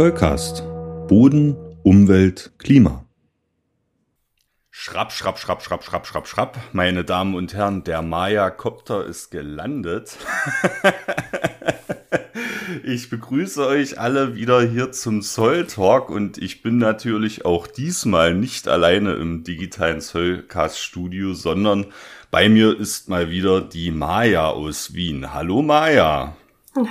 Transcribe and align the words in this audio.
Zollcast. 0.00 0.62
Boden, 1.08 1.54
Umwelt, 1.82 2.52
Klima. 2.56 3.04
Schrapp, 4.70 5.12
schrapp, 5.12 5.38
schrapp, 5.38 5.62
schrapp, 5.62 5.84
schrapp, 5.84 6.06
schrapp, 6.06 6.26
schrapp. 6.26 6.58
Meine 6.72 7.04
Damen 7.04 7.34
und 7.34 7.52
Herren, 7.52 7.84
der 7.84 8.00
Maya-Kopter 8.00 9.04
ist 9.04 9.30
gelandet. 9.30 10.16
ich 12.82 13.10
begrüße 13.10 13.66
euch 13.66 14.00
alle 14.00 14.36
wieder 14.36 14.62
hier 14.62 14.90
zum 14.90 15.20
Zoll 15.20 15.66
Talk 15.66 16.08
und 16.08 16.38
ich 16.38 16.62
bin 16.62 16.78
natürlich 16.78 17.44
auch 17.44 17.66
diesmal 17.66 18.34
nicht 18.34 18.68
alleine 18.68 19.16
im 19.16 19.44
digitalen 19.44 20.00
Zollcast 20.00 20.80
Studio, 20.80 21.34
sondern 21.34 21.84
bei 22.30 22.48
mir 22.48 22.80
ist 22.80 23.10
mal 23.10 23.28
wieder 23.28 23.60
die 23.60 23.90
Maya 23.90 24.48
aus 24.48 24.94
Wien. 24.94 25.34
Hallo 25.34 25.60
Maya. 25.60 26.38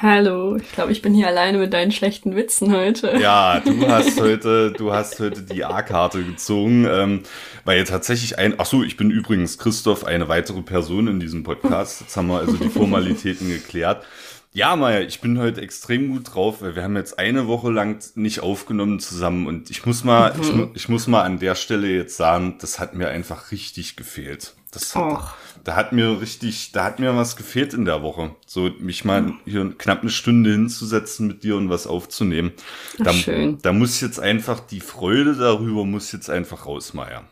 Hallo, 0.02 0.58
ich 0.58 0.72
glaube, 0.74 0.92
ich 0.92 1.02
bin 1.02 1.14
hier 1.14 1.28
alleine 1.28 1.58
mit 1.58 1.72
deinen 1.72 1.94
schlechten 1.94 2.36
Witzen 2.36 2.76
heute. 2.76 3.18
Ja, 3.18 3.62
du 3.62 3.88
hast 3.88 4.20
heute, 4.20 4.74
du 4.74 4.92
hast 4.92 5.22
heute 5.22 5.42
die 5.42 5.64
A-Karte 5.64 6.22
gezogen, 6.22 6.86
ähm, 6.86 7.24
weil 7.64 7.86
tatsächlich 7.86 8.38
ein, 8.38 8.56
ach 8.58 8.66
so, 8.66 8.84
ich 8.84 8.98
bin 8.98 9.10
übrigens 9.10 9.58
Christoph, 9.58 10.04
eine 10.04 10.28
weitere 10.28 10.62
Person 10.64 11.08
in 11.08 11.22
diesem 11.22 11.44
Podcast. 11.44 12.02
Jetzt 12.02 12.18
haben 12.18 12.28
wir 12.28 12.40
also 12.40 12.58
die 12.58 12.68
Formalitäten 12.68 13.48
geklärt. 13.48 14.06
Ja, 14.52 14.76
Maya, 14.76 15.00
ich 15.00 15.22
bin 15.22 15.40
heute 15.40 15.62
extrem 15.62 16.10
gut 16.10 16.34
drauf, 16.34 16.62
weil 16.62 16.76
wir 16.76 16.84
haben 16.84 16.98
jetzt 16.98 17.18
eine 17.18 17.48
Woche 17.48 17.72
lang 17.72 18.04
nicht 18.16 18.42
aufgenommen 18.42 19.00
zusammen 19.00 19.48
und 19.48 19.70
ich 19.70 19.86
muss 19.86 20.04
mal, 20.04 20.34
mhm. 20.34 20.72
ich, 20.74 20.84
ich, 20.84 20.90
muss 20.90 21.08
mal 21.08 21.22
an 21.22 21.40
der 21.40 21.56
Stelle 21.56 21.88
jetzt 21.88 22.18
sagen, 22.18 22.58
das 22.60 22.80
hat 22.80 22.96
mir 22.96 23.08
einfach 23.08 23.52
richtig 23.52 23.96
gefehlt. 23.96 24.56
Das 24.72 24.94
hat, 24.96 25.36
da 25.64 25.76
hat 25.76 25.92
mir 25.92 26.22
richtig, 26.22 26.72
da 26.72 26.86
hat 26.86 27.00
mir 27.00 27.16
was 27.16 27.36
gefehlt 27.36 27.74
in 27.74 27.86
der 27.86 28.02
Woche. 28.02 28.36
So, 28.46 28.70
mich 28.80 29.06
mal 29.06 29.34
hier 29.46 29.74
knapp 29.78 30.02
eine 30.02 30.10
Stunde 30.10 30.52
hinzusetzen 30.52 31.28
mit 31.28 31.44
dir 31.44 31.56
und 31.56 31.70
was 31.70 31.88
aufzunehmen. 31.88 32.52
Ach, 33.00 33.06
da, 33.06 33.14
schön. 33.14 33.58
da 33.62 33.74
muss 33.74 34.02
jetzt 34.02 34.20
einfach 34.20 34.60
die 34.60 34.80
Freude 34.80 35.36
darüber 35.36 35.86
muss 35.86 36.12
jetzt 36.12 36.30
einfach 36.30 36.66
raus, 36.66 36.94
Maya. 36.94 37.24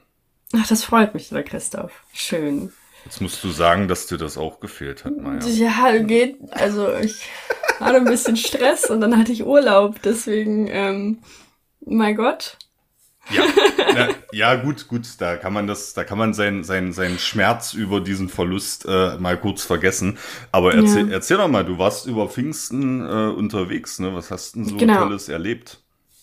Ach, 0.53 0.67
das 0.67 0.83
freut 0.83 1.13
mich, 1.13 1.29
der 1.29 1.43
Christoph. 1.43 1.91
Schön. 2.13 2.71
Jetzt 3.05 3.21
musst 3.21 3.43
du 3.43 3.49
sagen, 3.49 3.87
dass 3.87 4.07
dir 4.07 4.17
das 4.17 4.37
auch 4.37 4.59
gefehlt 4.59 5.05
hat, 5.05 5.17
Maya. 5.17 5.39
Ja, 5.45 5.97
geht. 5.97 6.37
Also 6.51 6.93
ich 6.95 7.29
hatte 7.79 7.97
ein 7.97 8.05
bisschen 8.05 8.37
Stress 8.37 8.89
und 8.89 9.01
dann 9.01 9.17
hatte 9.17 9.31
ich 9.31 9.45
Urlaub. 9.45 10.01
Deswegen, 10.03 10.67
ähm, 10.69 11.19
mein 11.85 12.15
Gott, 12.15 12.57
ja, 13.29 13.43
na, 13.93 14.07
ja, 14.31 14.55
gut, 14.55 14.87
gut, 14.87 15.07
da 15.19 15.35
kann 15.37 15.53
man 15.53 15.67
das, 15.67 15.93
da 15.93 16.03
kann 16.03 16.17
man 16.17 16.33
seinen 16.33 16.63
sein, 16.63 16.93
sein 16.93 17.19
Schmerz 17.19 17.73
über 17.73 18.01
diesen 18.01 18.29
Verlust 18.29 18.85
äh, 18.87 19.17
mal 19.17 19.37
kurz 19.37 19.63
vergessen. 19.63 20.17
Aber 20.51 20.73
erzähl, 20.73 21.07
ja. 21.07 21.13
erzähl 21.13 21.37
doch 21.37 21.47
mal, 21.47 21.65
du 21.65 21.77
warst 21.77 22.05
über 22.07 22.29
Pfingsten 22.29 23.01
äh, 23.01 23.31
unterwegs, 23.31 23.99
ne? 23.99 24.13
Was 24.13 24.31
hast 24.31 24.55
denn 24.55 24.65
so 24.65 24.77
genau. 24.77 25.03
Tolles 25.03 25.29
erlebt? 25.29 25.79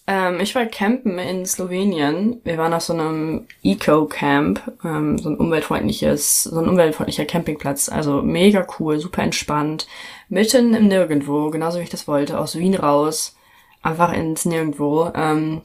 Ähm, 0.06 0.38
ich 0.41 0.55
war 0.55 0.66
campen 0.66 1.19
in 1.19 1.47
Slowenien. 1.47 2.41
Wir 2.44 2.58
waren 2.58 2.75
auf 2.75 2.82
so 2.82 2.92
einem 2.92 3.47
Eco-Camp, 3.62 4.60
ähm, 4.84 5.19
so 5.19 5.30
ein 5.30 5.36
umweltfreundliches, 5.36 6.44
so 6.44 6.58
ein 6.58 6.69
umweltfreundlicher 6.69 7.25
Campingplatz. 7.25 7.88
Also 7.88 8.20
mega 8.20 8.66
cool, 8.78 8.98
super 9.00 9.22
entspannt. 9.22 9.86
Mitten 10.28 10.75
im 10.75 10.88
Nirgendwo, 10.88 11.50
genauso 11.50 11.78
wie 11.78 11.84
ich 11.84 11.91
das 11.91 12.06
wollte, 12.06 12.38
aus 12.38 12.56
Wien 12.56 12.75
raus. 12.75 13.36
Einfach 13.82 14.12
ins 14.12 14.44
Nirgendwo. 14.44 15.10
Ähm, 15.14 15.62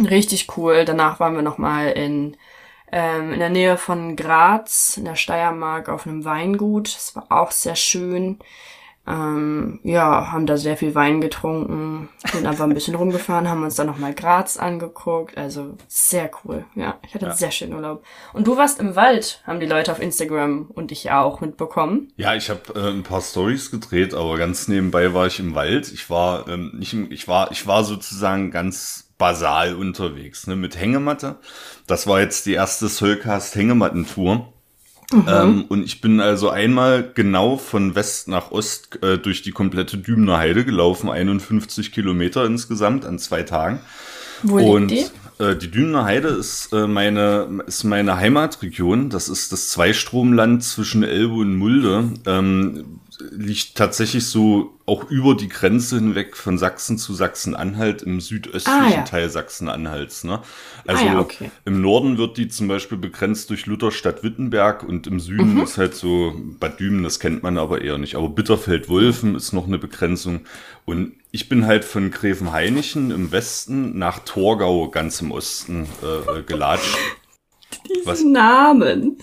Richtig 0.00 0.56
cool. 0.56 0.84
Danach 0.84 1.20
waren 1.20 1.34
wir 1.34 1.42
nochmal 1.42 1.90
in, 1.92 2.36
ähm, 2.92 3.32
in 3.32 3.38
der 3.38 3.50
Nähe 3.50 3.76
von 3.76 4.16
Graz, 4.16 4.96
in 4.96 5.04
der 5.04 5.16
Steiermark, 5.16 5.88
auf 5.88 6.06
einem 6.06 6.24
Weingut. 6.24 6.94
Das 6.94 7.16
war 7.16 7.26
auch 7.30 7.50
sehr 7.50 7.76
schön. 7.76 8.38
Ähm, 9.08 9.80
ja, 9.84 10.30
haben 10.32 10.44
da 10.44 10.58
sehr 10.58 10.76
viel 10.76 10.94
Wein 10.94 11.22
getrunken, 11.22 12.10
sind 12.30 12.46
einfach 12.46 12.64
ein 12.64 12.74
bisschen 12.74 12.94
rumgefahren, 12.96 13.48
haben 13.48 13.62
uns 13.62 13.76
dann 13.76 13.86
nochmal 13.86 14.12
Graz 14.12 14.58
angeguckt. 14.58 15.38
Also 15.38 15.78
sehr 15.86 16.30
cool. 16.44 16.66
Ja, 16.74 16.98
ich 17.06 17.14
hatte 17.14 17.24
ja. 17.24 17.30
einen 17.30 17.38
sehr 17.38 17.50
schönen 17.50 17.72
Urlaub. 17.72 18.04
Und 18.34 18.46
du 18.46 18.58
warst 18.58 18.80
im 18.80 18.96
Wald, 18.96 19.42
haben 19.46 19.60
die 19.60 19.66
Leute 19.66 19.92
auf 19.92 20.00
Instagram 20.02 20.70
und 20.74 20.92
ich 20.92 21.10
auch 21.10 21.40
mitbekommen. 21.40 22.12
Ja, 22.16 22.34
ich 22.34 22.50
habe 22.50 22.60
äh, 22.74 22.90
ein 22.90 23.02
paar 23.02 23.22
Stories 23.22 23.70
gedreht, 23.70 24.12
aber 24.12 24.36
ganz 24.36 24.68
nebenbei 24.68 25.14
war 25.14 25.26
ich 25.26 25.40
im 25.40 25.54
Wald. 25.54 25.90
Ich 25.90 26.10
war 26.10 26.46
ähm, 26.46 26.72
nicht, 26.76 26.92
im, 26.92 27.10
ich 27.10 27.26
war, 27.26 27.50
ich 27.50 27.66
war 27.66 27.84
sozusagen 27.84 28.50
ganz 28.50 29.07
basal 29.18 29.74
unterwegs, 29.74 30.46
ne, 30.46 30.56
mit 30.56 30.80
Hängematte. 30.80 31.36
Das 31.86 32.06
war 32.06 32.20
jetzt 32.20 32.46
die 32.46 32.54
erste 32.54 32.88
Soulcast 32.88 33.54
Hängematten-Tour. 33.56 34.52
Mhm. 35.12 35.24
Ähm, 35.26 35.64
und 35.68 35.84
ich 35.84 36.00
bin 36.00 36.20
also 36.20 36.50
einmal 36.50 37.12
genau 37.14 37.56
von 37.56 37.94
West 37.94 38.28
nach 38.28 38.50
Ost 38.50 39.02
äh, 39.02 39.18
durch 39.18 39.42
die 39.42 39.52
komplette 39.52 39.96
Dübener 39.98 40.36
Heide 40.36 40.64
gelaufen, 40.64 41.08
51 41.08 41.92
Kilometer 41.92 42.44
insgesamt 42.44 43.06
an 43.06 43.18
zwei 43.18 43.42
Tagen. 43.42 43.80
Wo 44.42 44.74
und 44.74 44.88
liegt 44.88 45.12
die? 45.38 45.44
Äh, 45.44 45.56
die 45.56 45.70
Dübener 45.70 46.04
Heide 46.04 46.28
ist 46.28 46.72
äh, 46.72 46.86
meine 46.86 47.62
ist 47.66 47.84
meine 47.84 48.16
Heimatregion. 48.16 49.08
Das 49.08 49.28
ist 49.28 49.52
das 49.52 49.70
Zweistromland 49.70 50.62
zwischen 50.62 51.02
Elbe 51.02 51.34
und 51.34 51.56
Mulde. 51.56 52.12
Ähm, 52.26 52.97
liegt 53.30 53.74
tatsächlich 53.74 54.26
so 54.26 54.74
auch 54.86 55.10
über 55.10 55.34
die 55.34 55.48
Grenze 55.48 55.96
hinweg 55.96 56.36
von 56.36 56.56
Sachsen 56.56 56.98
zu 56.98 57.14
Sachsen-Anhalt 57.14 58.02
im 58.02 58.20
südöstlichen 58.20 58.80
ah, 58.80 58.90
ja. 58.90 59.02
Teil 59.02 59.28
Sachsen-Anhalts. 59.28 60.24
Ne? 60.24 60.40
Also 60.86 61.04
ah, 61.04 61.06
ja, 61.06 61.20
okay. 61.20 61.50
im 61.64 61.80
Norden 61.80 62.16
wird 62.16 62.38
die 62.38 62.48
zum 62.48 62.68
Beispiel 62.68 62.96
begrenzt 62.96 63.50
durch 63.50 63.66
Lutherstadt-Wittenberg 63.66 64.82
und 64.82 65.06
im 65.06 65.20
Süden 65.20 65.54
mhm. 65.54 65.62
ist 65.62 65.78
halt 65.78 65.94
so 65.94 66.34
Bad 66.60 66.80
Dümen, 66.80 67.02
das 67.02 67.20
kennt 67.20 67.42
man 67.42 67.58
aber 67.58 67.82
eher 67.82 67.98
nicht. 67.98 68.14
Aber 68.14 68.28
Bitterfeld-Wolfen 68.28 69.34
ist 69.34 69.52
noch 69.52 69.66
eine 69.66 69.78
Begrenzung. 69.78 70.40
Und 70.84 71.12
ich 71.30 71.48
bin 71.48 71.66
halt 71.66 71.84
von 71.84 72.10
Gräfenhainichen 72.10 73.10
im 73.10 73.30
Westen 73.32 73.98
nach 73.98 74.20
Torgau 74.20 74.88
ganz 74.88 75.20
im 75.20 75.32
Osten 75.32 75.86
äh, 76.02 76.42
gelatscht. 76.42 76.96
Diesen 77.88 78.06
Was? 78.06 78.22
Namen. 78.22 79.18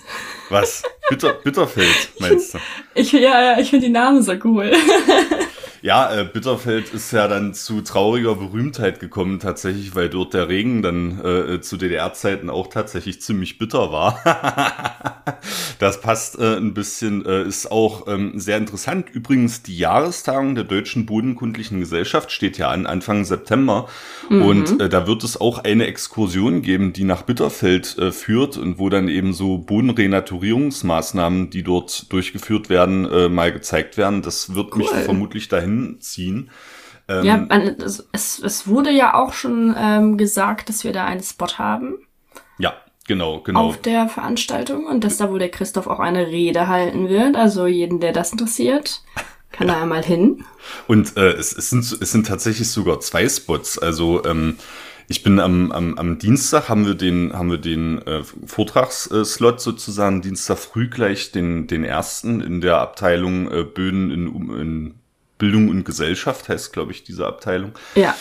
Was? 0.50 0.82
Bitter, 1.08 1.34
Bitterfeld, 1.34 2.10
meinst 2.18 2.54
du? 2.54 2.58
Ich, 2.94 3.12
ja, 3.12 3.20
ja, 3.20 3.58
ich 3.58 3.70
finde 3.70 3.86
die 3.86 3.92
Namen 3.92 4.22
so 4.22 4.32
cool. 4.44 4.72
Ja, 5.82 6.12
äh, 6.12 6.24
Bitterfeld 6.24 6.92
ist 6.92 7.12
ja 7.12 7.28
dann 7.28 7.54
zu 7.54 7.82
trauriger 7.82 8.34
Berühmtheit 8.34 9.00
gekommen 9.00 9.40
tatsächlich, 9.40 9.94
weil 9.94 10.08
dort 10.08 10.34
der 10.34 10.48
Regen 10.48 10.82
dann 10.82 11.20
äh, 11.24 11.60
zu 11.60 11.76
DDR-Zeiten 11.76 12.50
auch 12.50 12.68
tatsächlich 12.68 13.20
ziemlich 13.20 13.58
bitter 13.58 13.92
war. 13.92 14.18
das 15.78 16.00
passt 16.00 16.38
äh, 16.38 16.56
ein 16.56 16.74
bisschen, 16.74 17.24
äh, 17.26 17.42
ist 17.44 17.70
auch 17.70 18.08
ähm, 18.08 18.32
sehr 18.38 18.56
interessant. 18.56 19.10
Übrigens, 19.12 19.62
die 19.62 19.76
Jahrestagung 19.76 20.54
der 20.54 20.64
Deutschen 20.64 21.06
Bodenkundlichen 21.06 21.80
Gesellschaft 21.80 22.32
steht 22.32 22.58
ja 22.58 22.70
an 22.70 22.86
Anfang 22.86 23.24
September 23.24 23.88
mhm. 24.30 24.42
und 24.42 24.80
äh, 24.80 24.88
da 24.88 25.06
wird 25.06 25.24
es 25.24 25.40
auch 25.40 25.58
eine 25.58 25.86
Exkursion 25.86 26.62
geben, 26.62 26.92
die 26.92 27.04
nach 27.04 27.22
Bitterfeld 27.22 27.98
äh, 27.98 28.12
führt 28.12 28.56
und 28.56 28.78
wo 28.78 28.88
dann 28.88 29.08
eben 29.08 29.32
so 29.32 29.58
Bodenrenaturierungsmaßnahmen, 29.58 31.50
die 31.50 31.62
dort 31.62 32.10
durchgeführt 32.12 32.68
werden, 32.70 33.04
äh, 33.10 33.28
mal 33.28 33.52
gezeigt 33.52 33.96
werden. 33.96 34.22
Das 34.22 34.54
wird 34.54 34.72
cool. 34.72 34.78
mich 34.78 34.88
vermutlich 34.88 35.48
dahin 35.48 35.65
hinziehen. 35.66 36.50
Ähm, 37.08 37.24
ja, 37.24 37.46
es, 38.12 38.38
es 38.42 38.66
wurde 38.66 38.90
ja 38.90 39.14
auch 39.14 39.32
schon 39.32 39.74
ähm, 39.78 40.16
gesagt, 40.16 40.68
dass 40.68 40.84
wir 40.84 40.92
da 40.92 41.04
einen 41.04 41.22
Spot 41.22 41.58
haben. 41.58 41.98
Ja, 42.58 42.74
genau, 43.06 43.40
genau. 43.40 43.60
Auf 43.60 43.80
der 43.80 44.08
Veranstaltung 44.08 44.86
und 44.86 45.04
dass 45.04 45.16
da 45.16 45.30
wohl 45.30 45.38
der 45.38 45.50
Christoph 45.50 45.86
auch 45.86 46.00
eine 46.00 46.26
Rede 46.26 46.68
halten 46.68 47.08
wird. 47.08 47.36
Also 47.36 47.66
jeden, 47.66 48.00
der 48.00 48.12
das 48.12 48.32
interessiert, 48.32 49.02
kann 49.52 49.68
da 49.68 49.80
einmal 49.80 50.04
hin. 50.04 50.44
Und 50.88 51.16
äh, 51.16 51.32
es, 51.32 51.56
es, 51.56 51.70
sind, 51.70 51.84
es 51.84 52.10
sind 52.10 52.26
tatsächlich 52.26 52.70
sogar 52.70 52.98
zwei 53.00 53.28
Spots. 53.28 53.78
Also 53.78 54.24
ähm, 54.24 54.56
ich 55.08 55.22
bin 55.22 55.38
am, 55.38 55.70
am, 55.70 55.96
am 55.96 56.18
Dienstag 56.18 56.68
haben 56.68 56.86
wir 56.86 56.94
den, 56.94 57.32
haben 57.32 57.50
wir 57.50 57.58
den 57.58 58.02
äh, 58.02 58.24
Vortragsslot 58.24 59.60
sozusagen, 59.60 60.22
Dienstag 60.22 60.58
früh 60.58 60.88
gleich 60.88 61.30
den, 61.30 61.68
den 61.68 61.84
ersten 61.84 62.40
in 62.40 62.60
der 62.60 62.78
Abteilung 62.78 63.48
äh, 63.50 63.62
Böden 63.62 64.10
in, 64.10 64.50
in 64.60 64.94
Bildung 65.38 65.68
und 65.68 65.84
Gesellschaft 65.84 66.48
heißt, 66.48 66.72
glaube 66.72 66.92
ich, 66.92 67.04
diese 67.04 67.26
Abteilung. 67.26 67.72
Ja. 67.94 68.14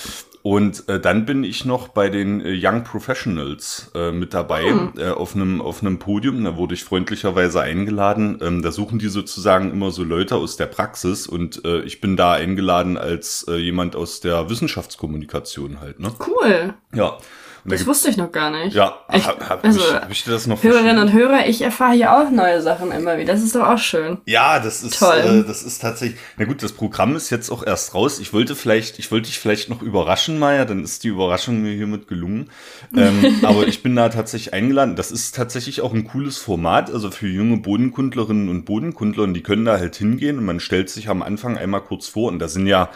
Und 0.45 0.87
äh, 0.89 0.99
dann 0.99 1.25
bin 1.25 1.43
ich 1.43 1.65
noch 1.65 1.87
bei 1.87 2.07
den 2.07 2.39
äh, 2.39 2.55
Young 2.55 2.83
Professionals 2.83 3.89
äh, 3.95 4.11
mit 4.11 4.35
dabei 4.35 4.65
hm. 4.65 4.93
äh, 4.95 5.09
auf 5.09 5.35
einem 5.35 5.59
auf 5.59 5.81
einem 5.81 5.97
Podium. 5.97 6.43
Da 6.43 6.55
wurde 6.55 6.75
ich 6.75 6.83
freundlicherweise 6.83 7.61
eingeladen. 7.61 8.37
Ähm, 8.43 8.61
da 8.61 8.71
suchen 8.71 8.99
die 8.99 9.07
sozusagen 9.07 9.71
immer 9.71 9.89
so 9.89 10.03
Leute 10.03 10.35
aus 10.35 10.55
der 10.55 10.67
Praxis 10.67 11.25
und 11.25 11.65
äh, 11.65 11.81
ich 11.81 11.99
bin 11.99 12.15
da 12.15 12.33
eingeladen 12.33 12.95
als 12.95 13.47
äh, 13.49 13.55
jemand 13.55 13.95
aus 13.95 14.19
der 14.19 14.47
Wissenschaftskommunikation 14.47 15.79
halt. 15.79 15.99
Ne? 15.99 16.11
Cool. 16.19 16.75
Ja. 16.93 17.17
Das 17.67 17.81
da 17.81 17.87
wusste 17.87 18.09
ich 18.09 18.17
noch 18.17 18.31
gar 18.31 18.51
nicht. 18.51 18.75
Ja, 18.75 18.99
ich, 19.11 19.25
hab, 19.25 19.49
hab, 19.49 19.65
also, 19.65 19.81
hab 19.91 20.11
ich 20.11 20.23
dir 20.23 20.31
das 20.31 20.45
noch 20.45 20.61
Hörerinnen 20.61 20.99
und 20.99 21.13
Hörer, 21.13 21.47
ich 21.47 21.61
erfahre 21.63 21.93
hier 21.95 22.15
auch 22.15 22.29
neue 22.29 22.61
Sachen 22.61 22.91
immer 22.91 23.17
wieder. 23.17 23.33
Das 23.33 23.41
ist 23.41 23.55
doch 23.55 23.67
auch 23.67 23.79
schön. 23.79 24.19
Ja, 24.25 24.59
das 24.59 24.83
ist 24.83 24.99
toll. 24.99 25.43
Äh, 25.43 25.47
das 25.47 25.63
ist 25.63 25.81
tatsächlich. 25.81 26.19
Na 26.37 26.45
gut, 26.45 26.61
das 26.61 26.73
Programm 26.73 27.15
ist 27.15 27.31
jetzt 27.31 27.49
auch 27.49 27.65
erst 27.65 27.95
raus. 27.95 28.19
Ich 28.19 28.33
wollte 28.33 28.55
vielleicht, 28.55 28.99
ich 28.99 29.11
wollte 29.11 29.29
dich 29.29 29.39
vielleicht 29.39 29.69
noch 29.71 29.81
überraschen, 29.81 30.37
Maya. 30.37 30.65
Dann 30.65 30.83
ist 30.83 31.03
die 31.03 31.07
Überraschung 31.07 31.63
mir 31.63 31.73
hiermit 31.73 32.07
gelungen. 32.07 32.51
Ähm, 32.95 33.39
aber 33.43 33.67
ich 33.67 33.81
bin 33.81 33.95
da 33.95 34.09
tatsächlich 34.09 34.53
eingeladen. 34.53 34.95
Das 34.95 35.11
ist 35.11 35.35
tatsächlich 35.35 35.81
auch 35.81 35.93
ein 35.93 36.05
cooles 36.05 36.37
Format. 36.37 36.91
Also 36.91 37.09
für 37.09 37.27
junge 37.27 37.57
Bodenkundlerinnen 37.57 38.47
und 38.47 38.65
Bodenkundler, 38.65 39.23
und 39.23 39.33
die 39.33 39.43
können 39.43 39.65
da 39.65 39.79
halt 39.79 39.95
hingehen 39.95 40.37
und 40.37 40.45
man 40.45 40.59
stellt 40.59 40.91
sich 40.91 41.09
am 41.09 41.23
Anfang 41.23 41.57
einmal 41.57 41.81
kurz 41.81 42.07
vor 42.07 42.29
und 42.31 42.37
da 42.37 42.47
sind 42.47 42.67
ja 42.67 42.91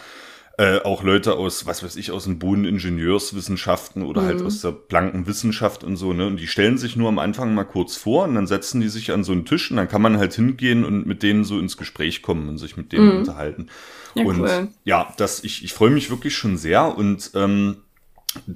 äh, 0.59 0.81
auch 0.83 1.03
Leute 1.03 1.35
aus, 1.35 1.65
was 1.67 1.83
weiß 1.83 1.95
ich, 1.95 2.11
aus 2.11 2.25
den 2.25 2.37
Bodeningenieurswissenschaften 2.37 4.03
oder 4.03 4.23
halt 4.23 4.41
aus 4.41 4.59
der 4.59 4.73
blanken 4.73 5.25
Wissenschaft 5.25 5.85
und 5.85 5.95
so, 5.95 6.11
ne? 6.11 6.27
Und 6.27 6.35
die 6.35 6.47
stellen 6.47 6.77
sich 6.77 6.97
nur 6.97 7.07
am 7.07 7.17
Anfang 7.17 7.55
mal 7.55 7.63
kurz 7.63 7.95
vor 7.95 8.25
und 8.25 8.35
dann 8.35 8.45
setzen 8.45 8.81
die 8.81 8.89
sich 8.89 9.13
an 9.13 9.23
so 9.23 9.31
einen 9.31 9.45
Tisch 9.45 9.71
und 9.71 9.77
dann 9.77 9.87
kann 9.87 10.01
man 10.01 10.17
halt 10.17 10.33
hingehen 10.33 10.83
und 10.83 11.05
mit 11.05 11.23
denen 11.23 11.45
so 11.45 11.57
ins 11.57 11.77
Gespräch 11.77 12.21
kommen 12.21 12.49
und 12.49 12.57
sich 12.57 12.75
mit 12.75 12.91
denen 12.91 13.19
unterhalten. 13.19 13.67
Ja, 14.15 14.25
und 14.25 14.41
cool. 14.41 14.67
ja, 14.83 15.13
das, 15.15 15.45
ich, 15.45 15.63
ich 15.63 15.71
freue 15.71 15.91
mich 15.91 16.09
wirklich 16.09 16.35
schon 16.35 16.57
sehr 16.57 16.97
und 16.97 17.31
ähm, 17.35 17.77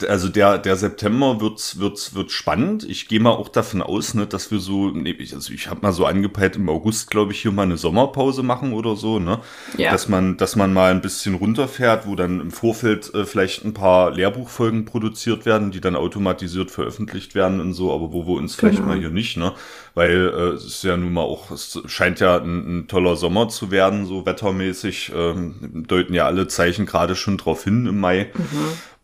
also 0.08 0.30
der, 0.30 0.58
der 0.60 0.76
September 0.76 1.42
wird, 1.42 1.80
wird, 1.80 2.14
wird 2.14 2.32
spannend. 2.32 2.84
Ich 2.88 3.08
gehe 3.08 3.20
mal 3.20 3.32
auch 3.32 3.50
davon 3.50 3.82
aus, 3.82 4.14
ne, 4.14 4.28
dass 4.28 4.52
wir 4.52 4.60
so, 4.60 4.90
nee, 4.92 5.12
ich- 5.12 5.34
also 5.34 5.52
ich 5.52 5.68
habe 5.70 5.82
mal 5.82 5.92
so 5.92 6.06
angepeilt, 6.06 6.56
im 6.56 6.70
August, 6.70 7.10
glaube 7.10 7.32
ich, 7.32 7.42
hier 7.42 7.52
mal 7.52 7.64
eine 7.64 7.78
Sommerpause 7.78 8.44
machen 8.44 8.74
oder 8.74 8.96
so, 8.96 9.20
ne? 9.20 9.40
Ja. 9.78 9.92
Dass 9.92 10.08
man, 10.08 10.38
dass 10.38 10.56
man 10.56 10.74
mal 10.74 10.92
ein 10.92 11.02
bisschen 11.02 11.36
runterfährt, 11.36 12.06
wo 12.08 12.16
dann 12.16 12.40
im 12.40 12.52
Vorfeld 12.52 13.14
äh, 13.14 13.26
vielleicht 13.26 13.66
ein 13.66 13.74
paar 13.74 14.12
Lehrbuchfolgen 14.12 14.86
produziert 14.86 15.46
werden, 15.46 15.72
die 15.72 15.82
dann 15.82 15.96
automatisiert 15.96 16.70
veröffentlicht 16.70 17.34
werden 17.36 17.60
und 17.60 17.74
so, 17.74 17.94
aber 17.94 18.14
wo 18.14 18.28
wir 18.28 18.34
uns 18.36 18.56
vielleicht 18.56 18.78
Genau. 18.78 18.90
mal 18.90 19.00
hier 19.00 19.10
nicht, 19.10 19.38
ne? 19.38 19.54
Weil 19.96 20.30
äh, 20.36 20.42
es 20.56 20.66
ist 20.66 20.84
ja 20.84 20.98
nun 20.98 21.14
mal 21.14 21.22
auch, 21.22 21.52
es 21.52 21.80
scheint 21.88 22.20
ja 22.20 22.38
ein, 22.38 22.80
ein 22.80 22.88
toller 22.88 23.16
Sommer 23.16 23.50
zu 23.50 23.70
werden, 23.72 24.06
so 24.06 24.26
wettermäßig. 24.26 25.12
Ähm, 25.16 25.86
deuten 25.88 26.14
ja 26.14 26.26
alle 26.26 26.48
Zeichen 26.48 26.86
gerade 26.86 27.16
schon 27.16 27.38
drauf 27.38 27.64
hin 27.64 27.86
im 27.86 28.00
Mai. 28.00 28.32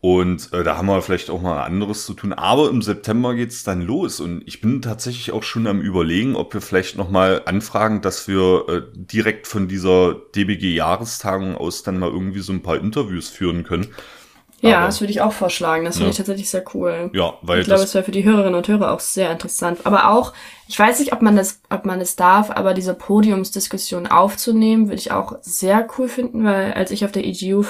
Und 0.01 0.53
äh, 0.53 0.63
da 0.63 0.77
haben 0.77 0.87
wir 0.87 1.01
vielleicht 1.01 1.29
auch 1.29 1.41
mal 1.41 1.61
anderes 1.61 2.05
zu 2.05 2.13
tun. 2.13 2.31
Aber 2.31 2.69
im 2.69 2.81
September 2.81 3.35
geht's 3.35 3.65
dann 3.65 3.81
los. 3.81 4.21
Und 4.21 4.43
ich 4.45 4.61
bin 4.61 4.81
tatsächlich 4.81 5.33
auch 5.33 5.43
schon 5.43 5.67
am 5.67 5.81
überlegen, 5.81 6.37
ob 6.37 6.53
wir 6.53 6.61
vielleicht 6.61 6.97
noch 6.97 7.09
mal 7.09 7.41
anfragen, 7.45 8.01
dass 8.01 8.27
wir 8.27 8.65
äh, 8.69 8.81
direkt 8.93 9.45
von 9.45 9.67
dieser 9.67 10.15
DBG-Jahrestagung 10.35 11.57
aus 11.57 11.83
dann 11.83 11.99
mal 11.99 12.09
irgendwie 12.09 12.39
so 12.39 12.53
ein 12.53 12.61
paar 12.61 12.77
Interviews 12.77 13.27
führen 13.27 13.63
können. 13.63 13.87
Ja, 14.61 14.77
Aber- 14.77 14.85
das 14.87 14.99
würde 14.99 15.11
ich 15.11 15.21
auch 15.21 15.31
vorschlagen. 15.31 15.85
Das 15.85 15.95
finde 15.95 16.07
Ja. 16.07 16.11
ich 16.11 16.17
tatsächlich 16.17 16.49
sehr 16.49 16.63
cool. 16.73 17.09
Ja, 17.13 17.33
weil 17.41 17.59
ich 17.59 17.65
glaube, 17.65 17.79
das 17.81 17.89
es 17.89 17.95
wäre 17.95 18.03
für 18.03 18.11
die 18.11 18.23
Hörerinnen 18.25 18.55
und 18.55 18.67
Hörer 18.67 18.91
auch 18.93 18.99
sehr 18.99 19.31
interessant. 19.31 19.79
Aber 19.85 20.09
auch, 20.11 20.33
ich 20.67 20.77
weiß 20.77 20.99
nicht, 20.99 21.13
ob 21.13 21.21
man 21.21 21.35
das, 21.35 21.61
ob 21.69 21.85
man 21.85 22.01
es 22.01 22.15
darf, 22.15 22.51
aber 22.51 22.73
diese 22.73 22.93
Podiumsdiskussion 22.93 24.07
aufzunehmen, 24.07 24.87
würde 24.87 24.99
ich 24.99 25.11
auch 25.11 25.33
sehr 25.41 25.87
cool 25.97 26.09
finden, 26.09 26.43
weil 26.43 26.73
als 26.73 26.91
ich 26.91 27.05
auf 27.05 27.11
der 27.11 27.25
EGU 27.25 27.63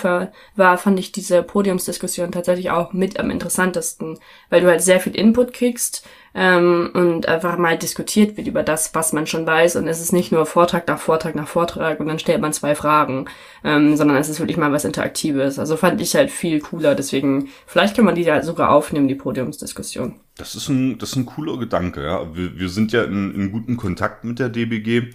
war, 0.55 0.77
fand 0.77 0.99
ich 0.99 1.11
diese 1.11 1.43
Podiumsdiskussion 1.43 2.31
tatsächlich 2.31 2.71
auch 2.71 2.93
mit 2.93 3.19
am 3.19 3.29
interessantesten, 3.29 4.17
weil 4.49 4.61
du 4.61 4.67
halt 4.67 4.81
sehr 4.81 4.99
viel 4.99 5.15
Input 5.15 5.53
kriegst 5.53 6.05
ähm, 6.35 6.91
und 6.93 7.27
einfach 7.27 7.57
mal 7.57 7.77
diskutiert 7.77 8.37
wird 8.37 8.47
über 8.47 8.63
das, 8.63 8.93
was 8.93 9.13
man 9.13 9.27
schon 9.27 9.45
weiß. 9.45 9.75
Und 9.75 9.87
es 9.87 10.01
ist 10.01 10.13
nicht 10.13 10.31
nur 10.31 10.45
Vortrag 10.45 10.87
nach 10.87 10.99
Vortrag 10.99 11.35
nach 11.35 11.47
Vortrag 11.47 11.99
und 11.99 12.07
dann 12.07 12.19
stellt 12.19 12.41
man 12.41 12.53
zwei 12.53 12.75
Fragen, 12.75 13.25
ähm, 13.63 13.95
sondern 13.95 14.17
es 14.17 14.29
ist 14.29 14.39
wirklich 14.39 14.57
mal 14.57 14.71
was 14.71 14.85
Interaktives. 14.85 15.59
Also 15.59 15.77
fand 15.77 16.01
ich 16.01 16.15
halt 16.15 16.31
viel 16.31 16.59
cooler. 16.59 16.95
Deswegen, 16.95 17.49
vielleicht 17.65 17.95
kann 17.95 18.05
man 18.05 18.15
die 18.15 18.23
ja 18.23 18.41
sogar 18.41 18.71
aufnehmen, 18.71 19.07
die 19.07 19.15
Podiumsdiskussion. 19.15 20.19
Das 20.37 20.55
ist 20.55 20.69
ein, 20.69 20.97
das 20.97 21.11
ist 21.11 21.15
ein 21.17 21.25
cooler 21.25 21.57
Gedanke, 21.57 22.03
ja. 22.03 22.33
Wir, 22.35 22.57
wir 22.57 22.69
sind 22.69 22.91
ja 22.93 23.03
in, 23.03 23.33
in 23.35 23.51
guten 23.51 23.75
Kontakt 23.77 24.23
mit 24.23 24.39
der 24.39 24.49
DBG 24.49 25.09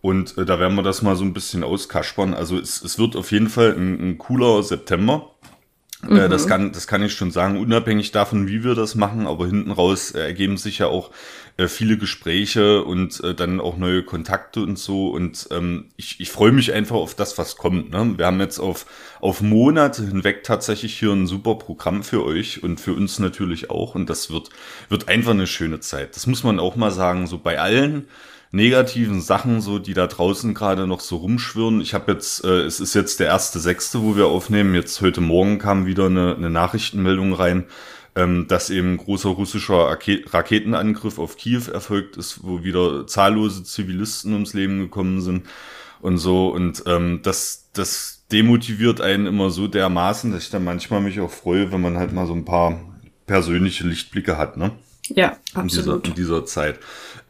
und 0.00 0.36
äh, 0.36 0.44
da 0.44 0.58
werden 0.58 0.74
wir 0.76 0.82
das 0.82 1.02
mal 1.02 1.16
so 1.16 1.24
ein 1.24 1.32
bisschen 1.32 1.62
auskaspern. 1.62 2.34
Also 2.34 2.58
es, 2.58 2.82
es 2.82 2.98
wird 2.98 3.16
auf 3.16 3.30
jeden 3.30 3.48
Fall 3.48 3.72
ein, 3.72 4.00
ein 4.00 4.18
cooler 4.18 4.62
September. 4.62 5.31
Äh, 6.08 6.28
das, 6.28 6.46
kann, 6.46 6.72
das 6.72 6.86
kann 6.86 7.02
ich 7.02 7.14
schon 7.14 7.30
sagen, 7.30 7.58
unabhängig 7.58 8.10
davon, 8.10 8.48
wie 8.48 8.64
wir 8.64 8.74
das 8.74 8.94
machen, 8.94 9.26
aber 9.26 9.46
hinten 9.46 9.70
raus 9.70 10.10
äh, 10.12 10.20
ergeben 10.20 10.56
sich 10.56 10.78
ja 10.78 10.86
auch 10.88 11.10
äh, 11.58 11.68
viele 11.68 11.96
Gespräche 11.96 12.82
und 12.82 13.22
äh, 13.22 13.34
dann 13.34 13.60
auch 13.60 13.76
neue 13.76 14.02
Kontakte 14.02 14.62
und 14.62 14.78
so. 14.78 15.10
Und 15.10 15.48
ähm, 15.52 15.90
ich, 15.96 16.18
ich 16.18 16.30
freue 16.30 16.52
mich 16.52 16.72
einfach 16.72 16.96
auf 16.96 17.14
das, 17.14 17.38
was 17.38 17.56
kommt. 17.56 17.90
Ne? 17.90 18.14
Wir 18.16 18.26
haben 18.26 18.40
jetzt 18.40 18.58
auf, 18.58 18.86
auf 19.20 19.42
Monate 19.42 20.04
hinweg 20.04 20.42
tatsächlich 20.42 20.98
hier 20.98 21.12
ein 21.12 21.26
super 21.26 21.54
Programm 21.54 22.02
für 22.02 22.24
euch 22.24 22.62
und 22.62 22.80
für 22.80 22.94
uns 22.94 23.18
natürlich 23.20 23.70
auch. 23.70 23.94
Und 23.94 24.10
das 24.10 24.30
wird, 24.30 24.50
wird 24.88 25.08
einfach 25.08 25.32
eine 25.32 25.46
schöne 25.46 25.80
Zeit. 25.80 26.16
Das 26.16 26.26
muss 26.26 26.42
man 26.42 26.58
auch 26.58 26.74
mal 26.74 26.90
sagen, 26.90 27.26
so 27.26 27.38
bei 27.38 27.60
allen 27.60 28.08
negativen 28.52 29.22
Sachen, 29.22 29.60
so 29.60 29.78
die 29.78 29.94
da 29.94 30.06
draußen 30.06 30.54
gerade 30.54 30.86
noch 30.86 31.00
so 31.00 31.16
rumschwirren. 31.16 31.80
Ich 31.80 31.94
habe 31.94 32.12
jetzt, 32.12 32.44
äh, 32.44 32.60
es 32.60 32.80
ist 32.80 32.94
jetzt 32.94 33.18
der 33.18 33.28
erste 33.28 33.58
sechste, 33.58 34.02
wo 34.02 34.14
wir 34.14 34.26
aufnehmen. 34.26 34.74
Jetzt 34.74 35.00
heute 35.00 35.22
Morgen 35.22 35.58
kam 35.58 35.86
wieder 35.86 36.06
eine, 36.06 36.36
eine 36.36 36.50
Nachrichtenmeldung 36.50 37.32
rein, 37.32 37.64
ähm, 38.14 38.46
dass 38.48 38.68
eben 38.68 38.98
großer 38.98 39.30
russischer 39.30 39.88
Rake- 39.90 40.24
Raketenangriff 40.30 41.18
auf 41.18 41.38
Kiew 41.38 41.70
erfolgt 41.72 42.18
ist, 42.18 42.44
wo 42.44 42.62
wieder 42.62 43.06
zahllose 43.06 43.64
Zivilisten 43.64 44.34
ums 44.34 44.52
Leben 44.52 44.80
gekommen 44.80 45.22
sind 45.22 45.46
und 46.02 46.18
so. 46.18 46.48
Und 46.48 46.82
ähm, 46.86 47.20
das, 47.22 47.70
das 47.72 48.24
demotiviert 48.30 49.00
einen 49.00 49.26
immer 49.26 49.50
so 49.50 49.66
dermaßen, 49.66 50.30
dass 50.30 50.44
ich 50.44 50.50
dann 50.50 50.64
manchmal 50.64 51.00
mich 51.00 51.20
auch 51.20 51.30
freue, 51.30 51.72
wenn 51.72 51.80
man 51.80 51.96
halt 51.96 52.12
mal 52.12 52.26
so 52.26 52.34
ein 52.34 52.44
paar 52.44 52.78
persönliche 53.26 53.86
Lichtblicke 53.86 54.36
hat, 54.36 54.58
ne? 54.58 54.72
Ja, 55.08 55.36
in 55.56 55.68
dieser, 55.68 55.80
absolut. 55.80 56.08
in 56.08 56.14
dieser 56.14 56.44
Zeit. 56.46 56.78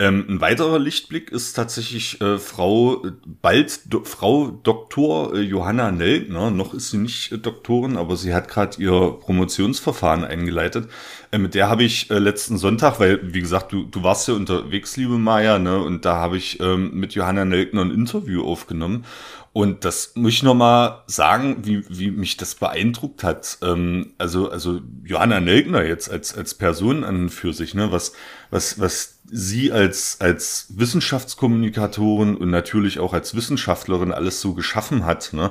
Ähm, 0.03 0.27
ein 0.29 0.41
weiterer 0.41 0.81
Lichtblick 0.81 1.31
ist 1.31 1.53
tatsächlich 1.53 2.21
äh, 2.21 2.37
Frau, 2.37 3.07
bald 3.41 3.83
do, 3.87 4.03
Frau 4.03 4.49
Doktor 4.49 5.33
äh, 5.33 5.41
Johanna 5.43 5.93
Nelkner. 5.93 6.51
Noch 6.51 6.75
ist 6.75 6.91
sie 6.91 6.99
nicht 6.99 7.31
äh, 7.31 7.39
Doktorin, 7.39 7.97
aber 7.97 8.17
sie 8.17 8.35
hat 8.35 8.49
gerade 8.49 8.83
ihr 8.83 9.17
Promotionsverfahren 9.21 10.25
eingeleitet. 10.25 10.89
Äh, 11.31 11.39
mit 11.39 11.55
der 11.55 11.69
habe 11.69 11.85
ich 11.85 12.11
äh, 12.11 12.19
letzten 12.19 12.59
Sonntag, 12.59 12.99
weil, 12.99 13.33
wie 13.33 13.43
gesagt, 13.43 13.71
du, 13.71 13.85
du 13.85 14.03
warst 14.03 14.27
ja 14.27 14.35
unterwegs, 14.35 14.97
liebe 14.97 15.19
Maja, 15.19 15.61
ne? 15.61 15.79
Und 15.81 16.05
da 16.05 16.17
habe 16.17 16.37
ich 16.37 16.59
ähm, 16.59 16.91
mit 16.95 17.15
Johanna 17.15 17.45
Nelkner 17.45 17.83
ein 17.83 17.93
Interview 17.93 18.43
aufgenommen. 18.43 19.05
Und 19.53 19.85
das 19.85 20.13
muss 20.15 20.33
ich 20.33 20.43
noch 20.43 20.55
mal 20.55 21.05
sagen, 21.07 21.59
wie, 21.65 21.85
wie 21.91 22.11
mich 22.11 22.39
das 22.39 22.55
beeindruckt 22.55 23.23
hat. 23.23 23.59
Ähm, 23.63 24.15
also, 24.17 24.51
also 24.51 24.81
Johanna 25.05 25.41
Nelkner 25.41 25.85
jetzt 25.85 26.11
als, 26.11 26.37
als 26.37 26.55
Person 26.55 27.05
an 27.05 27.25
und 27.25 27.31
für 27.31 27.53
sich, 27.53 27.75
ne, 27.75 27.93
was, 27.93 28.15
was, 28.51 28.81
was 28.81 29.21
sie 29.33 29.73
als, 29.73 30.19
als 30.21 30.67
Wissenschaftskommunikatorin 30.77 32.37
und 32.37 32.51
natürlich 32.51 33.01
auch 33.01 33.15
als 33.15 33.35
Wissenschaftlerin 33.35 34.13
alles 34.13 34.41
so 34.41 34.55
geschaffen 34.55 35.05
hat, 35.05 35.33
ne. 35.33 35.51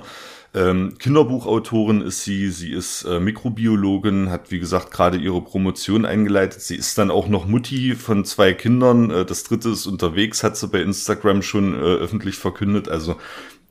Ähm, 0.53 0.97
Kinderbuchautorin 0.99 2.01
ist 2.01 2.25
sie, 2.25 2.49
sie 2.49 2.73
ist 2.73 3.03
äh, 3.03 3.21
Mikrobiologin, 3.21 4.29
hat 4.29 4.51
wie 4.51 4.59
gesagt 4.59 4.91
gerade 4.91 5.17
ihre 5.17 5.41
Promotion 5.41 6.05
eingeleitet. 6.05 6.61
Sie 6.61 6.75
ist 6.75 6.97
dann 6.97 7.09
auch 7.09 7.29
noch 7.29 7.47
Mutti 7.47 7.95
von 7.95 8.25
zwei 8.25 8.53
Kindern. 8.53 9.11
Äh, 9.11 9.25
das 9.25 9.45
dritte 9.45 9.69
ist 9.69 9.87
unterwegs, 9.87 10.43
hat 10.43 10.57
sie 10.57 10.67
bei 10.67 10.81
Instagram 10.81 11.41
schon 11.41 11.73
äh, 11.73 11.77
öffentlich 11.77 12.35
verkündet. 12.35 12.89
Also 12.89 13.15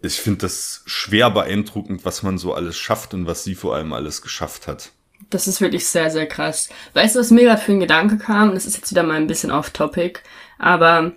ich 0.00 0.14
finde 0.14 0.38
das 0.38 0.82
schwer 0.86 1.30
beeindruckend, 1.30 2.06
was 2.06 2.22
man 2.22 2.38
so 2.38 2.54
alles 2.54 2.78
schafft 2.78 3.12
und 3.12 3.26
was 3.26 3.44
sie 3.44 3.54
vor 3.54 3.74
allem 3.76 3.92
alles 3.92 4.22
geschafft 4.22 4.66
hat. 4.66 4.92
Das 5.28 5.46
ist 5.46 5.60
wirklich 5.60 5.86
sehr, 5.86 6.10
sehr 6.10 6.26
krass. 6.26 6.68
Weißt 6.94 7.14
du, 7.14 7.20
was 7.20 7.30
mir 7.30 7.44
gerade 7.44 7.60
für 7.60 7.72
ein 7.72 7.80
Gedanke 7.80 8.18
kam? 8.18 8.54
Das 8.54 8.66
ist 8.66 8.76
jetzt 8.76 8.90
wieder 8.90 9.02
mal 9.02 9.16
ein 9.16 9.26
bisschen 9.26 9.50
off-topic, 9.50 10.20
aber 10.58 11.12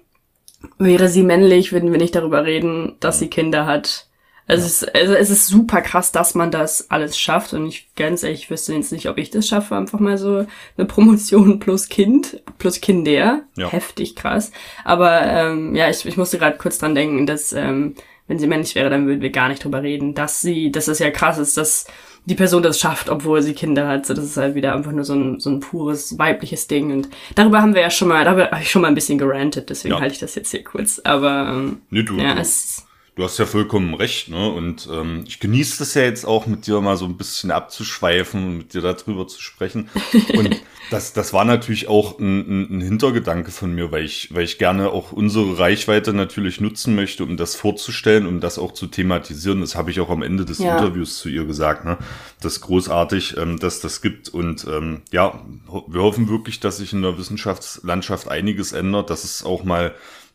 wäre 0.78 1.10
sie 1.10 1.24
männlich, 1.24 1.72
würden 1.72 1.92
wir 1.92 2.00
nicht 2.00 2.16
darüber 2.16 2.46
reden, 2.46 2.96
dass 3.00 3.20
sie 3.20 3.30
Kinder 3.30 3.66
hat. 3.66 4.08
Also, 4.46 4.66
es, 4.66 4.84
ist, 4.84 4.96
also 4.96 5.14
es 5.14 5.30
ist 5.30 5.48
super 5.48 5.82
krass, 5.82 6.12
dass 6.12 6.36
man 6.36 6.52
das 6.52 6.92
alles 6.92 7.18
schafft 7.18 7.54
und 7.54 7.66
ich 7.66 7.88
ganz 7.96 8.24
ehrlich 8.24 8.50
wüsste 8.50 8.74
jetzt 8.74 8.92
nicht, 8.92 9.08
ob 9.08 9.18
ich 9.18 9.30
das 9.30 9.48
schaffe, 9.48 9.76
einfach 9.76 10.00
mal 10.00 10.18
so 10.18 10.46
eine 10.78 10.86
Promotion 10.86 11.60
plus 11.60 11.88
Kind, 11.88 12.42
plus 12.58 12.82
Kinder. 12.82 13.44
Ja. 13.56 13.70
Heftig 13.70 14.16
krass. 14.16 14.52
Aber 14.84 15.22
ähm, 15.22 15.76
ja, 15.76 15.90
ich, 15.90 16.06
ich 16.06 16.18
musste 16.18 16.40
gerade 16.40 16.58
kurz 16.58 16.78
dran 16.78 16.94
denken, 16.94 17.26
dass 17.26 17.54
ähm, 17.54 17.96
wenn 18.28 18.40
sie 18.40 18.48
männlich 18.48 18.76
wäre, 18.76 18.90
dann 18.90 19.08
würden 19.08 19.22
wir 19.22 19.32
gar 19.32 19.48
nicht 19.48 19.64
drüber 19.64 19.82
reden, 19.82 20.14
dass 20.14 20.42
sie, 20.42 20.72
dass 20.72 20.88
es 20.88 21.00
ja 21.00 21.10
krass 21.10 21.38
ist, 21.38 21.56
dass 21.58 21.88
die 22.26 22.36
Person 22.36 22.64
das 22.64 22.80
schafft, 22.80 23.10
obwohl 23.10 23.42
sie 23.42 23.54
Kinder 23.54 23.88
hat. 23.88 24.06
So, 24.06 24.14
das 24.14 24.24
ist 24.26 24.38
halt 24.38 24.56
wieder 24.56 24.74
einfach 24.76 24.92
nur 24.92 25.04
so 25.04 25.14
ein, 25.14 25.40
so 25.40 25.50
ein 25.50 25.60
pures 25.60 26.18
weibliches 26.18 26.68
Ding. 26.68 26.92
Und 26.92 27.10
darüber 27.36 27.62
haben 27.62 27.74
wir 27.76 27.82
ja 27.82 27.90
schon 27.90 28.08
mal, 28.08 28.24
darüber 28.24 28.50
habe 28.52 28.62
ich 28.62 28.72
schon 28.72 28.82
mal 28.82 28.88
ein 28.88 28.96
bisschen 28.96 29.18
gerantet, 29.18 29.70
deswegen 29.70 29.96
Ja. 29.96 30.00
halte 30.02 30.14
ich 30.14 30.20
das 30.20 30.36
jetzt 30.36 30.52
hier 30.52 30.64
kurz. 30.64 31.00
Aber 31.04 31.50
ähm, 31.54 31.82
Nee, 31.90 32.04
du, 32.04 32.18
ja, 32.18 32.36
du, 32.36 32.42
es 32.42 32.86
du 33.16 33.24
hast 33.24 33.38
ja 33.38 33.46
vollkommen 33.46 33.94
recht, 33.94 34.30
ne? 34.30 34.50
Und 34.50 34.90
ähm, 34.92 35.24
ich 35.28 35.40
genieße 35.40 35.80
das 35.80 35.94
ja 35.94 36.02
jetzt 36.04 36.26
auch, 36.26 36.48
mit 36.48 36.66
dir 36.66 36.82
mal 36.82 36.98
so 36.98 37.06
ein 37.06 37.18
bisschen 37.18 37.52
abzuschweifen 37.52 38.44
und 38.44 38.58
mit 38.58 38.74
dir 38.74 38.82
darüber 38.82 39.28
zu 39.28 39.42
sprechen. 39.42 39.90
Und 40.36 40.62
das, 40.90 41.14
das 41.14 41.34
war 41.34 41.46
natürlich 41.46 41.88
auch 41.88 42.20
ein, 42.20 42.40
ein, 42.40 42.78
ein 42.78 42.82
Hintergedanke 42.82 43.52
von 43.52 43.74
mir, 43.74 43.92
weil 43.92 44.04
ich, 44.04 44.34
weil 44.34 44.44
ich 44.44 44.58
gerne 44.58 44.90
auch 44.90 45.12
unsere 45.12 45.58
Reichweite 45.58 46.14
natürlich 46.14 46.60
nutzen 46.60 46.96
möchte, 46.96 47.24
um 47.24 47.38
das 47.38 47.56
vorzustellen, 47.56 48.26
um 48.26 48.40
das 48.40 48.60
auch 48.60 48.74
zu 48.74 48.88
thematisieren. 48.88 49.62
Das 49.62 49.76
habe 49.76 49.92
ich 49.92 50.00
auch 50.00 50.10
am 50.10 50.22
Ende 50.24 50.46
des 50.46 50.60
Ja. 50.60 50.78
Interviews 50.78 51.18
zu 51.18 51.30
ihr 51.30 51.46
gesagt, 51.46 51.86
ne? 51.86 51.98
Das 52.42 52.54
ist 52.54 52.62
großartig, 52.62 53.38
ähm, 53.38 53.60
dass 53.60 53.80
das 53.80 54.02
gibt. 54.02 54.30
Und 54.30 54.66
ähm, 54.68 55.02
ja, 55.12 55.40
wir 55.88 56.02
hoffen 56.02 56.30
wirklich, 56.30 56.60
dass 56.60 56.78
sich 56.78 56.94
in 56.94 57.02
der 57.02 57.18
Wissenschaftslandschaft 57.18 58.28
einiges 58.28 58.72
ändert, 58.72 59.10
dass 59.10 59.24
es 59.24 59.44
auch 59.44 59.64
mal 59.64 59.94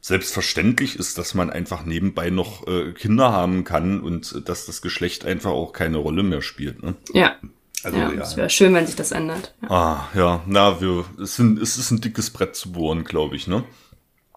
selbstverständlich 0.08 0.96
ist, 0.96 1.18
dass 1.18 1.34
man 1.34 1.50
einfach 1.50 1.84
nebenbei 1.84 2.30
noch 2.30 2.66
äh, 2.66 2.92
Kinder 2.92 3.30
haben 3.30 3.64
kann 3.64 4.00
und 4.00 4.34
äh, 4.36 4.40
dass 4.40 4.66
das 4.66 4.82
Geschlecht 4.82 5.24
einfach 5.24 5.50
auch 5.50 5.72
keine 5.72 5.98
Rolle 5.98 6.22
mehr 6.22 6.42
spielt. 6.42 6.82
Ne? 6.82 6.94
ja. 7.12 7.36
Also 7.84 7.96
ja, 7.96 8.12
ja. 8.12 8.22
es 8.22 8.36
wäre 8.36 8.50
schön, 8.50 8.74
wenn 8.74 8.86
sich 8.86 8.96
das 8.96 9.12
ändert. 9.12 9.54
Ja. 9.62 9.70
Ah, 9.70 10.08
ja, 10.12 10.42
na, 10.46 10.80
wir, 10.80 11.04
es, 11.22 11.36
sind, 11.36 11.62
es 11.62 11.78
ist 11.78 11.92
ein 11.92 12.00
dickes 12.00 12.30
Brett 12.30 12.56
zu 12.56 12.72
bohren, 12.72 13.04
glaube 13.04 13.36
ich, 13.36 13.46
ne? 13.46 13.62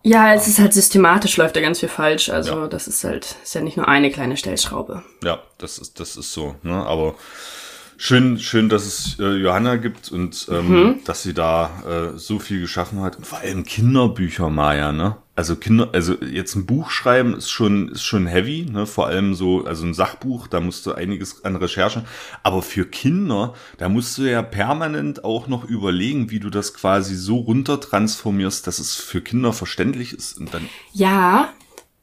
Ja, 0.04 0.34
es 0.34 0.48
ist 0.48 0.60
halt 0.60 0.74
systematisch, 0.74 1.38
läuft 1.38 1.56
da 1.56 1.62
ganz 1.62 1.80
viel 1.80 1.90
falsch. 1.90 2.30
Also 2.30 2.68
das 2.68 2.88
ist 2.88 3.04
halt, 3.04 3.36
ist 3.44 3.56
ja 3.56 3.62
nicht 3.62 3.78
nur 3.78 3.88
eine 3.88 4.12
kleine 4.12 4.38
Stellschraube. 4.38 5.04
Ja, 5.24 5.42
das 5.58 5.78
ist, 5.80 6.00
das 6.00 6.18
ist 6.18 6.34
so. 6.34 6.56
Ne? 6.64 6.74
Aber 6.74 7.16
schön, 7.98 8.40
schön, 8.40 8.68
dass 8.68 8.86
es 8.86 9.20
äh, 9.20 9.38
Johanna 9.38 9.76
gibt 9.76 10.12
und 10.12 10.48
ähm, 10.52 11.00
dass 11.06 11.22
sie 11.22 11.34
da 11.34 12.14
äh, 12.16 12.18
so 12.18 12.40
viel 12.40 12.62
geschaffen 12.62 13.02
hat. 13.02 13.18
Und 13.18 13.28
vor 13.28 13.40
allem 13.40 13.64
Kinderbücher, 13.64 14.50
Maya, 14.50 14.92
ne? 14.92 15.18
Also 15.42 15.56
Kinder, 15.56 15.90
also 15.92 16.18
jetzt 16.22 16.54
ein 16.54 16.68
Buch 16.68 16.92
schreiben 16.92 17.34
ist 17.34 17.50
schon, 17.50 17.88
ist 17.88 18.04
schon 18.04 18.28
heavy, 18.28 18.68
ne? 18.72 18.86
Vor 18.86 19.08
allem 19.08 19.34
so, 19.34 19.66
also 19.66 19.88
ein 19.88 19.96
Sachbuch, 19.96 20.46
da 20.46 20.60
musst 20.60 20.86
du 20.86 20.92
einiges 20.92 21.44
an 21.44 21.56
Recherchen. 21.56 22.04
Aber 22.44 22.62
für 22.62 22.86
Kinder, 22.86 23.56
da 23.80 23.90
musst 23.90 24.20
du 24.20 24.22
ja 24.22 24.44
permanent 24.44 25.24
auch 25.24 25.48
noch 25.48 25.64
überlegen, 25.64 26.30
wie 26.30 26.40
du 26.40 26.52
das 26.52 26.76
quasi 26.76 27.16
so 27.16 27.38
runtertransformierst, 27.38 28.68
dass 28.68 28.78
es 28.78 28.98
für 28.98 29.22
Kinder 29.22 29.52
verständlich 29.52 30.14
ist. 30.14 30.38
Und 30.38 30.54
dann 30.54 30.70
Ja, 30.94 31.50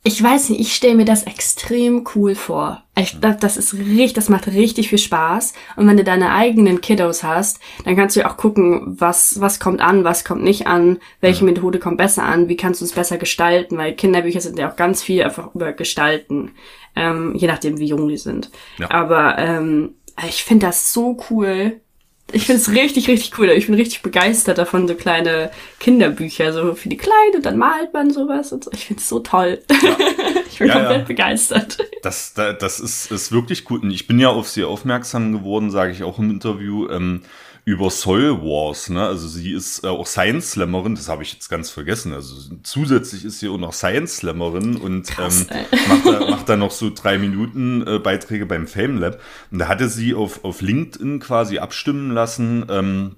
ich 0.09 0.23
weiß 0.23 0.49
nicht, 0.49 0.61
ich 0.61 0.75
stelle 0.75 0.95
mir 0.95 1.05
das 1.05 1.25
extrem 1.25 2.07
cool 2.15 2.35
vor. 2.35 2.83
Ich 2.99 3.21
glaube, 3.21 3.37
das 3.39 3.59
ist 3.59 3.75
richtig, 3.75 4.15
das 4.15 4.31
macht 4.31 4.47
richtig 4.47 4.89
viel 4.89 4.97
Spaß. 4.97 5.53
Und 5.77 5.87
wenn 5.87 5.99
du 5.99 6.03
deine 6.03 6.33
eigenen 6.33 6.81
Kiddos 6.81 7.23
hast, 7.23 7.61
dann 7.85 7.95
kannst 7.95 8.17
du 8.17 8.21
ja 8.21 8.31
auch 8.31 8.39
gucken, 8.39 8.97
was, 8.99 9.39
was 9.43 9.61
kommt 9.61 9.83
an, 9.83 10.05
was 10.05 10.25
kommt 10.25 10.43
nicht 10.43 10.67
an, 10.67 10.99
welche 11.21 11.45
Methode 11.45 11.79
kommt 11.79 11.99
besser 11.99 12.23
an, 12.23 12.49
wie 12.49 12.57
kannst 12.57 12.81
du 12.81 12.87
es 12.87 12.93
besser 12.93 13.19
gestalten, 13.19 13.77
weil 13.77 13.95
Kinderbücher 13.95 14.41
sind 14.41 14.59
ja 14.59 14.71
auch 14.71 14.77
ganz 14.77 15.03
viel 15.03 15.23
einfach 15.23 15.55
über 15.55 15.75
Gestalten, 15.75 16.53
ähm, 16.97 17.35
je 17.35 17.47
nachdem, 17.47 17.79
wie 17.79 17.89
jung 17.89 18.09
die 18.09 18.17
sind. 18.17 18.51
Ja. 18.79 18.91
Aber 18.91 19.37
ähm, 19.37 19.97
ich 20.27 20.43
finde 20.43 20.69
das 20.69 20.91
so 20.95 21.19
cool. 21.29 21.83
Ich 22.33 22.45
finde 22.47 22.61
es 22.61 22.69
richtig, 22.71 23.09
richtig 23.09 23.39
cool. 23.39 23.49
Ich 23.51 23.67
bin 23.67 23.75
richtig 23.75 24.03
begeistert 24.03 24.59
davon, 24.59 24.87
so 24.87 24.95
kleine 24.95 25.51
Kinderbücher, 25.81 26.53
so 26.53 26.75
für 26.75 26.89
die 26.91 26.97
Kleine, 26.99 27.41
dann 27.43 27.57
malt 27.57 27.93
man 27.95 28.11
sowas 28.13 28.53
und 28.53 28.65
so. 28.65 28.71
Ich 28.75 28.85
finde 28.87 29.01
es 29.01 29.09
so 29.09 29.21
toll. 29.21 29.61
ich 30.51 30.59
bin 30.59 30.69
Ja, 30.69 30.75
komplett 30.75 30.99
ja. 31.01 31.05
begeistert. 31.07 31.79
Das, 32.03 32.35
da- 32.35 32.53
das 32.53 32.81
ist, 32.81 33.11
ist 33.11 33.33
wirklich 33.33 33.65
gut. 33.65 33.83
Und 33.83 33.91
ich 33.91 34.07
bin 34.07 34.19
ja 34.19 34.29
auf 34.29 34.49
sie 34.49 34.65
aufmerksam 34.65 35.33
geworden, 35.33 35.71
sage 35.71 35.93
ich 35.93 36.03
auch 36.03 36.19
im 36.19 36.31
Interview, 36.31 36.89
ähm, 36.91 37.23
über 37.69 37.91
Soil 37.91 38.41
Wars. 38.41 38.89
Ne? 38.89 39.07
Also 39.07 39.29
sie 39.29 39.53
ist 39.53 39.85
äh, 39.85 39.89
auch 39.89 40.07
Science 40.07 40.53
Slammerin, 40.53 40.95
das 40.95 41.11
habe 41.11 41.23
ich 41.23 41.35
jetzt 41.35 41.51
ganz 41.51 41.69
vergessen. 41.69 42.15
Also 42.15 42.35
zusätzlich 42.63 43.27
ist 43.27 43.41
sie 43.41 43.49
auch 43.51 43.59
noch 43.59 43.75
Science 43.75 44.17
Slammerin 44.17 44.77
und 44.77 45.07
Krass, 45.07 45.47
ähm, 45.51 45.67
macht, 45.87 46.07
da, 46.07 46.31
macht 46.31 46.49
da 46.49 46.57
noch 46.57 46.71
so 46.71 46.91
drei 46.91 47.19
Minuten 47.19 47.87
äh, 47.87 47.99
Beiträge 47.99 48.47
beim 48.47 48.67
Fame 48.67 48.97
Lab. 48.97 49.21
Und 49.51 49.59
da 49.59 49.69
hatte 49.69 49.91
sie 49.91 50.15
auf, 50.15 50.45
auf 50.45 50.63
LinkedIn 50.63 51.21
quasi 51.21 51.59
abstimmen 51.59 52.11
lassen, 52.11 52.65
ähm, 52.71 53.17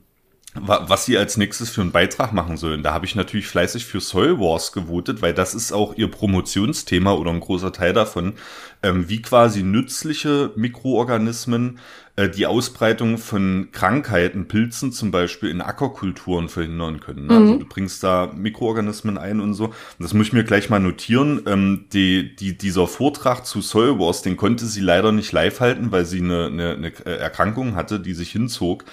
was 0.55 1.05
sie 1.05 1.17
als 1.17 1.37
nächstes 1.37 1.71
für 1.71 1.81
einen 1.81 1.93
Beitrag 1.93 2.33
machen 2.33 2.57
sollen. 2.57 2.83
Da 2.83 2.93
habe 2.93 3.07
ich 3.07 3.15
natürlich 3.15 3.47
fleißig 3.47 3.85
für 3.85 4.01
Soil 4.01 4.41
Wars 4.41 4.73
gewotet, 4.73 5.23
weil 5.23 5.33
das 5.33 5.55
ist 5.55 5.73
auch 5.73 5.95
ihr 5.95 6.11
Promotionsthema 6.11 7.13
oder 7.13 7.31
ein 7.31 7.39
großer 7.39 7.73
Teil 7.73 7.93
davon, 7.93 8.35
ähm, 8.83 9.09
wie 9.09 9.23
quasi 9.23 9.63
nützliche 9.63 10.51
Mikroorganismen 10.57 11.79
äh, 12.17 12.29
die 12.29 12.47
Ausbreitung 12.47 13.19
von 13.19 13.69
Krankheiten, 13.71 14.49
Pilzen 14.49 14.91
zum 14.91 15.13
Beispiel 15.13 15.51
in 15.51 15.61
Ackerkulturen 15.61 16.49
verhindern 16.49 16.99
können. 16.99 17.29
ne? 17.29 17.37
Also 17.37 17.59
du 17.59 17.67
bringst 17.67 18.03
da 18.03 18.33
Mikroorganismen 18.35 19.19
ein 19.19 19.39
und 19.39 19.55
so. 19.55 19.67
Und 19.67 19.75
das 20.01 20.15
muss 20.15 20.29
ich 20.29 20.33
mir 20.33 20.45
gleich 20.45 20.69
mal 20.69 20.81
notieren. 20.81 21.43
Ähm, 21.47 21.87
die, 21.93 22.35
die, 22.35 22.59
dieser 22.59 22.89
Vortrag 22.89 23.47
zu 23.47 23.61
Soil 23.61 24.01
Wars, 24.01 24.23
den 24.23 24.37
konnte 24.37 24.67
sie 24.67 24.81
leider 24.81 25.13
nicht 25.13 25.31
live 25.31 25.61
halten, 25.61 25.93
weil 25.93 26.07
sie 26.07 26.19
eine, 26.19 26.47
eine, 26.47 26.73
eine 26.73 27.05
Erkrankung 27.05 27.77
hatte, 27.77 28.01
die 28.01 28.15
sich 28.15 28.33
hinzog. 28.33 28.85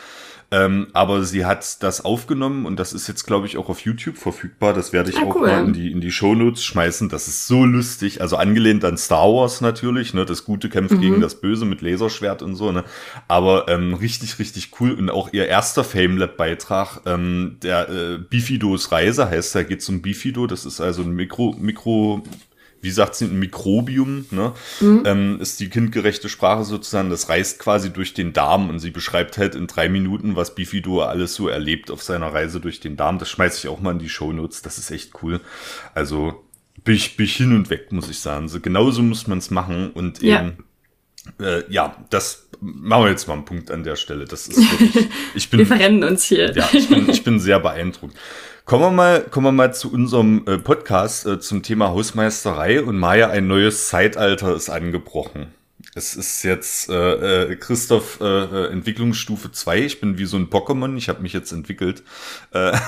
Ähm, 0.49 0.87
aber 0.93 1.23
sie 1.23 1.45
hat 1.45 1.83
das 1.83 2.05
aufgenommen 2.05 2.65
und 2.65 2.79
das 2.79 2.93
ist 2.93 3.07
jetzt, 3.09 3.25
glaube 3.25 3.47
ich, 3.47 3.57
auch 3.57 3.67
auf 3.67 3.81
YouTube 3.81 4.17
verfügbar. 4.17 4.73
Das 4.73 4.93
werde 4.93 5.09
ich 5.09 5.17
Ah, 5.17 5.23
auch 5.23 5.35
cool. 5.35 5.47
mal 5.47 5.65
in 5.65 5.73
die, 5.73 5.91
in 5.91 5.99
die 5.99 6.11
Shownotes 6.11 6.63
schmeißen. 6.63 7.09
Das 7.09 7.27
ist 7.27 7.47
so 7.47 7.65
lustig. 7.65 8.21
Also 8.21 8.37
angelehnt 8.37 8.85
an 8.85 8.97
Star 8.97 9.27
Wars 9.27 9.59
natürlich, 9.59 10.13
ne? 10.13 10.23
Das 10.25 10.45
Gute 10.45 10.69
kämpft 10.69 10.95
Mhm. 10.95 11.01
gegen 11.01 11.21
das 11.21 11.41
Böse 11.41 11.65
mit 11.65 11.81
Laserschwert 11.81 12.41
und 12.43 12.55
so, 12.55 12.71
ne? 12.71 12.85
Aber 13.27 13.67
ähm, 13.67 13.93
richtig, 13.93 14.39
richtig 14.39 14.71
cool. 14.79 14.91
Und 14.93 15.09
auch 15.09 15.33
ihr 15.33 15.47
erster 15.47 15.83
FameLab-Beitrag, 15.83 17.01
ähm, 17.05 17.57
der 17.61 17.89
äh, 17.89 18.17
Bifidos 18.17 18.91
Reise 18.91 19.29
heißt, 19.29 19.53
da 19.55 19.63
geht 19.63 19.81
es 19.81 19.89
um 19.89 20.01
Bifido. 20.01 20.47
Das 20.47 20.65
ist 20.65 20.79
also 20.79 21.01
ein 21.01 21.11
Mikro, 21.11 21.55
Mikro, 21.59 22.23
wie 22.87 22.91
sagt 22.91 23.15
sie, 23.15 23.25
ein 23.25 23.37
Mikrobium, 23.37 24.25
ne? 24.31 24.53
Ähm, 24.81 25.39
ist 25.41 25.59
die 25.59 25.69
kindgerechte 25.69 26.29
Sprache 26.29 26.63
sozusagen. 26.63 27.09
Das 27.09 27.27
reist 27.27 27.59
quasi 27.59 27.91
durch 27.91 28.13
den 28.13 28.31
Darm 28.31 28.69
und 28.69 28.79
sie 28.79 28.91
beschreibt 28.91 29.37
halt 29.37 29.55
in 29.55 29.67
drei 29.67 29.89
Minuten, 29.89 30.37
was 30.37 30.55
Bifido 30.55 31.01
alles 31.01 31.35
so 31.35 31.49
erlebt 31.49 31.91
auf 31.91 32.01
seiner 32.01 32.33
Reise 32.33 32.61
durch 32.61 32.79
den 32.79 32.95
Darm. 32.95 33.19
Das 33.19 33.29
schmeiße 33.29 33.57
ich 33.59 33.67
auch 33.67 33.81
mal 33.81 33.91
in 33.91 33.99
die 33.99 34.07
Shownotes. 34.07 34.61
Das 34.61 34.77
ist 34.77 34.89
echt 34.89 35.11
cool. 35.21 35.41
Also 35.93 36.45
bin 36.85 36.95
ich, 36.95 37.17
bin 37.17 37.25
ich 37.25 37.35
hin 37.35 37.53
und 37.53 37.69
weg, 37.69 37.91
muss 37.91 38.09
ich 38.09 38.19
sagen. 38.19 38.47
So, 38.47 38.61
genauso 38.61 39.03
muss 39.03 39.27
man 39.27 39.39
es 39.39 39.51
machen 39.51 39.91
und 39.91 40.23
Ja. 40.23 40.39
eben, 40.39 40.63
äh, 41.41 41.69
ja, 41.69 41.97
das 42.09 42.47
machen 42.61 43.03
wir 43.03 43.09
jetzt 43.09 43.27
mal 43.27 43.33
einen 43.33 43.43
Punkt 43.45 43.69
an 43.69 43.83
der 43.83 43.97
Stelle. 43.97 44.23
Das 44.23 44.47
ist 44.47 44.57
wirklich, 44.57 45.07
ich 45.35 45.49
bin, 45.49 45.59
Wir 45.59 45.67
verrennen 45.67 46.03
uns 46.05 46.23
hier. 46.23 46.53
ja, 46.55 46.69
ich 46.71 46.87
bin, 46.87 47.09
ich 47.09 47.23
bin 47.23 47.39
sehr 47.41 47.59
beeindruckt. 47.59 48.15
Kommen 48.67 48.83
wir 48.83 48.91
mal, 48.91 49.21
kommen 49.21 49.45
wir 49.45 49.53
mal 49.53 49.73
zu 49.73 49.89
unserem 49.93 50.43
äh, 50.45 50.57
Podcast 50.57 51.25
äh, 51.25 51.39
zum 51.39 51.63
Thema 51.63 51.87
Hausmeisterei 51.91 52.83
und 52.83 52.97
Maya, 52.97 53.29
ein 53.29 53.47
neues 53.47 53.87
Zeitalter 53.87 54.53
ist 54.53 54.69
angebrochen. 54.69 55.53
Es 55.95 56.17
ist 56.17 56.43
jetzt 56.43 56.89
äh, 56.89 57.43
äh, 57.43 57.55
Christoph 57.55 58.19
äh, 58.19 58.65
Entwicklungsstufe 58.65 59.53
2. 59.53 59.79
Ich 59.79 60.01
bin 60.01 60.17
wie 60.17 60.25
so 60.25 60.35
ein 60.35 60.49
Pokémon. 60.49 60.97
Ich 60.97 61.07
habe 61.07 61.21
mich 61.21 61.31
jetzt 61.31 61.53
entwickelt. 61.53 62.03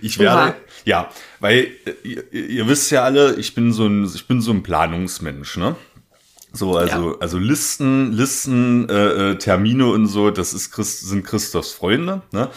Ich 0.00 0.20
werde, 0.20 0.50
Oha. 0.50 0.54
ja, 0.84 1.10
weil 1.40 1.72
ihr, 2.04 2.32
ihr 2.32 2.68
wisst 2.68 2.92
ja 2.92 3.02
alle, 3.02 3.34
ich 3.34 3.56
bin 3.56 3.72
so 3.72 3.88
ein, 3.88 4.04
ich 4.04 4.28
bin 4.28 4.40
so 4.40 4.52
ein 4.52 4.62
Planungsmensch, 4.62 5.56
ne? 5.56 5.74
So, 6.52 6.76
also, 6.76 7.18
also 7.20 7.38
Listen, 7.38 8.12
Listen, 8.12 8.88
äh, 8.88 9.30
äh, 9.32 9.34
Termine 9.36 9.86
und 9.86 10.06
so, 10.06 10.30
das 10.30 10.52
ist 10.52 10.72
Christ, 10.72 11.08
sind 11.08 11.24
Christophs 11.24 11.72
Freunde, 11.72 12.22
ne? 12.32 12.48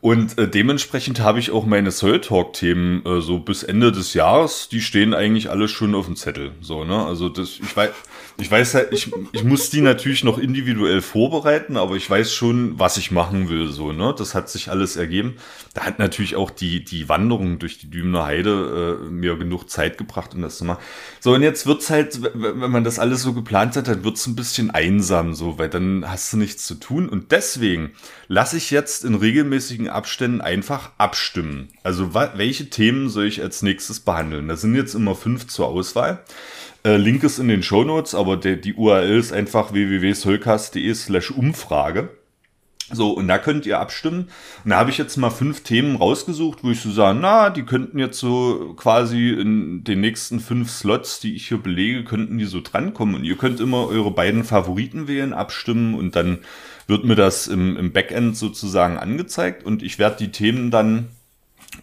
Und 0.00 0.38
äh, 0.38 0.48
dementsprechend 0.48 1.20
habe 1.20 1.38
ich 1.38 1.50
auch 1.50 1.66
meine 1.66 1.92
Soul 1.92 2.20
Talk-Themen 2.20 3.04
äh, 3.04 3.20
so 3.20 3.38
bis 3.38 3.62
Ende 3.62 3.92
des 3.92 4.14
Jahres, 4.14 4.68
die 4.68 4.80
stehen 4.80 5.14
eigentlich 5.14 5.50
alle 5.50 5.68
schon 5.68 5.94
auf 5.94 6.06
dem 6.06 6.16
Zettel. 6.16 6.52
So, 6.60 6.84
ne? 6.84 7.04
Also 7.04 7.28
das, 7.28 7.60
ich 7.62 7.76
weiß, 7.76 7.90
ich 8.38 8.50
weiß 8.50 8.74
halt, 8.74 8.92
ich, 8.92 9.12
ich 9.32 9.44
muss 9.44 9.70
die 9.70 9.80
natürlich 9.80 10.24
noch 10.24 10.38
individuell 10.38 11.02
vorbereiten, 11.02 11.76
aber 11.76 11.96
ich 11.96 12.08
weiß 12.08 12.32
schon, 12.32 12.78
was 12.78 12.96
ich 12.96 13.10
machen 13.10 13.48
will, 13.48 13.68
so, 13.68 13.92
ne? 13.92 14.14
Das 14.16 14.34
hat 14.34 14.48
sich 14.48 14.70
alles 14.70 14.96
ergeben. 14.96 15.36
Da 15.74 15.82
hat 15.82 15.98
natürlich 15.98 16.36
auch 16.36 16.50
die, 16.50 16.84
die 16.84 17.08
Wanderung 17.08 17.58
durch 17.58 17.78
die 17.78 17.90
Dübener 17.90 18.24
Heide 18.24 19.00
äh, 19.02 19.10
mir 19.10 19.36
genug 19.36 19.70
Zeit 19.70 19.98
gebracht, 19.98 20.34
um 20.34 20.42
das 20.42 20.58
zu 20.58 20.64
machen. 20.64 20.82
So, 21.20 21.34
und 21.34 21.42
jetzt 21.42 21.66
wird's 21.66 21.90
halt, 21.90 22.20
wenn 22.34 22.70
man 22.70 22.84
das 22.84 22.98
alles 22.98 23.22
so 23.22 23.32
geplant 23.32 23.76
hat, 23.76 23.88
dann 23.88 24.04
wird's 24.04 24.26
ein 24.26 24.36
bisschen 24.36 24.70
einsam, 24.70 25.34
so, 25.34 25.58
weil 25.58 25.68
dann 25.68 26.04
hast 26.08 26.32
du 26.32 26.36
nichts 26.36 26.66
zu 26.66 26.74
tun. 26.74 27.08
Und 27.08 27.32
deswegen 27.32 27.92
lasse 28.28 28.56
ich 28.56 28.70
jetzt 28.70 29.04
in 29.04 29.14
regelmäßigen 29.14 29.88
Abständen 29.88 30.40
einfach 30.40 30.90
abstimmen. 30.98 31.68
Also, 31.82 32.14
welche 32.14 32.70
Themen 32.70 33.08
soll 33.08 33.26
ich 33.26 33.42
als 33.42 33.62
nächstes 33.62 34.00
behandeln? 34.00 34.48
Da 34.48 34.56
sind 34.56 34.74
jetzt 34.74 34.94
immer 34.94 35.14
fünf 35.14 35.46
zur 35.48 35.68
Auswahl. 35.68 36.24
Äh, 36.84 36.96
Link 36.96 37.22
ist 37.22 37.38
in 37.38 37.48
den 37.48 37.62
Shownotes, 37.62 38.14
aber 38.14 38.36
der, 38.36 38.56
die 38.56 38.74
URL 38.74 39.18
ist 39.18 39.32
einfach 39.32 39.72
www.solcast.de 39.72 40.94
slash 40.94 41.30
Umfrage. 41.30 42.10
So, 42.90 43.12
und 43.12 43.28
da 43.28 43.38
könnt 43.38 43.64
ihr 43.64 43.80
abstimmen. 43.80 44.28
Und 44.64 44.70
da 44.70 44.76
habe 44.76 44.90
ich 44.90 44.98
jetzt 44.98 45.16
mal 45.16 45.30
fünf 45.30 45.62
Themen 45.62 45.96
rausgesucht, 45.96 46.62
wo 46.62 46.70
ich 46.70 46.80
so 46.80 46.90
sage, 46.90 47.18
na, 47.20 47.48
die 47.48 47.62
könnten 47.62 47.98
jetzt 47.98 48.18
so 48.18 48.74
quasi 48.76 49.30
in 49.30 49.84
den 49.84 50.00
nächsten 50.00 50.40
fünf 50.40 50.70
Slots, 50.70 51.20
die 51.20 51.34
ich 51.34 51.48
hier 51.48 51.58
belege, 51.58 52.04
könnten 52.04 52.36
die 52.36 52.44
so 52.44 52.60
drankommen. 52.60 53.14
Und 53.14 53.24
ihr 53.24 53.36
könnt 53.36 53.60
immer 53.60 53.86
eure 53.86 54.10
beiden 54.10 54.44
Favoriten 54.44 55.08
wählen, 55.08 55.32
abstimmen 55.32 55.94
und 55.94 56.16
dann 56.16 56.40
wird 56.86 57.04
mir 57.04 57.14
das 57.14 57.46
im, 57.46 57.76
im 57.76 57.92
Backend 57.92 58.36
sozusagen 58.36 58.98
angezeigt 58.98 59.64
und 59.64 59.82
ich 59.82 59.98
werde 59.98 60.16
die 60.16 60.32
Themen 60.32 60.70
dann 60.70 61.08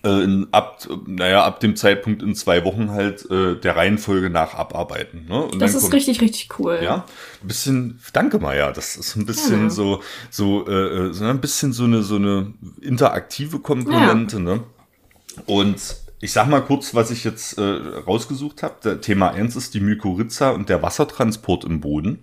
äh, 0.04 0.24
in, 0.24 0.48
ab, 0.52 0.88
naja, 1.08 1.44
ab 1.44 1.60
dem 1.60 1.76
Zeitpunkt 1.76 2.22
in 2.22 2.36
zwei 2.36 2.64
Wochen 2.64 2.92
halt 2.92 3.30
äh, 3.30 3.56
der 3.60 3.76
Reihenfolge 3.76 4.30
nach 4.30 4.54
abarbeiten. 4.54 5.26
Ne? 5.28 5.44
Und 5.44 5.60
Das 5.62 5.74
ist 5.74 5.82
kommt- 5.84 5.96
richtig, 5.96 6.22
richtig 6.22 6.50
cool. 6.60 6.80
ja, 6.82 7.06
ein 7.42 7.48
bisschen, 7.48 8.00
danke 8.14 8.40
Maja, 8.40 8.72
das 8.72 8.96
ist 8.96 9.16
ein 9.16 9.26
bisschen 9.26 9.64
Ja. 9.64 9.70
so, 9.70 10.02
so, 10.30 10.68
äh, 10.68 10.72
äh, 11.08 11.14
so 11.14 11.26
ein 11.26 11.42
bisschen 11.42 11.74
so 11.74 11.84
eine, 11.86 12.04
so 12.04 12.16
eine 12.16 12.54
interaktive 12.82 13.60
Komponente, 13.60 14.40
ne? 14.40 14.64
Und 15.46 15.78
ich 16.22 16.34
sag 16.34 16.48
mal 16.50 16.62
kurz, 16.62 16.94
was 16.94 17.12
ich 17.12 17.24
jetzt 17.24 17.58
äh, 17.58 17.62
rausgesucht 17.62 18.62
habe. 18.62 19.00
Thema 19.00 19.32
1 19.32 19.56
ist 19.56 19.74
die 19.74 19.80
Mykorrhiza 19.80 20.50
und 20.50 20.68
der 20.70 20.82
Wassertransport 20.84 21.64
im 21.64 21.80
Boden. 21.80 22.20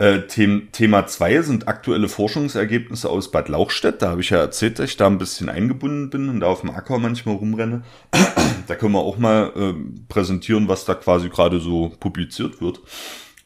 Äh, 0.00 0.26
Them 0.28 0.68
Thema 0.72 1.06
2 1.06 1.42
sind 1.42 1.68
aktuelle 1.68 2.08
Forschungsergebnisse 2.08 3.10
aus 3.10 3.30
Bad 3.30 3.50
Lauchstädt. 3.50 4.00
Da 4.00 4.08
habe 4.08 4.22
ich 4.22 4.30
ja 4.30 4.38
erzählt, 4.38 4.78
dass 4.78 4.88
ich 4.88 4.96
da 4.96 5.06
ein 5.06 5.18
bisschen 5.18 5.50
eingebunden 5.50 6.08
bin 6.08 6.30
und 6.30 6.40
da 6.40 6.46
auf 6.46 6.62
dem 6.62 6.70
Acker 6.70 6.98
manchmal 6.98 7.36
rumrenne. 7.36 7.82
da 8.66 8.76
können 8.76 8.94
wir 8.94 9.00
auch 9.00 9.18
mal 9.18 9.52
äh, 9.54 9.74
präsentieren, 10.08 10.68
was 10.68 10.86
da 10.86 10.94
quasi 10.94 11.28
gerade 11.28 11.60
so 11.60 11.92
publiziert 12.00 12.62
wird. 12.62 12.80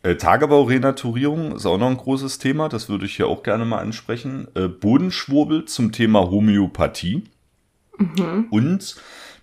Äh, 0.04 0.14
Tagebaurenaturierung 0.14 1.56
ist 1.56 1.66
auch 1.66 1.76
noch 1.76 1.88
ein 1.88 1.96
großes 1.96 2.38
Thema, 2.38 2.68
das 2.68 2.88
würde 2.88 3.06
ich 3.06 3.16
hier 3.16 3.26
auch 3.26 3.42
gerne 3.42 3.64
mal 3.64 3.78
ansprechen. 3.78 4.46
Äh, 4.54 4.68
Bodenschwurbel 4.68 5.64
zum 5.64 5.90
Thema 5.90 6.30
Homöopathie. 6.30 7.24
Und 8.50 8.96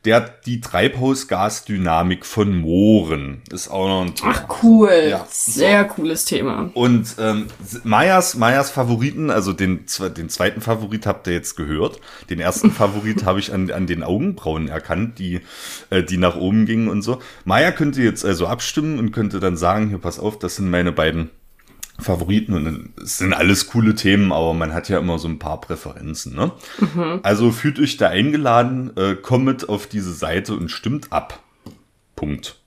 Der 0.03 0.15
hat 0.15 0.47
die 0.47 0.61
Treibhausgasdynamik 0.61 2.25
von 2.25 2.57
Mooren. 2.57 3.43
Ist 3.51 3.69
auch 3.69 3.87
noch 3.87 4.01
ein 4.01 4.15
Thema. 4.15 4.33
Ach 4.33 4.63
cool, 4.63 5.07
ja. 5.09 5.27
sehr 5.29 5.85
cooles 5.85 6.25
Thema. 6.25 6.71
Und 6.73 7.15
ähm, 7.19 7.47
Mayas, 7.83 8.35
Mayas 8.35 8.71
Favoriten, 8.71 9.29
also 9.29 9.53
den, 9.53 9.85
den 10.17 10.29
zweiten 10.29 10.61
Favorit 10.61 11.05
habt 11.05 11.27
ihr 11.27 11.33
jetzt 11.33 11.55
gehört. 11.55 11.99
Den 12.31 12.39
ersten 12.39 12.71
Favorit 12.71 13.25
habe 13.25 13.39
ich 13.39 13.53
an, 13.53 13.69
an 13.69 13.85
den 13.85 14.01
Augenbrauen 14.01 14.69
erkannt, 14.69 15.19
die, 15.19 15.41
äh, 15.91 16.01
die 16.01 16.17
nach 16.17 16.35
oben 16.35 16.65
gingen 16.65 16.87
und 16.87 17.03
so. 17.03 17.19
Maya 17.45 17.71
könnte 17.71 18.01
jetzt 18.01 18.25
also 18.25 18.47
abstimmen 18.47 18.97
und 18.97 19.11
könnte 19.11 19.39
dann 19.39 19.55
sagen, 19.55 19.89
hier 19.89 19.99
pass 19.99 20.19
auf, 20.19 20.39
das 20.39 20.55
sind 20.55 20.71
meine 20.71 20.91
beiden 20.91 21.29
Favoriten 22.01 22.53
und 22.53 22.93
es 23.01 23.19
sind 23.19 23.33
alles 23.33 23.67
coole 23.67 23.95
Themen, 23.95 24.31
aber 24.31 24.53
man 24.53 24.73
hat 24.73 24.89
ja 24.89 24.99
immer 24.99 25.19
so 25.19 25.27
ein 25.27 25.39
paar 25.39 25.61
Präferenzen. 25.61 26.35
Ne? 26.35 26.51
Mhm. 26.79 27.19
Also 27.23 27.51
fühlt 27.51 27.79
euch 27.79 27.97
da 27.97 28.09
eingeladen, 28.09 28.95
äh, 28.97 29.15
kommt 29.15 29.69
auf 29.69 29.87
diese 29.87 30.13
Seite 30.13 30.55
und 30.55 30.69
stimmt 30.69 31.11
ab. 31.11 31.39
Punkt. 32.15 32.57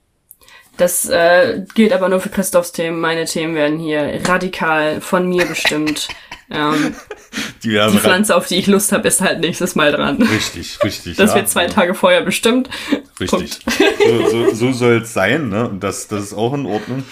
Das 0.77 1.07
äh, 1.07 1.63
gilt 1.73 1.93
aber 1.93 2.09
nur 2.09 2.19
für 2.19 2.29
Christophs 2.29 2.71
Themen. 2.73 2.99
Meine 2.99 3.25
Themen 3.25 3.55
werden 3.55 3.79
hier 3.79 4.21
radikal 4.25 4.99
von 4.99 5.27
mir 5.27 5.45
bestimmt. 5.45 6.09
Ähm, 6.49 6.93
die, 7.63 7.69
die 7.69 7.97
Pflanze, 7.97 8.35
auf 8.35 8.47
die 8.47 8.55
ich 8.55 8.67
Lust 8.67 8.91
habe, 8.91 9.07
ist 9.07 9.21
halt 9.21 9.39
nächstes 9.39 9.75
Mal 9.75 9.91
dran. 9.91 10.21
Richtig, 10.21 10.79
richtig. 10.83 11.17
Das 11.25 11.31
ja. 11.31 11.37
wird 11.37 11.49
zwei 11.49 11.67
Tage 11.67 11.95
vorher 11.95 12.21
bestimmt. 12.21 12.69
Richtig. 13.19 13.59
So, 14.05 14.29
so, 14.29 14.49
so 14.53 14.71
soll 14.73 15.01
es 15.01 15.13
sein, 15.13 15.49
ne? 15.49 15.69
Und 15.69 15.81
das, 15.81 16.07
das 16.07 16.23
ist 16.23 16.33
auch 16.33 16.53
in 16.53 16.65
Ordnung. 16.65 17.03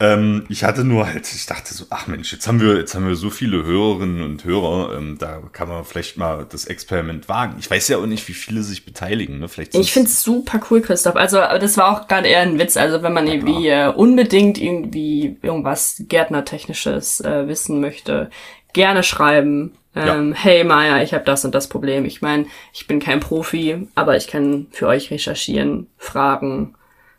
Ähm, 0.00 0.46
ich 0.48 0.64
hatte 0.64 0.84
nur 0.84 1.06
halt, 1.06 1.30
ich 1.32 1.44
dachte 1.44 1.74
so, 1.74 1.84
ach 1.90 2.06
Mensch, 2.06 2.32
jetzt 2.32 2.48
haben 2.48 2.60
wir, 2.60 2.76
jetzt 2.78 2.94
haben 2.94 3.06
wir 3.06 3.14
so 3.14 3.28
viele 3.28 3.64
Hörerinnen 3.64 4.22
und 4.22 4.44
Hörer, 4.44 4.96
ähm, 4.96 5.18
da 5.18 5.42
kann 5.52 5.68
man 5.68 5.84
vielleicht 5.84 6.16
mal 6.16 6.46
das 6.48 6.64
Experiment 6.64 7.28
wagen. 7.28 7.56
Ich 7.60 7.70
weiß 7.70 7.88
ja 7.88 7.98
auch 7.98 8.06
nicht, 8.06 8.26
wie 8.28 8.32
viele 8.32 8.62
sich 8.62 8.86
beteiligen, 8.86 9.38
ne? 9.38 9.48
Vielleicht 9.48 9.74
ich 9.74 9.92
finde 9.92 10.08
es 10.08 10.22
super 10.22 10.60
cool, 10.70 10.80
Christoph. 10.80 11.16
Also, 11.16 11.36
das 11.36 11.76
war 11.76 11.90
auch 11.90 12.08
gerade 12.08 12.28
eher 12.28 12.40
ein 12.40 12.58
Witz. 12.58 12.76
Also, 12.76 13.02
wenn 13.02 13.12
man 13.12 13.26
irgendwie 13.26 13.68
äh, 13.68 13.88
unbedingt 13.88 14.58
irgendwie 14.58 15.36
irgendwas 15.42 16.02
Gärtnertechnisches 16.08 17.20
äh, 17.20 17.46
wissen 17.46 17.80
möchte, 17.80 18.30
gerne 18.72 19.02
schreiben. 19.02 19.72
Ähm, 19.94 20.30
ja. 20.30 20.38
Hey 20.38 20.64
Maya, 20.64 21.02
ich 21.02 21.14
habe 21.14 21.24
das 21.24 21.44
und 21.44 21.54
das 21.54 21.68
Problem. 21.68 22.04
Ich 22.04 22.22
meine, 22.22 22.46
ich 22.72 22.86
bin 22.86 23.00
kein 23.00 23.20
Profi, 23.20 23.88
aber 23.94 24.16
ich 24.16 24.28
kann 24.28 24.68
für 24.70 24.86
euch 24.86 25.10
recherchieren, 25.10 25.88
fragen, 25.98 26.74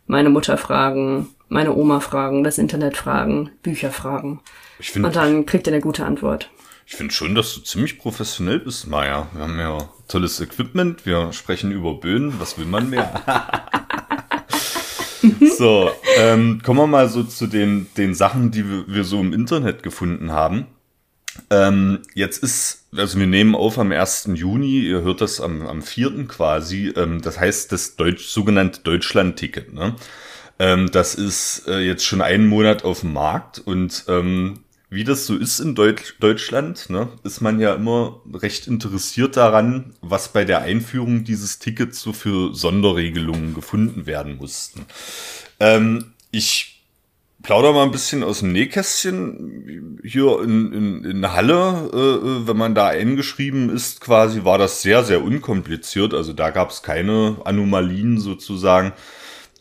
meine 0.07 0.29
Mutter 0.29 0.57
fragen, 0.57 1.29
meine 1.49 1.75
Oma 1.75 1.99
fragen, 1.99 2.43
das 2.43 2.57
Internet 2.57 2.95
fragen, 2.95 3.51
Bücher 3.61 3.91
fragen. 3.91 4.39
Ich 4.79 4.91
find, 4.91 5.05
und 5.05 5.15
dann 5.15 5.45
kriegt 5.45 5.67
ihr 5.67 5.73
eine 5.73 5.81
gute 5.81 6.05
Antwort. 6.05 6.49
Ich 6.85 6.95
finde 6.95 7.13
schon, 7.13 7.35
dass 7.35 7.53
du 7.55 7.61
ziemlich 7.61 7.99
professionell 7.99 8.59
bist, 8.59 8.87
Maya. 8.87 9.27
Wir 9.33 9.43
haben 9.43 9.59
ja 9.59 9.89
tolles 10.07 10.41
Equipment, 10.41 11.05
wir 11.05 11.31
sprechen 11.31 11.71
über 11.71 11.93
Böen, 11.93 12.39
was 12.39 12.57
will 12.57 12.65
man 12.65 12.89
mehr? 12.89 13.21
so, 15.57 15.89
ähm, 16.17 16.61
kommen 16.63 16.79
wir 16.79 16.87
mal 16.87 17.07
so 17.07 17.23
zu 17.23 17.47
den, 17.47 17.87
den 17.95 18.13
Sachen, 18.13 18.51
die 18.51 18.69
wir, 18.69 18.83
wir 18.87 19.03
so 19.03 19.19
im 19.19 19.33
Internet 19.33 19.83
gefunden 19.83 20.31
haben. 20.31 20.67
Ähm, 21.49 21.99
jetzt 22.13 22.43
ist, 22.43 22.85
also 22.95 23.19
wir 23.19 23.27
nehmen 23.27 23.55
auf 23.55 23.79
am 23.79 23.91
1. 23.91 24.29
Juni, 24.33 24.79
ihr 24.79 25.01
hört 25.01 25.21
das 25.21 25.39
am, 25.39 25.65
am 25.65 25.81
4. 25.81 26.27
quasi, 26.27 26.93
ähm, 26.95 27.21
das 27.21 27.39
heißt 27.39 27.71
das 27.71 27.95
Deutsch, 27.95 28.27
sogenannte 28.27 28.81
Deutschland-Ticket. 28.81 29.73
Ne? 29.73 29.95
Ähm, 30.59 30.91
das 30.91 31.15
ist 31.15 31.67
äh, 31.67 31.79
jetzt 31.79 32.05
schon 32.05 32.21
einen 32.21 32.47
Monat 32.47 32.83
auf 32.83 33.01
dem 33.01 33.13
Markt 33.13 33.59
und 33.59 34.05
ähm, 34.07 34.59
wie 34.91 35.05
das 35.05 35.25
so 35.25 35.37
ist 35.37 35.59
in 35.59 35.73
Deutsch, 35.73 36.15
Deutschland, 36.19 36.89
ne, 36.89 37.07
ist 37.23 37.39
man 37.39 37.61
ja 37.61 37.73
immer 37.73 38.19
recht 38.33 38.67
interessiert 38.67 39.37
daran, 39.37 39.93
was 40.01 40.33
bei 40.33 40.43
der 40.43 40.63
Einführung 40.63 41.23
dieses 41.23 41.59
Tickets 41.59 42.01
so 42.01 42.11
für 42.11 42.53
Sonderregelungen 42.53 43.53
gefunden 43.53 44.05
werden 44.05 44.35
mussten. 44.35 44.85
Ähm, 45.61 46.11
ich 46.29 46.70
plauder 47.41 47.73
mal 47.73 47.83
ein 47.83 47.91
bisschen 47.91 48.23
aus 48.23 48.39
dem 48.39 48.51
Nähkästchen. 48.51 49.99
Hier 50.03 50.41
in, 50.41 50.73
in, 50.73 51.03
in 51.03 51.31
Halle, 51.31 51.89
äh, 51.93 52.47
wenn 52.47 52.57
man 52.57 52.75
da 52.75 52.87
eingeschrieben 52.87 53.69
ist, 53.69 54.01
quasi, 54.01 54.43
war 54.43 54.57
das 54.57 54.81
sehr, 54.81 55.03
sehr 55.03 55.23
unkompliziert. 55.23 56.13
Also 56.13 56.33
da 56.33 56.49
gab 56.49 56.71
es 56.71 56.83
keine 56.83 57.37
Anomalien 57.45 58.19
sozusagen. 58.19 58.93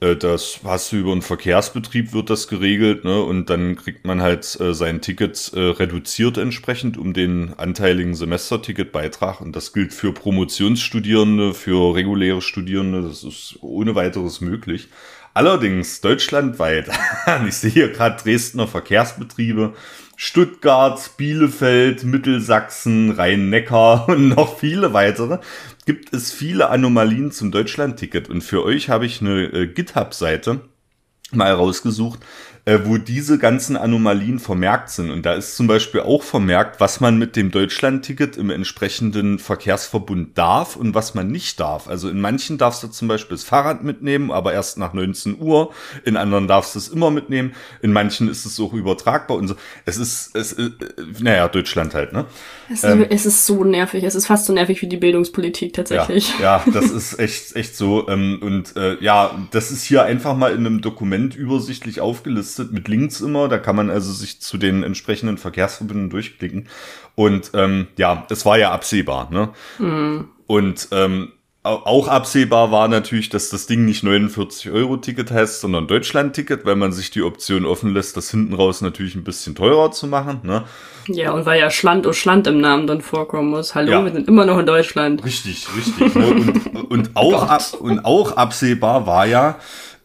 Äh, 0.00 0.16
das 0.16 0.60
hast 0.64 0.92
du 0.92 0.96
über 0.96 1.12
einen 1.12 1.22
Verkehrsbetrieb 1.22 2.12
wird 2.12 2.30
das 2.30 2.48
geregelt, 2.48 3.04
ne? 3.04 3.22
Und 3.22 3.50
dann 3.50 3.76
kriegt 3.76 4.04
man 4.06 4.22
halt 4.22 4.58
äh, 4.60 4.74
sein 4.74 5.00
Ticket 5.00 5.52
äh, 5.54 5.60
reduziert 5.60 6.38
entsprechend 6.38 6.96
um 6.96 7.12
den 7.12 7.54
anteiligen 7.58 8.14
Semesterticketbeitrag. 8.14 9.40
Und 9.40 9.54
das 9.56 9.72
gilt 9.72 9.92
für 9.92 10.12
Promotionsstudierende, 10.12 11.54
für 11.54 11.94
reguläre 11.94 12.42
Studierende. 12.42 13.02
Das 13.02 13.24
ist 13.24 13.58
ohne 13.60 13.94
weiteres 13.94 14.40
möglich. 14.40 14.88
Allerdings 15.32 16.00
deutschlandweit, 16.00 16.90
ich 17.46 17.54
sehe 17.54 17.70
hier 17.70 17.92
gerade 17.92 18.20
Dresdner 18.22 18.66
Verkehrsbetriebe, 18.66 19.74
Stuttgart, 20.16 21.16
Bielefeld, 21.16 22.04
Mittelsachsen, 22.04 23.12
Rhein-Neckar 23.12 24.08
und 24.08 24.28
noch 24.28 24.58
viele 24.58 24.92
weitere, 24.92 25.38
gibt 25.86 26.12
es 26.12 26.32
viele 26.32 26.68
Anomalien 26.68 27.30
zum 27.30 27.52
Deutschland-Ticket. 27.52 28.28
Und 28.28 28.42
für 28.42 28.64
euch 28.64 28.90
habe 28.90 29.06
ich 29.06 29.20
eine 29.20 29.44
äh, 29.44 29.66
GitHub-Seite 29.66 30.62
mal 31.32 31.52
rausgesucht, 31.52 32.20
äh, 32.70 32.86
wo 32.86 32.98
diese 32.98 33.36
ganzen 33.36 33.76
Anomalien 33.76 34.38
vermerkt 34.38 34.90
sind. 34.90 35.10
Und 35.10 35.26
da 35.26 35.34
ist 35.34 35.56
zum 35.56 35.66
Beispiel 35.66 36.02
auch 36.02 36.22
vermerkt, 36.22 36.78
was 36.78 37.00
man 37.00 37.18
mit 37.18 37.34
dem 37.34 37.50
Deutschland-Ticket 37.50 38.36
im 38.36 38.48
entsprechenden 38.48 39.40
Verkehrsverbund 39.40 40.38
darf 40.38 40.76
und 40.76 40.94
was 40.94 41.14
man 41.14 41.32
nicht 41.32 41.58
darf. 41.58 41.88
Also 41.88 42.08
in 42.08 42.20
manchen 42.20 42.58
darfst 42.58 42.84
du 42.84 42.88
zum 42.88 43.08
Beispiel 43.08 43.36
das 43.36 43.42
Fahrrad 43.42 43.82
mitnehmen, 43.82 44.30
aber 44.30 44.52
erst 44.52 44.78
nach 44.78 44.92
19 44.92 45.40
Uhr. 45.40 45.72
In 46.04 46.16
anderen 46.16 46.46
darfst 46.46 46.76
du 46.76 46.78
es 46.78 46.86
immer 46.86 47.10
mitnehmen. 47.10 47.54
In 47.82 47.92
manchen 47.92 48.28
ist 48.28 48.46
es 48.46 48.60
auch 48.60 48.72
übertragbar 48.72 49.36
und 49.36 49.48
so. 49.48 49.56
Es 49.84 49.96
ist, 49.96 50.36
es, 50.36 50.52
äh, 50.52 50.70
naja, 51.18 51.48
Deutschland 51.48 51.94
halt, 51.94 52.12
ne? 52.12 52.26
Es, 52.72 52.84
ähm, 52.84 53.04
es 53.10 53.26
ist 53.26 53.46
so 53.46 53.64
nervig. 53.64 54.04
Es 54.04 54.14
ist 54.14 54.28
fast 54.28 54.46
so 54.46 54.52
nervig 54.52 54.80
wie 54.80 54.86
die 54.86 54.96
Bildungspolitik 54.96 55.72
tatsächlich. 55.72 56.38
Ja, 56.38 56.62
ja 56.64 56.72
das 56.72 56.90
ist 56.92 57.18
echt, 57.18 57.56
echt 57.56 57.74
so. 57.74 58.08
Ähm, 58.08 58.38
und 58.40 58.76
äh, 58.76 58.96
ja, 59.02 59.36
das 59.50 59.72
ist 59.72 59.82
hier 59.82 60.04
einfach 60.04 60.36
mal 60.36 60.52
in 60.52 60.64
einem 60.64 60.80
Dokument 60.82 61.34
übersichtlich 61.34 62.00
aufgelistet 62.00 62.59
aufgelistet 62.60 62.72
mit 62.72 62.88
Links 62.88 63.20
immer. 63.20 63.48
Da 63.48 63.58
kann 63.58 63.76
man 63.76 63.90
also 63.90 64.12
sich 64.12 64.40
zu 64.40 64.58
den 64.58 64.82
entsprechenden 64.82 65.38
Verkehrsverbünden 65.38 66.10
durchklicken. 66.10 66.68
Und 67.14 67.50
ähm, 67.54 67.88
ja, 67.96 68.26
es 68.30 68.44
war 68.44 68.58
ja 68.58 68.72
absehbar. 68.72 69.28
Ne? 69.30 69.50
Mhm. 69.78 70.28
Und 70.46 70.88
ähm, 70.92 71.32
auch 71.62 72.08
absehbar 72.08 72.72
war 72.72 72.88
natürlich, 72.88 73.28
dass 73.28 73.50
das 73.50 73.66
Ding 73.66 73.84
nicht 73.84 74.02
49 74.02 74.70
Euro 74.70 74.96
Ticket 74.96 75.30
heißt, 75.30 75.60
sondern 75.60 75.86
Deutschland 75.86 76.34
Ticket, 76.34 76.64
weil 76.64 76.76
man 76.76 76.90
sich 76.90 77.10
die 77.10 77.22
Option 77.22 77.66
offen 77.66 77.92
lässt, 77.92 78.16
das 78.16 78.30
hinten 78.30 78.54
raus 78.54 78.80
natürlich 78.80 79.14
ein 79.14 79.24
bisschen 79.24 79.54
teurer 79.54 79.90
zu 79.90 80.06
machen. 80.06 80.40
Ne? 80.42 80.64
Ja, 81.06 81.32
und 81.32 81.44
weil 81.44 81.60
ja 81.60 81.70
Schland 81.70 82.06
und 82.06 82.14
Schland 82.14 82.46
im 82.46 82.62
Namen 82.62 82.86
dann 82.86 83.02
vorkommen 83.02 83.50
muss. 83.50 83.74
Hallo, 83.74 83.90
ja. 83.90 84.04
wir 84.04 84.10
sind 84.10 84.26
immer 84.26 84.46
noch 84.46 84.58
in 84.58 84.64
Deutschland. 84.64 85.22
Richtig, 85.22 85.66
richtig. 85.76 86.14
Ne? 86.14 86.26
Und, 86.26 86.90
und, 86.90 87.10
auch, 87.14 87.42
ab, 87.48 87.62
und 87.78 88.06
auch 88.06 88.32
absehbar 88.32 89.06
war 89.06 89.26
ja, 89.26 89.58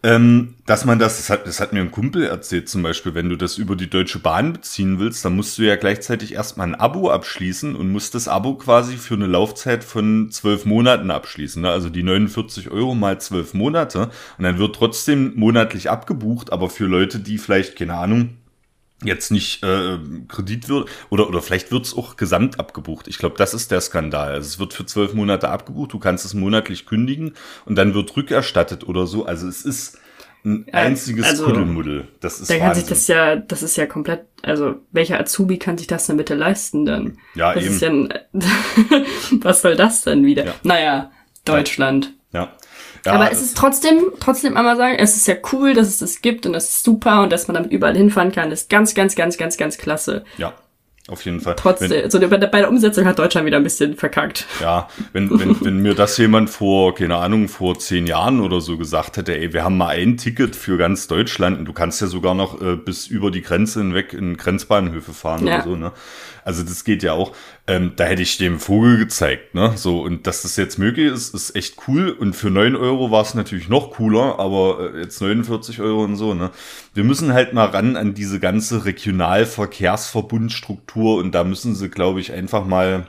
ähm, 0.06 0.54
dass 0.66 0.84
man 0.84 1.00
das, 1.00 1.16
das 1.16 1.30
hat, 1.30 1.48
das 1.48 1.58
hat 1.58 1.72
mir 1.72 1.80
ein 1.80 1.90
Kumpel 1.90 2.22
erzählt 2.22 2.68
zum 2.68 2.84
Beispiel, 2.84 3.14
wenn 3.14 3.28
du 3.28 3.34
das 3.34 3.58
über 3.58 3.74
die 3.74 3.90
Deutsche 3.90 4.20
Bahn 4.20 4.52
beziehen 4.52 5.00
willst, 5.00 5.24
dann 5.24 5.34
musst 5.34 5.58
du 5.58 5.62
ja 5.62 5.74
gleichzeitig 5.74 6.34
erstmal 6.34 6.68
ein 6.68 6.76
Abo 6.76 7.10
abschließen 7.10 7.74
und 7.74 7.90
musst 7.90 8.14
das 8.14 8.28
Abo 8.28 8.54
quasi 8.54 8.98
für 8.98 9.14
eine 9.14 9.26
Laufzeit 9.26 9.82
von 9.82 10.30
zwölf 10.30 10.64
Monaten 10.64 11.10
abschließen. 11.10 11.60
Ne? 11.60 11.70
Also 11.70 11.88
die 11.88 12.04
49 12.04 12.70
Euro 12.70 12.94
mal 12.94 13.20
zwölf 13.20 13.52
Monate 13.52 14.10
und 14.38 14.44
dann 14.44 14.58
wird 14.58 14.76
trotzdem 14.76 15.32
monatlich 15.34 15.90
abgebucht, 15.90 16.52
aber 16.52 16.70
für 16.70 16.86
Leute, 16.86 17.18
die 17.18 17.38
vielleicht, 17.38 17.74
keine 17.74 17.94
Ahnung, 17.94 18.36
jetzt 19.04 19.30
nicht 19.30 19.62
äh, 19.62 19.98
Kredit 20.28 20.68
wird 20.68 20.88
oder 21.10 21.28
oder 21.28 21.42
vielleicht 21.42 21.70
wird 21.70 21.84
es 21.84 21.94
auch 21.94 22.16
gesamt 22.16 22.58
abgebucht. 22.58 23.08
Ich 23.08 23.18
glaube, 23.18 23.36
das 23.36 23.52
ist 23.52 23.70
der 23.70 23.80
Skandal. 23.80 24.32
Also 24.32 24.46
es 24.46 24.58
wird 24.58 24.72
für 24.72 24.86
zwölf 24.86 25.12
Monate 25.12 25.48
abgebucht, 25.50 25.92
du 25.92 25.98
kannst 25.98 26.24
es 26.24 26.34
monatlich 26.34 26.86
kündigen 26.86 27.34
und 27.66 27.76
dann 27.76 27.94
wird 27.94 28.16
rückerstattet 28.16 28.88
oder 28.88 29.06
so. 29.06 29.26
Also 29.26 29.48
es 29.48 29.64
ist 29.64 29.98
ein 30.46 30.66
einziges 30.72 31.26
also, 31.26 31.44
Kuddelmuddel. 31.44 32.08
Das 32.20 32.40
ist 32.40 32.50
da 32.50 32.58
kann 32.58 32.74
sich 32.74 32.86
das 32.86 33.06
ja, 33.08 33.36
das 33.36 33.62
ist 33.62 33.76
ja 33.76 33.86
komplett, 33.86 34.26
also 34.42 34.76
welcher 34.92 35.18
Azubi 35.18 35.58
kann 35.58 35.76
sich 35.76 35.88
das 35.88 36.06
denn 36.06 36.16
bitte 36.16 36.34
leisten 36.34 36.86
dann? 36.86 37.18
Ja, 37.34 37.52
das 37.52 37.64
eben. 37.64 37.74
Ist 37.74 37.82
ja 37.82 37.88
ein, 37.90 38.14
was 39.42 39.62
soll 39.62 39.76
das 39.76 40.02
denn 40.02 40.24
wieder? 40.24 40.46
Ja. 40.46 40.54
Naja, 40.62 41.10
Deutschland. 41.44 42.14
Ja. 42.32 42.40
Ja, 42.42 42.52
aber 43.14 43.30
es 43.32 43.42
ist 43.42 43.56
trotzdem, 43.56 44.04
trotzdem 44.20 44.56
einmal 44.56 44.76
sagen, 44.76 44.96
es 44.98 45.16
ist 45.16 45.26
ja 45.28 45.34
cool, 45.52 45.74
dass 45.74 45.88
es 45.88 45.98
das 45.98 46.22
gibt 46.22 46.46
und 46.46 46.52
das 46.52 46.68
ist 46.68 46.84
super 46.84 47.22
und 47.22 47.32
dass 47.32 47.48
man 47.48 47.54
damit 47.54 47.72
überall 47.72 47.96
hinfahren 47.96 48.32
kann, 48.32 48.50
ist 48.52 48.68
ganz, 48.70 48.94
ganz, 48.94 49.14
ganz, 49.14 49.36
ganz, 49.36 49.56
ganz 49.56 49.78
klasse. 49.78 50.24
Ja. 50.38 50.52
auf 51.08 51.24
jeden 51.24 51.40
Fall. 51.40 51.54
Trotzdem, 51.56 51.90
Wenn, 51.90 52.10
so 52.10 52.18
bei 52.18 52.36
der, 52.36 52.48
bei 52.48 52.58
der 52.60 52.68
Umsetzung 52.68 53.04
hat 53.06 53.18
Deutschland 53.18 53.46
wieder 53.46 53.58
ein 53.58 53.62
bisschen 53.62 53.96
verkackt. 53.96 54.44
ja, 54.60 54.88
wenn, 55.12 55.30
wenn, 55.38 55.56
wenn 55.64 55.78
mir 55.78 55.94
das 55.94 56.16
jemand 56.18 56.50
vor, 56.50 56.94
keine 56.96 57.16
Ahnung, 57.16 57.48
vor 57.48 57.78
zehn 57.78 58.06
Jahren 58.08 58.40
oder 58.40 58.60
so 58.60 58.76
gesagt 58.76 59.16
hätte, 59.16 59.38
ey, 59.38 59.52
wir 59.52 59.62
haben 59.62 59.76
mal 59.76 59.88
ein 59.96 60.16
Ticket 60.16 60.56
für 60.56 60.76
ganz 60.78 61.06
Deutschland 61.06 61.58
und 61.60 61.64
du 61.66 61.72
kannst 61.72 62.00
ja 62.00 62.08
sogar 62.08 62.34
noch 62.34 62.60
äh, 62.60 62.74
bis 62.76 63.06
über 63.06 63.30
die 63.30 63.42
Grenze 63.42 63.80
hinweg 63.80 64.12
in 64.14 64.36
Grenzbahnhöfe 64.36 65.12
fahren 65.12 65.46
Ja. 65.46 65.56
oder 65.56 65.64
so, 65.64 65.76
ne? 65.76 65.92
Also 66.46 66.62
das 66.62 66.84
geht 66.84 67.02
ja 67.02 67.12
auch. 67.12 67.32
Ähm, 67.66 67.92
da 67.96 68.04
hätte 68.04 68.22
ich 68.22 68.38
dem 68.38 68.60
Vogel 68.60 68.98
gezeigt, 68.98 69.56
ne? 69.56 69.72
So, 69.74 70.02
und 70.02 70.28
dass 70.28 70.42
das 70.42 70.54
jetzt 70.54 70.78
möglich 70.78 71.12
ist, 71.12 71.34
ist 71.34 71.56
echt 71.56 71.74
cool. 71.88 72.10
Und 72.10 72.36
für 72.36 72.50
neun 72.50 72.76
Euro 72.76 73.10
war 73.10 73.22
es 73.22 73.34
natürlich 73.34 73.68
noch 73.68 73.90
cooler, 73.90 74.38
aber 74.38 74.94
äh, 74.94 75.00
jetzt 75.00 75.20
49 75.20 75.80
Euro 75.80 76.04
und 76.04 76.14
so, 76.14 76.34
ne? 76.34 76.52
Wir 76.94 77.02
müssen 77.02 77.32
halt 77.32 77.52
mal 77.52 77.66
ran 77.66 77.96
an 77.96 78.14
diese 78.14 78.38
ganze 78.38 78.84
Regionalverkehrsverbundstruktur 78.84 81.16
und 81.16 81.34
da 81.34 81.42
müssen 81.42 81.74
sie, 81.74 81.88
glaube 81.88 82.20
ich, 82.20 82.32
einfach 82.32 82.64
mal 82.64 83.08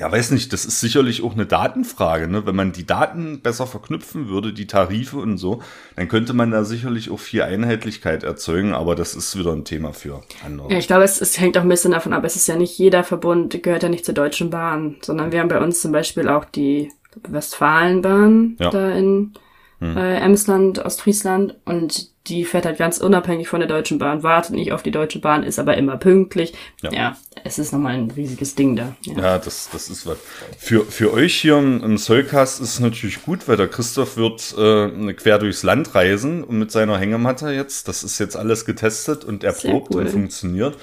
ja, 0.00 0.10
weiß 0.10 0.30
nicht, 0.30 0.50
das 0.54 0.64
ist 0.64 0.80
sicherlich 0.80 1.22
auch 1.22 1.34
eine 1.34 1.44
Datenfrage, 1.44 2.26
ne? 2.26 2.46
Wenn 2.46 2.56
man 2.56 2.72
die 2.72 2.86
Daten 2.86 3.42
besser 3.42 3.66
verknüpfen 3.66 4.30
würde, 4.30 4.54
die 4.54 4.66
Tarife 4.66 5.18
und 5.18 5.36
so, 5.36 5.60
dann 5.94 6.08
könnte 6.08 6.32
man 6.32 6.50
da 6.50 6.64
sicherlich 6.64 7.10
auch 7.10 7.18
viel 7.20 7.42
Einheitlichkeit 7.42 8.22
erzeugen, 8.22 8.72
aber 8.72 8.94
das 8.94 9.14
ist 9.14 9.38
wieder 9.38 9.52
ein 9.52 9.66
Thema 9.66 9.92
für 9.92 10.22
andere. 10.42 10.72
Ja, 10.72 10.78
ich 10.78 10.86
glaube, 10.86 11.04
es, 11.04 11.20
es 11.20 11.38
hängt 11.38 11.58
auch 11.58 11.62
ein 11.62 11.68
bisschen 11.68 11.92
davon 11.92 12.14
ab, 12.14 12.24
es 12.24 12.34
ist 12.34 12.48
ja 12.48 12.56
nicht 12.56 12.78
jeder 12.78 13.04
Verbund, 13.04 13.62
gehört 13.62 13.82
ja 13.82 13.90
nicht 13.90 14.06
zur 14.06 14.14
Deutschen 14.14 14.48
Bahn, 14.48 14.96
sondern 15.02 15.32
wir 15.32 15.40
haben 15.40 15.48
bei 15.48 15.60
uns 15.60 15.82
zum 15.82 15.92
Beispiel 15.92 16.28
auch 16.30 16.46
die 16.46 16.90
Westfalenbahn 17.28 18.56
Ja. 18.58 18.70
da 18.70 18.90
in 18.92 19.34
äh, 19.80 20.16
Emsland, 20.16 20.78
Ostfriesland 20.78 21.56
und 21.64 22.10
die 22.26 22.44
fährt 22.44 22.66
halt 22.66 22.78
ganz 22.78 22.98
unabhängig 22.98 23.48
von 23.48 23.60
der 23.60 23.68
Deutschen 23.68 23.98
Bahn, 23.98 24.22
wartet 24.22 24.54
nicht 24.54 24.72
auf 24.72 24.82
die 24.82 24.90
Deutsche 24.90 25.20
Bahn, 25.20 25.42
ist 25.42 25.58
aber 25.58 25.76
immer 25.76 25.96
pünktlich. 25.96 26.52
Ja. 26.82 26.92
Ja, 26.92 27.16
es 27.44 27.58
ist 27.58 27.72
nochmal 27.72 27.94
ein 27.94 28.10
riesiges 28.10 28.54
Ding 28.54 28.76
da. 28.76 28.94
Ja. 29.04 29.18
Ja, 29.18 29.38
das, 29.38 29.70
das 29.72 29.88
ist 29.88 30.06
was. 30.06 30.18
Für, 30.58 30.84
für 30.84 31.12
euch 31.12 31.34
hier 31.34 31.56
im, 31.56 31.82
im 31.82 31.98
Soulcast 31.98 32.60
ist 32.60 32.74
es 32.74 32.80
natürlich 32.80 33.22
gut, 33.22 33.48
weil 33.48 33.56
der 33.56 33.68
Christoph 33.68 34.16
wird 34.16 34.54
äh, 34.58 35.12
quer 35.14 35.38
durchs 35.38 35.62
Land 35.62 35.94
reisen 35.94 36.44
und 36.44 36.58
mit 36.58 36.70
seiner 36.70 36.98
Hängematte 36.98 37.50
jetzt. 37.50 37.88
Das 37.88 38.04
ist 38.04 38.18
jetzt 38.18 38.36
alles 38.36 38.66
getestet 38.66 39.24
und 39.24 39.42
erprobt 39.42 39.94
cool. 39.94 40.02
und 40.02 40.10
funktioniert. 40.10 40.76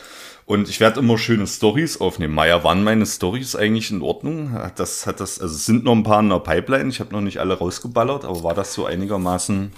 Und 0.48 0.70
ich 0.70 0.80
werde 0.80 1.02
immer 1.02 1.18
schöne 1.18 1.46
Stories 1.46 2.00
aufnehmen. 2.00 2.34
Maya, 2.34 2.64
waren 2.64 2.82
meine 2.82 3.06
Stories 3.06 3.58
eigentlich 3.58 3.92
in 3.92 4.02
Ordnung? 4.02 4.54
Hat 4.54 4.80
das, 4.80 5.06
hat 5.06 5.20
das, 5.20 5.42
also 5.42 5.54
es 5.54 5.66
sind 5.66 5.84
noch 5.84 5.92
ein 5.92 6.04
paar 6.04 6.22
in 6.22 6.30
der 6.30 6.40
Pipeline. 6.40 6.88
Ich 6.88 7.02
habe 7.02 7.12
noch 7.14 7.20
nicht 7.20 7.40
alle 7.40 7.58
rausgeballert, 7.58 8.24
aber 8.24 8.44
war 8.44 8.54
das 8.54 8.74
so 8.74 8.86
einigermaßen 8.86 9.74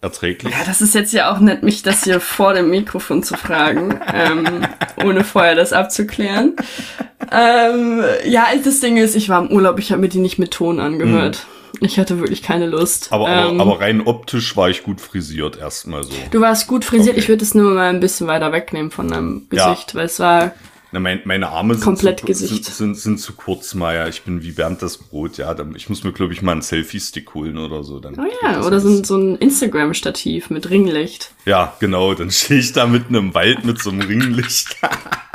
erträglich? 0.00 0.50
Ja, 0.50 0.64
das 0.64 0.80
ist 0.80 0.94
jetzt 0.94 1.12
ja 1.12 1.30
auch 1.30 1.40
nett, 1.40 1.62
mich 1.62 1.82
das 1.82 2.04
hier 2.04 2.20
vor 2.20 2.54
dem 2.54 2.70
Mikrofon 2.70 3.22
zu 3.22 3.36
fragen, 3.36 4.00
ähm, 4.10 4.66
ohne 5.04 5.24
vorher 5.24 5.54
das 5.54 5.74
abzuklären. 5.74 6.56
Ähm, 7.30 8.02
ja, 8.24 8.46
das 8.64 8.80
Ding 8.80 8.96
ist, 8.96 9.14
ich 9.14 9.28
war 9.28 9.42
im 9.42 9.54
Urlaub, 9.54 9.78
ich 9.78 9.92
habe 9.92 10.00
mir 10.00 10.08
die 10.08 10.20
nicht 10.20 10.38
mit 10.38 10.52
Ton 10.52 10.80
angehört. 10.80 11.46
Ich 11.80 11.98
hatte 11.98 12.18
wirklich 12.18 12.42
keine 12.42 12.66
Lust. 12.66 13.08
Aber, 13.12 13.28
ähm, 13.28 13.60
aber, 13.60 13.72
aber 13.72 13.80
rein 13.80 14.00
optisch 14.06 14.56
war 14.56 14.70
ich 14.70 14.82
gut 14.82 15.00
frisiert 15.00 15.56
erstmal 15.58 16.04
so. 16.04 16.12
du 16.30 16.40
warst 16.40 16.66
gut 16.66 16.84
frisiert, 16.84 17.10
Okay. 17.14 17.20
ich 17.20 17.28
würde 17.28 17.42
es 17.44 17.54
nur 17.54 17.72
mal 17.72 17.88
ein 17.90 18.00
bisschen 18.00 18.26
weiter 18.26 18.52
wegnehmen 18.52 18.90
von 18.90 19.08
deinem 19.08 19.46
Ja. 19.52 19.70
Gesicht, 19.72 19.94
weil 19.94 20.06
es 20.06 20.18
war, 20.20 20.52
Na, 20.92 21.00
mein, 21.00 21.22
meine 21.24 21.48
Arme 21.48 21.74
sind, 21.74 21.84
Komplett 21.84 22.20
zu, 22.20 22.26
Gesicht. 22.26 22.64
Sind, 22.66 22.74
sind, 22.76 22.94
sind 22.98 23.20
zu 23.20 23.32
kurz, 23.32 23.74
Maya. 23.74 24.06
Ich 24.08 24.22
bin 24.22 24.42
wie 24.42 24.52
Bernd 24.52 24.82
das 24.82 24.98
Brot, 24.98 25.38
ja. 25.38 25.56
Ich 25.74 25.88
muss 25.88 26.04
mir, 26.04 26.12
glaube 26.12 26.34
ich, 26.34 26.42
mal 26.42 26.52
einen 26.52 26.62
Selfie-Stick 26.62 27.32
holen 27.34 27.56
oder 27.56 27.82
so. 27.82 27.98
Dann 27.98 28.14
oh 28.18 28.26
ja, 28.42 28.62
oder 28.66 28.78
so 28.78 29.02
so 29.02 29.16
ein 29.16 29.36
Instagram-Stativ 29.36 30.50
mit 30.50 30.68
Ringlicht. 30.68 31.30
Ja, 31.46 31.74
genau. 31.80 32.12
Dann 32.14 32.30
stehe 32.30 32.60
ich 32.60 32.72
da 32.74 32.86
mitten 32.86 33.14
im 33.14 33.32
Wald 33.34 33.64
mit 33.64 33.80
so 33.80 33.90
einem 33.90 34.02
Ringlicht. 34.02 34.76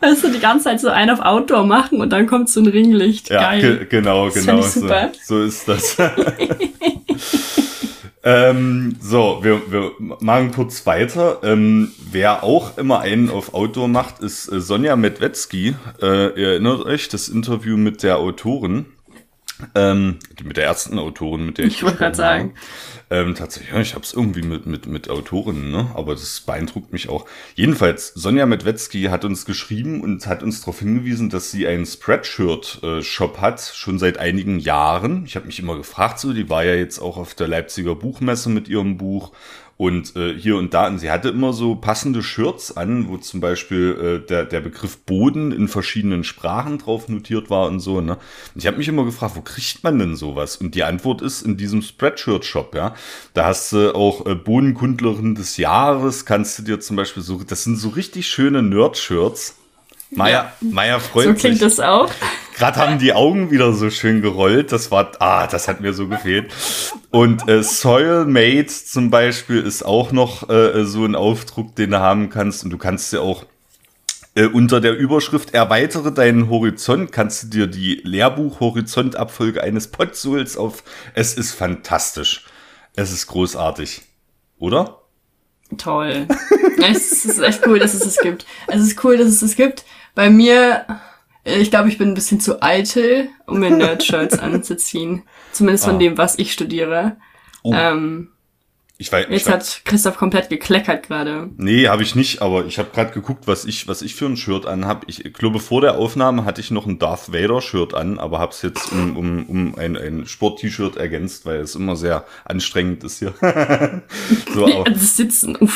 Weißt 0.00 0.24
du, 0.24 0.28
die 0.28 0.40
ganze 0.40 0.64
Zeit 0.64 0.80
so 0.80 0.88
einen 0.88 1.10
auf 1.10 1.20
Outdoor 1.20 1.64
machen 1.64 2.00
und 2.00 2.12
dann 2.12 2.26
kommt 2.26 2.50
so 2.50 2.60
ein 2.60 2.66
Ringlicht. 2.66 3.30
Ja, 3.30 3.54
ge 3.54 3.62
Geil. 3.62 3.86
genau, 3.88 4.26
Das 4.26 4.34
genau. 4.34 4.62
So, 4.62 4.88
so 5.24 5.42
ist 5.42 5.68
das. 5.68 5.96
ähm, 8.24 8.96
so, 9.00 9.38
wir, 9.42 9.60
wir 9.70 9.92
machen 9.98 10.52
kurz 10.52 10.84
weiter. 10.86 11.40
Ähm, 11.42 11.92
wer 12.10 12.42
auch 12.42 12.76
immer 12.78 13.00
einen 13.00 13.30
auf 13.30 13.54
Outdoor 13.54 13.88
macht, 13.88 14.20
ist 14.20 14.50
äh, 14.50 14.60
Sonja 14.60 14.96
Medwetzki. 14.96 15.74
Äh, 16.00 16.40
ihr 16.40 16.48
erinnert 16.48 16.84
euch, 16.84 17.08
das 17.08 17.28
Interview 17.28 17.76
mit 17.76 18.02
der 18.02 18.18
Autorin. 18.18 18.86
Ähm, 19.74 20.18
die- 20.38 20.44
mit 20.44 20.56
der 20.56 20.64
ersten 20.64 20.98
Autorin, 20.98 21.46
mit 21.46 21.58
der 21.58 21.64
ich 21.66 21.76
Ich 21.76 21.82
wollte 21.82 21.98
gerade 21.98 22.14
sagen. 22.14 22.54
Ähm, 23.08 23.34
tatsächlich, 23.34 23.72
ja, 23.72 23.80
ich 23.80 23.94
habe 23.94 24.04
es 24.04 24.12
irgendwie 24.12 24.42
mit, 24.42 24.66
mit, 24.66 24.86
mit 24.86 25.08
Autorinnen, 25.08 25.70
ne? 25.70 25.90
aber 25.94 26.14
das 26.14 26.40
beeindruckt 26.40 26.92
mich 26.92 27.08
auch. 27.08 27.24
Jedenfalls, 27.54 28.08
Sonja 28.14 28.46
Medwetzki 28.46 29.04
hat 29.04 29.24
uns 29.24 29.44
geschrieben 29.44 30.00
und 30.02 30.26
hat 30.26 30.42
uns 30.42 30.60
darauf 30.60 30.80
hingewiesen, 30.80 31.30
dass 31.30 31.50
sie 31.50 31.66
einen 31.66 31.86
Spreadshirt-Shop 31.86 33.40
hat, 33.40 33.60
schon 33.60 33.98
seit 33.98 34.18
einigen 34.18 34.58
Jahren. 34.58 35.24
Ich 35.24 35.36
habe 35.36 35.46
mich 35.46 35.58
immer 35.58 35.76
gefragt, 35.76 36.18
so, 36.18 36.32
die 36.32 36.50
war 36.50 36.64
ja 36.64 36.74
jetzt 36.74 36.98
auch 36.98 37.16
auf 37.16 37.34
der 37.34 37.48
Leipziger 37.48 37.94
Buchmesse 37.94 38.48
mit 38.50 38.68
ihrem 38.68 38.96
Buch 38.98 39.32
und 39.76 40.16
äh, 40.16 40.34
hier 40.34 40.56
und 40.56 40.72
da. 40.72 40.86
Und 40.86 40.98
sie 40.98 41.10
hatte 41.10 41.28
immer 41.28 41.52
so 41.52 41.74
passende 41.74 42.22
Shirts 42.22 42.76
an, 42.76 43.08
wo 43.08 43.18
zum 43.18 43.40
Beispiel 43.40 44.22
äh, 44.22 44.26
der, 44.26 44.44
der 44.44 44.60
Begriff 44.60 44.98
Boden 44.98 45.52
in 45.52 45.68
verschiedenen 45.68 46.24
Sprachen 46.24 46.78
drauf 46.78 47.08
notiert 47.08 47.50
war 47.50 47.68
und 47.68 47.80
so. 47.80 48.00
Ne? 48.00 48.14
Und 48.54 48.60
ich 48.60 48.66
habe 48.66 48.78
mich 48.78 48.88
immer 48.88 49.04
gefragt, 49.04 49.36
wo 49.36 49.42
kriegt 49.42 49.84
man 49.84 49.98
denn 49.98 50.16
sowas? 50.16 50.56
Und 50.56 50.74
die 50.74 50.84
Antwort 50.84 51.20
ist 51.20 51.42
in 51.42 51.56
diesem 51.56 51.82
Spreadshirt-Shop. 51.82 52.74
Ja, 52.74 52.94
da 53.34 53.46
hast 53.46 53.72
du 53.72 53.94
auch 53.94 54.26
äh, 54.26 54.34
Bodenkundlerin 54.34 55.34
des 55.34 55.56
Jahres. 55.58 56.24
Kannst 56.24 56.58
du 56.58 56.62
dir 56.62 56.80
zum 56.80 56.96
Beispiel 56.96 57.22
so, 57.22 57.42
das 57.42 57.64
sind 57.64 57.76
so 57.76 57.90
richtig 57.90 58.28
schöne 58.28 58.62
Nerd-Shirts. 58.62 59.56
Maya, 60.10 60.52
Maya 60.60 60.98
freut 60.98 61.24
So 61.24 61.32
sich. 61.32 61.40
klingt 61.40 61.62
das 61.62 61.80
auch. 61.80 62.10
Gerade 62.56 62.76
haben 62.80 62.98
die 62.98 63.12
Augen 63.12 63.50
wieder 63.50 63.72
so 63.72 63.90
schön 63.90 64.22
gerollt. 64.22 64.72
Das 64.72 64.90
war, 64.90 65.12
ah, 65.18 65.46
das 65.46 65.68
hat 65.68 65.80
mir 65.80 65.92
so 65.92 66.08
gefehlt. 66.08 66.52
Und 67.10 67.48
äh, 67.48 67.62
Soilmate 67.62 68.68
zum 68.68 69.10
Beispiel 69.10 69.60
ist 69.60 69.84
auch 69.84 70.12
noch 70.12 70.48
äh, 70.48 70.84
so 70.84 71.04
ein 71.04 71.14
Aufdruck, 71.14 71.74
den 71.76 71.90
du 71.90 72.00
haben 72.00 72.30
kannst. 72.30 72.64
Und 72.64 72.70
du 72.70 72.78
kannst 72.78 73.12
ja 73.12 73.20
auch 73.20 73.44
äh, 74.36 74.46
unter 74.46 74.80
der 74.80 74.96
Überschrift 74.96 75.54
Erweitere 75.54 76.12
deinen 76.12 76.48
Horizont 76.48 77.10
kannst 77.10 77.42
du 77.42 77.46
dir 77.48 77.66
die 77.66 78.00
Lehrbuch-Horizontabfolge 78.04 79.62
eines 79.62 79.88
Potzuls 79.88 80.56
auf. 80.56 80.82
Es 81.14 81.34
ist 81.34 81.52
fantastisch. 81.52 82.46
Es 82.94 83.12
ist 83.12 83.26
großartig. 83.26 84.02
Oder? 84.58 85.00
Toll. 85.78 86.26
es 86.88 87.24
ist 87.24 87.38
echt 87.40 87.66
cool, 87.66 87.78
dass 87.78 87.94
es 87.94 88.04
es 88.06 88.18
gibt. 88.18 88.46
Es 88.68 88.80
ist 88.82 89.02
cool, 89.04 89.16
dass 89.16 89.28
es 89.28 89.42
es 89.42 89.56
gibt. 89.56 89.84
Bei 90.14 90.30
mir, 90.30 90.84
äh, 91.44 91.58
ich 91.58 91.70
glaube, 91.70 91.88
ich 91.88 91.98
bin 91.98 92.08
ein 92.08 92.14
bisschen 92.14 92.40
zu 92.40 92.62
eitel, 92.62 93.28
um 93.46 93.58
mir 93.60 93.70
Nerd-Shirts 93.70 94.38
anzuziehen. 94.40 95.22
Zumindest 95.52 95.84
von 95.84 95.96
Ah. 95.96 95.98
dem, 95.98 96.18
was 96.18 96.38
ich 96.38 96.52
studiere. 96.52 97.16
Oh, 97.62 97.72
Ähm, 97.74 98.28
ich 98.98 99.12
weiß 99.12 99.26
jetzt 99.28 99.46
ich 99.46 99.52
hat 99.52 99.80
Christoph 99.84 100.16
komplett 100.16 100.48
gekleckert 100.48 101.06
gerade. 101.06 101.50
Nee, 101.58 101.88
habe 101.88 102.02
ich 102.02 102.14
nicht, 102.14 102.40
aber 102.40 102.64
ich 102.64 102.78
habe 102.78 102.88
gerade 102.94 103.12
geguckt, 103.12 103.46
was 103.46 103.66
ich, 103.66 103.86
was 103.88 104.00
ich 104.00 104.14
für 104.14 104.24
ein 104.24 104.38
Shirt 104.38 104.64
anhab. 104.64 105.04
Ich 105.06 105.22
glaube, 105.34 105.60
vor 105.60 105.82
der 105.82 105.96
Aufnahme 105.96 106.46
hatte 106.46 106.62
ich 106.62 106.70
noch 106.70 106.86
ein 106.86 106.98
Darth 106.98 107.30
Vader 107.30 107.60
Shirt 107.60 107.92
an, 107.92 108.18
aber 108.18 108.38
habe 108.38 108.52
es 108.52 108.62
jetzt 108.62 108.90
um, 108.92 109.16
um, 109.16 109.46
um 109.46 109.74
ein, 109.78 109.98
ein 109.98 110.26
Sport-T-Shirt 110.26 110.96
ergänzt, 110.96 111.44
weil 111.44 111.60
es 111.60 111.74
immer 111.74 111.94
sehr 111.94 112.24
anstrengend 112.46 113.04
ist 113.04 113.18
hier. 113.18 113.34
so, 114.54 114.64
aber, 114.64 114.84
Das 114.84 115.16
Sitzen. 115.16 115.56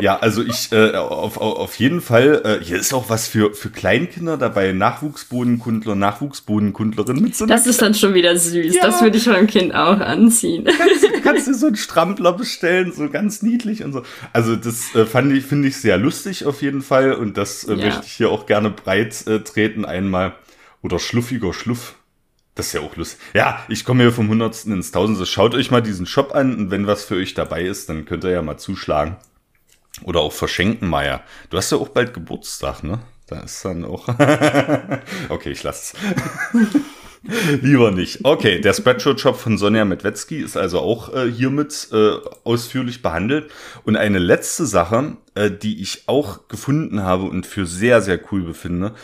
Ja, 0.00 0.18
also 0.18 0.42
ich 0.42 0.72
äh, 0.72 0.94
auf, 0.94 1.36
auf, 1.36 1.58
auf 1.58 1.78
jeden 1.78 2.00
Fall, 2.00 2.40
äh, 2.44 2.64
hier 2.64 2.78
ist 2.78 2.94
auch 2.94 3.10
was 3.10 3.28
für, 3.28 3.52
für 3.52 3.68
Kleinkinder 3.68 4.38
dabei, 4.38 4.72
Nachwuchsbodenkundler, 4.72 5.94
Nachwuchsbodenkundlerin 5.94 7.20
mit 7.20 7.36
so 7.36 7.44
Das 7.44 7.66
ist 7.66 7.82
dann 7.82 7.94
schon 7.94 8.14
wieder 8.14 8.36
süß. 8.36 8.74
Ja. 8.74 8.82
Das 8.82 9.02
würde 9.02 9.18
ich 9.18 9.26
meinem 9.26 9.46
Kind 9.46 9.74
auch 9.74 10.00
anziehen. 10.00 10.66
kannst 11.22 11.46
du 11.46 11.54
so 11.54 11.66
einen 11.66 11.76
Strampler 11.82 12.32
bestellen, 12.42 12.92
so 12.92 13.08
ganz 13.08 13.42
niedlich 13.42 13.82
und 13.84 13.92
so. 13.92 14.02
Also 14.32 14.56
das 14.56 14.94
äh, 14.94 15.06
fand 15.06 15.32
ich, 15.32 15.44
finde 15.44 15.68
ich 15.68 15.76
sehr 15.76 15.96
lustig 15.96 16.44
auf 16.44 16.60
jeden 16.62 16.82
Fall 16.82 17.12
und 17.14 17.36
das 17.36 17.64
äh, 17.64 17.74
Ja. 17.74 17.86
möchte 17.86 18.06
ich 18.06 18.12
hier 18.12 18.30
auch 18.30 18.46
gerne 18.46 18.70
breit 18.70 19.26
äh, 19.26 19.40
treten 19.40 19.84
einmal. 19.84 20.34
Oder 20.82 20.98
schluffiger 20.98 21.52
Schluff. 21.52 21.94
Das 22.56 22.66
ist 22.66 22.72
ja 22.72 22.80
auch 22.80 22.96
lustig. 22.96 23.18
Ja, 23.34 23.64
ich 23.68 23.84
komme 23.84 24.02
hier 24.02 24.12
vom 24.12 24.28
Hundertsten 24.28 24.72
ins 24.72 24.90
Tausendste. 24.90 25.26
Schaut 25.26 25.54
euch 25.54 25.70
mal 25.70 25.80
diesen 25.80 26.06
Shop 26.06 26.34
an 26.34 26.54
und 26.56 26.70
wenn 26.72 26.86
was 26.88 27.04
für 27.04 27.14
euch 27.14 27.34
dabei 27.34 27.62
ist, 27.62 27.88
dann 27.88 28.04
könnt 28.04 28.24
ihr 28.24 28.30
ja 28.30 28.42
mal 28.42 28.58
zuschlagen. 28.58 29.16
Oder 30.02 30.20
auch 30.20 30.32
verschenken, 30.32 30.88
Meier. 30.88 31.22
Du 31.50 31.56
hast 31.56 31.70
ja 31.70 31.78
auch 31.78 31.88
bald 31.90 32.12
Geburtstag, 32.14 32.82
ne? 32.82 32.98
Da 33.28 33.40
ist 33.40 33.64
dann 33.64 33.84
auch. 33.84 34.08
okay, 35.28 35.50
ich 35.52 35.62
lasse 35.62 35.96
es. 35.96 36.80
Lieber 37.62 37.92
nicht. 37.92 38.20
Okay, 38.24 38.60
der 38.60 38.72
Spreadshirt-Shop 38.72 39.36
von 39.36 39.56
Sonja 39.56 39.84
Medwetzki 39.84 40.38
ist 40.38 40.56
also 40.56 40.80
auch 40.80 41.14
äh, 41.14 41.30
hiermit 41.30 41.88
äh, 41.92 42.14
ausführlich 42.44 43.02
behandelt. 43.02 43.50
Und 43.84 43.96
eine 43.96 44.18
letzte 44.18 44.66
Sache, 44.66 45.16
äh, 45.34 45.50
die 45.50 45.80
ich 45.80 46.04
auch 46.08 46.48
gefunden 46.48 47.02
habe 47.02 47.24
und 47.24 47.46
für 47.46 47.66
sehr, 47.66 48.02
sehr 48.02 48.18
cool 48.32 48.42
befinde, 48.42 48.94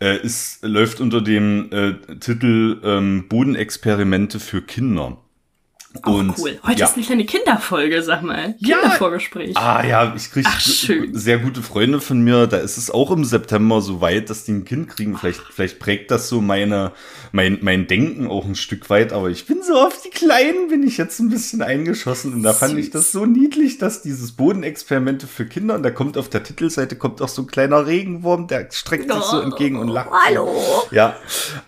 äh, 0.00 0.16
ist, 0.18 0.62
läuft 0.62 1.00
unter 1.00 1.20
dem 1.20 1.70
äh, 1.70 2.16
Titel 2.18 2.80
ähm, 2.82 3.28
Bodenexperimente 3.28 4.40
für 4.40 4.62
Kinder. 4.62 5.18
Oh, 6.04 6.10
und, 6.10 6.38
cool. 6.38 6.58
Heute 6.64 6.80
ja. 6.80 6.86
ist 6.86 6.96
eine 6.96 7.04
kleine 7.04 7.24
Kinderfolge, 7.24 8.02
sag 8.02 8.22
mal. 8.22 8.54
Kindervorgespräch. 8.54 9.54
Ja. 9.54 9.60
Ah 9.60 9.86
ja, 9.86 10.14
ich 10.14 10.30
kriege 10.30 10.48
sehr 11.12 11.38
gute 11.38 11.62
Freunde 11.62 12.00
von 12.00 12.20
mir. 12.20 12.46
Da 12.46 12.58
ist 12.58 12.76
es 12.76 12.90
auch 12.90 13.10
im 13.10 13.24
September 13.24 13.80
so 13.80 14.00
weit, 14.00 14.30
dass 14.30 14.44
die 14.44 14.52
ein 14.52 14.64
Kind 14.64 14.88
kriegen. 14.88 15.16
Vielleicht, 15.16 15.40
vielleicht 15.40 15.78
prägt 15.78 16.10
das 16.10 16.28
so 16.28 16.40
meine, 16.40 16.92
mein, 17.36 17.58
mein 17.60 17.86
Denken 17.86 18.26
auch 18.26 18.46
ein 18.46 18.56
Stück 18.56 18.90
weit. 18.90 19.12
Aber 19.12 19.28
ich 19.28 19.46
bin 19.46 19.62
so 19.62 19.74
auf 19.74 20.00
die 20.02 20.10
Kleinen, 20.10 20.68
bin 20.68 20.82
ich 20.82 20.96
jetzt 20.96 21.20
ein 21.20 21.28
bisschen 21.28 21.62
eingeschossen. 21.62 22.32
Und 22.32 22.42
da 22.42 22.50
Süß. 22.50 22.58
fand 22.58 22.78
ich 22.78 22.90
das 22.90 23.12
so 23.12 23.26
niedlich, 23.26 23.78
dass 23.78 24.02
dieses 24.02 24.32
Bodenexperimente 24.32 25.26
für 25.28 25.46
Kinder, 25.46 25.74
und 25.76 25.82
da 25.84 25.90
kommt 25.90 26.18
auf 26.18 26.28
der 26.28 26.42
Titelseite 26.42 26.96
kommt 26.96 27.22
auch 27.22 27.28
so 27.28 27.42
ein 27.42 27.46
kleiner 27.46 27.86
Regenwurm, 27.86 28.48
der 28.48 28.68
streckt 28.72 29.12
sich 29.12 29.22
so 29.22 29.40
entgegen 29.40 29.76
und 29.76 29.88
lacht. 29.88 30.10
Hallo. 30.26 30.50
Ja, 30.90 31.16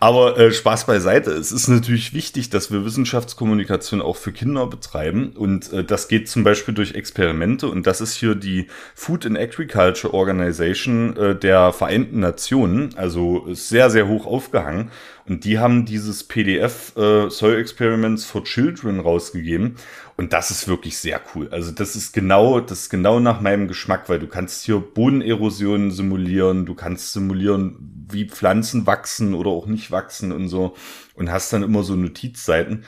aber 0.00 0.38
äh, 0.38 0.50
Spaß 0.50 0.86
beiseite. 0.86 1.32
Es 1.32 1.52
ist 1.52 1.68
natürlich 1.68 2.14
wichtig, 2.14 2.50
dass 2.50 2.72
wir 2.72 2.84
Wissenschaftskommunikation 2.84 4.00
auch 4.00 4.16
für 4.16 4.32
Kinder 4.32 4.66
betreiben. 4.66 5.34
Und 5.36 5.72
äh, 5.72 5.84
das 5.84 6.08
geht 6.08 6.28
zum 6.28 6.44
Beispiel 6.44 6.72
durch 6.72 6.94
Experimente. 6.94 7.68
Und 7.68 7.86
das 7.86 8.00
ist 8.00 8.14
hier 8.14 8.34
die 8.34 8.68
Food 8.94 9.26
and 9.26 9.38
Agriculture 9.38 10.14
Organization 10.14 11.14
äh, 11.16 11.34
der 11.34 11.74
Vereinten 11.74 12.20
Nationen. 12.20 12.94
Also 12.96 13.46
sehr, 13.52 13.90
sehr 13.90 14.08
hoch 14.08 14.24
aufgehangen. 14.24 14.90
Und 15.28 15.44
die 15.44 15.58
haben 15.58 15.84
dieses 15.84 16.24
PDF 16.24 16.96
äh, 16.96 17.28
Soil 17.28 17.58
Experiments 17.58 18.24
for 18.24 18.44
Children 18.44 19.00
rausgegeben. 19.00 19.76
Und 20.16 20.32
das 20.32 20.50
ist 20.50 20.66
wirklich 20.66 20.98
sehr 20.98 21.20
cool. 21.34 21.48
Also 21.50 21.70
das 21.70 21.94
ist 21.94 22.12
genau, 22.12 22.60
das 22.60 22.82
ist 22.82 22.90
genau 22.90 23.20
nach 23.20 23.40
meinem 23.40 23.68
Geschmack, 23.68 24.08
weil 24.08 24.18
du 24.18 24.26
kannst 24.26 24.64
hier 24.64 24.80
Bodenerosion 24.80 25.90
simulieren, 25.90 26.66
du 26.66 26.74
kannst 26.74 27.12
simulieren, 27.12 28.06
wie 28.10 28.24
Pflanzen 28.24 28.86
wachsen 28.86 29.34
oder 29.34 29.50
auch 29.50 29.66
nicht 29.66 29.90
wachsen 29.90 30.32
und 30.32 30.48
so. 30.48 30.74
Und 31.14 31.30
hast 31.30 31.52
dann 31.52 31.62
immer 31.62 31.82
so 31.82 31.94
Notizseiten. 31.94 32.84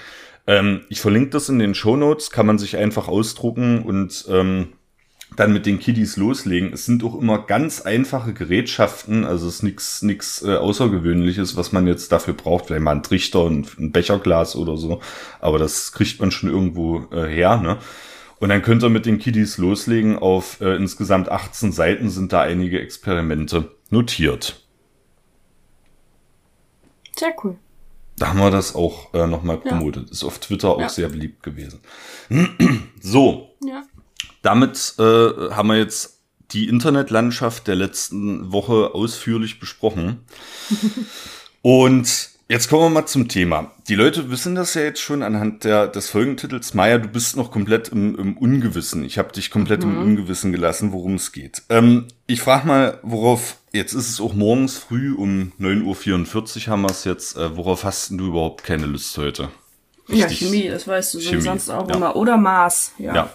Ähm, 0.47 0.81
ich 0.89 1.01
verlinke 1.01 1.31
das 1.31 1.49
in 1.49 1.59
den 1.59 1.75
Show 1.75 1.97
Notes, 1.97 2.31
kann 2.31 2.47
man 2.47 2.59
sich 2.59 2.77
einfach 2.77 3.07
ausdrucken 3.07 3.83
und 3.83 4.25
ähm, 4.29 4.69
dann 5.37 5.53
mit 5.53 5.67
den 5.67 5.79
Kiddies 5.79 6.17
loslegen. 6.17 6.73
Es 6.73 6.87
sind 6.87 7.05
auch 7.05 7.19
immer 7.19 7.39
ganz 7.39 7.81
einfache 7.81 8.33
Gerätschaften, 8.33 9.25
also 9.25 9.49
es 9.49 9.57
ist 9.57 9.63
nichts 9.63 10.03
nix, 10.03 10.43
äh, 10.43 10.57
Außergewöhnliches, 10.57 11.57
was 11.57 11.73
man 11.73 11.87
jetzt 11.87 12.13
dafür 12.13 12.35
braucht, 12.35 12.67
vielleicht 12.67 12.83
mal 12.83 12.97
ein 12.97 13.03
Trichter 13.03 13.45
und 13.45 13.79
ein 13.79 13.93
Becherglas 13.93 14.57
oder 14.57 14.77
so, 14.77 15.01
aber 15.41 15.59
das 15.59 15.93
kriegt 15.93 16.21
man 16.21 16.31
schon 16.31 16.51
irgendwo 16.51 17.07
äh, 17.13 17.27
her, 17.27 17.57
ne? 17.59 17.79
Und 18.41 18.49
dann 18.49 18.63
könnt 18.63 18.83
ihr 18.83 18.89
mit 18.89 19.05
den 19.05 19.19
Kiddies 19.19 19.59
loslegen. 19.59 20.19
Auf 20.19 20.63
äh, 20.63 20.75
insgesamt 20.75 21.29
18 21.29 21.73
Seiten 21.73 22.09
sind 22.09 22.33
da 22.33 22.41
einige 22.41 22.81
Experimente 22.81 23.71
notiert. 23.91 24.67
Sehr 27.17 27.35
cool. 27.45 27.59
Da 28.17 28.29
haben 28.29 28.39
wir 28.39 28.51
das 28.51 28.75
auch 28.75 29.13
äh, 29.13 29.27
nochmal 29.27 29.59
promotet. 29.59 30.07
Ja. 30.07 30.13
Ist 30.13 30.25
auf 30.25 30.39
Twitter 30.39 30.71
auch 30.71 30.81
ja. 30.81 30.89
sehr 30.89 31.09
beliebt 31.11 31.43
gewesen. 31.43 31.81
so. 33.01 33.51
Ja. 33.63 33.83
Damit 34.43 34.95
äh, 34.99 35.03
haben 35.03 35.69
wir 35.69 35.77
jetzt 35.77 36.21
die 36.53 36.69
Internetlandschaft 36.69 37.67
der 37.67 37.77
letzten 37.77 38.53
Woche 38.53 38.95
ausführlich 38.95 39.61
besprochen. 39.61 40.25
Und 41.63 42.31
Jetzt 42.51 42.69
kommen 42.69 42.83
wir 42.83 42.91
mal 42.91 43.07
zum 43.07 43.29
Thema. 43.29 43.71
Die 43.87 43.95
Leute 43.95 44.29
wissen 44.29 44.57
das 44.57 44.75
ja 44.75 44.83
jetzt 44.83 45.01
schon 45.01 45.23
anhand 45.23 45.63
der, 45.63 45.87
des 45.87 46.11
Folgentitels. 46.11 46.75
Maya, 46.75 46.99
du 46.99 47.07
bist 47.07 47.37
noch 47.37 47.53
komplett 47.53 47.91
im, 47.91 48.19
im 48.19 48.37
Ungewissen. 48.37 49.05
Ich 49.05 49.19
habe 49.19 49.31
dich 49.31 49.53
komplett 49.53 49.85
mhm. 49.85 49.93
im 49.93 50.03
Ungewissen 50.03 50.51
gelassen, 50.51 50.91
worum 50.91 51.15
es 51.15 51.31
geht. 51.31 51.63
Ähm, 51.69 52.09
ich 52.27 52.41
frage 52.41 52.67
mal, 52.67 52.99
worauf, 53.03 53.59
jetzt 53.71 53.93
ist 53.93 54.09
es 54.09 54.21
auch 54.21 54.35
morgens 54.35 54.79
früh 54.79 55.15
um 55.15 55.53
9.44 55.61 56.67
Uhr 56.67 56.67
haben 56.73 56.83
wir 56.83 56.91
es 56.91 57.05
jetzt, 57.05 57.37
äh, 57.37 57.57
worauf 57.57 57.85
hast 57.85 58.11
du 58.11 58.27
überhaupt 58.27 58.65
keine 58.65 58.87
Lust 58.87 59.17
heute? 59.17 59.51
Richtig. 60.09 60.41
Ja, 60.41 60.49
Chemie, 60.49 60.69
das 60.69 60.89
weißt 60.89 61.15
du 61.15 61.21
Chemie, 61.21 61.43
sonst 61.43 61.71
auch 61.71 61.89
ja. 61.89 61.95
immer. 61.95 62.17
Oder 62.17 62.37
Maß, 62.37 62.95
ja. 62.99 63.15
ja. 63.15 63.31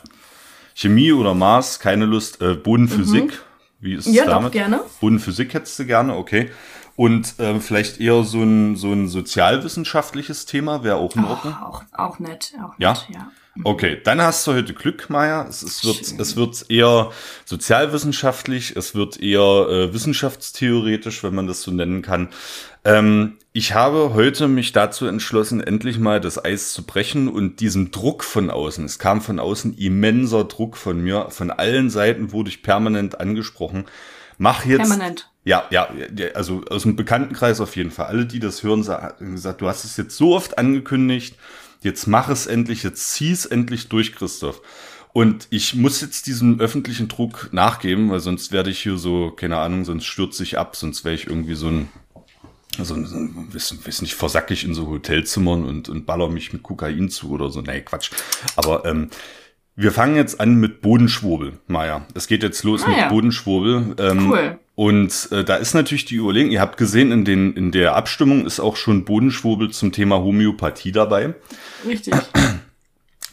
Chemie 0.75 1.13
oder 1.13 1.33
Maß, 1.33 1.79
keine 1.79 2.05
Lust. 2.05 2.41
Äh, 2.41 2.53
Bodenphysik, 2.53 3.23
mhm. 3.23 3.31
wie 3.79 3.93
ist 3.93 4.07
es 4.07 4.13
ja, 4.13 4.25
damit? 4.25 4.53
Ja, 4.53 4.67
gerne. 4.67 4.81
Bodenphysik 4.99 5.53
hättest 5.53 5.79
du 5.79 5.85
gerne, 5.85 6.15
okay. 6.15 6.51
Und 6.97 7.39
äh, 7.39 7.59
vielleicht 7.59 7.99
eher 7.99 8.23
so 8.23 8.43
ein, 8.43 8.75
so 8.75 8.91
ein 8.91 9.07
sozialwissenschaftliches 9.07 10.45
Thema 10.45 10.83
wäre 10.83 10.97
auch 10.97 11.15
in 11.15 11.25
Ordnung. 11.25 11.53
Auch, 11.55 11.83
auch 11.93 12.19
nett. 12.19 12.53
Auch 12.61 12.73
ja? 12.77 12.91
Nett, 12.91 13.07
ja. 13.13 13.31
Mhm. 13.55 13.65
Okay, 13.65 14.01
dann 14.03 14.21
hast 14.21 14.45
du 14.47 14.53
heute 14.53 14.73
Glück, 14.73 15.09
Maya. 15.09 15.45
Es, 15.47 15.61
es, 15.61 15.85
wird, 15.85 16.19
es 16.19 16.35
wird 16.35 16.69
eher 16.69 17.11
sozialwissenschaftlich, 17.45 18.75
es 18.75 18.95
wird 18.95 19.19
eher 19.19 19.39
äh, 19.39 19.93
wissenschaftstheoretisch, 19.93 21.23
wenn 21.23 21.35
man 21.35 21.47
das 21.47 21.61
so 21.61 21.71
nennen 21.71 22.01
kann. 22.01 22.29
Ähm, 22.83 23.37
ich 23.55 23.73
habe 23.73 24.13
heute 24.13 24.49
mich 24.49 24.73
dazu 24.73 25.05
entschlossen, 25.05 25.61
endlich 25.61 25.97
mal 25.97 26.19
das 26.19 26.43
Eis 26.43 26.73
zu 26.73 26.83
brechen 26.83 27.29
und 27.29 27.61
diesem 27.61 27.89
Druck 27.89 28.25
von 28.25 28.49
außen, 28.49 28.83
es 28.83 28.99
kam 28.99 29.21
von 29.21 29.39
außen 29.39 29.77
immenser 29.77 30.43
Druck 30.43 30.75
von 30.75 31.01
mir, 31.01 31.27
von 31.29 31.51
allen 31.51 31.89
Seiten 31.89 32.33
wurde 32.33 32.49
ich 32.49 32.63
permanent 32.63 33.21
angesprochen. 33.21 33.85
Mach 34.37 34.65
jetzt. 34.65 34.79
Permanent. 34.79 35.31
Ja, 35.45 35.63
ja, 35.69 35.87
also 36.33 36.65
aus 36.69 36.81
dem 36.81 36.97
Bekanntenkreis 36.97 37.61
auf 37.61 37.77
jeden 37.77 37.91
Fall. 37.91 38.07
Alle, 38.07 38.25
die 38.25 38.39
das 38.39 38.61
hören, 38.61 38.83
sagen 38.83 39.35
gesagt, 39.35 39.61
du 39.61 39.69
hast 39.69 39.85
es 39.85 39.95
jetzt 39.95 40.17
so 40.17 40.35
oft 40.35 40.57
angekündigt, 40.57 41.37
jetzt 41.79 42.07
mach 42.07 42.27
es 42.27 42.47
endlich, 42.47 42.83
jetzt 42.83 43.13
zieh 43.13 43.31
es 43.31 43.45
endlich 43.45 43.87
durch, 43.87 44.13
Christoph. 44.13 44.61
Und 45.13 45.47
ich 45.49 45.75
muss 45.75 46.01
jetzt 46.01 46.27
diesem 46.27 46.59
öffentlichen 46.59 47.07
Druck 47.07 47.47
nachgeben, 47.53 48.09
weil 48.09 48.19
sonst 48.19 48.51
werde 48.51 48.69
ich 48.69 48.79
hier 48.79 48.97
so, 48.97 49.31
keine 49.31 49.59
Ahnung, 49.59 49.85
sonst 49.85 50.03
stürze 50.03 50.43
ich 50.43 50.57
ab, 50.57 50.75
sonst 50.75 51.05
wäre 51.05 51.15
ich 51.15 51.27
irgendwie 51.27 51.55
so 51.55 51.69
ein, 51.69 51.87
so 52.83 52.95
ein, 52.95 53.05
so 53.05 53.15
ein 53.15 53.47
wissen, 53.51 53.79
wissen 53.85 54.03
nicht, 54.03 54.15
versacke 54.15 54.53
ich 54.53 54.65
in 54.65 54.73
so 54.73 54.87
Hotelzimmern 54.87 55.63
und, 55.63 55.87
und 55.87 56.05
baller 56.05 56.29
mich 56.29 56.51
mit 56.51 56.63
Kokain 56.63 57.09
zu 57.09 57.31
oder 57.31 57.49
so. 57.49 57.61
Nee, 57.61 57.81
Quatsch. 57.81 58.11
Aber 58.55 58.83
ähm, 58.85 59.09
wir 59.75 59.91
fangen 59.91 60.15
jetzt 60.15 60.39
an 60.39 60.55
mit 60.55 60.81
Bodenschwurbel, 60.81 61.59
Maja. 61.67 62.05
Es 62.13 62.27
geht 62.27 62.43
jetzt 62.43 62.63
los 62.63 62.83
ah, 62.83 62.89
mit 62.89 62.97
ja. 62.97 63.09
Bodenschwurbel. 63.09 63.95
Ähm, 63.99 64.31
cool. 64.31 64.59
Und 64.75 65.29
äh, 65.31 65.43
da 65.43 65.55
ist 65.55 65.73
natürlich 65.73 66.05
die 66.05 66.15
Überlegung, 66.15 66.51
ihr 66.51 66.59
habt 66.61 66.77
gesehen, 66.77 67.11
in, 67.11 67.23
den, 67.23 67.53
in 67.53 67.71
der 67.71 67.95
Abstimmung 67.95 68.45
ist 68.45 68.59
auch 68.59 68.75
schon 68.75 69.05
Bodenschwurbel 69.05 69.71
zum 69.71 69.91
Thema 69.91 70.17
Homöopathie 70.19 70.91
dabei. 70.91 71.33
Richtig. 71.87 72.13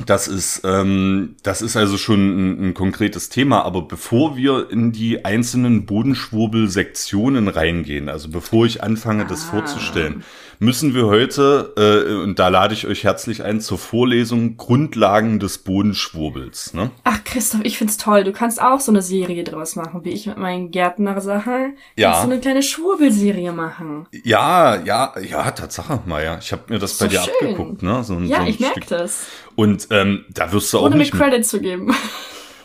Das 0.07 0.29
ist, 0.29 0.63
ähm, 0.65 1.37
das 1.43 1.63
ist 1.63 1.77
also 1.77 1.97
schon 1.97 2.21
ein, 2.21 2.69
ein, 2.69 2.75
konkretes 2.75 3.29
Thema. 3.29 3.65
Aber 3.65 3.83
bevor 3.83 4.37
wir 4.37 4.71
in 4.71 4.93
die 4.93 5.25
einzelnen 5.25 5.87
Bodenschwurbel-Sektionen 5.87 7.49
reingehen, 7.49 8.09
also 8.09 8.29
bevor 8.29 8.67
ich 8.67 8.83
anfange, 8.83 9.27
das 9.27 9.47
ah. 9.49 9.51
vorzustellen, 9.53 10.25
müssen 10.63 10.95
wir 10.95 11.07
heute, 11.07 11.73
äh, 11.77 12.15
und 12.23 12.39
da 12.39 12.49
lade 12.49 12.73
ich 12.73 12.87
euch 12.87 13.03
herzlich 13.03 13.43
ein, 13.43 13.61
zur 13.61 13.79
Vorlesung 13.79 14.57
Grundlagen 14.57 15.41
des 15.41 15.59
Bodenschwurbels. 15.59 16.73
Ne? 16.73 16.91
Ach, 17.03 17.25
Christoph, 17.25 17.63
ich 17.65 17.79
find's 17.79 17.97
toll. 17.97 18.23
Du 18.23 18.33
kannst 18.33 18.63
auch 18.63 18.79
so 18.79 18.93
eine 18.93 19.03
Serie 19.03 19.43
draus 19.43 19.75
machen, 19.75 20.05
wie 20.05 20.11
ich 20.11 20.27
mit 20.27 20.39
meinen 20.39 20.71
Gärtner-Sachen. 20.71 21.77
Ja. 21.97 22.11
Kannst 22.11 22.23
so 22.23 22.31
eine 22.31 22.41
kleine 22.41 22.63
Schwurbelserie 22.63 23.53
machen. 23.53 24.07
Ja, 24.25 24.77
ja, 24.77 25.13
ja, 25.21 25.51
Tatsache, 25.51 26.01
Maja. 26.07 26.39
Ich 26.41 26.53
habe 26.53 26.63
mir 26.69 26.79
das 26.79 26.97
so 26.97 27.05
bei 27.05 27.11
dir 27.11 27.21
schön. 27.21 27.33
abgeguckt, 27.35 27.83
ne? 27.83 28.05
So, 28.05 28.19
ja, 28.21 28.43
so 28.43 28.47
ich 28.47 28.61
merke 28.61 28.81
das. 28.89 29.27
Und 29.55 29.89
ähm, 29.91 30.25
da 30.31 30.53
wirst 30.53 30.73
du 30.73 30.79
Ohne 30.79 30.87
auch 30.87 30.99
nicht... 30.99 31.13
Ohne 31.15 31.23
mir 31.23 31.31
Credit 31.31 31.47
zu 31.47 31.61
geben. 31.61 31.95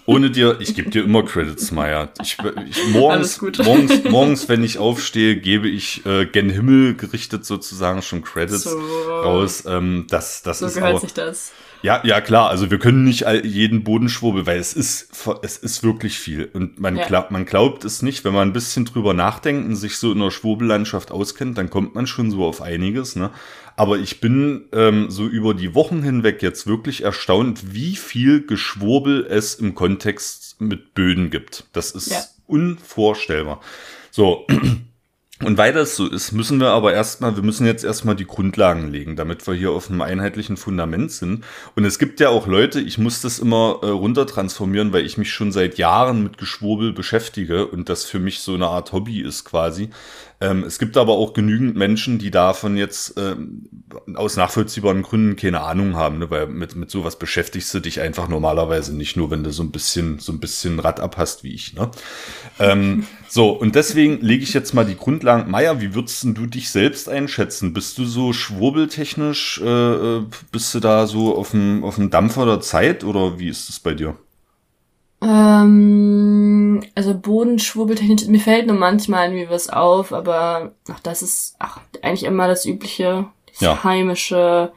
Ohne 0.08 0.32
dir, 0.32 0.56
ich 0.62 0.74
gebe 0.74 0.90
dir 0.90 1.04
immer 1.04 1.24
Credits, 1.26 1.72
Maya. 1.72 2.08
Ich, 2.22 2.38
ich, 2.70 2.88
morgens, 2.94 3.42
morgens, 3.42 4.04
morgens, 4.10 4.48
wenn 4.48 4.64
ich 4.64 4.78
aufstehe, 4.78 5.36
gebe 5.36 5.68
ich 5.68 6.06
äh, 6.06 6.26
gen 6.26 6.50
Himmel 6.50 6.96
gerichtet 6.96 7.46
sozusagen 7.46 8.02
schon 8.02 8.24
Credits 8.24 8.64
so. 8.64 8.80
raus. 8.80 9.66
Ähm, 9.68 10.06
das, 10.10 10.44
das 10.44 10.60
so 10.60 10.68
ist 10.68 10.76
gehört 10.76 10.96
auch, 10.96 11.02
sich 11.02 11.14
das. 11.14 11.52
Ja, 11.82 12.02
ja 12.06 12.22
klar. 12.22 12.50
Also 12.50 12.72
wir 12.72 12.80
können 12.80 13.04
nicht 13.04 13.28
all, 13.28 13.46
jeden 13.46 13.84
Boden 13.84 14.08
schwurbeln, 14.08 14.46
weil 14.46 14.60
es 14.60 14.72
ist, 14.72 15.10
es 15.42 15.58
ist 15.58 15.84
wirklich 15.84 16.18
viel. 16.18 16.50
Und 16.54 16.80
man, 16.80 16.96
ja. 16.96 17.06
glaubt, 17.06 17.32
man 17.32 17.46
glaubt 17.46 17.84
es 17.84 18.02
nicht, 18.02 18.24
wenn 18.24 18.34
man 18.34 18.48
ein 18.48 18.54
bisschen 18.54 18.86
drüber 18.86 19.14
nachdenkt 19.14 19.68
und 19.68 19.76
sich 19.76 19.98
so 19.98 20.14
in 20.14 20.20
der 20.20 20.32
Schwurbellandschaft 20.32 21.12
auskennt, 21.12 21.58
dann 21.58 21.70
kommt 21.70 21.96
man 21.96 22.08
schon 22.08 22.32
so 22.32 22.46
auf 22.46 22.62
einiges. 22.62 23.18
Ne? 23.18 23.32
Aber 23.78 24.00
ich 24.00 24.20
bin 24.20 24.66
ähm, 24.74 25.12
so 25.12 25.28
über 25.28 25.54
die 25.54 25.76
Wochen 25.76 26.02
hinweg 26.02 26.42
jetzt 26.42 26.66
wirklich 26.66 27.04
erstaunt, 27.04 27.76
wie 27.76 27.96
viel 27.96 28.46
Geschwurbel 28.46 29.26
es 29.30 29.54
im 29.54 29.76
Kontext 29.76 30.60
mit 30.60 30.96
Böden 30.96 31.30
gibt. 31.30 31.66
Das 31.74 31.92
ist 31.92 32.10
ja. 32.10 32.24
unvorstellbar. 32.48 33.62
So. 34.12 34.48
Und 35.44 35.56
weil 35.56 35.72
das 35.72 35.96
so 35.96 36.08
ist, 36.08 36.32
müssen 36.32 36.60
wir 36.60 36.70
aber 36.70 36.94
erstmal, 36.94 37.36
wir 37.36 37.44
müssen 37.44 37.68
jetzt 37.68 37.84
erstmal 37.84 38.16
die 38.16 38.26
Grundlagen 38.26 38.90
legen, 38.92 39.16
damit 39.16 39.46
wir 39.46 39.54
hier 39.54 39.70
auf 39.70 39.88
einem 39.88 40.02
einheitlichen 40.02 40.58
Fundament 40.58 41.12
sind. 41.12 41.46
Und 41.76 41.86
es 41.86 42.00
gibt 42.00 42.20
ja 42.20 42.30
auch 42.30 42.48
Leute, 42.48 42.82
ich 42.82 42.98
muss 42.98 43.22
das 43.22 43.38
immer 43.38 43.78
äh, 43.84 43.86
runtertransformieren, 43.86 44.94
weil 44.94 45.06
ich 45.06 45.20
mich 45.20 45.32
schon 45.32 45.52
seit 45.52 45.78
Jahren 45.78 46.24
mit 46.24 46.40
Geschwurbel 46.40 46.92
beschäftige 46.92 47.68
und 47.68 47.88
das 47.88 48.06
für 48.06 48.18
mich 48.18 48.40
so 48.40 48.56
eine 48.56 48.66
Art 48.66 48.94
Hobby 48.94 49.22
ist 49.22 49.46
quasi. 49.46 49.92
Ähm, 50.40 50.64
es 50.64 50.78
gibt 50.78 50.98
aber 50.98 51.14
auch 51.14 51.34
genügend 51.34 51.76
Menschen, 51.76 52.20
die 52.20 52.30
davon 52.30 52.78
jetzt 52.78 53.16
ähm, 53.18 53.64
aus 54.14 54.36
nachvollziehbaren 54.36 55.02
Gründen 55.02 55.36
keine 55.36 55.62
Ahnung 55.62 55.96
haben, 55.96 56.20
ne? 56.20 56.30
weil 56.30 56.46
mit, 56.46 56.76
mit 56.76 56.92
sowas 56.92 57.18
beschäftigst 57.18 57.74
du 57.74 57.80
dich 57.80 58.02
einfach 58.02 58.28
normalerweise 58.28 58.96
nicht 58.96 59.18
nur, 59.18 59.32
wenn 59.32 59.44
du 59.44 59.52
so 59.52 59.64
ein 59.64 59.72
bisschen, 59.72 60.20
so 60.20 60.32
ein 60.32 60.40
bisschen 60.40 60.80
Rad 60.80 61.00
abhast 61.00 61.44
wie 61.44 61.56
ich. 61.56 61.74
Ne? 61.74 61.90
Ähm, 62.60 63.08
so, 63.28 63.50
und 63.50 63.74
deswegen 63.74 64.22
lege 64.22 64.44
ich 64.44 64.54
jetzt 64.54 64.76
mal 64.76 64.86
die 64.86 64.98
Grundlagen. 64.98 65.50
Meier, 65.50 65.82
wie 65.82 65.96
würdest 65.96 66.24
du 66.24 66.46
dich 66.46 66.70
selbst 66.70 67.10
einschätzen? 67.10 67.74
Bist 67.74 67.98
du 67.98 68.06
so 68.06 68.32
schwurbeltechnisch, 68.32 69.60
äh, 69.64 70.18
äh 70.18 70.26
bist 70.52 70.76
du 70.76 70.80
da 70.80 71.08
so 71.08 71.36
auf 71.36 71.52
dem, 71.52 71.84
auf 71.84 71.96
dem 71.96 72.12
Dampfer 72.12 72.46
der 72.46 72.62
Zeit 72.62 73.04
oder 73.04 73.40
wie 73.40 73.50
ist 73.50 73.70
es 73.70 73.80
bei 73.80 73.96
dir? 73.96 74.16
Ähm, 75.22 76.84
also 76.96 77.18
Bodenschwurbeltechnisch, 77.18 78.28
mir 78.28 78.40
fällt 78.40 78.68
nur 78.68 78.76
manchmal 78.76 79.30
irgendwie 79.30 79.50
was 79.50 79.70
auf, 79.70 80.14
aber 80.14 80.74
ach, 80.90 81.00
das 81.00 81.22
ist 81.22 81.56
ach, 81.60 81.80
eigentlich 82.02 82.24
immer 82.24 82.48
das 82.48 82.66
übliche, 82.66 83.28
das 83.48 83.62
ja. 83.62 83.84
heimische, 83.84 84.72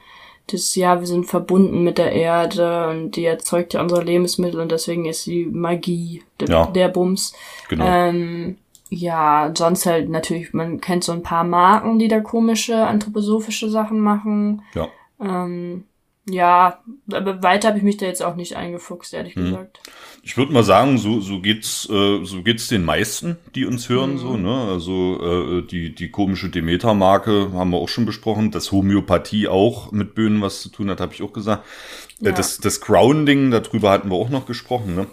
das 0.46 0.74
ja, 0.74 1.00
wir 1.00 1.07
sind 1.07 1.26
verbunden 1.26 1.85
mit 1.85 1.98
der 1.98 2.12
Erde 2.12 2.88
und 2.88 3.12
die 3.12 3.24
erzeugt 3.24 3.74
ja 3.74 3.83
unsere 3.83 4.03
Lebensmittel 4.03 4.61
und 4.61 4.72
deswegen 4.72 5.05
ist 5.05 5.26
die 5.26 5.44
Magie 5.46 6.22
der, 6.40 6.48
ja. 6.48 6.66
der 6.66 6.88
Bums. 6.88 7.35
Genau. 7.68 7.85
Ähm, 7.87 8.57
ja, 8.88 9.53
sonst 9.57 9.87
halt 9.87 10.09
natürlich, 10.09 10.53
man 10.53 10.81
kennt 10.81 11.05
so 11.05 11.12
ein 11.12 11.22
paar 11.22 11.44
Marken, 11.44 11.98
die 11.98 12.09
da 12.09 12.20
komische 12.20 12.87
anthroposophische 12.87 13.68
Sachen 13.70 14.00
machen. 14.00 14.62
Ja. 14.74 14.88
Ähm, 15.20 15.85
ja, 16.29 16.81
aber 17.12 17.42
weiter 17.42 17.68
habe 17.68 17.79
ich 17.79 17.85
mich 17.85 17.96
da 17.98 18.07
jetzt 18.07 18.22
auch 18.22 18.37
nicht 18.37 18.57
eingefuchst, 18.57 19.14
ehrlich 19.14 19.37
hm. 19.37 19.44
gesagt. 19.44 19.81
Ich 20.22 20.37
würde 20.37 20.52
mal 20.52 20.64
sagen, 20.64 20.98
so, 20.98 21.20
so 21.20 21.40
geht's, 21.40 21.88
äh, 21.90 22.24
so 22.24 22.42
geht's 22.42 22.68
den 22.68 22.85
meisten, 22.85 23.37
die 23.54 23.64
uns 23.64 23.88
hören, 23.88 24.12
mhm. 24.12 24.18
so, 24.18 24.37
ne? 24.37 24.68
Also 24.70 25.61
äh, 25.61 25.66
die, 25.66 25.94
die 25.94 26.11
komische 26.11 26.50
Demeter-Marke 26.50 27.52
haben 27.54 27.70
wir 27.70 27.78
auch 27.78 27.88
schon 27.88 28.04
besprochen, 28.04 28.50
dass 28.50 28.70
Homöopathie 28.70 29.48
auch 29.48 29.92
mit 29.92 30.14
Böhnen 30.14 30.42
was 30.42 30.61
zu 30.61 30.68
tun 30.68 30.90
hat, 30.90 31.00
habe 31.00 31.14
ich 31.14 31.22
auch 31.22 31.33
gesagt. 31.33 31.64
Äh, 32.20 32.26
ja. 32.26 32.33
Das, 32.33 32.59
das 32.59 32.80
Grounding, 32.80 33.50
darüber 33.50 33.90
hatten 33.90 34.11
wir 34.11 34.16
auch 34.16 34.30
noch 34.30 34.46
gesprochen, 34.46 34.94
ne? 34.94 35.06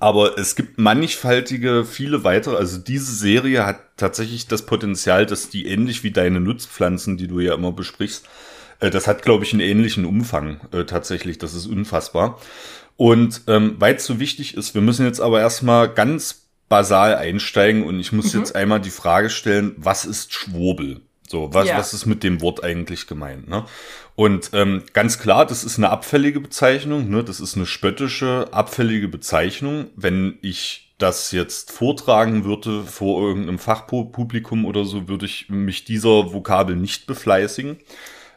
Aber 0.00 0.38
es 0.38 0.54
gibt 0.54 0.78
mannigfaltige, 0.78 1.84
viele 1.84 2.24
weitere. 2.24 2.56
Also 2.56 2.78
diese 2.78 3.14
Serie 3.14 3.64
hat 3.64 3.80
tatsächlich 3.96 4.46
das 4.46 4.66
Potenzial, 4.66 5.24
dass 5.24 5.48
die 5.48 5.66
ähnlich 5.66 6.04
wie 6.04 6.10
deine 6.10 6.40
Nutzpflanzen, 6.40 7.16
die 7.16 7.28
du 7.28 7.40
ja 7.40 7.54
immer 7.54 7.72
besprichst, 7.72 8.26
das 8.80 9.06
hat, 9.06 9.22
glaube 9.22 9.44
ich, 9.44 9.52
einen 9.52 9.60
ähnlichen 9.60 10.04
Umfang 10.04 10.60
äh, 10.72 10.84
tatsächlich. 10.84 11.38
Das 11.38 11.54
ist 11.54 11.66
unfassbar. 11.66 12.40
Und 12.96 13.42
ähm, 13.46 13.76
weil 13.78 13.96
es 13.96 14.04
so 14.04 14.18
wichtig 14.18 14.56
ist, 14.56 14.74
wir 14.74 14.82
müssen 14.82 15.06
jetzt 15.06 15.20
aber 15.20 15.40
erstmal 15.40 15.88
ganz 15.88 16.48
basal 16.68 17.14
einsteigen 17.14 17.84
und 17.84 17.98
ich 18.00 18.12
muss 18.12 18.34
mhm. 18.34 18.40
jetzt 18.40 18.54
einmal 18.54 18.80
die 18.80 18.90
Frage 18.90 19.30
stellen, 19.30 19.74
was 19.76 20.04
ist 20.04 20.32
Schwurbel? 20.32 21.00
So, 21.28 21.52
was, 21.52 21.68
ja. 21.68 21.76
was 21.76 21.92
ist 21.92 22.06
mit 22.06 22.22
dem 22.24 22.40
Wort 22.40 22.64
eigentlich 22.64 23.06
gemeint? 23.06 23.48
Ne? 23.48 23.64
Und 24.14 24.50
ähm, 24.52 24.82
ganz 24.94 25.18
klar, 25.18 25.46
das 25.46 25.62
ist 25.62 25.78
eine 25.78 25.90
abfällige 25.90 26.40
Bezeichnung, 26.40 27.08
ne? 27.08 27.22
das 27.22 27.38
ist 27.38 27.56
eine 27.56 27.66
spöttische, 27.66 28.48
abfällige 28.50 29.08
Bezeichnung. 29.08 29.90
Wenn 29.94 30.38
ich 30.40 30.94
das 30.98 31.30
jetzt 31.30 31.70
vortragen 31.70 32.44
würde 32.44 32.82
vor 32.82 33.22
irgendeinem 33.26 33.58
Fachpublikum 33.58 34.64
oder 34.64 34.84
so, 34.84 35.06
würde 35.06 35.26
ich 35.26 35.48
mich 35.48 35.84
dieser 35.84 36.32
Vokabel 36.32 36.76
nicht 36.76 37.06
befleißigen. 37.06 37.76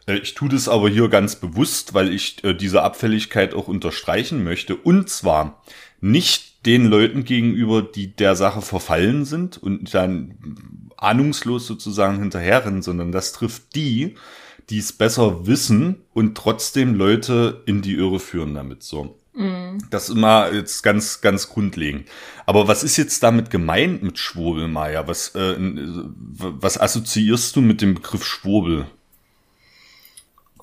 Äh, 0.05 0.17
ich 0.17 0.33
tue 0.33 0.49
das 0.49 0.67
aber 0.67 0.89
hier 0.89 1.09
ganz 1.09 1.35
bewusst, 1.35 1.93
weil 1.93 2.13
ich 2.13 2.43
äh, 2.43 2.53
diese 2.53 2.83
Abfälligkeit 2.83 3.53
auch 3.53 3.67
unterstreichen 3.67 4.43
möchte. 4.43 4.75
Und 4.75 5.09
zwar 5.09 5.61
nicht 5.99 6.65
den 6.65 6.85
Leuten 6.85 7.23
gegenüber, 7.23 7.81
die 7.81 8.15
der 8.15 8.35
Sache 8.35 8.61
verfallen 8.61 9.25
sind 9.25 9.57
und 9.57 9.93
dann 9.93 10.35
ahnungslos 10.97 11.65
sozusagen 11.65 12.19
hinterherrennen, 12.19 12.81
sondern 12.81 13.11
das 13.11 13.33
trifft 13.33 13.75
die, 13.75 14.15
die 14.69 14.77
es 14.77 14.93
besser 14.93 15.47
wissen 15.47 15.97
und 16.13 16.37
trotzdem 16.37 16.93
Leute 16.93 17.63
in 17.65 17.81
die 17.81 17.95
Irre 17.95 18.19
führen 18.19 18.53
damit 18.53 18.83
so. 18.83 19.17
Mm. 19.33 19.79
Das 19.89 20.09
ist 20.09 20.15
immer 20.15 20.53
jetzt 20.53 20.83
ganz, 20.83 21.21
ganz 21.21 21.49
grundlegend. 21.49 22.07
Aber 22.45 22.67
was 22.67 22.83
ist 22.83 22.97
jetzt 22.97 23.23
damit 23.23 23.49
gemeint 23.49 24.03
mit 24.03 24.19
Schwurbel, 24.19 24.67
Maya? 24.67 25.07
Was, 25.07 25.33
äh, 25.35 25.55
was 25.57 26.79
assoziierst 26.79 27.55
du 27.55 27.61
mit 27.61 27.81
dem 27.81 27.95
Begriff 27.95 28.23
Schwurbel? 28.23 28.85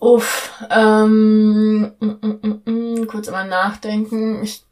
Uff, 0.00 0.52
ähm, 0.70 1.92
mm, 1.98 2.06
mm, 2.22 2.62
mm, 2.64 3.06
kurz 3.08 3.30
mal 3.30 3.48
nachdenken. 3.48 4.42
Ich 4.42 4.62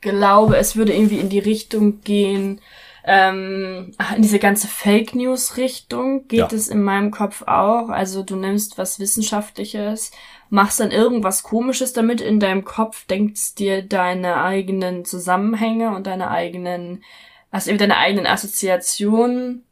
glaube, 0.00 0.56
es 0.56 0.76
würde 0.76 0.94
irgendwie 0.94 1.18
in 1.18 1.30
die 1.30 1.38
Richtung 1.38 2.00
gehen, 2.02 2.60
ähm, 3.06 3.92
in 4.16 4.22
diese 4.22 4.38
ganze 4.38 4.66
Fake 4.66 5.14
News 5.14 5.58
Richtung 5.58 6.26
geht 6.26 6.38
ja. 6.38 6.48
es 6.52 6.68
in 6.68 6.82
meinem 6.82 7.10
Kopf 7.10 7.42
auch. 7.42 7.90
Also 7.90 8.22
du 8.22 8.34
nimmst 8.34 8.78
was 8.78 8.98
Wissenschaftliches, 8.98 10.10
machst 10.48 10.80
dann 10.80 10.90
irgendwas 10.90 11.42
Komisches 11.42 11.92
damit 11.92 12.22
in 12.22 12.40
deinem 12.40 12.64
Kopf, 12.64 13.06
denkst 13.06 13.56
dir 13.56 13.82
deine 13.82 14.42
eigenen 14.42 15.04
Zusammenhänge 15.04 15.94
und 15.94 16.06
deine 16.06 16.30
eigenen, 16.30 17.04
also 17.50 17.70
eben 17.70 17.78
deine 17.78 17.98
eigenen 17.98 18.26
Assoziationen 18.26 19.64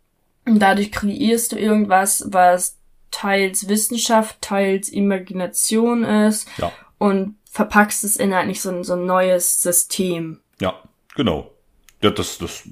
und 0.44 0.58
dadurch 0.58 0.92
kreierst 0.92 1.52
du 1.52 1.56
irgendwas, 1.56 2.26
was 2.28 2.76
teils 3.12 3.68
Wissenschaft, 3.68 4.40
teils 4.40 4.88
Imagination 4.88 6.02
ist 6.02 6.48
ja. 6.58 6.72
und 6.98 7.36
verpackst 7.50 8.02
es 8.02 8.16
in 8.16 8.32
eigentlich 8.32 8.60
so 8.60 8.70
ein, 8.70 8.82
so 8.82 8.94
ein 8.94 9.06
neues 9.06 9.62
System. 9.62 10.40
Ja, 10.60 10.74
genau. 11.14 11.52
Ja, 12.02 12.10
das, 12.10 12.38
das 12.38 12.64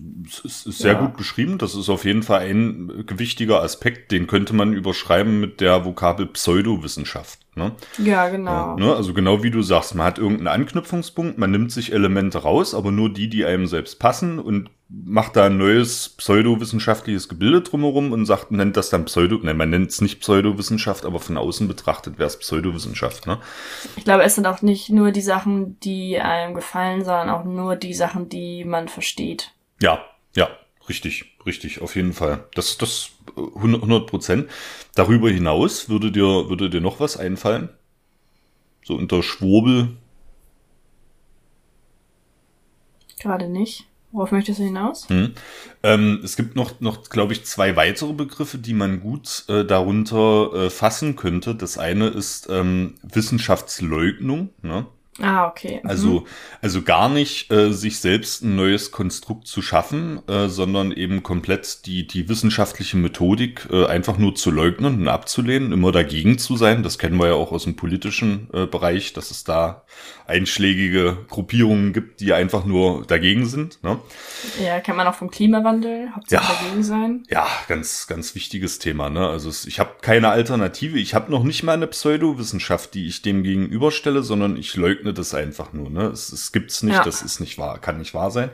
ist 0.42 0.64
sehr 0.64 0.94
ja. 0.94 1.00
gut 1.00 1.16
beschrieben. 1.16 1.58
Das 1.58 1.76
ist 1.76 1.88
auf 1.88 2.04
jeden 2.04 2.24
Fall 2.24 2.40
ein 2.48 3.04
gewichtiger 3.06 3.62
Aspekt, 3.62 4.10
den 4.10 4.26
könnte 4.26 4.54
man 4.54 4.72
überschreiben 4.72 5.38
mit 5.38 5.60
der 5.60 5.84
Vokabel 5.84 6.26
Pseudowissenschaft. 6.26 7.39
Ne? 7.56 7.72
Ja, 7.98 8.28
genau. 8.28 8.50
Ja, 8.50 8.76
ne? 8.76 8.94
Also 8.94 9.12
genau 9.12 9.42
wie 9.42 9.50
du 9.50 9.60
sagst, 9.62 9.96
man 9.96 10.06
hat 10.06 10.18
irgendeinen 10.18 10.62
Anknüpfungspunkt, 10.62 11.36
man 11.36 11.50
nimmt 11.50 11.72
sich 11.72 11.92
Elemente 11.92 12.38
raus, 12.38 12.74
aber 12.74 12.92
nur 12.92 13.12
die, 13.12 13.28
die 13.28 13.44
einem 13.44 13.66
selbst 13.66 13.98
passen 13.98 14.38
und 14.38 14.70
macht 14.88 15.36
da 15.36 15.46
ein 15.46 15.58
neues 15.58 16.10
pseudowissenschaftliches 16.10 17.28
Gebilde 17.28 17.62
drumherum 17.62 18.12
und 18.12 18.26
sagt, 18.26 18.52
nennt 18.52 18.76
das 18.76 18.90
dann 18.90 19.04
Pseudo, 19.04 19.38
nein, 19.42 19.56
man 19.56 19.70
nennt 19.70 19.90
es 19.90 20.00
nicht 20.00 20.20
Pseudowissenschaft, 20.20 21.04
aber 21.04 21.18
von 21.18 21.36
außen 21.36 21.66
betrachtet 21.66 22.18
wäre 22.18 22.28
es 22.28 22.38
Pseudowissenschaft, 22.38 23.26
ne? 23.26 23.38
Ich 23.96 24.04
glaube, 24.04 24.22
es 24.22 24.36
sind 24.36 24.46
auch 24.46 24.62
nicht 24.62 24.90
nur 24.90 25.10
die 25.10 25.20
Sachen, 25.20 25.78
die 25.80 26.18
einem 26.18 26.54
gefallen, 26.54 27.04
sondern 27.04 27.30
auch 27.30 27.44
nur 27.44 27.76
die 27.76 27.94
Sachen, 27.94 28.28
die 28.28 28.64
man 28.64 28.88
versteht. 28.88 29.52
Ja, 29.80 30.04
ja, 30.36 30.48
richtig, 30.90 31.36
richtig, 31.46 31.80
auf 31.80 31.96
jeden 31.96 32.12
Fall. 32.12 32.44
Das, 32.54 32.76
das 32.76 33.12
100 33.36 34.06
Prozent. 34.06 34.50
Darüber 34.94 35.30
hinaus 35.30 35.88
würde 35.88 36.12
dir, 36.12 36.50
würde 36.50 36.68
dir 36.68 36.80
noch 36.80 37.00
was 37.00 37.16
einfallen? 37.16 37.70
So 38.84 38.96
unter 38.96 39.22
Schwurbel? 39.22 39.96
Gerade 43.20 43.48
nicht. 43.48 43.86
Worauf 44.12 44.32
möchtest 44.32 44.58
du 44.58 44.64
hinaus? 44.64 45.08
Hm. 45.08 45.34
Ähm, 45.84 46.20
es 46.24 46.34
gibt 46.34 46.56
noch, 46.56 46.80
noch 46.80 47.08
glaube 47.10 47.32
ich, 47.32 47.44
zwei 47.44 47.76
weitere 47.76 48.12
Begriffe, 48.12 48.58
die 48.58 48.74
man 48.74 49.00
gut 49.00 49.44
äh, 49.48 49.64
darunter 49.64 50.52
äh, 50.52 50.70
fassen 50.70 51.14
könnte. 51.14 51.54
Das 51.54 51.78
eine 51.78 52.08
ist 52.08 52.48
ähm, 52.50 52.96
Wissenschaftsleugnung. 53.02 54.50
Ne? 54.62 54.86
Ah, 55.22 55.46
okay. 55.46 55.80
Mhm. 55.82 55.90
Also, 55.90 56.26
also 56.62 56.82
gar 56.82 57.08
nicht 57.08 57.50
äh, 57.50 57.72
sich 57.72 57.98
selbst 58.00 58.42
ein 58.42 58.56
neues 58.56 58.90
Konstrukt 58.90 59.46
zu 59.46 59.62
schaffen, 59.62 60.20
äh, 60.28 60.48
sondern 60.48 60.92
eben 60.92 61.22
komplett 61.22 61.86
die, 61.86 62.06
die 62.06 62.28
wissenschaftliche 62.28 62.96
Methodik 62.96 63.68
äh, 63.70 63.86
einfach 63.86 64.18
nur 64.18 64.34
zu 64.34 64.50
leugnen 64.50 65.00
und 65.00 65.08
abzulehnen, 65.08 65.72
immer 65.72 65.92
dagegen 65.92 66.38
zu 66.38 66.56
sein. 66.56 66.82
Das 66.82 66.98
kennen 66.98 67.18
wir 67.18 67.28
ja 67.28 67.34
auch 67.34 67.52
aus 67.52 67.64
dem 67.64 67.76
politischen 67.76 68.48
äh, 68.52 68.66
Bereich, 68.66 69.12
dass 69.12 69.30
es 69.30 69.44
da 69.44 69.84
einschlägige 70.26 71.18
Gruppierungen 71.28 71.92
gibt, 71.92 72.20
die 72.20 72.32
einfach 72.32 72.64
nur 72.64 73.04
dagegen 73.06 73.46
sind. 73.46 73.82
Ne? 73.82 73.98
Ja, 74.64 74.80
kann 74.80 74.96
man 74.96 75.06
auch 75.06 75.14
vom 75.14 75.30
Klimawandel 75.30 76.08
hauptsächlich 76.14 76.48
ja, 76.48 76.54
dagegen 76.54 76.82
sein. 76.82 77.22
Ja, 77.28 77.46
ganz, 77.68 78.06
ganz 78.06 78.34
wichtiges 78.34 78.78
Thema. 78.78 79.10
Ne? 79.10 79.26
Also 79.26 79.48
es, 79.50 79.66
ich 79.66 79.80
habe 79.80 79.96
keine 80.00 80.28
Alternative. 80.28 80.98
Ich 80.98 81.14
habe 81.14 81.30
noch 81.30 81.42
nicht 81.42 81.64
mal 81.64 81.72
eine 81.72 81.88
Pseudowissenschaft, 81.88 82.94
die 82.94 83.08
ich 83.08 83.22
dem 83.22 83.42
gegenüberstelle, 83.42 84.22
sondern 84.22 84.56
ich 84.56 84.76
leugne 84.76 85.09
das 85.12 85.34
einfach 85.34 85.72
nur. 85.72 85.90
Ne? 85.90 86.06
Es, 86.06 86.32
es 86.32 86.52
gibt's 86.52 86.82
nicht, 86.82 86.94
ja. 86.94 87.04
das 87.04 87.22
ist 87.22 87.40
nicht 87.40 87.58
wahr, 87.58 87.78
kann 87.80 87.98
nicht 87.98 88.14
wahr 88.14 88.30
sein. 88.30 88.50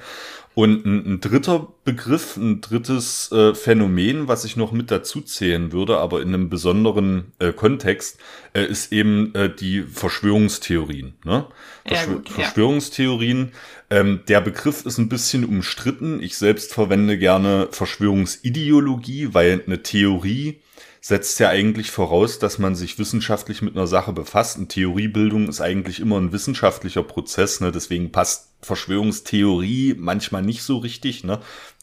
Und 0.55 0.87
ein, 0.87 1.07
ein 1.07 1.21
dritter 1.21 1.69
Begriff, 1.85 2.39
ein 2.39 2.63
drittes 2.63 3.31
äh, 3.31 3.55
Phänomen, 3.55 4.27
was 4.27 4.47
ich 4.47 4.57
noch 4.57 4.73
mit 4.73 4.91
dazu 4.91 5.21
zählen 5.21 5.71
würde, 5.71 5.99
aber 5.99 6.23
in 6.23 6.29
einem 6.29 6.49
besonderen 6.49 7.33
äh, 7.39 7.53
Kontext, 7.53 8.19
äh, 8.55 8.65
ist 8.65 8.91
eben 8.91 9.35
äh, 9.35 9.55
die 9.55 9.83
Verschwörungstheorien. 9.83 11.15
Ne? 11.25 11.47
Verschw 11.85 12.13
gut, 12.15 12.29
Verschwörungstheorien. 12.31 13.53
Ja. 13.91 13.99
Ähm, 13.99 14.21
der 14.29 14.41
Begriff 14.41 14.87
ist 14.87 14.97
ein 14.97 15.11
bisschen 15.11 15.45
umstritten. 15.45 16.23
Ich 16.23 16.39
selbst 16.39 16.73
verwende 16.73 17.19
gerne 17.19 17.69
Verschwörungsideologie, 17.71 19.35
weil 19.35 19.63
eine 19.67 19.83
Theorie 19.83 20.61
setzt 21.07 21.39
ja 21.39 21.51
eigentlich 21.51 21.93
voraus, 21.93 22.41
dass 22.41 22.59
man 22.59 22.75
sich 22.75 22.99
wissenschaftlich 22.99 23.63
mit 23.63 23.77
einer 23.77 23.87
Sache 23.87 24.13
befasst. 24.13 24.59
Und 24.59 24.71
Theoriebildung 24.71 25.49
ist 25.49 25.61
eigentlich 25.61 26.01
immer 26.01 26.19
ein 26.19 26.33
wissenschaftlicher 26.33 27.05
Prozess, 27.05 27.61
ne? 27.61 27.71
deswegen 27.71 28.11
passt 28.11 28.51
Verschwörungstheorie 28.63 29.95
manchmal 29.97 30.43
nicht 30.43 30.65
so 30.65 30.79
richtig. 30.79 31.23
Ne? 31.23 31.39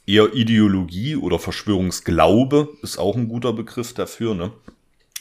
Eher 0.05 0.33
Ideologie 0.33 1.15
oder 1.15 1.39
Verschwörungsglaube 1.39 2.67
ist 2.81 2.97
auch 2.97 3.15
ein 3.15 3.29
guter 3.29 3.53
Begriff 3.53 3.93
dafür. 3.93 4.35
Ne? 4.35 4.51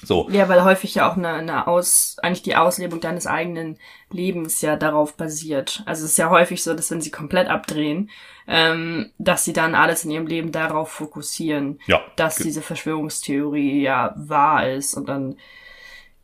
So. 0.02 0.28
Ja, 0.30 0.48
weil 0.48 0.64
häufig 0.64 0.96
ja 0.96 1.08
auch 1.08 1.16
eine, 1.16 1.34
eine 1.34 1.68
Aus, 1.68 2.16
eigentlich 2.24 2.42
die 2.42 2.56
Auslebung 2.56 2.98
deines 2.98 3.28
eigenen 3.28 3.78
Lebens 4.10 4.62
ja 4.62 4.74
darauf 4.74 5.16
basiert. 5.16 5.84
Also 5.86 6.04
es 6.06 6.10
ist 6.10 6.18
ja 6.18 6.28
häufig 6.28 6.64
so, 6.64 6.74
dass 6.74 6.90
wenn 6.90 7.00
sie 7.00 7.12
komplett 7.12 7.46
abdrehen, 7.46 8.10
ähm, 8.46 9.10
dass 9.18 9.44
sie 9.44 9.52
dann 9.52 9.74
alles 9.74 10.04
in 10.04 10.10
ihrem 10.10 10.26
Leben 10.26 10.52
darauf 10.52 10.90
fokussieren, 10.90 11.80
ja. 11.86 12.00
dass 12.16 12.36
diese 12.36 12.62
Verschwörungstheorie 12.62 13.82
ja 13.82 14.14
wahr 14.16 14.68
ist 14.68 14.94
und 14.94 15.08
dann 15.08 15.36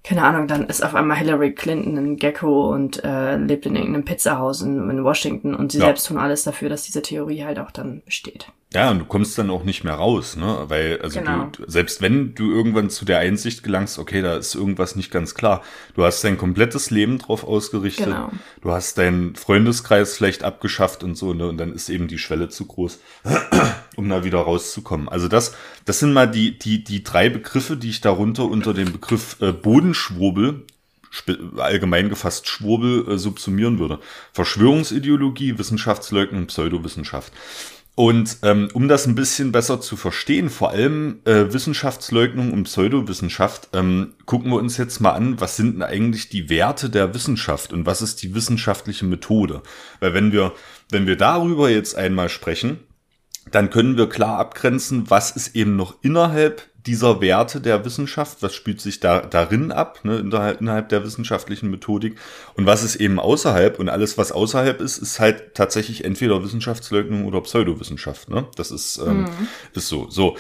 keine 0.05 0.23
Ahnung, 0.23 0.47
dann 0.47 0.67
ist 0.67 0.83
auf 0.83 0.95
einmal 0.95 1.19
Hillary 1.19 1.53
Clinton 1.55 1.97
ein 1.99 2.17
Gecko 2.17 2.73
und 2.73 3.05
äh, 3.05 3.37
lebt 3.37 3.67
in 3.67 3.77
irgendeinem 3.77 4.05
Pizzahaus 4.05 4.63
in, 4.63 4.89
in 4.89 5.05
Washington 5.05 5.55
und 5.55 5.73
sie 5.73 5.79
ja. 5.79 5.87
selbst 5.87 6.07
tun 6.07 6.19
alles 6.19 6.45
dafür, 6.45 6.69
dass 6.69 6.85
diese 6.85 7.03
Theorie 7.03 7.45
halt 7.45 7.59
auch 7.59 7.71
dann 7.71 8.03
besteht. 8.05 8.49
Ja, 8.75 8.91
und 8.91 8.99
du 8.99 9.07
kommst 9.07 9.39
dann 9.39 9.49
auch 9.49 9.65
nicht 9.65 9.83
mehr 9.83 9.95
raus, 9.95 10.37
ne? 10.37 10.65
Weil, 10.69 11.01
also 11.01 11.21
genau. 11.21 11.49
du, 11.53 11.65
selbst 11.67 12.03
wenn 12.03 12.35
du 12.35 12.53
irgendwann 12.53 12.91
zu 12.91 13.07
der 13.07 13.19
Einsicht 13.19 13.63
gelangst, 13.63 13.99
okay, 13.99 14.21
da 14.21 14.37
ist 14.37 14.55
irgendwas 14.55 14.95
nicht 14.95 15.11
ganz 15.11 15.35
klar, 15.35 15.63
du 15.95 16.05
hast 16.05 16.23
dein 16.23 16.37
komplettes 16.37 16.91
Leben 16.91 17.19
drauf 17.19 17.45
ausgerichtet, 17.45 18.07
genau. 18.07 18.31
du 18.61 18.71
hast 18.71 18.99
deinen 18.99 19.37
Freundeskreis 19.37 20.15
vielleicht 20.15 20.45
abgeschafft 20.45 21.03
und 21.03 21.15
so, 21.17 21.33
ne? 21.33 21.49
Und 21.49 21.57
dann 21.57 21.73
ist 21.73 21.89
eben 21.89 22.09
die 22.09 22.19
Schwelle 22.19 22.51
zu 22.51 22.67
groß, 22.67 23.01
um 23.97 24.07
da 24.07 24.23
wieder 24.23 24.41
rauszukommen. 24.41 25.09
Also 25.09 25.29
das, 25.29 25.55
das 25.87 26.01
sind 26.01 26.13
mal 26.13 26.31
die, 26.31 26.59
die, 26.59 26.85
die 26.85 27.03
drei 27.03 27.31
Begriffe, 27.31 27.79
die 27.79 27.89
ich 27.89 28.03
darunter 28.03 28.45
unter 28.45 28.75
dem 28.75 28.93
Begriff 28.93 29.41
äh, 29.41 29.53
Bodenschwurbel 29.99 30.65
allgemein 31.57 32.11
gefasst 32.11 32.49
Schwurbel 32.49 33.09
äh, 33.09 33.19
subsumieren 33.19 33.79
würde. 33.79 33.99
Verschwörungsideologie, 34.35 35.59
Wissenschaftsleugnung, 35.59 36.47
Pseudowissenschaft. 36.47 37.33
Und 37.95 38.37
ähm, 38.43 38.69
um 38.75 38.89
das 38.89 39.07
ein 39.07 39.15
bisschen 39.15 39.51
besser 39.51 39.81
zu 39.81 39.97
verstehen, 39.97 40.51
vor 40.51 40.71
allem 40.71 41.21
äh, 41.25 41.53
Wissenschaftsleugnung 41.53 42.53
und 42.53 42.65
Pseudowissenschaft, 42.65 43.71
ähm, 43.73 44.15
gucken 44.27 44.51
wir 44.51 44.59
uns 44.59 44.77
jetzt 44.77 45.01
mal 45.01 45.13
an, 45.13 45.41
was 45.41 45.57
sind 45.57 45.77
denn 45.77 45.83
eigentlich 45.83 46.29
die 46.29 46.51
Werte 46.51 46.91
der 46.91 47.15
Wissenschaft 47.15 47.73
und 47.73 47.87
was 47.87 48.03
ist 48.03 48.23
die 48.23 48.35
wissenschaftliche 48.35 49.07
Methode? 49.07 49.63
Weil 49.99 50.13
wenn 50.15 50.31
wir, 50.31 50.53
wenn 50.91 51.07
wir 51.07 51.17
darüber 51.17 51.71
jetzt 51.71 51.97
einmal 51.97 52.29
sprechen, 52.29 52.81
dann 53.51 53.71
können 53.71 53.97
wir 53.97 54.11
klar 54.11 54.39
abgrenzen, 54.39 55.09
was 55.11 55.31
ist 55.31 55.57
eben 55.57 55.75
noch 55.75 55.97
innerhalb 56.03 56.69
dieser 56.89 57.21
Werte 57.21 57.61
der 57.61 57.85
Wissenschaft, 57.85 58.43
was 58.43 58.55
spielt 58.55 58.81
sich 58.81 58.99
da 58.99 59.21
darin 59.21 59.73
ab, 59.73 60.01
ne, 60.05 60.17
innerhalb, 60.17 60.63
innerhalb 60.63 60.89
der 60.89 61.05
wissenschaftlichen 61.05 61.71
Methodik 61.71 62.17
und 62.55 62.65
was 62.65 62.83
ist 62.83 62.97
eben 62.97 63.21
außerhalb 63.21 63.79
und 63.79 63.91
alles, 63.91 64.17
was 64.17 64.33
außerhalb 64.33 64.81
ist, 64.81 64.97
ist 64.97 65.21
halt 65.21 65.55
tatsächlich 65.55 66.07
entweder 66.07 66.43
Wissenschaftsleugnung 66.43 67.27
oder 67.27 67.43
Pseudowissenschaft. 67.43 68.31
Ne? 68.31 68.47
Das 68.57 68.71
ist, 68.71 68.97
ähm, 68.99 69.21
mhm. 69.21 69.49
ist 69.75 69.89
so. 69.89 70.09
So. 70.09 70.37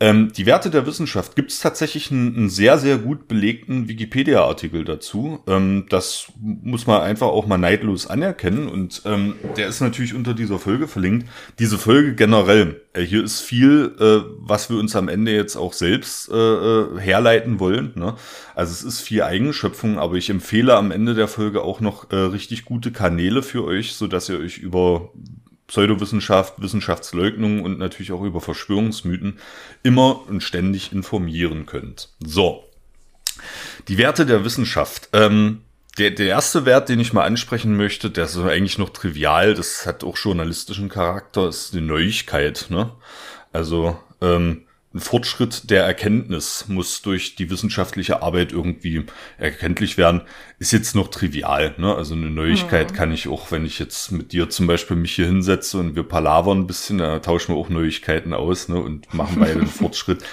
Ähm, 0.00 0.32
die 0.32 0.46
Werte 0.46 0.70
der 0.70 0.86
Wissenschaft 0.86 1.34
gibt 1.34 1.50
es 1.50 1.58
tatsächlich 1.58 2.12
einen, 2.12 2.36
einen, 2.36 2.50
sehr, 2.50 2.78
sehr 2.78 2.98
gut 2.98 3.26
belegten 3.26 3.88
Wikipedia-Artikel 3.88 4.84
dazu. 4.84 5.40
Ähm, 5.48 5.86
das 5.88 6.32
muss 6.40 6.86
man 6.86 7.02
einfach 7.02 7.26
auch 7.26 7.48
mal 7.48 7.58
neidlos 7.58 8.06
anerkennen 8.06 8.68
und 8.68 9.02
ähm, 9.06 9.34
der 9.56 9.66
ist 9.66 9.80
natürlich 9.80 10.14
unter 10.14 10.34
dieser 10.34 10.60
Folge 10.60 10.86
verlinkt. 10.86 11.28
Diese 11.58 11.78
Folge 11.78 12.14
generell, 12.14 12.80
äh, 12.92 13.02
hier 13.02 13.24
ist 13.24 13.40
viel, 13.40 13.96
äh, 13.98 14.20
was 14.38 14.70
wir 14.70 14.78
uns 14.78 14.94
am 14.94 15.08
Ende 15.08 15.32
jetzt 15.32 15.56
auch 15.56 15.72
selbst 15.72 16.30
äh, 16.30 16.34
äh 16.36 17.00
herleiten 17.00 17.58
wollen. 17.58 17.90
Ne? 17.96 18.14
Also 18.54 18.72
es 18.72 18.84
ist 18.84 19.00
viel 19.00 19.22
Eigenschöpfung, 19.22 19.98
aber 19.98 20.14
ich 20.14 20.30
empfehle 20.30 20.76
am 20.76 20.92
Ende 20.92 21.14
der 21.14 21.26
Folge 21.26 21.62
auch 21.62 21.80
noch 21.80 22.12
äh, 22.12 22.16
richtig 22.16 22.64
gute 22.64 22.92
Kanäle 22.92 23.42
für 23.42 23.64
euch, 23.64 23.94
so 23.94 24.06
dass 24.06 24.28
ihr 24.28 24.38
euch 24.38 24.58
über 24.58 25.10
Pseudowissenschaft, 25.68 26.60
Wissenschaftsleugnung 26.60 27.62
und 27.62 27.78
natürlich 27.78 28.10
auch 28.12 28.22
über 28.22 28.40
Verschwörungsmythen 28.40 29.38
immer 29.82 30.26
und 30.26 30.42
ständig 30.42 30.92
informieren 30.92 31.66
könnt. 31.66 32.08
So. 32.20 32.64
Die 33.86 33.98
Werte 33.98 34.26
der 34.26 34.44
Wissenschaft. 34.44 35.10
Ähm, 35.12 35.60
der, 35.98 36.10
der 36.10 36.26
erste 36.26 36.64
Wert, 36.64 36.88
den 36.88 37.00
ich 37.00 37.12
mal 37.12 37.24
ansprechen 37.24 37.76
möchte, 37.76 38.10
der 38.10 38.24
ist 38.24 38.36
eigentlich 38.38 38.78
noch 38.78 38.90
trivial, 38.90 39.54
das 39.54 39.84
hat 39.84 40.04
auch 40.04 40.16
journalistischen 40.16 40.88
Charakter, 40.88 41.48
ist 41.48 41.74
die 41.74 41.80
Neuigkeit. 41.80 42.66
Ne? 42.70 42.92
Also 43.52 43.98
ähm, 44.20 44.64
ein 44.98 45.00
Fortschritt 45.00 45.70
der 45.70 45.84
Erkenntnis 45.84 46.66
muss 46.68 47.02
durch 47.02 47.36
die 47.36 47.50
wissenschaftliche 47.50 48.20
Arbeit 48.20 48.52
irgendwie 48.52 49.04
erkenntlich 49.38 49.96
werden. 49.96 50.22
Ist 50.58 50.72
jetzt 50.72 50.96
noch 50.96 51.08
trivial, 51.08 51.74
ne? 51.78 51.94
Also 51.94 52.14
eine 52.14 52.30
Neuigkeit 52.30 52.90
mhm. 52.90 52.96
kann 52.96 53.12
ich 53.12 53.28
auch, 53.28 53.52
wenn 53.52 53.64
ich 53.64 53.78
jetzt 53.78 54.10
mit 54.10 54.32
dir 54.32 54.50
zum 54.50 54.66
Beispiel 54.66 54.96
mich 54.96 55.14
hier 55.14 55.26
hinsetze 55.26 55.78
und 55.78 55.94
wir 55.94 56.02
palavern 56.02 56.58
ein 56.58 56.66
bisschen, 56.66 56.98
da 56.98 57.20
tauschen 57.20 57.54
wir 57.54 57.60
auch 57.60 57.68
Neuigkeiten 57.68 58.34
aus, 58.34 58.68
ne? 58.68 58.80
Und 58.80 59.12
machen 59.14 59.36
beide 59.38 59.60
einen 59.60 59.66
Fortschritt 59.68 60.24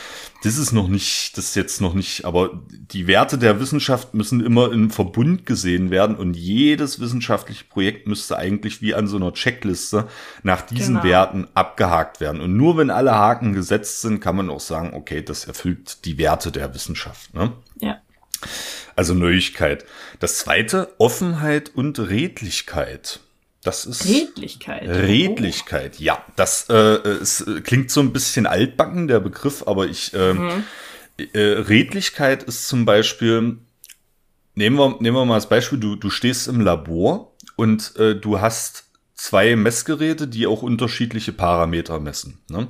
das 0.45 0.59
ist 0.59 0.73
noch 0.73 0.87
nicht, 0.87 1.35
das 1.37 1.45
ist 1.45 1.55
jetzt 1.55 1.81
noch 1.81 1.95
nicht, 1.95 2.23
aber 2.23 2.61
die 2.69 3.07
Werte 3.07 3.39
der 3.39 3.59
Wissenschaft 3.59 4.13
müssen 4.13 4.45
immer 4.45 4.71
im 4.71 4.91
Verbund 4.91 5.47
gesehen 5.47 5.89
werden 5.89 6.15
und 6.15 6.35
jedes 6.35 6.99
wissenschaftliche 6.99 7.63
Projekt 7.63 8.07
müsste 8.07 8.37
eigentlich 8.37 8.79
wie 8.79 8.93
an 8.93 9.07
so 9.07 9.17
einer 9.17 9.33
Checkliste 9.33 10.07
nach 10.43 10.61
diesen 10.61 10.95
genau. 10.95 11.05
Werten 11.05 11.47
abgehakt 11.55 12.21
werden. 12.21 12.41
Und 12.41 12.55
nur 12.55 12.77
wenn 12.77 12.91
alle 12.91 13.15
Haken 13.15 13.53
gesetzt 13.53 14.01
sind, 14.01 14.19
kann 14.19 14.35
man 14.35 14.51
auch 14.51 14.59
sagen, 14.59 14.93
okay, 14.93 15.23
das 15.23 15.45
erfüllt 15.45 16.05
die 16.05 16.19
Werte 16.19 16.51
der 16.51 16.75
Wissenschaft. 16.75 17.33
Ne? 17.33 17.51
Ja. 17.79 18.01
Also 18.95 19.15
Neuigkeit. 19.15 19.83
Das 20.19 20.37
zweite, 20.37 20.93
Offenheit 20.99 21.71
und 21.73 21.97
Redlichkeit. 21.97 23.19
Das 23.65 23.85
ist 23.85 24.05
Redlichkeit. 24.05 24.87
Redlichkeit, 24.87 25.99
ja. 25.99 26.23
Das 26.35 26.69
äh, 26.69 26.75
es 26.75 27.43
klingt 27.63 27.89
so 27.89 27.99
ein 27.99 28.13
bisschen 28.13 28.45
altbacken, 28.45 29.07
der 29.07 29.19
Begriff, 29.19 29.63
aber 29.65 29.87
ich 29.87 30.13
äh, 30.13 30.35
mhm. 30.35 30.63
äh, 31.17 31.39
Redlichkeit 31.39 32.43
ist 32.43 32.67
zum 32.67 32.85
Beispiel, 32.85 33.57
nehmen 34.53 34.77
wir, 34.77 34.97
nehmen 34.99 35.17
wir 35.17 35.25
mal 35.25 35.33
als 35.33 35.49
Beispiel, 35.49 35.79
du, 35.79 35.95
du 35.95 36.11
stehst 36.11 36.47
im 36.47 36.61
Labor 36.61 37.33
und 37.55 37.95
äh, 37.95 38.13
du 38.15 38.39
hast 38.39 38.85
zwei 39.15 39.55
Messgeräte, 39.55 40.27
die 40.27 40.45
auch 40.45 40.61
unterschiedliche 40.61 41.33
Parameter 41.33 41.99
messen. 41.99 42.37
Ne? 42.49 42.67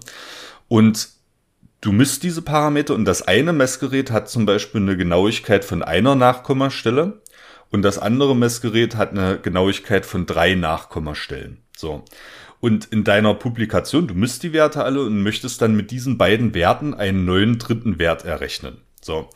Und 0.70 1.10
du 1.82 1.92
misst 1.92 2.24
diese 2.24 2.42
Parameter 2.42 2.96
und 2.96 3.04
das 3.04 3.22
eine 3.22 3.52
Messgerät 3.52 4.12
hat 4.12 4.30
zum 4.30 4.46
Beispiel 4.46 4.80
eine 4.80 4.96
Genauigkeit 4.96 5.66
von 5.66 5.84
einer 5.84 6.16
Nachkommastelle 6.16 7.22
und 7.72 7.82
das 7.82 7.98
andere 8.00 8.36
Messgerät 8.36 8.96
hat 8.96 9.12
eine 9.12 9.40
Genauigkeit 9.40 10.06
von 10.06 10.26
drei 10.26 10.56
Nachkommastellen. 10.56 11.60
So. 11.76 12.04
Und 12.60 12.86
in 12.86 13.04
deiner 13.04 13.34
Publikation, 13.34 14.08
du 14.08 14.16
misst 14.16 14.44
die 14.44 14.54
Werte 14.54 14.84
alle 14.84 15.04
und 15.04 15.22
möchtest 15.22 15.62
dann 15.62 15.76
mit 15.76 15.92
diesen 15.92 16.18
beiden 16.18 16.54
Werten 16.54 16.94
einen 16.94 17.26
neuen 17.26 17.60
dritten 17.60 18.00
Wert 18.00 18.26
errechnen. 18.26 18.78
So. 19.02 19.30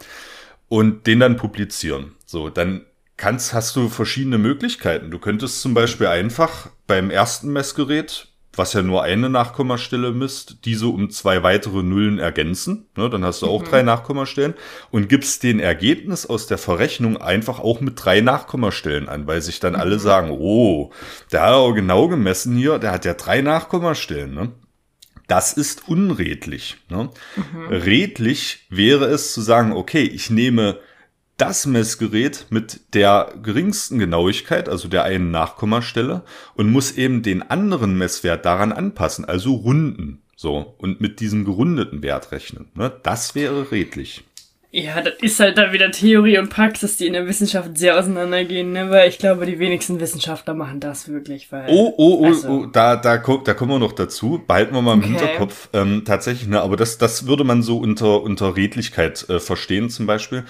Und 0.67 1.05
den 1.05 1.19
dann 1.19 1.37
publizieren. 1.37 2.15
So, 2.25 2.49
dann 2.49 2.85
kannst, 3.17 3.53
hast 3.53 3.75
du 3.75 3.89
verschiedene 3.89 4.37
Möglichkeiten. 4.37 5.11
Du 5.11 5.19
könntest 5.19 5.61
zum 5.61 5.73
Beispiel 5.73 6.07
einfach 6.07 6.69
beim 6.87 7.11
ersten 7.11 7.51
Messgerät 7.51 8.28
was 8.55 8.73
ja 8.73 8.81
nur 8.81 9.03
eine 9.03 9.29
Nachkommastelle 9.29 10.11
misst, 10.11 10.65
diese 10.65 10.87
um 10.87 11.09
zwei 11.09 11.43
weitere 11.43 11.83
Nullen 11.83 12.19
ergänzen. 12.19 12.87
Ne, 12.97 13.09
dann 13.09 13.23
hast 13.23 13.41
du 13.41 13.47
auch 13.47 13.61
mhm. 13.61 13.67
drei 13.67 13.83
Nachkommastellen 13.83 14.53
und 14.91 15.07
gibst 15.07 15.43
den 15.43 15.59
Ergebnis 15.59 16.25
aus 16.25 16.47
der 16.47 16.57
Verrechnung 16.57 17.17
einfach 17.17 17.59
auch 17.59 17.79
mit 17.81 18.03
drei 18.03 18.21
Nachkommastellen 18.21 19.07
an, 19.07 19.27
weil 19.27 19.41
sich 19.41 19.59
dann 19.59 19.73
mhm. 19.73 19.79
alle 19.79 19.99
sagen, 19.99 20.31
oh, 20.31 20.91
der 21.31 21.41
hat 21.41 21.53
aber 21.53 21.73
genau 21.73 22.07
gemessen 22.07 22.55
hier, 22.55 22.79
der 22.79 22.91
hat 22.91 23.05
ja 23.05 23.13
drei 23.13 23.41
Nachkommastellen. 23.41 24.33
Ne? 24.33 24.51
Das 25.27 25.53
ist 25.53 25.87
unredlich. 25.87 26.77
Ne? 26.89 27.11
Mhm. 27.35 27.67
Redlich 27.69 28.65
wäre 28.69 29.05
es 29.05 29.33
zu 29.33 29.41
sagen, 29.41 29.73
okay, 29.73 30.03
ich 30.03 30.29
nehme 30.31 30.79
das 31.39 31.65
Messgerät 31.65 32.45
mit 32.49 32.93
der 32.93 33.33
geringsten 33.41 33.97
Genauigkeit, 33.97 34.69
also 34.69 34.87
der 34.87 35.03
einen 35.03 35.31
Nachkommastelle, 35.31 36.23
und 36.55 36.71
muss 36.71 36.91
eben 36.91 37.23
den 37.23 37.41
anderen 37.49 37.97
Messwert 37.97 38.45
daran 38.45 38.71
anpassen, 38.71 39.25
also 39.25 39.55
runden. 39.55 40.21
So, 40.35 40.75
und 40.77 41.01
mit 41.01 41.19
diesem 41.19 41.43
gerundeten 41.43 42.01
Wert 42.01 42.31
rechnen. 42.31 42.69
Ne? 42.73 42.93
Das 43.03 43.35
wäre 43.35 43.71
redlich. 43.71 44.23
Ja, 44.71 45.01
das 45.01 45.15
ist 45.21 45.39
halt 45.39 45.57
da 45.57 45.73
wieder 45.73 45.89
Theorie 45.89 46.37
und 46.37 46.49
Praxis, 46.49 46.95
die 46.97 47.07
in 47.07 47.13
der 47.13 47.25
Wissenschaft 47.25 47.75
sehr 47.75 47.97
auseinandergehen, 47.97 48.71
ne? 48.71 48.91
weil 48.91 49.09
ich 49.09 49.17
glaube, 49.17 49.47
die 49.47 49.57
wenigsten 49.57 49.99
Wissenschaftler 49.99 50.53
machen 50.53 50.79
das 50.79 51.09
wirklich. 51.09 51.51
Weil, 51.51 51.65
oh, 51.69 51.91
oh, 51.97 52.19
oh, 52.21 52.25
also, 52.27 52.49
oh 52.49 52.65
da, 52.67 52.95
da, 52.95 53.17
da 53.17 53.53
kommen 53.55 53.71
wir 53.71 53.79
noch 53.79 53.93
dazu. 53.93 54.43
Behalten 54.45 54.75
wir 54.75 54.83
mal 54.83 54.93
im 54.93 54.99
okay. 54.99 55.09
Hinterkopf. 55.09 55.69
Ähm, 55.73 56.03
tatsächlich, 56.05 56.47
ne? 56.47 56.61
aber 56.61 56.77
das, 56.77 56.99
das 56.99 57.25
würde 57.25 57.43
man 57.43 57.63
so 57.63 57.79
unter, 57.79 58.21
unter 58.21 58.55
Redlichkeit 58.55 59.27
äh, 59.27 59.39
verstehen 59.39 59.89
zum 59.89 60.05
Beispiel. 60.05 60.43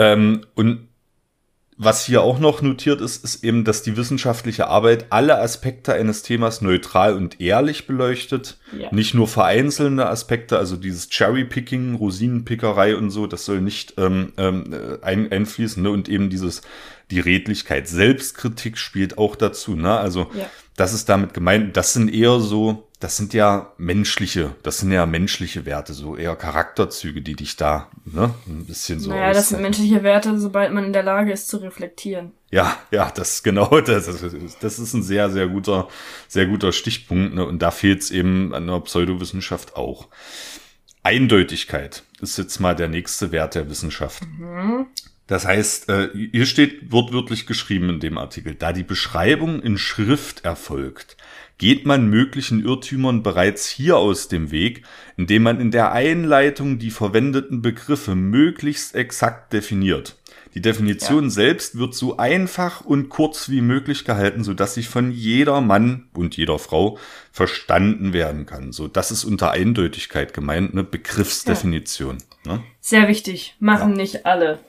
Ähm, 0.00 0.46
und 0.54 0.88
was 1.82 2.04
hier 2.04 2.20
auch 2.22 2.38
noch 2.38 2.60
notiert 2.60 3.00
ist, 3.00 3.24
ist 3.24 3.42
eben, 3.42 3.64
dass 3.64 3.82
die 3.82 3.96
wissenschaftliche 3.96 4.66
Arbeit 4.68 5.06
alle 5.10 5.38
Aspekte 5.40 5.94
eines 5.94 6.22
Themas 6.22 6.60
neutral 6.60 7.14
und 7.14 7.40
ehrlich 7.40 7.86
beleuchtet. 7.86 8.58
Ja. 8.78 8.88
Nicht 8.92 9.14
nur 9.14 9.26
vereinzelte 9.28 10.06
Aspekte, 10.06 10.58
also 10.58 10.76
dieses 10.76 11.08
Cherry-Picking, 11.08 11.94
Rosinenpickerei 11.94 12.96
und 12.96 13.10
so, 13.10 13.26
das 13.26 13.46
soll 13.46 13.62
nicht 13.62 13.94
ähm, 13.96 14.34
ähm, 14.36 14.74
ein, 15.00 15.32
einfließen. 15.32 15.82
Ne? 15.82 15.90
Und 15.90 16.10
eben 16.10 16.28
dieses, 16.28 16.60
die 17.10 17.20
Redlichkeit, 17.20 17.88
Selbstkritik 17.88 18.76
spielt 18.76 19.16
auch 19.16 19.34
dazu. 19.34 19.74
Ne? 19.74 19.96
Also 19.98 20.30
Ja. 20.34 20.50
das 20.76 20.92
ist 20.92 21.08
damit 21.08 21.32
gemeint. 21.32 21.78
Das 21.78 21.94
sind 21.94 22.12
eher 22.12 22.40
so, 22.40 22.89
das 23.00 23.16
sind 23.16 23.32
ja 23.32 23.72
menschliche, 23.78 24.54
das 24.62 24.78
sind 24.78 24.92
ja 24.92 25.06
menschliche 25.06 25.64
Werte, 25.64 25.94
so 25.94 26.16
eher 26.16 26.36
Charakterzüge, 26.36 27.22
die 27.22 27.34
dich 27.34 27.56
da 27.56 27.90
ne, 28.04 28.34
ein 28.46 28.66
bisschen 28.66 29.00
so 29.00 29.08
naja, 29.08 29.32
das 29.32 29.48
sind 29.48 29.62
menschliche 29.62 30.02
Werte, 30.02 30.38
sobald 30.38 30.72
man 30.72 30.84
in 30.84 30.92
der 30.92 31.02
Lage 31.02 31.32
ist 31.32 31.48
zu 31.48 31.56
reflektieren. 31.56 32.32
Ja, 32.50 32.76
ja, 32.90 33.10
das 33.10 33.34
ist 33.36 33.42
genau, 33.42 33.80
das 33.80 34.06
das 34.60 34.78
ist 34.78 34.92
ein 34.92 35.02
sehr, 35.02 35.30
sehr 35.30 35.48
guter, 35.48 35.88
sehr 36.28 36.46
guter 36.46 36.72
Stichpunkt. 36.72 37.34
Ne? 37.34 37.46
Und 37.46 37.62
da 37.62 37.70
fehlt 37.70 38.02
es 38.02 38.10
eben 38.10 38.54
an 38.54 38.66
der 38.66 38.80
Pseudowissenschaft 38.80 39.76
auch. 39.76 40.08
Eindeutigkeit 41.02 42.02
ist 42.20 42.36
jetzt 42.36 42.60
mal 42.60 42.76
der 42.76 42.88
nächste 42.88 43.32
Wert 43.32 43.54
der 43.54 43.70
Wissenschaft. 43.70 44.22
Das 45.26 45.46
heißt, 45.46 45.88
äh, 45.88 46.08
hier 46.32 46.44
steht 46.44 46.92
wortwörtlich 46.92 47.46
geschrieben 47.46 47.88
in 47.88 48.00
dem 48.00 48.18
Artikel, 48.18 48.54
da 48.54 48.74
die 48.74 48.82
Beschreibung 48.82 49.62
in 49.62 49.78
Schrift 49.78 50.44
erfolgt, 50.44 51.16
geht 51.60 51.84
man 51.84 52.08
möglichen 52.08 52.64
Irrtümern 52.64 53.22
bereits 53.22 53.68
hier 53.68 53.98
aus 53.98 54.28
dem 54.28 54.50
Weg, 54.50 54.82
indem 55.18 55.42
man 55.42 55.60
in 55.60 55.70
der 55.70 55.92
Einleitung 55.92 56.78
die 56.78 56.90
verwendeten 56.90 57.60
Begriffe 57.60 58.14
möglichst 58.14 58.94
exakt 58.94 59.52
definiert. 59.52 60.16
Die 60.54 60.62
Definition 60.62 61.28
selbst 61.28 61.76
wird 61.76 61.94
so 61.94 62.16
einfach 62.16 62.80
und 62.80 63.10
kurz 63.10 63.50
wie 63.50 63.60
möglich 63.60 64.06
gehalten, 64.06 64.42
so 64.42 64.54
dass 64.54 64.72
sie 64.72 64.82
von 64.82 65.12
jeder 65.12 65.60
Mann 65.60 66.08
und 66.14 66.34
jeder 66.34 66.58
Frau 66.58 66.98
verstanden 67.30 68.14
werden 68.14 68.46
kann. 68.46 68.72
So, 68.72 68.88
das 68.88 69.10
ist 69.10 69.24
unter 69.24 69.50
Eindeutigkeit 69.50 70.32
gemeint, 70.32 70.72
eine 70.72 70.82
Begriffsdefinition. 70.82 72.18
Ne? 72.46 72.62
Sehr 72.80 73.06
wichtig. 73.06 73.54
Machen 73.60 73.92
nicht 73.92 74.24
alle. 74.24 74.60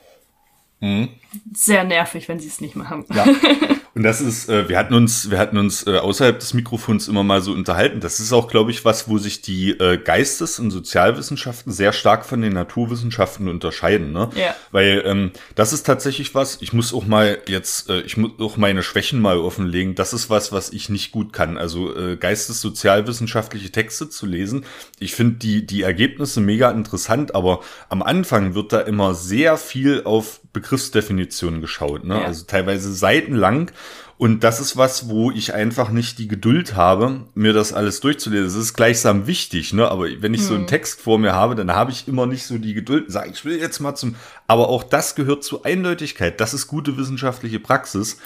Mhm. 0.81 1.07
Sehr 1.53 1.85
nervig, 1.85 2.27
wenn 2.27 2.41
sie 2.41 2.49
es 2.49 2.59
nicht 2.59 2.75
machen. 2.75 3.05
Ja. 3.13 3.25
Und 3.93 4.03
das 4.03 4.21
ist, 4.21 4.47
äh, 4.47 4.69
wir 4.69 4.77
hatten 4.77 4.93
uns, 4.93 5.31
wir 5.31 5.37
hatten 5.37 5.57
uns 5.57 5.85
äh, 5.85 5.97
außerhalb 5.97 6.39
des 6.39 6.53
Mikrofons 6.53 7.07
immer 7.07 7.23
mal 7.23 7.41
so 7.41 7.51
unterhalten. 7.51 7.99
Das 7.99 8.19
ist 8.19 8.31
auch, 8.31 8.47
glaube 8.47 8.71
ich, 8.71 8.85
was, 8.85 9.09
wo 9.09 9.17
sich 9.17 9.41
die 9.41 9.71
äh, 9.71 9.97
Geistes- 9.97 10.59
und 10.59 10.71
Sozialwissenschaften 10.71 11.73
sehr 11.73 11.91
stark 11.91 12.25
von 12.25 12.41
den 12.41 12.53
Naturwissenschaften 12.53 13.49
unterscheiden. 13.49 14.13
Ne? 14.13 14.29
Ja. 14.35 14.55
Weil 14.71 15.03
ähm, 15.05 15.31
das 15.55 15.73
ist 15.73 15.83
tatsächlich 15.83 16.33
was. 16.35 16.61
Ich 16.61 16.71
muss 16.71 16.93
auch 16.93 17.05
mal 17.05 17.39
jetzt, 17.47 17.89
äh, 17.89 18.01
ich 18.01 18.15
muss 18.15 18.31
auch 18.39 18.55
meine 18.55 18.83
Schwächen 18.83 19.19
mal 19.19 19.37
offenlegen. 19.37 19.95
Das 19.95 20.13
ist 20.13 20.29
was, 20.29 20.51
was 20.51 20.71
ich 20.71 20.89
nicht 20.89 21.11
gut 21.11 21.33
kann. 21.33 21.57
Also 21.57 21.95
äh, 21.95 22.15
geistes-sozialwissenschaftliche 22.15 23.71
Texte 23.71 24.09
zu 24.09 24.25
lesen. 24.25 24.65
Ich 24.99 25.15
finde 25.15 25.35
die 25.35 25.65
die 25.65 25.81
Ergebnisse 25.81 26.39
mega 26.41 26.71
interessant, 26.71 27.35
aber 27.35 27.61
am 27.89 28.01
Anfang 28.01 28.55
wird 28.55 28.73
da 28.73 28.79
immer 28.79 29.15
sehr 29.15 29.57
viel 29.57 30.03
auf 30.03 30.40
Begriffsdefinitionen 30.54 31.62
geschaut. 31.62 32.04
Ne? 32.04 32.16
Ja. 32.16 32.26
Also 32.26 32.45
teilweise 32.45 32.93
seitenlang. 32.93 33.72
Und 34.18 34.43
das 34.43 34.60
ist 34.60 34.78
was, 34.78 35.10
wo 35.10 35.32
ich 35.32 35.56
einfach 35.56 35.89
nicht 35.89 36.20
die 36.20 36.28
Geduld 36.28 36.76
habe, 36.76 37.26
mir 37.34 37.54
das 37.54 37.74
alles 37.74 38.02
durchzulesen. 38.02 38.45
Es 38.45 38.56
ist 38.56 38.76
gleichsam 38.76 39.26
wichtig, 39.26 39.74
ne? 39.74 39.89
Aber 39.89 40.06
wenn 40.22 40.36
ich 40.36 40.43
so 40.45 40.54
einen 40.54 40.68
Text 40.68 41.02
vor 41.02 41.18
mir 41.18 41.34
habe, 41.34 41.56
dann 41.56 41.74
habe 41.74 41.89
ich 41.89 42.08
immer 42.08 42.28
nicht 42.28 42.45
so 42.45 42.60
die 42.60 42.76
Geduld, 42.76 43.12
sage 43.12 43.32
ich 43.34 43.43
will 43.45 43.60
jetzt 43.60 43.80
mal 43.80 43.95
zum. 43.95 44.16
Aber 44.45 44.70
auch 44.70 44.84
das 44.84 45.16
gehört 45.16 45.43
zur 45.43 45.66
Eindeutigkeit. 45.66 46.39
Das 46.39 46.54
ist 46.54 46.68
gute 46.68 46.97
wissenschaftliche 46.97 47.60
Praxis 47.60 48.20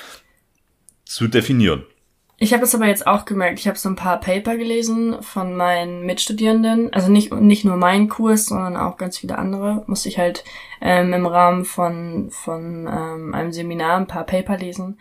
zu 1.06 1.30
definieren. 1.30 1.86
Ich 2.38 2.52
habe 2.52 2.62
das 2.62 2.76
aber 2.76 2.88
jetzt 2.88 3.08
auch 3.08 3.24
gemerkt. 3.24 3.60
Ich 3.60 3.68
habe 3.68 3.78
so 3.78 3.88
ein 3.88 3.96
paar 3.96 4.20
Paper 4.20 4.58
gelesen 4.58 5.22
von 5.22 5.56
meinen 5.56 6.06
Mitstudierenden. 6.06 6.92
Also 6.92 7.10
nicht, 7.10 7.34
nicht 7.34 7.64
nur 7.64 7.78
meinen 7.78 8.10
Kurs, 8.10 8.48
sondern 8.48 8.76
auch 8.76 8.98
ganz 8.98 9.20
viele 9.20 9.38
andere. 9.38 9.84
Musste 9.88 10.10
ich 10.10 10.18
halt 10.18 10.44
ähm, 10.82 11.14
im 11.14 11.26
Rahmen 11.26 11.64
von, 11.64 12.30
von 12.32 12.88
ähm, 12.92 13.34
einem 13.34 13.54
Seminar 13.54 13.98
ein 13.98 14.08
paar 14.08 14.26
Paper 14.26 14.58
lesen. 14.58 15.00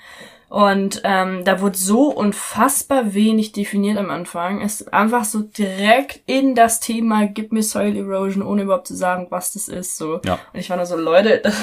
Und 0.54 1.00
ähm, 1.02 1.44
da 1.44 1.60
wurde 1.60 1.76
so 1.76 2.12
unfassbar 2.12 3.12
wenig 3.12 3.50
definiert 3.50 3.98
am 3.98 4.08
Anfang. 4.10 4.60
Es 4.60 4.82
ist 4.82 4.94
einfach 4.94 5.24
so 5.24 5.40
direkt 5.40 6.20
in 6.26 6.54
das 6.54 6.78
Thema, 6.78 7.26
gib 7.26 7.50
mir 7.50 7.64
Soil 7.64 7.96
Erosion, 7.96 8.40
ohne 8.40 8.62
überhaupt 8.62 8.86
zu 8.86 8.94
sagen, 8.94 9.26
was 9.30 9.52
das 9.54 9.66
ist. 9.66 9.96
So. 9.96 10.20
Ja. 10.24 10.38
Und 10.52 10.60
ich 10.60 10.70
war 10.70 10.76
nur 10.76 10.86
so, 10.86 10.94
Leute, 10.96 11.40
das, 11.42 11.56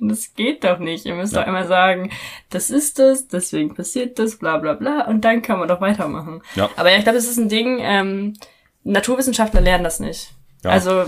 das 0.00 0.34
geht 0.34 0.64
doch 0.64 0.80
nicht. 0.80 1.06
Ihr 1.06 1.14
müsst 1.14 1.34
Ja. 1.34 1.42
doch 1.42 1.46
immer 1.46 1.68
sagen, 1.68 2.10
das 2.50 2.70
ist 2.70 2.98
das, 2.98 3.28
deswegen 3.28 3.76
passiert 3.76 4.18
das, 4.18 4.38
bla 4.38 4.56
bla 4.56 4.72
bla. 4.72 5.06
Und 5.06 5.20
dann 5.24 5.42
kann 5.42 5.60
man 5.60 5.68
doch 5.68 5.80
weitermachen. 5.80 6.42
Ja. 6.56 6.68
Aber 6.74 6.90
ja, 6.90 6.96
ich 6.96 7.04
glaube, 7.04 7.18
das 7.18 7.28
ist 7.28 7.38
ein 7.38 7.48
Ding, 7.48 7.78
ähm, 7.80 8.34
Naturwissenschaftler 8.82 9.60
lernen 9.60 9.84
das 9.84 10.00
nicht. 10.00 10.32
Ja. 10.64 10.70
Also, 10.70 11.04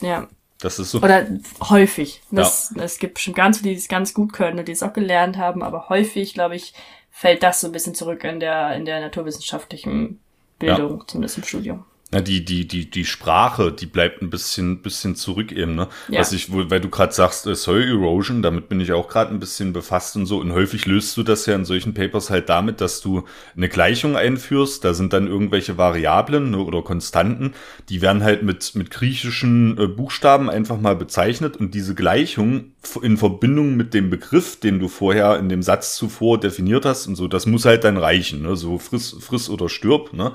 ja. 0.00 0.26
Das 0.62 0.78
ist 0.78 0.92
so. 0.92 0.98
Oder 0.98 1.26
häufig. 1.60 2.22
Das, 2.30 2.72
Es 2.76 2.98
gibt 2.98 3.18
schon 3.18 3.34
ganz 3.34 3.58
viele, 3.58 3.70
die 3.70 3.78
es 3.78 3.88
ganz 3.88 4.14
gut 4.14 4.32
können 4.32 4.60
und 4.60 4.68
die 4.68 4.72
es 4.72 4.82
auch 4.84 4.92
gelernt 4.92 5.36
haben, 5.36 5.62
aber 5.62 5.88
häufig, 5.88 6.34
glaube 6.34 6.54
ich, 6.54 6.72
fällt 7.10 7.42
das 7.42 7.60
so 7.60 7.66
ein 7.66 7.72
bisschen 7.72 7.96
zurück 7.96 8.22
in 8.22 8.38
der, 8.38 8.76
in 8.76 8.84
der 8.84 9.00
naturwissenschaftlichen 9.00 10.20
Bildung, 10.60 11.02
zumindest 11.08 11.38
im 11.38 11.44
Studium. 11.44 11.84
Na, 12.12 12.20
die, 12.20 12.44
die, 12.44 12.68
die, 12.68 12.90
die 12.90 13.06
Sprache, 13.06 13.72
die 13.72 13.86
bleibt 13.86 14.20
ein 14.20 14.28
bisschen, 14.28 14.82
bisschen 14.82 15.16
zurück 15.16 15.50
eben, 15.50 15.74
ne? 15.74 15.88
Ja. 16.08 16.20
Was 16.20 16.34
ich, 16.34 16.48
weil 16.52 16.80
du 16.80 16.90
gerade 16.90 17.14
sagst, 17.14 17.46
äh, 17.46 17.54
Soil 17.54 17.88
Erosion, 17.88 18.42
damit 18.42 18.68
bin 18.68 18.80
ich 18.80 18.92
auch 18.92 19.08
gerade 19.08 19.30
ein 19.30 19.40
bisschen 19.40 19.72
befasst 19.72 20.14
und 20.16 20.26
so. 20.26 20.38
Und 20.38 20.52
häufig 20.52 20.84
löst 20.84 21.16
du 21.16 21.22
das 21.22 21.46
ja 21.46 21.54
in 21.54 21.64
solchen 21.64 21.94
Papers 21.94 22.28
halt 22.28 22.50
damit, 22.50 22.82
dass 22.82 23.00
du 23.00 23.24
eine 23.56 23.70
Gleichung 23.70 24.14
einführst. 24.14 24.84
Da 24.84 24.92
sind 24.92 25.14
dann 25.14 25.26
irgendwelche 25.26 25.78
Variablen 25.78 26.50
ne, 26.50 26.58
oder 26.58 26.82
Konstanten, 26.82 27.54
die 27.88 28.02
werden 28.02 28.22
halt 28.22 28.42
mit, 28.42 28.74
mit 28.74 28.90
griechischen 28.90 29.78
äh, 29.78 29.86
Buchstaben 29.86 30.50
einfach 30.50 30.78
mal 30.78 30.96
bezeichnet 30.96 31.56
und 31.56 31.72
diese 31.72 31.94
Gleichung 31.94 32.72
in 33.00 33.16
Verbindung 33.16 33.74
mit 33.76 33.94
dem 33.94 34.10
Begriff, 34.10 34.60
den 34.60 34.80
du 34.80 34.88
vorher 34.88 35.38
in 35.38 35.48
dem 35.48 35.62
Satz 35.62 35.96
zuvor 35.96 36.38
definiert 36.38 36.84
hast 36.84 37.06
und 37.06 37.16
so, 37.16 37.26
das 37.26 37.46
muss 37.46 37.64
halt 37.64 37.84
dann 37.84 37.96
reichen, 37.96 38.42
ne? 38.42 38.54
So 38.54 38.78
friss, 38.78 39.16
friss 39.18 39.48
oder 39.48 39.70
stirb, 39.70 40.12
ne? 40.12 40.32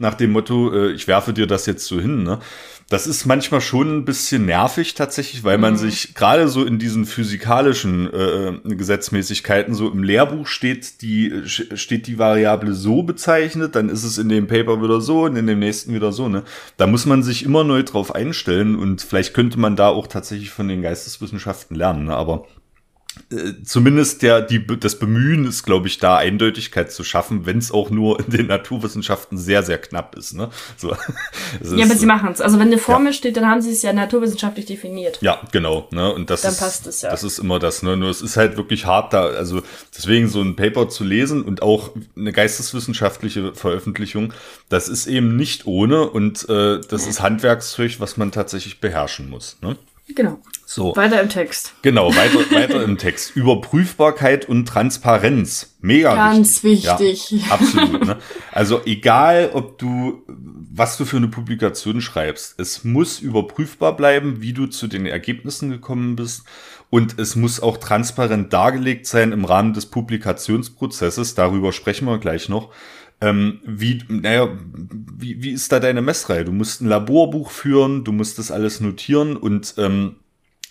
Nach 0.00 0.14
dem 0.14 0.32
Motto, 0.32 0.72
äh, 0.72 0.92
ich 0.92 1.06
werfe 1.08 1.34
dir 1.34 1.46
das 1.46 1.66
jetzt 1.66 1.84
so 1.84 2.00
hin, 2.00 2.22
ne? 2.22 2.38
Das 2.88 3.06
ist 3.06 3.26
manchmal 3.26 3.60
schon 3.60 3.98
ein 3.98 4.04
bisschen 4.06 4.46
nervig 4.46 4.94
tatsächlich, 4.94 5.44
weil 5.44 5.58
man 5.58 5.76
sich 5.76 6.14
gerade 6.14 6.48
so 6.48 6.64
in 6.64 6.78
diesen 6.78 7.04
physikalischen 7.04 8.12
äh, 8.12 8.52
Gesetzmäßigkeiten 8.64 9.74
so 9.74 9.90
im 9.90 10.02
Lehrbuch 10.02 10.46
steht 10.46 11.02
die 11.02 11.42
steht 11.44 12.06
die 12.06 12.18
Variable 12.18 12.72
so 12.72 13.02
bezeichnet, 13.02 13.76
dann 13.76 13.90
ist 13.90 14.02
es 14.02 14.16
in 14.16 14.30
dem 14.30 14.46
Paper 14.48 14.82
wieder 14.82 15.02
so 15.02 15.24
und 15.26 15.36
in 15.36 15.46
dem 15.46 15.58
nächsten 15.58 15.92
wieder 15.92 16.12
so, 16.12 16.30
ne? 16.30 16.44
Da 16.78 16.86
muss 16.86 17.04
man 17.04 17.22
sich 17.22 17.44
immer 17.44 17.62
neu 17.62 17.82
drauf 17.82 18.14
einstellen 18.14 18.76
und 18.76 19.02
vielleicht 19.02 19.34
könnte 19.34 19.60
man 19.60 19.76
da 19.76 19.88
auch 19.88 20.06
tatsächlich 20.06 20.48
von 20.48 20.66
den 20.66 20.80
Geisteswissenschaften 20.80 21.76
lernen, 21.76 22.06
ne? 22.06 22.16
aber 22.16 22.46
äh, 23.30 23.62
zumindest 23.64 24.22
der, 24.22 24.42
die, 24.42 24.64
das 24.78 24.98
Bemühen 24.98 25.44
ist, 25.46 25.64
glaube 25.64 25.88
ich, 25.88 25.98
da 25.98 26.16
Eindeutigkeit 26.16 26.92
zu 26.92 27.04
schaffen, 27.04 27.46
wenn 27.46 27.58
es 27.58 27.72
auch 27.72 27.90
nur 27.90 28.20
in 28.20 28.30
den 28.30 28.46
Naturwissenschaften 28.46 29.38
sehr, 29.38 29.62
sehr 29.62 29.78
knapp 29.78 30.16
ist. 30.16 30.34
Ne? 30.34 30.50
So, 30.76 30.92
es 31.60 31.70
Ja, 31.72 31.76
ist, 31.78 31.90
aber 31.90 31.98
sie 31.98 32.06
machen 32.06 32.30
es. 32.32 32.40
Also 32.40 32.58
wenn 32.58 32.68
eine 32.68 32.78
Formel 32.78 33.12
steht, 33.12 33.36
dann 33.36 33.46
haben 33.46 33.60
sie 33.60 33.70
es 33.70 33.82
ja 33.82 33.92
naturwissenschaftlich 33.92 34.66
definiert. 34.66 35.18
ja, 35.20 35.40
genau. 35.52 35.88
Ne? 35.90 36.12
Und 36.12 36.30
das 36.30 36.42
Dann 36.42 36.52
ist, 36.52 36.60
passt 36.60 36.86
es 36.86 37.02
ja. 37.02 37.10
Das 37.10 37.24
ist 37.24 37.38
immer 37.38 37.58
das. 37.58 37.82
Ne? 37.82 37.96
Nur 37.96 38.10
es 38.10 38.22
ist 38.22 38.36
halt 38.36 38.56
wirklich 38.56 38.86
hart 38.86 39.12
da. 39.12 39.26
Also 39.26 39.62
deswegen 39.96 40.28
so 40.28 40.40
ein 40.42 40.56
Paper 40.56 40.88
zu 40.88 41.04
lesen 41.04 41.42
und 41.42 41.62
auch 41.62 41.90
eine 42.16 42.32
geisteswissenschaftliche 42.32 43.54
Veröffentlichung, 43.54 44.32
das 44.68 44.88
ist 44.88 45.06
eben 45.06 45.36
nicht 45.36 45.66
ohne 45.66 46.08
und 46.08 46.48
äh, 46.48 46.80
das 46.88 47.06
ist 47.06 47.20
Handwerkszeug, 47.20 48.00
was 48.00 48.16
man 48.16 48.32
tatsächlich 48.32 48.80
beherrschen 48.80 49.28
muss. 49.30 49.56
Ne? 49.62 49.76
Genau. 50.14 50.38
So. 50.66 50.94
Weiter 50.94 51.20
im 51.20 51.28
Text. 51.28 51.74
Genau, 51.82 52.14
weiter, 52.14 52.38
weiter 52.52 52.84
im 52.84 52.96
Text. 52.96 53.30
Überprüfbarkeit 53.34 54.48
und 54.48 54.66
Transparenz. 54.66 55.76
Mega 55.80 56.14
Ganz 56.14 56.62
wichtig. 56.62 56.98
wichtig. 57.00 57.30
Ja, 57.46 57.50
absolut. 57.54 58.06
Ne? 58.06 58.18
Also 58.52 58.80
egal, 58.84 59.50
ob 59.52 59.78
du, 59.78 60.22
was 60.28 60.96
du 60.96 61.04
für 61.04 61.16
eine 61.16 61.26
Publikation 61.28 62.00
schreibst, 62.00 62.54
es 62.60 62.84
muss 62.84 63.18
überprüfbar 63.18 63.96
bleiben, 63.96 64.42
wie 64.42 64.52
du 64.52 64.66
zu 64.66 64.86
den 64.86 65.06
Ergebnissen 65.06 65.70
gekommen 65.70 66.14
bist. 66.14 66.44
Und 66.88 67.18
es 67.18 67.36
muss 67.36 67.60
auch 67.60 67.76
transparent 67.76 68.52
dargelegt 68.52 69.06
sein 69.06 69.32
im 69.32 69.44
Rahmen 69.44 69.74
des 69.74 69.86
Publikationsprozesses. 69.86 71.34
Darüber 71.34 71.72
sprechen 71.72 72.06
wir 72.06 72.18
gleich 72.18 72.48
noch. 72.48 72.70
Ähm, 73.20 73.60
wie, 73.64 74.02
naja, 74.08 74.48
wie, 75.16 75.42
wie 75.42 75.50
ist 75.50 75.72
da 75.72 75.80
deine 75.80 76.00
Messreihe? 76.00 76.44
Du 76.44 76.52
musst 76.52 76.80
ein 76.80 76.88
Laborbuch 76.88 77.50
führen, 77.50 78.04
du 78.04 78.12
musst 78.12 78.38
das 78.38 78.50
alles 78.50 78.80
notieren 78.80 79.36
und 79.36 79.74
ähm, 79.76 80.16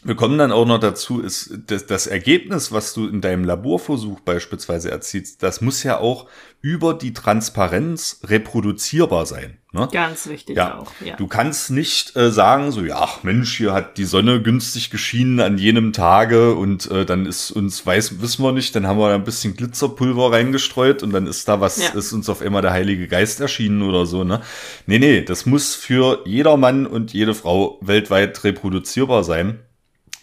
wir 0.04 0.16
kommen 0.16 0.38
dann 0.38 0.52
auch 0.52 0.66
noch 0.66 0.80
dazu, 0.80 1.20
ist 1.20 1.52
das, 1.68 1.86
das 1.86 2.08
Ergebnis, 2.08 2.72
was 2.72 2.94
du 2.94 3.08
in 3.08 3.20
deinem 3.20 3.44
Laborversuch 3.44 4.22
beispielsweise 4.22 4.92
erzielst, 4.92 5.44
das 5.44 5.60
muss 5.60 5.84
ja 5.84 5.98
auch 6.00 6.28
über 6.62 6.94
die 6.94 7.14
Transparenz 7.14 8.22
reproduzierbar 8.26 9.26
sein. 9.26 9.58
Ne? 9.72 9.88
Ganz 9.92 10.28
wichtig 10.28 10.58
ja. 10.58 10.80
auch. 10.80 10.92
Ja. 11.04 11.16
Du 11.16 11.28
kannst 11.28 11.70
nicht 11.70 12.16
äh, 12.16 12.32
sagen, 12.32 12.72
so, 12.72 12.82
ja, 12.82 13.08
Mensch, 13.24 13.56
hier 13.56 13.74
hat 13.74 13.98
die 13.98 14.06
Sonne 14.06 14.42
günstig 14.42 14.90
geschienen 14.90 15.40
an 15.42 15.58
jenem 15.58 15.94
Tage 15.94 16.56
und 16.56 16.90
äh, 16.90 17.06
dann 17.06 17.26
ist 17.26 17.52
uns, 17.52 17.86
weiß, 17.86 18.22
wissen 18.22 18.44
wir 18.44 18.52
nicht, 18.52 18.76
dann 18.76 18.88
haben 18.88 19.00
wir 19.00 19.14
ein 19.14 19.24
bisschen 19.24 19.56
Glitzerpulver 19.56 20.32
reingestreut 20.32 21.04
und 21.04 21.12
dann 21.12 21.28
ist 21.28 21.48
da 21.48 21.62
was, 21.62 21.78
ja. 21.78 21.90
ist 21.90 22.14
uns 22.14 22.30
auf 22.30 22.42
einmal 22.42 22.62
der 22.62 22.72
Heilige 22.72 23.08
Geist 23.08 23.42
erschienen 23.42 23.82
oder 23.82 24.06
so, 24.06 24.24
ne? 24.24 24.42
Nee, 24.86 25.00
nee, 25.00 25.22
das 25.22 25.46
muss 25.46 25.76
für 25.76 26.24
jeder 26.26 26.58
Mann 26.58 26.88
und 26.88 27.14
jede 27.14 27.36
Frau 27.36 27.78
weltweit 27.82 28.44
reproduzierbar 28.44 29.24
sein. 29.24 29.60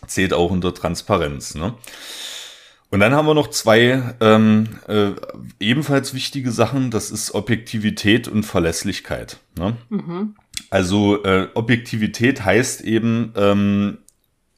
Zählt 0.07 0.33
auch 0.33 0.51
unter 0.51 0.75
Transparenz, 0.75 1.55
ne? 1.55 1.75
Und 2.91 3.01
dann 3.01 3.15
haben 3.15 3.27
wir 3.27 3.35
noch 3.35 3.51
zwei 3.51 4.15
ähm, 4.21 4.69
äh, 4.87 5.11
ebenfalls 5.59 6.15
wichtige 6.15 6.53
Sachen. 6.53 6.91
Das 6.91 7.11
ist 7.11 7.35
Objektivität 7.35 8.29
und 8.29 8.45
Verlässlichkeit. 8.45 9.39
Ne? 9.59 9.77
Mhm. 9.89 10.37
Also 10.71 11.23
äh, 11.25 11.49
Objektivität 11.55 12.45
heißt 12.45 12.83
eben 12.83 13.33
ähm, 13.37 13.99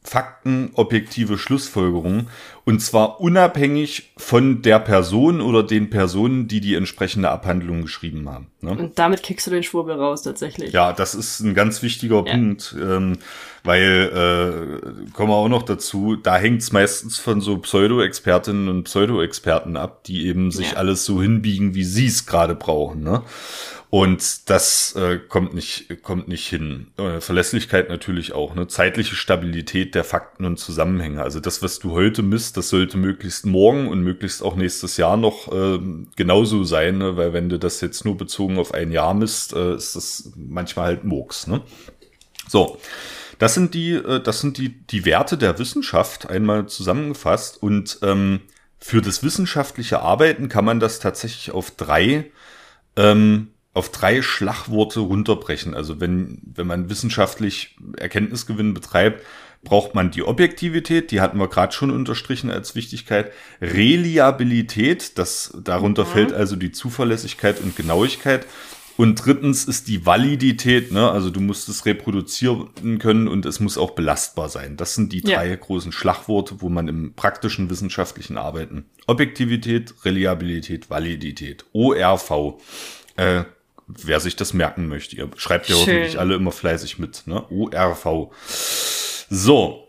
Fakten, 0.09 0.71
objektive 0.75 1.37
Schlussfolgerungen 1.37 2.29
und 2.65 2.81
zwar 2.81 3.21
unabhängig 3.21 4.13
von 4.17 4.63
der 4.63 4.79
Person 4.79 5.41
oder 5.41 5.63
den 5.63 5.91
Personen, 5.91 6.49
die 6.49 6.61
die 6.61 6.75
entsprechende 6.75 7.31
Abhandlung 7.31 7.83
geschrieben 7.83 8.29
haben. 8.29 8.47
Ne? 8.61 8.71
Und 8.71 8.99
damit 8.99 9.23
kickst 9.23 9.47
du 9.47 9.51
den 9.51 9.63
Schwurbel 9.63 9.97
raus 9.97 10.23
tatsächlich. 10.23 10.73
Ja, 10.73 10.93
das 10.93 11.15
ist 11.15 11.41
ein 11.41 11.55
ganz 11.55 11.83
wichtiger 11.83 12.25
ja. 12.27 12.33
Punkt, 12.35 12.75
ähm, 12.79 13.19
weil, 13.65 14.81
äh, 14.83 15.13
kommen 15.13 15.31
wir 15.31 15.37
auch 15.37 15.49
noch 15.49 15.63
dazu, 15.63 16.17
da 16.17 16.37
hängt 16.39 16.63
es 16.63 16.73
meistens 16.73 17.19
von 17.19 17.41
so 17.41 17.59
Pseudo-Expertinnen 17.59 18.69
und 18.69 18.85
Pseudo-Experten 18.85 19.77
ab, 19.77 20.05
die 20.05 20.27
eben 20.27 20.51
sich 20.51 20.73
ja. 20.73 20.77
alles 20.79 21.05
so 21.05 21.21
hinbiegen, 21.21 21.75
wie 21.75 21.85
sie 21.85 22.07
es 22.07 22.25
gerade 22.27 22.55
brauchen. 22.55 23.03
Ne? 23.03 23.23
Und 23.91 24.51
das 24.51 24.95
äh, 24.97 25.19
kommt 25.19 25.55
nicht 25.55 26.03
kommt 26.03 26.29
nicht 26.29 26.47
hin. 26.47 26.89
Äh, 26.99 27.21
Verlässlichkeit 27.21 27.89
natürlich 27.89 28.33
auch, 28.33 28.55
ne? 28.55 28.69
Zeitliche 28.69 29.17
Stabilität 29.17 29.95
der 29.95 30.05
Fakten 30.05 30.45
und 30.45 30.59
Zusammenhänge. 30.59 31.23
Also 31.23 31.41
das, 31.41 31.63
was 31.63 31.79
du 31.79 31.93
heute 31.93 32.23
misst, 32.23 32.59
das 32.59 32.69
sollte 32.69 32.99
möglichst 32.99 33.47
morgen 33.47 33.89
und 33.89 34.03
möglichst 34.03 34.43
auch 34.43 34.57
nächstes 34.57 34.99
Jahr 34.99 35.17
noch 35.17 35.51
äh, 35.51 35.79
genauso 36.17 36.65
sein, 36.65 36.99
ne? 36.99 37.17
weil 37.17 37.33
wenn 37.33 37.49
du 37.49 37.59
das 37.59 37.81
jetzt 37.81 38.05
nur 38.05 38.19
bezogen 38.19 38.59
auf 38.59 38.75
ein 38.75 38.93
Jahr 38.93 39.15
misst, 39.15 39.55
äh, 39.55 39.75
ist 39.75 39.97
das 39.97 40.33
manchmal 40.37 40.87
halt 40.87 41.05
Murks. 41.05 41.47
Ne? 41.47 41.63
So. 42.47 42.79
Das 43.39 43.55
sind 43.55 43.73
die, 43.73 43.93
äh, 43.93 44.21
das 44.21 44.41
sind 44.41 44.59
die, 44.59 44.85
die 44.87 45.05
Werte 45.07 45.39
der 45.39 45.59
Wissenschaft 45.59 46.29
einmal 46.29 46.67
zusammengefasst 46.67 47.63
und 47.63 48.01
ähm, 48.03 48.41
für 48.79 49.01
das 49.01 49.23
wissenschaftliche 49.23 50.01
Arbeiten 50.01 50.49
kann 50.49 50.65
man 50.65 50.81
das 50.81 50.99
tatsächlich 50.99 51.53
auf 51.53 51.71
drei 51.71 52.31
ähm, 52.97 53.49
auf 53.75 53.91
drei 53.91 54.23
Schlagworte 54.23 55.01
runterbrechen. 55.01 55.75
Also 55.75 56.01
wenn, 56.01 56.41
wenn 56.43 56.67
man 56.67 56.91
wissenschaftlich 56.91 57.77
Erkenntnisgewinn 57.97 58.75
betreibt, 58.75 59.25
braucht 59.63 59.95
man 59.95 60.11
die 60.11 60.23
Objektivität, 60.23 61.11
die 61.11 61.21
hatten 61.21 61.39
wir 61.39 61.49
gerade 61.49 61.73
schon 61.73 61.91
unterstrichen 61.91 62.51
als 62.51 62.75
Wichtigkeit, 62.75 63.33
Reliabilität, 63.61 65.19
das 65.19 65.53
darunter 65.63 66.05
mhm. 66.05 66.09
fällt 66.09 66.33
also 66.33 66.57
die 66.57 66.73
Zuverlässigkeit 66.73 67.61
und 67.61 67.77
Genauigkeit. 67.77 68.47
Und 68.97 69.15
drittens 69.15 69.65
ist 69.65 69.87
die 69.87 70.05
Validität, 70.07 70.91
ne? 70.91 71.09
also 71.09 71.31
du 71.31 71.39
musst 71.39 71.69
es 71.69 71.87
reproduzieren 71.87 72.99
können 72.99 73.29
und 73.29 73.47
es 73.47 73.61
muss 73.61 73.79
auch 73.79 73.93
belastbar 73.93 74.49
sein. 74.49 74.77
Das 74.77 74.97
sind 74.97 75.13
die 75.13 75.21
drei 75.21 75.51
ja. 75.51 75.55
großen 75.55 75.93
Schlagworte, 75.93 76.61
wo 76.63 76.69
man 76.69 76.89
im 76.89 77.15
praktischen 77.15 77.71
wissenschaftlichen 77.71 78.37
Arbeiten 78.37 78.87
Objektivität, 79.07 79.95
Reliabilität, 80.05 80.91
Validität, 80.91 81.65
ORV, 81.73 82.59
äh, 83.15 83.45
wer 83.89 84.21
sich 84.21 84.37
das 84.37 84.53
merken 84.53 84.87
möchte. 84.87 85.17
Ihr 85.17 85.29
schreibt 85.37 85.69
ja 85.69 85.75
Schön. 85.75 85.87
hoffentlich 85.87 86.19
alle 86.19 86.35
immer 86.35 86.53
fleißig 86.53 86.99
mit, 86.99 87.27
ne? 87.27 87.43
URV. 87.49 88.31
So. 89.31 89.85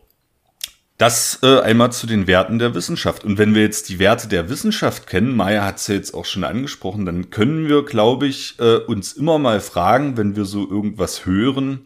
Das 0.98 1.40
äh, 1.44 1.62
einmal 1.62 1.94
zu 1.94 2.08
den 2.08 2.28
Werten 2.28 2.60
der 2.60 2.76
Wissenschaft. 2.76 3.24
Und 3.24 3.38
wenn 3.38 3.56
wir 3.56 3.62
jetzt 3.62 3.88
die 3.88 4.00
Werte 4.00 4.28
der 4.28 4.50
Wissenschaft 4.50 5.08
kennen, 5.08 5.34
Maya 5.34 5.64
hat 5.64 5.78
es 5.78 5.88
ja 5.88 5.96
jetzt 5.96 6.14
auch 6.14 6.26
schon 6.26 6.44
angesprochen, 6.44 7.06
dann 7.06 7.30
können 7.30 7.70
wir, 7.70 7.86
glaube 7.86 8.28
ich, 8.28 8.60
äh, 8.60 8.76
uns 8.80 9.14
immer 9.14 9.40
mal 9.40 9.62
fragen, 9.62 10.18
wenn 10.18 10.36
wir 10.36 10.44
so 10.44 10.70
irgendwas 10.70 11.26
hören, 11.26 11.86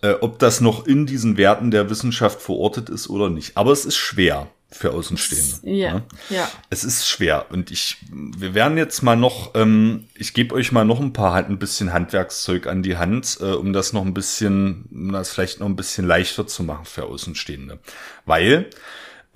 äh, 0.00 0.12
ob 0.22 0.38
das 0.38 0.62
noch 0.62 0.86
in 0.86 1.04
diesen 1.04 1.36
Werten 1.36 1.70
der 1.70 1.90
Wissenschaft 1.90 2.40
verortet 2.40 2.88
ist 2.88 3.10
oder 3.10 3.28
nicht. 3.28 3.58
Aber 3.58 3.72
es 3.72 3.84
ist 3.84 3.96
schwer 3.96 4.48
für 4.70 4.92
Außenstehende. 4.92 5.70
Ja, 5.70 5.94
ne? 5.94 6.02
ja. 6.28 6.50
Es 6.70 6.84
ist 6.84 7.08
schwer 7.08 7.46
und 7.50 7.70
ich, 7.70 7.98
wir 8.10 8.54
werden 8.54 8.76
jetzt 8.76 9.02
mal 9.02 9.16
noch, 9.16 9.54
ähm, 9.54 10.04
ich 10.14 10.34
gebe 10.34 10.54
euch 10.54 10.72
mal 10.72 10.84
noch 10.84 11.00
ein 11.00 11.12
paar 11.12 11.32
halt 11.32 11.48
ein 11.48 11.58
bisschen 11.58 11.92
Handwerkszeug 11.92 12.66
an 12.66 12.82
die 12.82 12.96
Hand, 12.96 13.38
äh, 13.40 13.52
um 13.52 13.72
das 13.72 13.92
noch 13.92 14.04
ein 14.04 14.14
bisschen, 14.14 14.86
um 14.90 15.12
das 15.12 15.30
vielleicht 15.30 15.60
noch 15.60 15.66
ein 15.66 15.76
bisschen 15.76 16.06
leichter 16.06 16.46
zu 16.46 16.64
machen 16.64 16.84
für 16.84 17.04
Außenstehende, 17.04 17.78
weil 18.24 18.68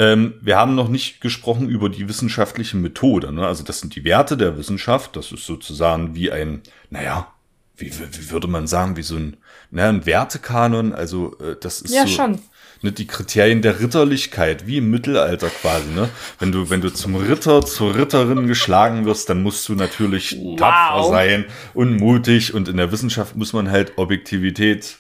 ähm, 0.01 0.35
wir 0.41 0.57
haben 0.57 0.75
noch 0.75 0.89
nicht 0.89 1.21
gesprochen 1.21 1.69
über 1.69 1.91
die 1.91 2.09
wissenschaftliche 2.09 2.79
Methode. 2.79 3.33
Ne? 3.33 3.47
Also 3.47 3.63
das 3.63 3.81
sind 3.81 3.95
die 3.95 4.05
Werte 4.05 4.39
der 4.39 4.57
Wissenschaft. 4.57 5.15
Das 5.15 5.31
ist 5.31 5.45
sozusagen 5.45 6.15
wie 6.15 6.33
ein, 6.33 6.63
naja, 6.89 7.31
wie, 7.77 7.93
wie 7.93 8.31
würde 8.31 8.49
man 8.49 8.67
sagen, 8.67 8.97
wie 8.97 9.03
so 9.03 9.17
ein, 9.17 9.37
naja, 9.71 9.91
ein 9.91 10.07
Wertekanon. 10.07 10.95
Also 10.95 11.39
äh, 11.39 11.57
das 11.61 11.83
ist 11.83 11.95
ja, 11.95 12.07
so, 12.07 12.15
schon 12.15 12.39
ne, 12.83 12.93
die 12.93 13.07
Kriterien 13.07 13.63
der 13.63 13.81
Ritterlichkeit, 13.81 14.67
wie 14.67 14.79
im 14.79 14.91
Mittelalter 14.91 15.49
quasi, 15.49 15.91
ne? 15.91 16.09
Wenn 16.39 16.53
du, 16.53 16.71
wenn 16.71 16.81
du 16.81 16.93
zum 16.93 17.17
Ritter, 17.17 17.65
zur 17.65 17.95
Ritterin 17.95 18.47
geschlagen 18.47 19.05
wirst, 19.07 19.29
dann 19.29 19.43
musst 19.43 19.69
du 19.69 19.75
natürlich 19.75 20.37
wow. 20.39 20.59
tapfer 20.59 21.09
sein 21.09 21.45
und 21.75 21.97
mutig 21.99 22.55
und 22.55 22.69
in 22.69 22.77
der 22.77 22.93
Wissenschaft 22.93 23.37
muss 23.37 23.53
man 23.53 23.71
halt 23.71 23.93
Objektivität, 23.97 24.99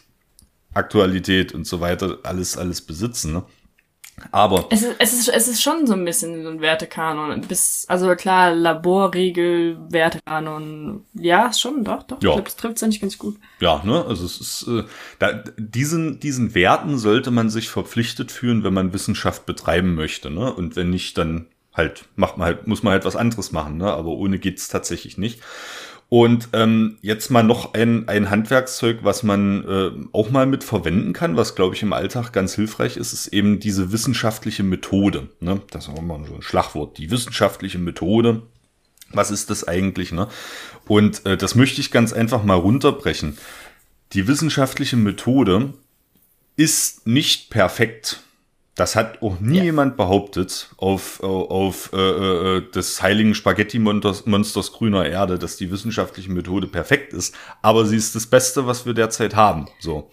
Aktualität 0.72 1.52
und 1.52 1.66
so 1.66 1.80
weiter 1.80 2.18
alles, 2.22 2.56
alles 2.56 2.82
besitzen, 2.82 3.32
ne? 3.32 3.44
Aber. 4.32 4.66
Es 4.70 4.82
ist, 4.82 4.96
es, 4.98 5.12
ist, 5.12 5.28
es 5.28 5.48
ist 5.48 5.62
schon 5.62 5.86
so 5.86 5.94
ein 5.94 6.04
bisschen 6.04 6.42
so 6.42 6.50
ein 6.50 6.60
Wertekanon. 6.60 7.40
Bis, 7.42 7.84
also 7.88 8.14
klar, 8.14 8.54
Laborregel, 8.54 9.78
Wertekanon. 9.90 11.04
Ja, 11.14 11.52
schon, 11.52 11.84
doch, 11.84 12.02
doch. 12.02 12.22
Ja. 12.22 12.30
Ich 12.30 12.34
glaube, 12.34 12.48
es 12.48 12.56
trifft 12.56 12.76
es 12.76 12.82
eigentlich 12.82 13.00
ganz 13.00 13.18
gut. 13.18 13.36
Ja, 13.60 13.82
ne? 13.84 14.04
Also 14.06 14.24
es 14.24 14.40
ist, 14.40 14.68
äh, 14.68 14.84
da, 15.18 15.44
diesen, 15.56 16.20
diesen 16.20 16.54
Werten 16.54 16.98
sollte 16.98 17.30
man 17.30 17.50
sich 17.50 17.68
verpflichtet 17.68 18.32
fühlen, 18.32 18.64
wenn 18.64 18.74
man 18.74 18.92
Wissenschaft 18.92 19.46
betreiben 19.46 19.94
möchte, 19.94 20.30
ne? 20.30 20.52
Und 20.52 20.76
wenn 20.76 20.90
nicht, 20.90 21.18
dann 21.18 21.46
halt, 21.74 22.04
macht 22.16 22.36
man 22.36 22.46
halt, 22.46 22.66
muss 22.66 22.82
man 22.82 22.92
halt 22.92 23.04
was 23.04 23.16
anderes 23.16 23.52
machen, 23.52 23.76
ne? 23.76 23.92
Aber 23.92 24.10
ohne 24.10 24.38
geht's 24.38 24.68
tatsächlich 24.68 25.18
nicht. 25.18 25.40
Und 26.10 26.48
ähm, 26.54 26.98
jetzt 27.02 27.30
mal 27.30 27.44
noch 27.44 27.72
ein, 27.74 28.08
ein 28.08 28.30
Handwerkszeug, 28.30 28.98
was 29.04 29.22
man 29.22 29.64
äh, 29.64 29.90
auch 30.12 30.30
mal 30.30 30.44
mit 30.44 30.64
verwenden 30.64 31.12
kann, 31.12 31.36
was 31.36 31.54
glaube 31.54 31.76
ich 31.76 31.84
im 31.84 31.92
Alltag 31.92 32.32
ganz 32.32 32.56
hilfreich 32.56 32.96
ist, 32.96 33.12
ist 33.12 33.28
eben 33.28 33.60
diese 33.60 33.92
wissenschaftliche 33.92 34.64
Methode. 34.64 35.28
Ne? 35.38 35.62
Das 35.70 35.86
ist 35.86 35.94
auch 35.94 36.02
mal 36.02 36.20
so 36.26 36.34
ein 36.34 36.42
Schlagwort, 36.42 36.98
die 36.98 37.12
wissenschaftliche 37.12 37.78
Methode. 37.78 38.42
Was 39.12 39.30
ist 39.30 39.50
das 39.50 39.68
eigentlich? 39.68 40.10
Ne? 40.10 40.26
Und 40.88 41.24
äh, 41.26 41.36
das 41.36 41.54
möchte 41.54 41.80
ich 41.80 41.92
ganz 41.92 42.12
einfach 42.12 42.42
mal 42.42 42.54
runterbrechen. 42.54 43.38
Die 44.12 44.26
wissenschaftliche 44.26 44.96
Methode 44.96 45.74
ist 46.56 47.06
nicht 47.06 47.50
perfekt. 47.50 48.24
Das 48.74 48.96
hat 48.96 49.20
auch 49.20 49.40
nie 49.40 49.58
ja. 49.58 49.64
jemand 49.64 49.96
behauptet 49.96 50.70
auf, 50.76 51.22
auf 51.22 51.90
äh, 51.92 51.96
äh, 51.96 52.70
des 52.70 53.02
heiligen 53.02 53.34
Spaghetti-Monsters 53.34 54.72
grüner 54.72 55.06
Erde, 55.06 55.38
dass 55.38 55.56
die 55.56 55.70
wissenschaftliche 55.70 56.30
Methode 56.30 56.66
perfekt 56.66 57.12
ist, 57.12 57.34
aber 57.62 57.84
sie 57.84 57.96
ist 57.96 58.14
das 58.14 58.26
Beste, 58.26 58.66
was 58.66 58.86
wir 58.86 58.94
derzeit 58.94 59.34
haben. 59.34 59.66
So. 59.80 60.08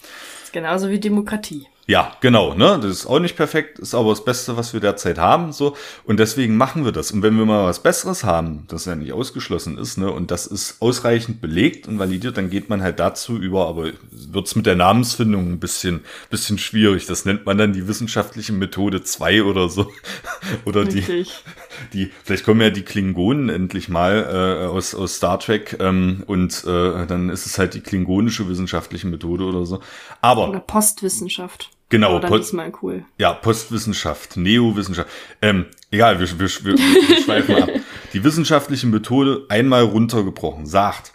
Genauso 0.51 0.89
wie 0.89 0.99
Demokratie. 0.99 1.68
Ja, 1.90 2.18
genau, 2.20 2.54
ne? 2.54 2.78
Das 2.82 2.92
ist 2.92 3.06
auch 3.06 3.20
nicht 3.20 3.38
perfekt, 3.38 3.80
ist 3.80 3.96
aber 3.96 4.10
das 4.10 4.26
Beste, 4.26 4.58
was 4.58 4.74
wir 4.74 4.82
derzeit 4.82 5.18
haben, 5.18 5.54
so. 5.54 5.78
Und 6.04 6.20
deswegen 6.20 6.58
machen 6.58 6.84
wir 6.84 6.92
das. 6.92 7.14
Und 7.14 7.24
wenn 7.24 7.38
wir 7.38 7.46
mal 7.46 7.64
was 7.64 7.82
Besseres 7.82 8.26
haben, 8.26 8.66
das 8.68 8.84
ja 8.84 8.96
nicht 8.96 9.14
ausgeschlossen 9.14 9.78
ist, 9.78 9.98
ne? 9.98 10.12
Und 10.12 10.30
das 10.30 10.48
ist 10.48 10.82
ausreichend 10.82 11.40
belegt 11.40 11.88
und 11.88 11.98
validiert, 11.98 12.36
dann 12.36 12.50
geht 12.50 12.68
man 12.68 12.82
halt 12.82 13.00
dazu 13.00 13.38
über, 13.38 13.70
aber 13.70 13.92
wird's 14.12 14.58
mit 14.58 14.66
der 14.66 14.76
Namensfindung 14.76 15.50
ein 15.50 15.60
bisschen, 15.60 16.02
bisschen 16.30 16.58
schwierig. 16.58 17.06
Das 17.06 17.24
nennt 17.24 17.46
man 17.46 17.58
dann 17.58 17.72
die 17.72 17.88
wissenschaftliche 17.88 18.52
Methode 18.52 19.04
2 19.04 19.44
oder 19.44 19.70
so. 19.70 19.90
oder 20.66 20.84
die, 20.84 21.26
die, 21.94 22.12
vielleicht 22.26 22.44
kommen 22.44 22.60
ja 22.60 22.70
die 22.70 22.84
Klingonen 22.84 23.48
endlich 23.48 23.88
mal 23.88 24.28
äh, 24.30 24.66
aus, 24.66 24.94
aus 24.94 25.16
Star 25.16 25.40
Trek 25.40 25.78
ähm, 25.80 26.26
und 26.28 26.66
äh, 26.66 27.06
dann 27.08 27.30
ist 27.30 27.46
es 27.46 27.58
halt 27.58 27.76
die 27.76 27.82
klingonische 27.82 28.50
wissenschaftliche 28.50 29.08
Methode 29.08 29.46
oder 29.46 29.66
so. 29.66 29.80
Aber. 30.20 30.50
Oder 30.50 30.60
Postwissenschaft. 30.60 31.76
Genau. 31.90 32.18
Oder 32.18 32.30
diesmal 32.38 32.72
cool. 32.82 33.06
Ja, 33.18 33.34
Postwissenschaft, 33.34 34.36
Neowissenschaft. 34.36 35.10
Ähm, 35.42 35.68
egal, 35.90 36.20
wir, 36.20 36.28
wir, 36.40 36.50
wir, 36.50 36.78
wir 36.78 37.22
schweifen 37.24 37.56
ab. 37.56 37.70
Die 38.14 38.24
wissenschaftliche 38.24 38.88
Methode 38.88 39.46
einmal 39.50 39.84
runtergebrochen 39.84 40.66
sagt, 40.66 41.14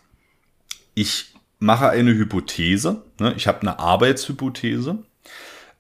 ich 0.95 1.35
mache 1.59 1.91
eine 1.91 2.14
Hypothese, 2.14 3.05
ne, 3.20 3.35
ich 3.37 3.47
habe 3.47 3.61
eine 3.62 3.79
Arbeitshypothese, 3.79 4.99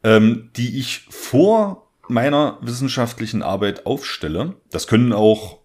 ähm, 0.04 0.50
die 0.56 0.78
ich 0.78 1.06
vor 1.10 1.88
meiner 2.08 2.58
wissenschaftlichen 2.60 3.42
Arbeit 3.42 3.86
aufstelle. 3.86 4.54
Das 4.70 4.86
können 4.86 5.12
auch 5.12 5.58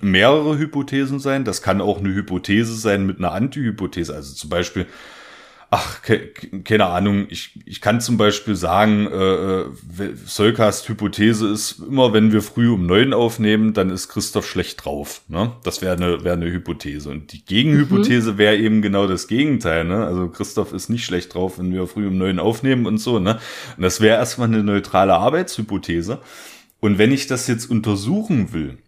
mehrere 0.00 0.58
Hypothesen 0.58 1.18
sein. 1.18 1.44
Das 1.44 1.62
kann 1.62 1.80
auch 1.80 1.98
eine 1.98 2.14
Hypothese 2.14 2.74
sein 2.76 3.06
mit 3.06 3.18
einer 3.18 3.32
Antihypothese. 3.32 4.14
Also 4.14 4.34
zum 4.34 4.50
Beispiel, 4.50 4.86
ach, 5.74 6.02
ke 6.02 6.30
keine 6.62 6.86
Ahnung, 6.86 7.26
ich, 7.30 7.58
ich 7.66 7.80
kann 7.80 8.00
zum 8.00 8.16
Beispiel 8.16 8.54
sagen, 8.54 9.08
äh, 9.08 9.62
äh 9.62 9.66
Solkast 10.24 10.88
Hypothese 10.88 11.48
ist, 11.48 11.80
immer 11.80 12.12
wenn 12.12 12.32
wir 12.32 12.42
früh 12.42 12.70
um 12.70 12.86
neun 12.86 13.12
aufnehmen, 13.12 13.72
dann 13.74 13.90
ist 13.90 14.08
Christoph 14.08 14.48
schlecht 14.48 14.84
drauf. 14.84 15.22
Ne? 15.26 15.52
Das 15.64 15.82
wäre 15.82 15.96
eine, 15.96 16.22
wäre 16.22 16.36
eine 16.36 16.50
Hypothese. 16.50 17.10
Und 17.10 17.32
die 17.32 17.44
Gegenhypothese 17.44 18.34
mhm. 18.34 18.38
wäre 18.38 18.56
eben 18.56 18.82
genau 18.82 19.08
das 19.08 19.26
Gegenteil. 19.26 19.84
Ne? 19.84 20.04
Also 20.06 20.28
Christoph 20.28 20.72
ist 20.72 20.90
nicht 20.90 21.04
schlecht 21.04 21.34
drauf, 21.34 21.58
wenn 21.58 21.72
wir 21.72 21.88
früh 21.88 22.06
um 22.06 22.18
neun 22.18 22.38
aufnehmen 22.38 22.86
und 22.86 22.98
so. 22.98 23.18
Ne? 23.18 23.40
Und 23.76 23.82
das 23.82 24.00
wäre 24.00 24.16
erstmal 24.16 24.48
eine 24.48 24.62
neutrale 24.62 25.14
Arbeitshypothese. 25.14 26.20
Und 26.78 26.98
wenn 26.98 27.10
ich 27.10 27.26
das 27.26 27.48
jetzt 27.48 27.68
untersuchen 27.68 28.52
will, 28.52 28.78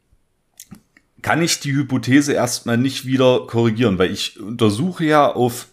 kann 1.23 1.43
ich 1.43 1.59
die 1.59 1.73
Hypothese 1.73 2.35
erstmal 2.35 2.79
nicht 2.79 3.07
wieder 3.07 3.47
korrigieren, 3.49 3.99
weil 3.99 4.13
ich 4.13 4.39
untersuche 4.39 5.05
ja 5.05 5.33
auf 5.33 5.67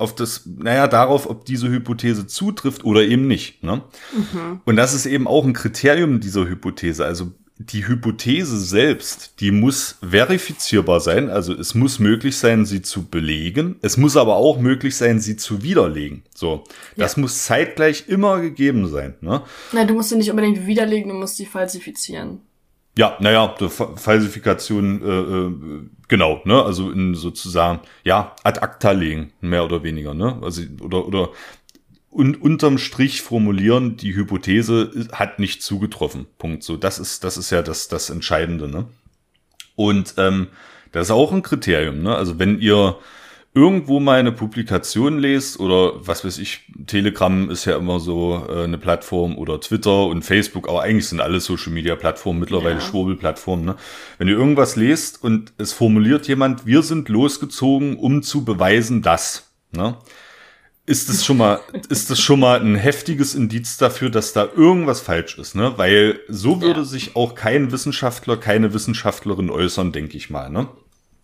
auf 0.00 0.14
das, 0.14 0.42
naja, 0.46 0.88
darauf, 0.88 1.28
ob 1.28 1.44
diese 1.44 1.68
Hypothese 1.68 2.26
zutrifft 2.26 2.84
oder 2.84 3.02
eben 3.02 3.26
nicht. 3.26 3.62
Ne? 3.62 3.82
Mhm. 4.12 4.60
Und 4.64 4.76
das 4.76 4.94
ist 4.94 5.06
eben 5.06 5.26
auch 5.26 5.44
ein 5.44 5.52
Kriterium 5.52 6.20
dieser 6.20 6.48
Hypothese. 6.48 7.04
Also 7.04 7.32
die 7.62 7.86
Hypothese 7.86 8.58
selbst, 8.58 9.40
die 9.40 9.50
muss 9.50 9.98
verifizierbar 10.00 11.00
sein, 11.00 11.28
also 11.28 11.52
es 11.52 11.74
muss 11.74 11.98
möglich 11.98 12.38
sein, 12.38 12.64
sie 12.64 12.80
zu 12.80 13.04
belegen. 13.04 13.76
Es 13.82 13.98
muss 13.98 14.16
aber 14.16 14.36
auch 14.36 14.58
möglich 14.58 14.96
sein, 14.96 15.20
sie 15.20 15.36
zu 15.36 15.62
widerlegen. 15.62 16.22
So, 16.34 16.64
das 16.96 17.16
ja. 17.16 17.20
muss 17.20 17.44
zeitgleich 17.44 18.04
immer 18.08 18.40
gegeben 18.40 18.88
sein. 18.88 19.14
Ne? 19.20 19.42
Na, 19.72 19.84
du 19.84 19.92
musst 19.92 20.08
sie 20.08 20.16
nicht 20.16 20.30
unbedingt 20.30 20.66
widerlegen, 20.66 21.10
du 21.10 21.14
musst 21.14 21.36
sie 21.36 21.44
falsifizieren. 21.44 22.40
Ja, 23.00 23.16
naja, 23.18 23.54
Falsifikation, 23.96 25.00
äh, 25.02 25.08
äh, 25.08 25.88
genau, 26.06 26.42
ne, 26.44 26.62
also 26.62 26.90
in 26.90 27.14
sozusagen, 27.14 27.80
ja, 28.04 28.36
ad 28.44 28.60
acta 28.60 28.90
legen, 28.90 29.32
mehr 29.40 29.64
oder 29.64 29.82
weniger, 29.82 30.12
ne, 30.12 30.38
also, 30.42 30.60
oder, 30.82 31.06
oder, 31.06 31.30
und 32.10 32.42
unterm 32.42 32.76
Strich 32.76 33.22
formulieren, 33.22 33.96
die 33.96 34.14
Hypothese 34.14 35.08
hat 35.12 35.38
nicht 35.38 35.62
zugetroffen, 35.62 36.26
Punkt, 36.36 36.62
so, 36.62 36.76
das 36.76 36.98
ist, 36.98 37.24
das 37.24 37.38
ist 37.38 37.48
ja 37.48 37.62
das, 37.62 37.88
das 37.88 38.10
Entscheidende, 38.10 38.68
ne, 38.68 38.84
und, 39.76 40.16
ähm, 40.18 40.48
das 40.92 41.06
ist 41.06 41.10
auch 41.10 41.32
ein 41.32 41.40
Kriterium, 41.40 42.02
ne, 42.02 42.14
also 42.14 42.38
wenn 42.38 42.60
ihr, 42.60 42.98
irgendwo 43.52 43.98
mal 43.98 44.20
eine 44.20 44.30
Publikation 44.30 45.18
lest 45.18 45.58
oder 45.58 46.06
was 46.06 46.24
weiß 46.24 46.38
ich, 46.38 46.68
Telegram 46.86 47.50
ist 47.50 47.64
ja 47.64 47.76
immer 47.76 47.98
so 47.98 48.46
äh, 48.48 48.64
eine 48.64 48.78
Plattform 48.78 49.36
oder 49.36 49.60
Twitter 49.60 50.06
und 50.06 50.22
Facebook, 50.22 50.68
aber 50.68 50.82
eigentlich 50.82 51.08
sind 51.08 51.20
alle 51.20 51.40
Social 51.40 51.72
Media 51.72 51.96
Plattformen 51.96 52.38
mittlerweile 52.38 52.76
ja. 52.76 52.80
Schwurbelplattformen. 52.80 53.64
Ne? 53.64 53.76
Wenn 54.18 54.28
ihr 54.28 54.36
irgendwas 54.36 54.76
lest 54.76 55.22
und 55.22 55.52
es 55.58 55.72
formuliert 55.72 56.28
jemand, 56.28 56.64
wir 56.64 56.82
sind 56.82 57.08
losgezogen, 57.08 57.96
um 57.96 58.22
zu 58.22 58.44
beweisen, 58.44 59.02
dass, 59.02 59.50
ne? 59.72 59.96
ist 60.86 61.08
das 61.08 61.24
schon 61.24 61.36
mal, 61.36 61.60
ist 61.88 62.10
das 62.10 62.20
schon 62.20 62.40
mal 62.40 62.60
ein 62.60 62.76
heftiges 62.76 63.34
Indiz 63.34 63.78
dafür, 63.78 64.10
dass 64.10 64.32
da 64.32 64.48
irgendwas 64.56 65.00
falsch 65.00 65.38
ist, 65.38 65.54
ne? 65.54 65.72
Weil 65.76 66.20
so 66.28 66.60
würde 66.60 66.80
ja. 66.80 66.86
sich 66.86 67.16
auch 67.16 67.34
kein 67.34 67.72
Wissenschaftler, 67.72 68.36
keine 68.36 68.74
Wissenschaftlerin 68.74 69.50
äußern, 69.50 69.92
denke 69.92 70.16
ich 70.16 70.30
mal, 70.30 70.50
ne? 70.50 70.68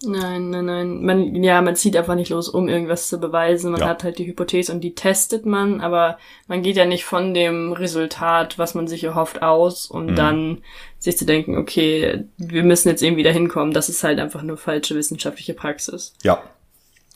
Nein, 0.07 0.50
nein, 0.50 0.64
nein. 0.64 1.04
Man, 1.04 1.42
ja, 1.42 1.61
man 1.61 1.76
zieht 1.76 1.96
einfach 1.96 2.14
nicht 2.14 2.30
los, 2.30 2.48
um 2.48 2.68
irgendwas 2.68 3.09
zu 3.09 3.18
beweisen. 3.18 3.72
Man 3.72 3.80
ja. 3.80 3.88
hat 3.88 4.04
halt 4.04 4.18
die 4.18 4.26
Hypothese 4.26 4.72
und 4.72 4.80
die 4.80 4.94
testet 4.94 5.44
man, 5.44 5.80
aber 5.80 6.18
man 6.46 6.62
geht 6.62 6.76
ja 6.76 6.86
nicht 6.86 7.04
von 7.04 7.34
dem 7.34 7.72
Resultat, 7.72 8.59
was 8.59 8.74
man 8.74 8.88
sich 8.88 9.04
erhofft, 9.04 9.42
aus 9.42 9.86
und 9.86 10.12
mhm. 10.12 10.16
dann 10.16 10.59
sich 10.98 11.18
zu 11.18 11.26
denken, 11.26 11.59
okay, 11.59 12.24
wir 12.38 12.62
müssen 12.62 12.88
jetzt 12.88 13.02
irgendwie 13.02 13.22
dahin 13.22 13.48
kommen. 13.48 13.72
Das 13.72 13.88
ist 13.88 14.02
halt 14.04 14.18
einfach 14.18 14.42
nur 14.42 14.57
falsche 14.57 14.94
wissenschaftliche 14.94 15.54
Praxis. 15.54 16.14
Ja, 16.22 16.42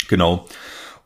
genau. 0.09 0.47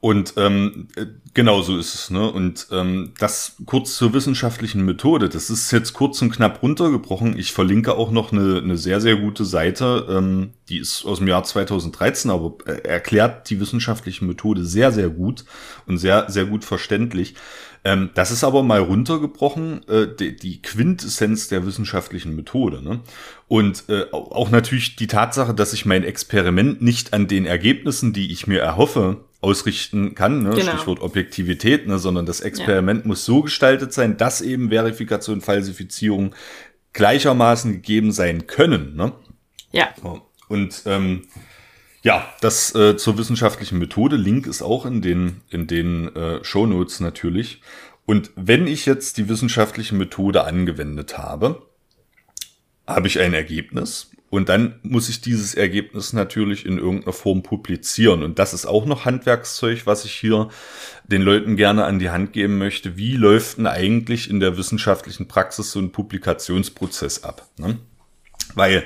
Und 0.04 0.34
ähm, 0.36 0.88
genau 1.32 1.62
so 1.62 1.78
ist 1.78 1.94
es. 1.94 2.10
Ne? 2.10 2.30
Und 2.30 2.66
ähm, 2.70 3.14
das 3.18 3.56
kurz 3.64 3.96
zur 3.96 4.12
wissenschaftlichen 4.12 4.84
Methode. 4.84 5.30
Das 5.30 5.48
ist 5.48 5.70
jetzt 5.70 5.94
kurz 5.94 6.20
und 6.20 6.30
knapp 6.30 6.62
runtergebrochen. 6.62 7.38
Ich 7.38 7.52
verlinke 7.52 7.94
auch 7.94 8.10
noch 8.10 8.30
eine, 8.30 8.58
eine 8.58 8.76
sehr, 8.76 9.00
sehr 9.00 9.16
gute 9.16 9.46
Seite. 9.46 10.06
Ähm, 10.10 10.50
die 10.68 10.76
ist 10.76 11.06
aus 11.06 11.20
dem 11.20 11.28
Jahr 11.28 11.42
2013, 11.42 12.30
aber 12.30 12.52
äh, 12.66 12.86
erklärt 12.86 13.48
die 13.48 13.60
wissenschaftliche 13.60 14.26
Methode 14.26 14.66
sehr, 14.66 14.92
sehr 14.92 15.08
gut 15.08 15.46
und 15.86 15.96
sehr, 15.96 16.30
sehr 16.30 16.44
gut 16.44 16.66
verständlich. 16.66 17.34
Ähm, 17.82 18.10
das 18.12 18.30
ist 18.30 18.44
aber 18.44 18.62
mal 18.62 18.80
runtergebrochen, 18.80 19.88
äh, 19.88 20.06
die, 20.06 20.36
die 20.36 20.60
Quintessenz 20.60 21.48
der 21.48 21.64
wissenschaftlichen 21.64 22.36
Methode. 22.36 22.82
Ne? 22.82 23.00
Und 23.48 23.84
äh, 23.88 24.04
auch 24.10 24.50
natürlich 24.50 24.96
die 24.96 25.06
Tatsache, 25.06 25.54
dass 25.54 25.72
ich 25.72 25.86
mein 25.86 26.04
Experiment 26.04 26.82
nicht 26.82 27.14
an 27.14 27.26
den 27.26 27.46
Ergebnissen, 27.46 28.12
die 28.12 28.32
ich 28.32 28.46
mir 28.46 28.60
erhoffe, 28.60 29.24
ausrichten 29.44 30.14
kann, 30.14 30.42
ne? 30.42 30.50
genau. 30.50 30.72
Stichwort 30.72 31.00
Objektivität, 31.00 31.86
ne? 31.86 31.98
sondern 31.98 32.24
das 32.24 32.40
Experiment 32.40 33.02
ja. 33.02 33.08
muss 33.08 33.24
so 33.26 33.42
gestaltet 33.42 33.92
sein, 33.92 34.16
dass 34.16 34.40
eben 34.40 34.70
Verifikation, 34.70 35.42
Falsifizierung 35.42 36.34
gleichermaßen 36.94 37.72
gegeben 37.72 38.10
sein 38.10 38.46
können. 38.46 38.96
Ne? 38.96 39.12
Ja. 39.70 39.90
Und 40.48 40.82
ähm, 40.86 41.26
ja, 42.02 42.26
das 42.40 42.74
äh, 42.74 42.96
zur 42.96 43.18
wissenschaftlichen 43.18 43.78
Methode. 43.78 44.16
Link 44.16 44.46
ist 44.46 44.62
auch 44.62 44.86
in 44.86 45.02
den 45.02 45.42
in 45.50 45.66
den 45.66 46.14
äh, 46.16 46.42
Show 46.42 46.66
Notes 46.66 47.00
natürlich. 47.00 47.60
Und 48.06 48.30
wenn 48.36 48.66
ich 48.66 48.86
jetzt 48.86 49.18
die 49.18 49.28
wissenschaftliche 49.28 49.94
Methode 49.94 50.44
angewendet 50.44 51.18
habe, 51.18 51.66
habe 52.86 53.06
ich 53.06 53.20
ein 53.20 53.34
Ergebnis 53.34 54.10
und 54.34 54.48
dann 54.48 54.80
muss 54.82 55.08
ich 55.08 55.20
dieses 55.20 55.54
Ergebnis 55.54 56.12
natürlich 56.12 56.66
in 56.66 56.76
irgendeiner 56.76 57.12
Form 57.12 57.44
publizieren. 57.44 58.24
Und 58.24 58.40
das 58.40 58.52
ist 58.52 58.66
auch 58.66 58.84
noch 58.84 59.04
Handwerkszeug, 59.04 59.86
was 59.86 60.04
ich 60.04 60.12
hier 60.12 60.48
den 61.04 61.22
Leuten 61.22 61.54
gerne 61.54 61.84
an 61.84 62.00
die 62.00 62.10
Hand 62.10 62.32
geben 62.32 62.58
möchte. 62.58 62.96
Wie 62.96 63.14
läuft 63.14 63.58
denn 63.58 63.68
eigentlich 63.68 64.28
in 64.28 64.40
der 64.40 64.56
wissenschaftlichen 64.56 65.28
Praxis 65.28 65.70
so 65.70 65.78
ein 65.78 65.92
Publikationsprozess 65.92 67.22
ab? 67.22 67.46
Ne? 67.58 67.78
Weil 68.56 68.82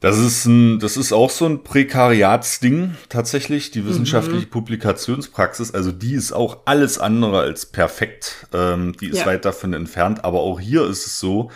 das 0.00 0.18
ist 0.18 0.44
ein, 0.44 0.80
das 0.80 0.98
ist 0.98 1.14
auch 1.14 1.30
so 1.30 1.46
ein 1.46 1.64
Prekariatsding 1.64 2.94
tatsächlich, 3.08 3.70
die 3.70 3.86
wissenschaftliche 3.86 4.44
mhm. 4.44 4.50
Publikationspraxis. 4.50 5.72
Also 5.72 5.92
die 5.92 6.12
ist 6.12 6.32
auch 6.32 6.58
alles 6.66 6.98
andere 6.98 7.40
als 7.40 7.64
perfekt. 7.64 8.46
Ähm, 8.52 8.94
die 9.00 9.08
ist 9.08 9.20
ja. 9.20 9.26
weit 9.26 9.46
davon 9.46 9.72
entfernt. 9.72 10.26
Aber 10.26 10.40
auch 10.40 10.60
hier 10.60 10.84
ist 10.84 11.06
es 11.06 11.18
so, 11.18 11.50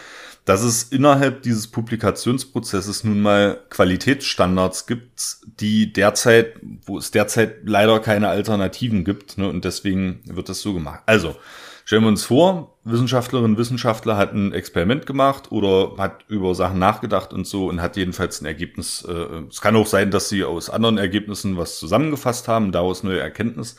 dass 0.45 0.63
es 0.63 0.85
innerhalb 0.85 1.43
dieses 1.43 1.69
Publikationsprozesses 1.69 3.05
nun 3.05 3.21
mal 3.21 3.61
Qualitätsstandards 3.71 4.87
gibt, 4.87 5.37
die 5.61 5.93
derzeit, 5.93 6.55
wo 6.85 6.99
es 6.99 7.13
derzeit 7.13 7.59
leider 7.65 8.01
keine 8.01 8.29
Alternativen 8.29 9.05
gibt, 9.05 9.39
ne, 9.39 9.49
und 9.49 9.65
deswegen 9.65 10.21
wird 10.25 10.49
das 10.49 10.61
so 10.61 10.75
gemacht. 10.75 11.01
Also, 11.07 11.37
stellen 11.85 12.03
wir 12.03 12.09
uns 12.09 12.25
vor, 12.25 12.77
Wissenschaftlerin, 12.85 13.57
Wissenschaftler 13.57 14.17
hat 14.17 14.33
ein 14.33 14.53
Experiment 14.53 15.07
gemacht 15.07 15.53
oder 15.53 15.93
hat 15.99 16.25
über 16.27 16.57
Sachen 16.57 16.81
nachgedacht 16.81 17.33
und 17.33 17.47
so 17.47 17.69
und 17.69 17.81
hat 17.81 17.97
jedenfalls 17.97 18.41
ein 18.41 18.47
Ergebnis. 18.47 19.07
Äh, 19.09 19.45
es 19.49 19.61
kann 19.61 19.77
auch 19.77 19.87
sein, 19.87 20.11
dass 20.11 20.29
sie 20.29 20.43
aus 20.43 20.71
anderen 20.71 20.99
Ergebnissen 20.99 21.57
was 21.57 21.79
zusammengefasst 21.79 22.49
haben, 22.49 22.73
daraus 22.73 23.05
neue 23.05 23.21
Erkenntnis. 23.21 23.77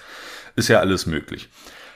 Ist 0.56 0.70
ja 0.70 0.80
alles 0.80 1.08
möglich. 1.08 1.50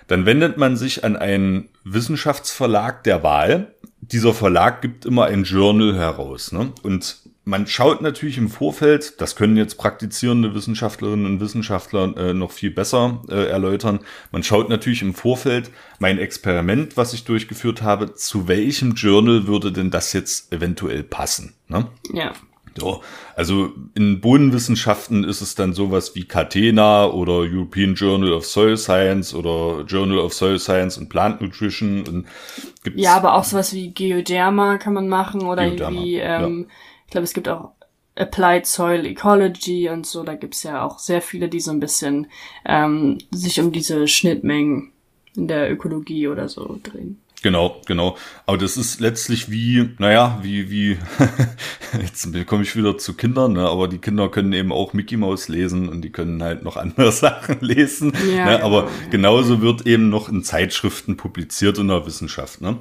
Dann 0.08 0.26
wendet 0.26 0.58
man 0.58 0.78
sich 0.78 1.04
an 1.04 1.16
einen 1.16 1.70
Wissenschaftsverlag 1.84 3.04
der 3.04 3.24
Wahl. 3.24 3.76
Dieser 4.12 4.34
Verlag 4.34 4.82
gibt 4.82 5.06
immer 5.06 5.26
ein 5.26 5.44
Journal 5.44 5.96
heraus. 5.96 6.52
Ne? 6.52 6.72
Und 6.84 7.18
man 7.48 7.66
schaut 7.66 8.02
natürlich 8.02 8.38
im 8.38 8.50
Vorfeld, 8.50 9.22
das 9.22 9.38
können 9.38 9.56
jetzt 9.56 9.78
praktizierende 9.78 10.54
Wissenschaftlerinnen 10.54 11.26
und 11.26 11.40
Wissenschaftler 11.40 12.16
äh, 12.18 12.34
noch 12.34 12.52
viel 12.52 12.72
besser 12.72 13.22
äh, 13.30 13.48
erläutern, 13.48 14.02
man 14.32 14.44
schaut 14.44 14.70
natürlich 14.70 15.02
im 15.02 15.14
Vorfeld 15.14 15.72
mein 16.00 16.20
Experiment, 16.20 16.98
was 16.98 17.14
ich 17.14 17.24
durchgeführt 17.24 17.82
habe, 17.82 18.14
zu 18.16 18.50
welchem 18.50 18.96
Journal 18.96 19.48
würde 19.48 19.72
denn 19.72 19.92
das 19.92 20.12
jetzt 20.12 20.52
eventuell 20.52 21.04
passen. 21.04 21.54
Ne? 21.70 21.88
Ja. 22.14 22.34
So, 22.80 23.02
also 23.36 23.72
in 23.96 24.22
Bodenwissenschaften 24.22 25.24
ist 25.24 25.42
es 25.42 25.56
dann 25.56 25.74
sowas 25.74 26.16
wie 26.16 26.26
Catena 26.26 27.08
oder 27.08 27.40
European 27.40 27.96
Journal 27.96 28.34
of 28.34 28.46
Soil 28.46 28.78
Science 28.78 29.34
oder 29.34 29.84
Journal 29.88 30.20
of 30.20 30.34
Soil 30.34 30.60
Science 30.60 30.98
und 30.98 31.10
Plant 31.10 31.42
Nutrition. 31.42 32.04
Und 32.08 32.28
gibt's 32.84 33.02
ja, 33.02 33.16
aber 33.16 33.34
auch 33.34 33.44
sowas 33.44 33.74
wie 33.74 33.92
Geoderma 33.92 34.78
kann 34.78 34.94
man 34.94 35.08
machen 35.08 35.42
oder 35.42 35.66
Geoderma, 35.66 36.02
wie, 36.02 36.16
ähm, 36.18 36.68
ja. 36.68 36.76
ich 37.06 37.12
glaube, 37.12 37.24
es 37.24 37.34
gibt 37.34 37.50
auch 37.50 37.72
Applied 38.16 38.66
Soil 38.66 39.06
Ecology 39.06 39.90
und 39.90 40.06
so. 40.06 40.24
Da 40.24 40.36
gibt's 40.36 40.64
ja 40.64 40.84
auch 40.84 41.00
sehr 41.00 41.22
viele, 41.22 41.50
die 41.50 41.60
so 41.60 41.72
ein 41.72 41.80
bisschen 41.80 42.28
ähm, 42.66 43.18
sich 43.32 43.60
um 43.60 43.72
diese 43.72 44.08
Schnittmengen 44.08 44.92
in 45.36 45.48
der 45.48 45.72
Ökologie 45.72 46.28
oder 46.28 46.50
so 46.50 46.80
drehen. 46.84 47.22
Genau, 47.44 47.82
genau. 47.86 48.18
Aber 48.48 48.58
das 48.58 48.78
ist 48.78 49.00
letztlich 49.00 49.52
wie, 49.52 49.92
naja, 50.00 50.40
wie, 50.42 50.72
wie, 50.72 50.98
jetzt 52.02 52.28
komme 52.48 52.64
ich 52.64 52.76
wieder 52.76 52.98
zu 52.98 53.14
Kindern, 53.14 53.54
ne? 53.54 53.70
aber 53.70 53.88
die 53.88 54.00
Kinder 54.00 54.30
können 54.30 54.54
eben 54.54 54.72
auch 54.72 54.94
Mickey 54.94 55.18
Mouse 55.18 55.48
lesen 55.48 55.88
und 55.88 56.02
die 56.02 56.12
können 56.12 56.42
halt 56.42 56.64
noch 56.64 56.78
andere 56.78 57.12
Sachen 57.14 57.58
lesen. 57.62 58.14
Ja, 58.36 58.46
ne? 58.46 58.64
Aber 58.64 58.84
genau. 58.84 59.10
genauso 59.12 59.62
wird 59.62 59.86
eben 59.86 60.10
noch 60.10 60.30
in 60.30 60.44
Zeitschriften 60.44 61.16
publiziert 61.16 61.78
in 61.78 61.90
der 61.90 62.08
Wissenschaft. 62.08 62.62
Ne? 62.62 62.80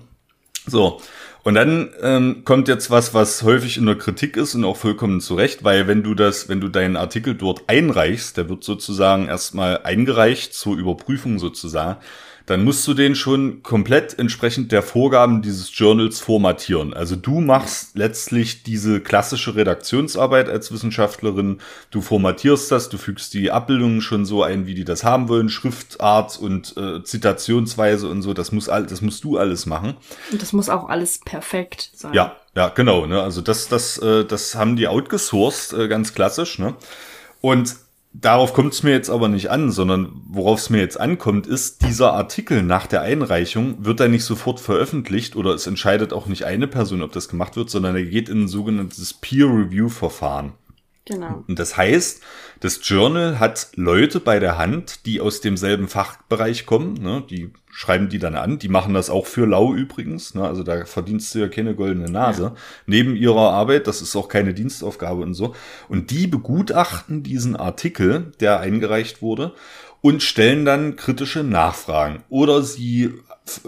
So. 0.67 1.01
Und 1.43 1.55
dann 1.55 1.91
ähm, 2.03 2.43
kommt 2.45 2.67
jetzt 2.67 2.91
was, 2.91 3.15
was 3.15 3.43
häufig 3.45 3.77
in 3.77 3.87
der 3.87 3.95
Kritik 3.95 4.37
ist 4.37 4.57
und 4.57 4.65
auch 4.65 4.77
vollkommen 4.77 5.21
zu 5.21 5.37
Recht, 5.37 5.63
weil 5.63 5.87
wenn 5.87 6.03
du 6.03 6.15
das, 6.15 6.49
wenn 6.49 6.61
du 6.61 6.69
deinen 6.69 6.97
Artikel 6.97 7.37
dort 7.37 7.69
einreichst, 7.69 8.37
der 8.37 8.49
wird 8.49 8.65
sozusagen 8.65 9.29
erstmal 9.29 9.83
eingereicht 9.85 10.55
zur 10.55 10.77
Überprüfung 10.77 11.39
sozusagen, 11.39 12.01
dann 12.47 12.65
musst 12.65 12.87
du 12.87 12.95
den 12.95 13.17
schon 13.17 13.63
komplett 13.65 14.19
entsprechend 14.19 14.71
der 14.71 14.83
Vorgaben 14.83 15.43
dieses 15.43 15.77
Journals 15.77 16.21
formatieren. 16.21 16.95
Also 16.95 17.17
du 17.17 17.41
machst 17.41 17.97
letztlich 17.97 18.63
diese 18.63 19.01
klassische 19.01 19.57
Redaktionsarbeit 19.57 20.49
als 20.49 20.73
Wissenschaftlerin. 20.73 21.59
Du 21.91 22.01
formatierst 22.01 22.71
das, 22.71 22.89
du 22.89 22.99
fügst 22.99 23.35
die 23.35 23.51
Abbildungen 23.51 24.01
schon 24.01 24.25
so 24.25 24.45
ein, 24.45 24.67
wie 24.67 24.75
die 24.75 24.85
das 24.85 25.03
haben 25.03 25.29
wollen, 25.29 25.49
Schriftart 25.49 26.39
und 26.39 26.77
äh, 26.77 27.03
Zitationsweise 27.03 28.09
und 28.09 28.23
so. 28.23 28.33
Das 28.33 28.53
muss 28.53 28.69
all, 28.69 28.87
das 28.87 29.01
musst 29.01 29.25
du 29.25 29.39
alles 29.39 29.67
machen. 29.67 29.97
Und 30.31 30.41
das 30.41 30.53
muss 30.53 30.69
auch 30.69 30.89
alles 30.89 31.19
perfekt 31.19 31.91
sein. 31.95 32.15
Ja, 32.15 32.37
ja, 32.55 32.69
genau. 32.69 33.07
Ne? 33.07 33.21
Also 33.21 33.41
das, 33.41 33.69
das, 33.69 33.99
äh, 33.99 34.25
das 34.25 34.55
haben 34.55 34.77
die 34.77 34.87
outgesourced, 34.87 35.73
äh, 35.77 35.89
ganz 35.89 36.15
klassisch. 36.15 36.61
Ne? 36.61 36.75
Und 37.41 37.75
Darauf 38.19 38.55
kommt 38.55 38.73
es 38.73 38.83
mir 38.83 38.93
jetzt 38.93 39.11
aber 39.11 39.29
nicht 39.29 39.51
an, 39.51 39.71
sondern 39.71 40.23
worauf 40.27 40.59
es 40.61 40.71
mir 40.71 40.79
jetzt 40.79 40.99
ankommt, 40.99 41.47
ist, 41.47 41.83
dieser 41.83 42.15
Artikel 42.15 42.63
nach 42.63 42.87
der 42.87 43.03
Einreichung 43.03 43.85
wird 43.85 44.01
er 44.01 44.09
nicht 44.09 44.25
sofort 44.25 44.59
veröffentlicht 44.59 45.37
oder 45.37 45.51
es 45.51 45.67
entscheidet 45.67 46.15
auch 46.15 46.27
nicht 46.27 46.45
eine 46.45 46.67
Person, 46.67 47.03
ob 47.03 47.13
das 47.13 47.29
gemacht 47.29 47.57
wird, 47.57 47.69
sondern 47.69 47.95
er 47.95 48.05
geht 48.05 48.31
in 48.31 48.45
ein 48.45 48.49
sogenanntes 48.49 49.13
Peer-Review-Verfahren. 49.13 50.55
Genau. 51.05 51.45
Und 51.47 51.59
das 51.59 51.77
heißt, 51.77 52.23
das 52.61 52.81
Journal 52.83 53.39
hat 53.39 53.73
Leute 53.75 54.19
bei 54.19 54.39
der 54.39 54.57
Hand, 54.57 55.05
die 55.05 55.21
aus 55.21 55.43
demselben 55.43 55.87
Fachbereich 55.87 56.65
kommen, 56.65 56.95
ne, 56.95 57.23
die 57.29 57.53
schreiben 57.77 58.09
die 58.09 58.19
dann 58.19 58.37
an, 58.37 58.59
die 58.59 58.71
machen 58.71 58.95
das 58.95 59.11
auch 59.11 59.27
für 59.27 59.45
lau 59.45 59.75
übrigens, 59.75 60.35
ne, 60.35 60.49
also 60.49 60.63
da 60.63 60.87
verdienst 60.87 61.35
du 61.35 61.41
ja 61.41 61.49
keine 61.49 61.75
goldene 61.75 62.11
Nase, 62.11 62.43
ja. 62.43 62.55
neben 62.87 63.15
ihrer 63.15 63.51
Arbeit, 63.53 63.87
das 63.87 64.01
ist 64.01 64.17
auch 64.17 64.29
keine 64.29 64.55
Dienstaufgabe 64.55 65.21
und 65.21 65.35
so, 65.35 65.55
und 65.91 66.11
die 66.11 66.27
begutachten 66.27 67.23
diesen 67.23 67.55
Artikel, 67.55 68.33
der 68.41 68.61
eingereicht 68.61 69.21
wurde, 69.21 69.53
und 70.01 70.23
stellen 70.23 70.65
dann 70.65 70.97
kritische 70.97 71.45
Nachfragen. 71.45 72.23
Oder 72.31 72.63
sie 72.63 73.13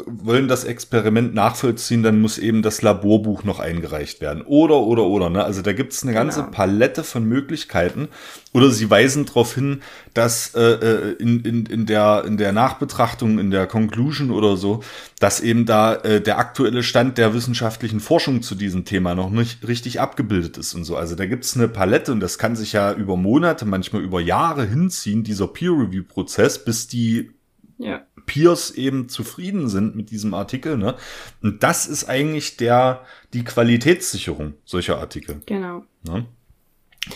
wollen 0.07 0.49
das 0.49 0.65
Experiment 0.65 1.35
nachvollziehen, 1.35 2.03
dann 2.03 2.21
muss 2.21 2.39
eben 2.39 2.63
das 2.63 2.83
Laborbuch 2.83 3.45
noch 3.45 3.61
eingereicht 3.61 4.21
werden. 4.21 4.43
Oder, 4.43 4.79
oder, 4.79 5.05
oder. 5.05 5.31
Ne? 5.31 5.45
Also 5.45 5.63
da 5.63 5.73
gibt 5.73 5.93
es 5.93 6.03
eine 6.03 6.13
ganze 6.13 6.41
genau. 6.41 6.53
Palette 6.53 7.05
von 7.05 7.25
Möglichkeiten. 7.25 8.09
Oder 8.53 8.71
sie 8.71 8.91
weisen 8.91 9.27
darauf 9.27 9.55
hin, 9.55 9.83
dass 10.15 10.55
äh, 10.55 10.61
äh, 10.61 11.13
in, 11.19 11.41
in, 11.41 11.67
in, 11.67 11.87
der, 11.87 12.25
in 12.27 12.39
der 12.39 12.53
Nachbetrachtung, 12.53 13.39
in 13.39 13.51
der 13.51 13.67
Conclusion 13.67 14.31
oder 14.31 14.57
so, 14.57 14.83
dass 15.21 15.41
eben 15.41 15.65
da 15.65 15.95
äh, 15.95 16.21
der 16.21 16.39
aktuelle 16.39 16.83
Stand 16.83 17.19
der 17.19 17.35
wissenschaftlichen 17.35 18.01
Forschung 18.01 18.43
zu 18.43 18.55
diesem 18.55 18.85
Thema 18.85 19.15
noch 19.15 19.31
nicht 19.31 19.67
richtig 19.69 20.01
abgebildet 20.01 20.59
ist 20.59 20.75
und 20.75 20.85
so. 20.85 20.97
Also 20.97 21.15
da 21.15 21.27
gibt 21.27 21.45
es 21.45 21.57
eine 21.57 21.69
Palette 21.69 22.11
und 22.11 22.21
das 22.21 22.39
kann 22.39 22.57
sich 22.57 22.73
ja 22.73 22.93
über 22.93 23.17
Monate, 23.17 23.65
manchmal 23.65 24.03
über 24.03 24.21
Jahre 24.21 24.67
hinziehen, 24.67 25.23
dieser 25.23 25.47
Peer-Review-Prozess, 25.47 26.65
bis 26.65 26.89
die 26.89 27.31
ja. 27.79 28.03
Peers 28.27 28.73
eben 28.73 29.09
zufrieden 29.09 29.69
sind 29.69 29.97
mit 29.97 30.11
diesem 30.11 30.35
Artikel. 30.35 30.77
Ne? 30.77 30.95
Und 31.43 31.63
das 31.63 31.87
ist 31.87 32.09
eigentlich 32.09 32.57
der, 32.57 33.05
die 33.33 33.45
Qualitätssicherung 33.45 34.55
solcher 34.65 34.99
Artikel. 34.99 35.41
Genau. 35.47 35.85
Ne? 36.03 36.27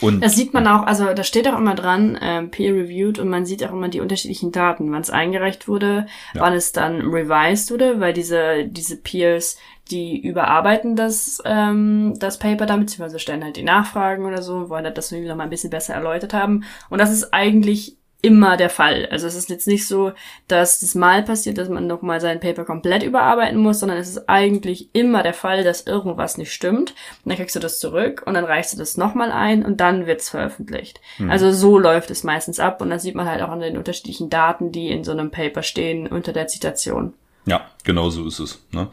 Und 0.00 0.22
das 0.22 0.36
sieht 0.36 0.54
man 0.54 0.66
auch, 0.66 0.86
also 0.86 1.12
da 1.12 1.22
steht 1.22 1.46
auch 1.48 1.58
immer 1.58 1.74
dran, 1.74 2.16
äh, 2.16 2.44
peer-reviewed 2.44 3.18
und 3.18 3.28
man 3.28 3.44
sieht 3.44 3.64
auch 3.64 3.72
immer 3.72 3.88
die 3.88 4.00
unterschiedlichen 4.00 4.52
Daten, 4.52 4.90
wann 4.90 5.02
es 5.02 5.10
eingereicht 5.10 5.68
wurde, 5.68 6.06
ja. 6.34 6.40
wann 6.40 6.54
es 6.54 6.72
dann 6.72 7.02
revised 7.02 7.70
wurde, 7.70 8.00
weil 8.00 8.14
diese, 8.14 8.64
diese 8.66 8.96
Peers, 8.96 9.58
die 9.90 10.18
überarbeiten 10.18 10.96
das, 10.96 11.42
ähm, 11.44 12.14
das 12.18 12.38
Paper 12.38 12.64
dann, 12.64 12.80
beziehungsweise 12.80 13.18
stellen 13.18 13.44
halt 13.44 13.56
die 13.56 13.64
Nachfragen 13.64 14.24
oder 14.24 14.40
so, 14.40 14.70
wollen 14.70 14.84
halt 14.84 14.96
das 14.96 15.12
irgendwie 15.12 15.28
noch 15.28 15.36
mal 15.36 15.44
ein 15.44 15.50
bisschen 15.50 15.70
besser 15.70 15.94
erläutert 15.94 16.32
haben. 16.32 16.64
Und 16.88 16.98
das 16.98 17.12
ist 17.12 17.34
eigentlich 17.34 17.98
immer 18.22 18.56
der 18.56 18.70
Fall. 18.70 19.06
Also 19.10 19.26
es 19.26 19.34
ist 19.34 19.50
jetzt 19.50 19.66
nicht 19.66 19.86
so, 19.86 20.12
dass 20.46 20.78
das 20.78 20.94
mal 20.94 21.24
passiert, 21.24 21.58
dass 21.58 21.68
man 21.68 21.88
nochmal 21.88 22.20
sein 22.20 22.38
Paper 22.38 22.64
komplett 22.64 23.02
überarbeiten 23.02 23.58
muss, 23.58 23.80
sondern 23.80 23.98
es 23.98 24.08
ist 24.08 24.28
eigentlich 24.28 24.88
immer 24.94 25.24
der 25.24 25.34
Fall, 25.34 25.64
dass 25.64 25.86
irgendwas 25.86 26.38
nicht 26.38 26.52
stimmt. 26.52 26.90
Und 27.24 27.30
dann 27.30 27.36
kriegst 27.36 27.56
du 27.56 27.60
das 27.60 27.80
zurück 27.80 28.22
und 28.24 28.34
dann 28.34 28.44
reichst 28.44 28.72
du 28.72 28.78
das 28.78 28.96
nochmal 28.96 29.32
ein 29.32 29.64
und 29.64 29.80
dann 29.80 30.06
wird's 30.06 30.30
veröffentlicht. 30.30 31.00
Mhm. 31.18 31.30
Also 31.30 31.50
so 31.52 31.78
läuft 31.78 32.10
es 32.12 32.22
meistens 32.22 32.60
ab 32.60 32.80
und 32.80 32.90
das 32.90 33.02
sieht 33.02 33.16
man 33.16 33.28
halt 33.28 33.42
auch 33.42 33.50
an 33.50 33.60
den 33.60 33.76
unterschiedlichen 33.76 34.30
Daten, 34.30 34.70
die 34.70 34.88
in 34.88 35.02
so 35.02 35.10
einem 35.10 35.32
Paper 35.32 35.64
stehen 35.64 36.06
unter 36.06 36.32
der 36.32 36.46
Zitation. 36.46 37.14
Ja, 37.44 37.66
genau 37.82 38.08
so 38.10 38.24
ist 38.26 38.38
es. 38.38 38.64
Ne? 38.70 38.88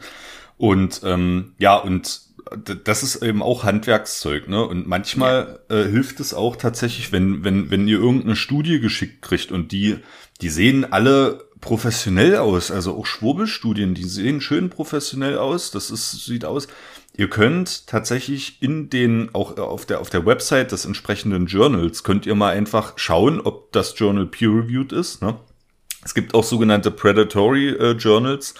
Und 0.58 1.02
ähm, 1.04 1.54
ja, 1.58 1.76
und 1.76 2.20
das 2.84 3.02
ist 3.02 3.22
eben 3.22 3.42
auch 3.42 3.64
Handwerkszeug, 3.64 4.48
ne? 4.48 4.64
Und 4.64 4.86
manchmal 4.86 5.60
ja. 5.70 5.76
äh, 5.76 5.88
hilft 5.88 6.20
es 6.20 6.34
auch 6.34 6.56
tatsächlich, 6.56 7.12
wenn, 7.12 7.44
wenn, 7.44 7.70
wenn 7.70 7.86
ihr 7.86 7.98
irgendeine 7.98 8.36
Studie 8.36 8.80
geschickt 8.80 9.22
kriegt 9.22 9.52
und 9.52 9.72
die, 9.72 9.98
die 10.40 10.48
sehen 10.48 10.90
alle 10.90 11.44
professionell 11.60 12.36
aus, 12.36 12.70
also 12.70 12.96
auch 12.96 13.06
Schwurbelstudien, 13.06 13.94
die 13.94 14.04
sehen 14.04 14.40
schön 14.40 14.70
professionell 14.70 15.38
aus, 15.38 15.70
das 15.70 15.90
ist, 15.90 16.24
sieht 16.24 16.44
aus. 16.44 16.68
Ihr 17.16 17.28
könnt 17.28 17.86
tatsächlich 17.86 18.62
in 18.62 18.88
den, 18.88 19.34
auch 19.34 19.58
auf 19.58 19.84
der, 19.84 20.00
auf 20.00 20.10
der 20.10 20.24
Website 20.24 20.72
des 20.72 20.84
entsprechenden 20.84 21.46
Journals, 21.46 22.02
könnt 22.02 22.24
ihr 22.24 22.34
mal 22.34 22.52
einfach 22.52 22.94
schauen, 22.96 23.40
ob 23.40 23.72
das 23.72 23.98
Journal 23.98 24.26
peer-reviewed 24.26 24.92
ist, 24.92 25.22
ne? 25.22 25.38
Es 26.04 26.14
gibt 26.14 26.34
auch 26.34 26.44
sogenannte 26.44 26.90
Predatory 26.90 27.70
äh, 27.70 27.92
Journals, 27.92 28.54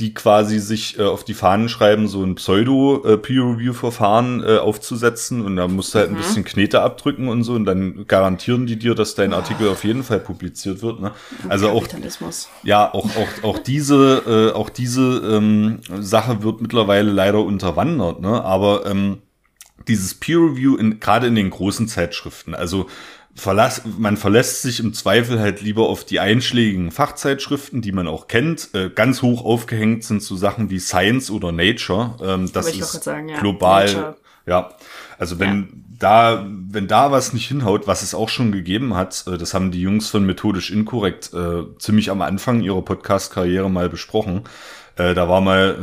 die 0.00 0.12
quasi 0.12 0.58
sich 0.58 0.98
äh, 0.98 1.02
auf 1.02 1.24
die 1.24 1.34
Fahnen 1.34 1.68
schreiben, 1.68 2.08
so 2.08 2.22
ein 2.22 2.34
Pseudo-Peer-Review-Verfahren 2.34 4.42
äh, 4.42 4.58
aufzusetzen 4.58 5.44
und 5.44 5.56
da 5.56 5.68
musst 5.68 5.94
du 5.94 5.98
halt 5.98 6.10
mhm. 6.10 6.16
ein 6.16 6.22
bisschen 6.22 6.44
Knete 6.44 6.82
abdrücken 6.82 7.28
und 7.28 7.44
so 7.44 7.54
und 7.54 7.64
dann 7.64 8.06
garantieren 8.06 8.66
die 8.66 8.78
dir, 8.78 8.94
dass 8.94 9.14
dein 9.14 9.32
Artikel 9.32 9.68
auf 9.68 9.84
jeden 9.84 10.02
Fall 10.02 10.20
publiziert 10.20 10.82
wird. 10.82 11.00
Ne? 11.00 11.12
Also 11.48 11.70
auch 11.70 11.86
ja 12.62 12.92
auch 12.92 13.08
auch 13.16 13.44
auch 13.44 13.58
diese 13.58 14.22
äh, 14.26 14.54
auch 14.54 14.68
diese 14.68 15.22
ähm, 15.24 15.80
Sache 16.00 16.42
wird 16.42 16.60
mittlerweile 16.60 17.10
leider 17.10 17.40
unterwandert. 17.40 18.20
Ne? 18.20 18.44
Aber 18.44 18.84
ähm, 18.86 19.18
dieses 19.88 20.14
Peer 20.14 20.38
Review 20.38 20.76
in, 20.76 21.00
gerade 21.00 21.26
in 21.26 21.34
den 21.34 21.50
großen 21.50 21.88
Zeitschriften, 21.88 22.54
also 22.54 22.86
verlass, 23.36 23.82
man 23.98 24.16
verlässt 24.16 24.62
sich 24.62 24.80
im 24.80 24.94
Zweifel 24.94 25.38
halt 25.38 25.60
lieber 25.60 25.88
auf 25.88 26.04
die 26.04 26.20
einschlägigen 26.20 26.90
Fachzeitschriften, 26.90 27.82
die 27.82 27.92
man 27.92 28.08
auch 28.08 28.26
kennt. 28.28 28.74
Äh, 28.74 28.90
ganz 28.90 29.22
hoch 29.22 29.44
aufgehängt 29.44 30.04
sind 30.04 30.22
so 30.22 30.36
Sachen 30.36 30.70
wie 30.70 30.78
Science 30.78 31.30
oder 31.30 31.52
Nature. 31.52 32.16
Ähm, 32.22 32.50
das 32.52 32.74
ist 32.74 33.04
sagen, 33.04 33.28
ja. 33.28 33.38
global. 33.38 33.86
Nature. 33.86 34.16
Ja, 34.46 34.70
also 35.18 35.38
wenn 35.38 35.60
ja. 35.60 35.66
da, 35.98 36.46
wenn 36.70 36.86
da 36.86 37.10
was 37.10 37.32
nicht 37.32 37.48
hinhaut, 37.48 37.86
was 37.86 38.02
es 38.02 38.14
auch 38.14 38.28
schon 38.28 38.52
gegeben 38.52 38.94
hat, 38.94 39.24
äh, 39.26 39.36
das 39.36 39.54
haben 39.54 39.70
die 39.70 39.82
Jungs 39.82 40.08
von 40.08 40.24
Methodisch 40.24 40.70
Inkorrekt 40.70 41.32
äh, 41.34 41.64
ziemlich 41.78 42.10
am 42.10 42.22
Anfang 42.22 42.60
ihrer 42.62 42.82
Podcast-Karriere 42.82 43.70
mal 43.70 43.88
besprochen. 43.88 44.44
Äh, 44.96 45.14
da 45.14 45.28
war 45.28 45.42
mal, 45.42 45.76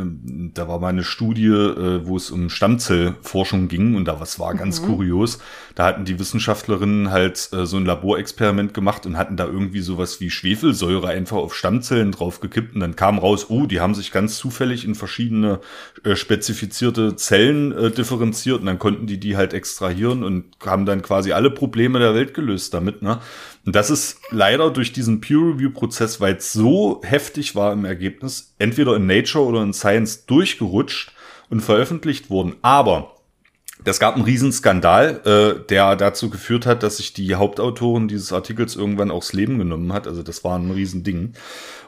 da 0.53 0.67
war 0.67 0.79
mal 0.79 0.89
eine 0.89 1.03
Studie, 1.03 1.45
äh, 1.45 2.05
wo 2.05 2.17
es 2.17 2.31
um 2.31 2.49
Stammzellforschung 2.49 3.67
ging 3.67 3.95
und 3.95 4.05
da 4.05 4.19
was 4.19 4.39
war 4.39 4.55
ganz 4.55 4.81
mhm. 4.81 4.85
kurios. 4.87 5.37
Da 5.75 5.85
hatten 5.85 6.03
die 6.03 6.19
Wissenschaftlerinnen 6.19 7.11
halt 7.11 7.49
äh, 7.53 7.67
so 7.67 7.77
ein 7.77 7.85
Laborexperiment 7.85 8.73
gemacht 8.73 9.05
und 9.05 9.17
hatten 9.17 9.37
da 9.37 9.45
irgendwie 9.45 9.81
sowas 9.81 10.19
wie 10.19 10.31
Schwefelsäure 10.31 11.09
einfach 11.09 11.37
auf 11.37 11.53
Stammzellen 11.55 12.11
draufgekippt 12.11 12.73
und 12.73 12.81
dann 12.81 12.95
kam 12.95 13.19
raus, 13.19 13.49
oh, 13.49 13.67
die 13.67 13.79
haben 13.79 13.93
sich 13.93 14.11
ganz 14.11 14.37
zufällig 14.37 14.83
in 14.83 14.95
verschiedene 14.95 15.59
äh, 16.03 16.15
spezifizierte 16.15 17.15
Zellen 17.15 17.71
äh, 17.71 17.91
differenziert 17.91 18.61
und 18.61 18.65
dann 18.65 18.79
konnten 18.79 19.05
die 19.05 19.19
die 19.19 19.37
halt 19.37 19.53
extrahieren 19.53 20.23
und 20.23 20.45
haben 20.65 20.87
dann 20.87 21.03
quasi 21.03 21.33
alle 21.33 21.51
Probleme 21.51 21.99
der 21.99 22.15
Welt 22.15 22.33
gelöst 22.33 22.73
damit, 22.73 23.03
ne? 23.03 23.19
Und 23.65 23.75
das 23.75 23.89
ist 23.89 24.19
leider 24.29 24.71
durch 24.71 24.91
diesen 24.91 25.21
Peer-Review-Prozess, 25.21 26.19
weil 26.19 26.35
es 26.35 26.51
so 26.51 27.01
heftig 27.03 27.55
war 27.55 27.71
im 27.71 27.85
Ergebnis, 27.85 28.53
entweder 28.59 28.95
in 28.95 29.05
Nature 29.05 29.45
oder 29.45 29.63
in 29.63 29.73
Science 29.73 30.25
durchgerutscht 30.25 31.13
und 31.49 31.61
veröffentlicht 31.61 32.29
worden. 32.29 32.55
Aber 32.61 33.12
das 33.83 33.99
gab 33.99 34.15
einen 34.15 34.23
Riesenskandal, 34.23 35.21
äh, 35.25 35.67
der 35.67 35.95
dazu 35.95 36.29
geführt 36.29 36.65
hat, 36.65 36.83
dass 36.83 36.97
sich 36.97 37.13
die 37.13 37.35
Hauptautorin 37.35 38.07
dieses 38.07 38.33
Artikels 38.33 38.75
irgendwann 38.75 39.11
aufs 39.11 39.33
Leben 39.33 39.57
genommen 39.57 39.93
hat. 39.93 40.07
Also 40.07 40.23
das 40.23 40.43
war 40.43 40.57
ein 40.57 40.71
Riesending. 40.71 41.33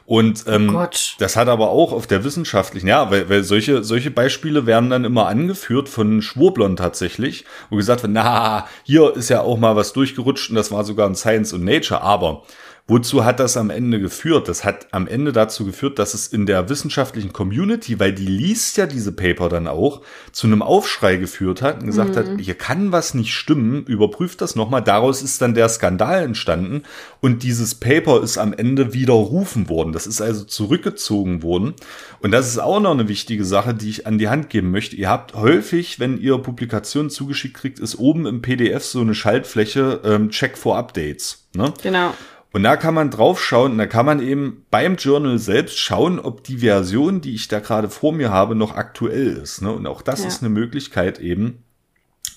Und 0.04 0.44
ähm, 0.46 0.74
oh 0.74 0.86
das 1.18 1.36
hat 1.36 1.48
aber 1.48 1.70
auch 1.70 1.92
auf 1.92 2.06
der 2.06 2.22
wissenschaftlichen, 2.22 2.86
ja, 2.86 3.10
weil, 3.10 3.28
weil 3.28 3.42
solche, 3.42 3.82
solche 3.82 4.12
Beispiele 4.12 4.64
werden 4.64 4.88
dann 4.88 5.04
immer 5.04 5.26
angeführt 5.26 5.88
von 5.88 6.22
Schwurblern 6.22 6.76
tatsächlich, 6.76 7.44
wo 7.70 7.76
gesagt 7.76 8.02
wird, 8.02 8.12
na, 8.12 8.68
hier 8.84 9.16
ist 9.16 9.30
ja 9.30 9.40
auch 9.40 9.58
mal 9.58 9.74
was 9.74 9.92
durchgerutscht 9.92 10.50
und 10.50 10.56
das 10.56 10.70
war 10.70 10.84
sogar 10.84 11.08
in 11.08 11.16
Science 11.16 11.52
und 11.52 11.64
Nature, 11.64 12.02
aber 12.02 12.44
Wozu 12.88 13.24
hat 13.24 13.40
das 13.40 13.56
am 13.56 13.70
Ende 13.70 13.98
geführt? 13.98 14.46
Das 14.46 14.62
hat 14.64 14.86
am 14.92 15.08
Ende 15.08 15.32
dazu 15.32 15.64
geführt, 15.64 15.98
dass 15.98 16.14
es 16.14 16.28
in 16.28 16.46
der 16.46 16.68
wissenschaftlichen 16.68 17.32
Community, 17.32 17.98
weil 17.98 18.12
die 18.12 18.26
liest 18.26 18.76
ja 18.76 18.86
diese 18.86 19.10
Paper 19.10 19.48
dann 19.48 19.66
auch, 19.66 20.02
zu 20.30 20.46
einem 20.46 20.62
Aufschrei 20.62 21.16
geführt 21.16 21.62
hat 21.62 21.80
und 21.80 21.86
gesagt 21.86 22.10
mhm. 22.10 22.16
hat, 22.16 22.26
hier 22.40 22.54
kann 22.54 22.92
was 22.92 23.12
nicht 23.14 23.34
stimmen, 23.34 23.84
überprüft 23.86 24.40
das 24.40 24.54
nochmal. 24.54 24.82
Daraus 24.82 25.20
ist 25.20 25.42
dann 25.42 25.54
der 25.54 25.68
Skandal 25.68 26.22
entstanden 26.22 26.84
und 27.20 27.42
dieses 27.42 27.74
Paper 27.74 28.22
ist 28.22 28.38
am 28.38 28.52
Ende 28.52 28.94
widerrufen 28.94 29.68
worden. 29.68 29.92
Das 29.92 30.06
ist 30.06 30.20
also 30.20 30.44
zurückgezogen 30.44 31.42
worden. 31.42 31.74
Und 32.20 32.30
das 32.30 32.46
ist 32.46 32.58
auch 32.58 32.78
noch 32.78 32.92
eine 32.92 33.08
wichtige 33.08 33.44
Sache, 33.44 33.74
die 33.74 33.90
ich 33.90 34.06
an 34.06 34.18
die 34.18 34.28
Hand 34.28 34.48
geben 34.48 34.70
möchte. 34.70 34.94
Ihr 34.94 35.10
habt 35.10 35.34
häufig, 35.34 35.98
wenn 35.98 36.20
ihr 36.20 36.38
Publikationen 36.38 37.10
zugeschickt 37.10 37.56
kriegt, 37.56 37.80
ist 37.80 37.98
oben 37.98 38.26
im 38.26 38.42
PDF 38.42 38.84
so 38.84 39.00
eine 39.00 39.16
Schaltfläche 39.16 40.02
ähm, 40.04 40.30
Check 40.30 40.56
for 40.56 40.78
Updates. 40.78 41.46
Ne? 41.52 41.74
Genau. 41.82 42.14
Und 42.56 42.62
da 42.62 42.78
kann 42.78 42.94
man 42.94 43.10
drauf 43.10 43.44
schauen, 43.44 43.72
und 43.72 43.76
da 43.76 43.84
kann 43.84 44.06
man 44.06 44.18
eben 44.18 44.64
beim 44.70 44.96
Journal 44.96 45.38
selbst 45.38 45.78
schauen, 45.78 46.18
ob 46.18 46.42
die 46.42 46.56
Version, 46.56 47.20
die 47.20 47.34
ich 47.34 47.48
da 47.48 47.60
gerade 47.60 47.90
vor 47.90 48.14
mir 48.14 48.30
habe, 48.30 48.54
noch 48.54 48.76
aktuell 48.76 49.36
ist. 49.36 49.60
Ne? 49.60 49.70
Und 49.70 49.86
auch 49.86 50.00
das 50.00 50.22
ja. 50.22 50.28
ist 50.28 50.40
eine 50.40 50.48
Möglichkeit 50.48 51.18
eben, 51.18 51.64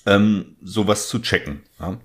ähm, 0.06 0.58
sowas 0.62 1.08
zu 1.08 1.20
checken. 1.20 1.62
Ja? 1.80 2.00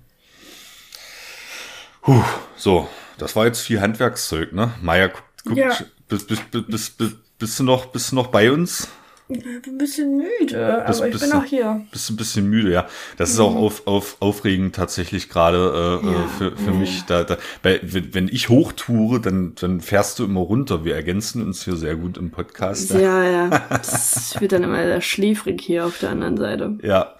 Puh, 2.03 2.23
so, 2.55 2.87
das 3.17 3.35
war 3.35 3.47
jetzt 3.47 3.59
viel 3.59 3.81
Handwerkszeug, 3.81 4.53
ne? 4.53 4.73
Maya, 4.81 5.09
guck, 5.09 5.25
guck 5.45 5.57
ja. 5.57 5.77
bist, 6.07 6.29
bist, 6.29 6.51
bist, 6.51 6.97
bist, 6.97 7.37
bist, 7.37 7.59
du 7.59 7.63
noch, 7.65 7.87
bist 7.87 8.13
du 8.13 8.15
noch 8.15 8.27
bei 8.27 8.49
uns? 8.49 8.87
Ein 9.27 9.77
bisschen 9.79 10.17
müde, 10.17 10.83
bist, 10.85 11.01
aber 11.01 11.09
ich 11.09 11.19
bin 11.19 11.31
auch 11.31 11.45
hier. 11.45 11.81
Bist 11.91 12.11
ein 12.11 12.15
bisschen 12.15 12.47
müde, 12.47 12.71
ja. 12.71 12.87
Das 13.17 13.31
ist 13.31 13.39
auch 13.39 13.53
mhm. 13.53 13.57
auf, 13.57 13.87
auf, 13.87 14.17
aufregend 14.19 14.75
tatsächlich 14.75 15.29
gerade 15.29 16.01
äh, 16.03 16.07
äh, 16.07 16.11
ja, 16.11 16.27
für, 16.27 16.55
für 16.55 16.71
ja. 16.71 16.77
mich. 16.77 17.05
Da, 17.05 17.23
da, 17.23 17.37
weil, 17.63 17.79
wenn 17.83 18.27
ich 18.27 18.49
hochtoure, 18.49 19.19
dann, 19.19 19.55
dann 19.55 19.81
fährst 19.81 20.19
du 20.19 20.25
immer 20.25 20.41
runter. 20.41 20.85
Wir 20.85 20.93
ergänzen 20.93 21.41
uns 21.41 21.63
hier 21.63 21.75
sehr 21.75 21.95
gut 21.95 22.17
im 22.17 22.29
Podcast. 22.29 22.91
Ja, 22.91 23.23
ja. 23.31 23.49
Das 23.69 24.39
wird 24.39 24.51
dann 24.51 24.61
immer 24.61 24.83
sehr 24.83 25.01
schläfrig 25.01 25.59
hier 25.59 25.87
auf 25.87 25.97
der 25.97 26.11
anderen 26.11 26.37
Seite. 26.37 26.77
Ja. 26.83 27.15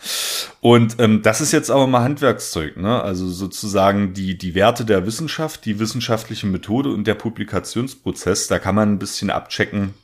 Und 0.61 0.97
ähm, 0.99 1.23
das 1.23 1.41
ist 1.41 1.53
jetzt 1.53 1.71
aber 1.71 1.87
mal 1.87 2.03
Handwerkszeug, 2.03 2.77
ne? 2.77 3.01
Also 3.01 3.27
sozusagen 3.27 4.13
die, 4.13 4.37
die 4.37 4.53
Werte 4.53 4.85
der 4.85 5.07
Wissenschaft, 5.07 5.65
die 5.65 5.79
wissenschaftliche 5.79 6.45
Methode 6.45 6.89
und 6.89 7.07
der 7.07 7.15
Publikationsprozess, 7.15 8.47
da 8.47 8.59
kann 8.59 8.75
man 8.75 8.91
ein 8.91 8.99
bisschen 8.99 9.31
abchecken, 9.31 9.95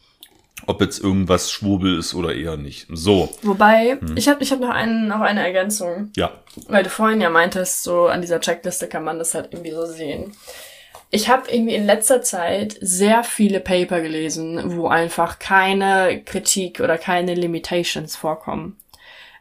ob 0.68 0.82
jetzt 0.82 1.00
irgendwas 1.00 1.52
Schwurbel 1.52 2.00
ist 2.00 2.14
oder 2.14 2.36
eher 2.36 2.58
nicht. 2.58 2.88
So. 2.90 3.30
Wobei, 3.42 3.98
hm. 4.00 4.16
ich 4.18 4.28
habe 4.28 4.44
ich 4.44 4.52
hab 4.52 4.60
noch, 4.60 4.70
einen, 4.70 5.08
noch 5.08 5.22
eine 5.22 5.44
Ergänzung. 5.46 6.12
Ja. 6.16 6.32
Weil 6.68 6.84
du 6.84 6.90
vorhin 6.90 7.22
ja 7.22 7.30
meintest, 7.30 7.84
so 7.84 8.08
an 8.08 8.22
dieser 8.22 8.40
Checkliste 8.40 8.88
kann 8.88 9.04
man 9.04 9.20
das 9.20 9.34
halt 9.34 9.50
irgendwie 9.52 9.72
so 9.72 9.86
sehen. 9.86 10.34
Ich 11.10 11.28
habe 11.28 11.52
irgendwie 11.52 11.76
in 11.76 11.86
letzter 11.86 12.22
Zeit 12.22 12.78
sehr 12.80 13.24
viele 13.24 13.60
Paper 13.60 14.00
gelesen, 14.00 14.78
wo 14.78 14.88
einfach 14.88 15.40
keine 15.40 16.22
Kritik 16.24 16.80
oder 16.80 16.98
keine 16.98 17.36
Limitations 17.36 18.16
vorkommen. 18.16 18.78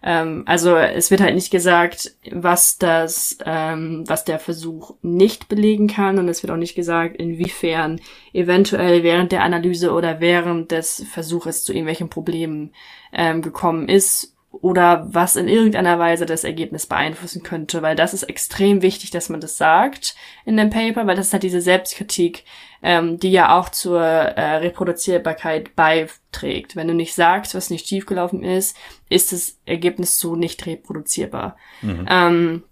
Ähm, 0.03 0.45
also 0.47 0.77
es 0.77 1.11
wird 1.11 1.21
halt 1.21 1.35
nicht 1.35 1.51
gesagt, 1.51 2.15
was 2.31 2.79
das, 2.79 3.39
ähm, 3.45 4.05
was 4.07 4.25
der 4.25 4.39
Versuch 4.39 4.95
nicht 5.03 5.49
belegen 5.49 5.89
kann. 5.89 6.19
Und 6.19 6.29
es 6.29 6.43
wird 6.43 6.51
auch 6.51 6.57
nicht 6.57 6.75
gesagt, 6.75 7.17
inwiefern 7.17 8.01
eventuell 8.33 9.03
während 9.03 9.33
der 9.33 9.43
Analyse 9.43 9.93
oder 9.93 10.21
während 10.21 10.71
des 10.71 11.05
Versuches 11.11 11.65
zu 11.65 11.73
irgendwelchen 11.73 12.09
Problemen 12.09 12.73
ähm, 13.13 13.43
gekommen 13.43 13.89
ist 13.89 14.37
oder 14.61 15.07
was 15.11 15.37
in 15.37 15.49
irgendeiner 15.49 15.99
Weise 15.99 16.27
das 16.27 16.45
Ergebnis 16.45 16.87
beeinflussen 16.87 17.43
könnte, 17.43 17.81
weil 17.81 17.97
das 17.97 18.13
ist 18.13 18.25
extrem 18.25 18.83
wichtig, 18.83 19.11
dass 19.11 19.31
man 19.31 19.41
das 19.41 19.57
sagt 19.57 20.15
in 20.45 20.57
dem 20.57 20.71
Paper, 20.71 21.07
weil 21.07 21.17
das 21.17 21.29
ist 21.29 21.33
halt 21.33 21.43
diese 21.43 21.63
Selbstkritik, 21.63 22.45
ähm, 22.83 23.19
die 23.19 23.33
ja 23.33 23.59
auch 23.59 23.71
zur 23.71 24.01
äh, 24.03 24.57
Reproduzierbarkeit 24.57 25.75
beiträgt. 25.77 26.77
Wenn 26.77 26.89
du 26.89 26.95
nicht 26.95 27.15
sagst, 27.15 27.55
was 27.55 27.71
nicht 27.71 27.89
schiefgelaufen 27.89 28.43
ist, 28.43 28.77
ist 29.09 29.33
das 29.33 29.59
Ergebnis 29.65 30.19
so 30.19 30.37
nicht 30.37 30.67
reproduzierbar. 30.67 31.57
Mhm. 31.81 32.07
Ähm, 32.09 32.63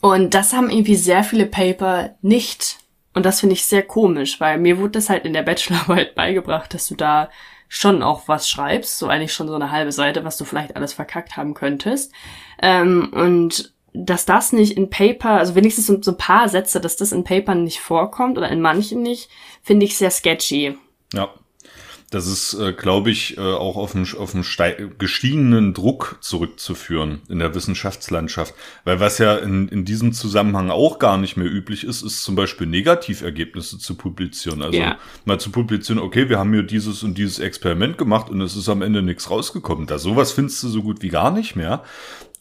und 0.00 0.34
das 0.34 0.52
haben 0.52 0.70
irgendwie 0.70 0.96
sehr 0.96 1.24
viele 1.24 1.46
Paper 1.46 2.16
nicht. 2.22 2.78
Und 3.12 3.26
das 3.26 3.40
finde 3.40 3.54
ich 3.54 3.66
sehr 3.66 3.82
komisch, 3.82 4.40
weil 4.40 4.58
mir 4.58 4.78
wurde 4.78 4.92
das 4.92 5.10
halt 5.10 5.24
in 5.24 5.32
der 5.32 5.42
Bachelorarbeit 5.42 6.14
beigebracht, 6.14 6.72
dass 6.72 6.86
du 6.86 6.94
da 6.94 7.28
schon 7.72 8.02
auch 8.02 8.26
was 8.26 8.50
schreibst, 8.50 8.98
so 8.98 9.06
eigentlich 9.06 9.32
schon 9.32 9.46
so 9.46 9.54
eine 9.54 9.70
halbe 9.70 9.92
Seite, 9.92 10.24
was 10.24 10.36
du 10.36 10.44
vielleicht 10.44 10.74
alles 10.74 10.92
verkackt 10.92 11.36
haben 11.36 11.54
könntest. 11.54 12.12
Ähm, 12.60 13.10
und 13.12 13.72
dass 13.92 14.26
das 14.26 14.52
nicht 14.52 14.76
in 14.76 14.90
Paper, 14.90 15.30
also 15.30 15.54
wenigstens 15.54 15.86
so, 15.86 16.02
so 16.02 16.10
ein 16.10 16.16
paar 16.16 16.48
Sätze, 16.48 16.80
dass 16.80 16.96
das 16.96 17.12
in 17.12 17.22
Papern 17.22 17.62
nicht 17.62 17.78
vorkommt 17.78 18.36
oder 18.38 18.48
in 18.48 18.60
manchen 18.60 19.02
nicht, 19.02 19.30
finde 19.62 19.86
ich 19.86 19.96
sehr 19.96 20.10
sketchy. 20.10 20.76
Ja. 21.14 21.32
Das 22.10 22.26
ist, 22.26 22.54
äh, 22.54 22.72
glaube 22.72 23.10
ich, 23.10 23.38
äh, 23.38 23.40
auch 23.40 23.76
auf 23.76 23.94
einen, 23.94 24.06
auf 24.18 24.34
einen 24.34 24.44
gestiegenen 24.98 25.74
Druck 25.74 26.18
zurückzuführen 26.20 27.20
in 27.28 27.38
der 27.38 27.54
Wissenschaftslandschaft. 27.54 28.52
Weil 28.82 28.98
was 28.98 29.18
ja 29.18 29.36
in, 29.36 29.68
in 29.68 29.84
diesem 29.84 30.12
Zusammenhang 30.12 30.70
auch 30.70 30.98
gar 30.98 31.18
nicht 31.18 31.36
mehr 31.36 31.46
üblich 31.46 31.84
ist, 31.84 32.02
ist 32.02 32.24
zum 32.24 32.34
Beispiel 32.34 32.66
Negativergebnisse 32.66 33.78
zu 33.78 33.94
publizieren. 33.94 34.60
Also 34.60 34.76
yeah. 34.76 34.98
mal 35.24 35.38
zu 35.38 35.50
publizieren, 35.50 36.00
okay, 36.00 36.28
wir 36.28 36.40
haben 36.40 36.52
hier 36.52 36.64
dieses 36.64 37.04
und 37.04 37.16
dieses 37.16 37.38
Experiment 37.38 37.96
gemacht 37.96 38.28
und 38.28 38.40
es 38.40 38.56
ist 38.56 38.68
am 38.68 38.82
Ende 38.82 39.02
nichts 39.02 39.30
rausgekommen. 39.30 39.86
Da 39.86 39.98
sowas 40.00 40.32
findest 40.32 40.64
du 40.64 40.68
so 40.68 40.82
gut 40.82 41.02
wie 41.02 41.10
gar 41.10 41.30
nicht 41.30 41.54
mehr. 41.54 41.84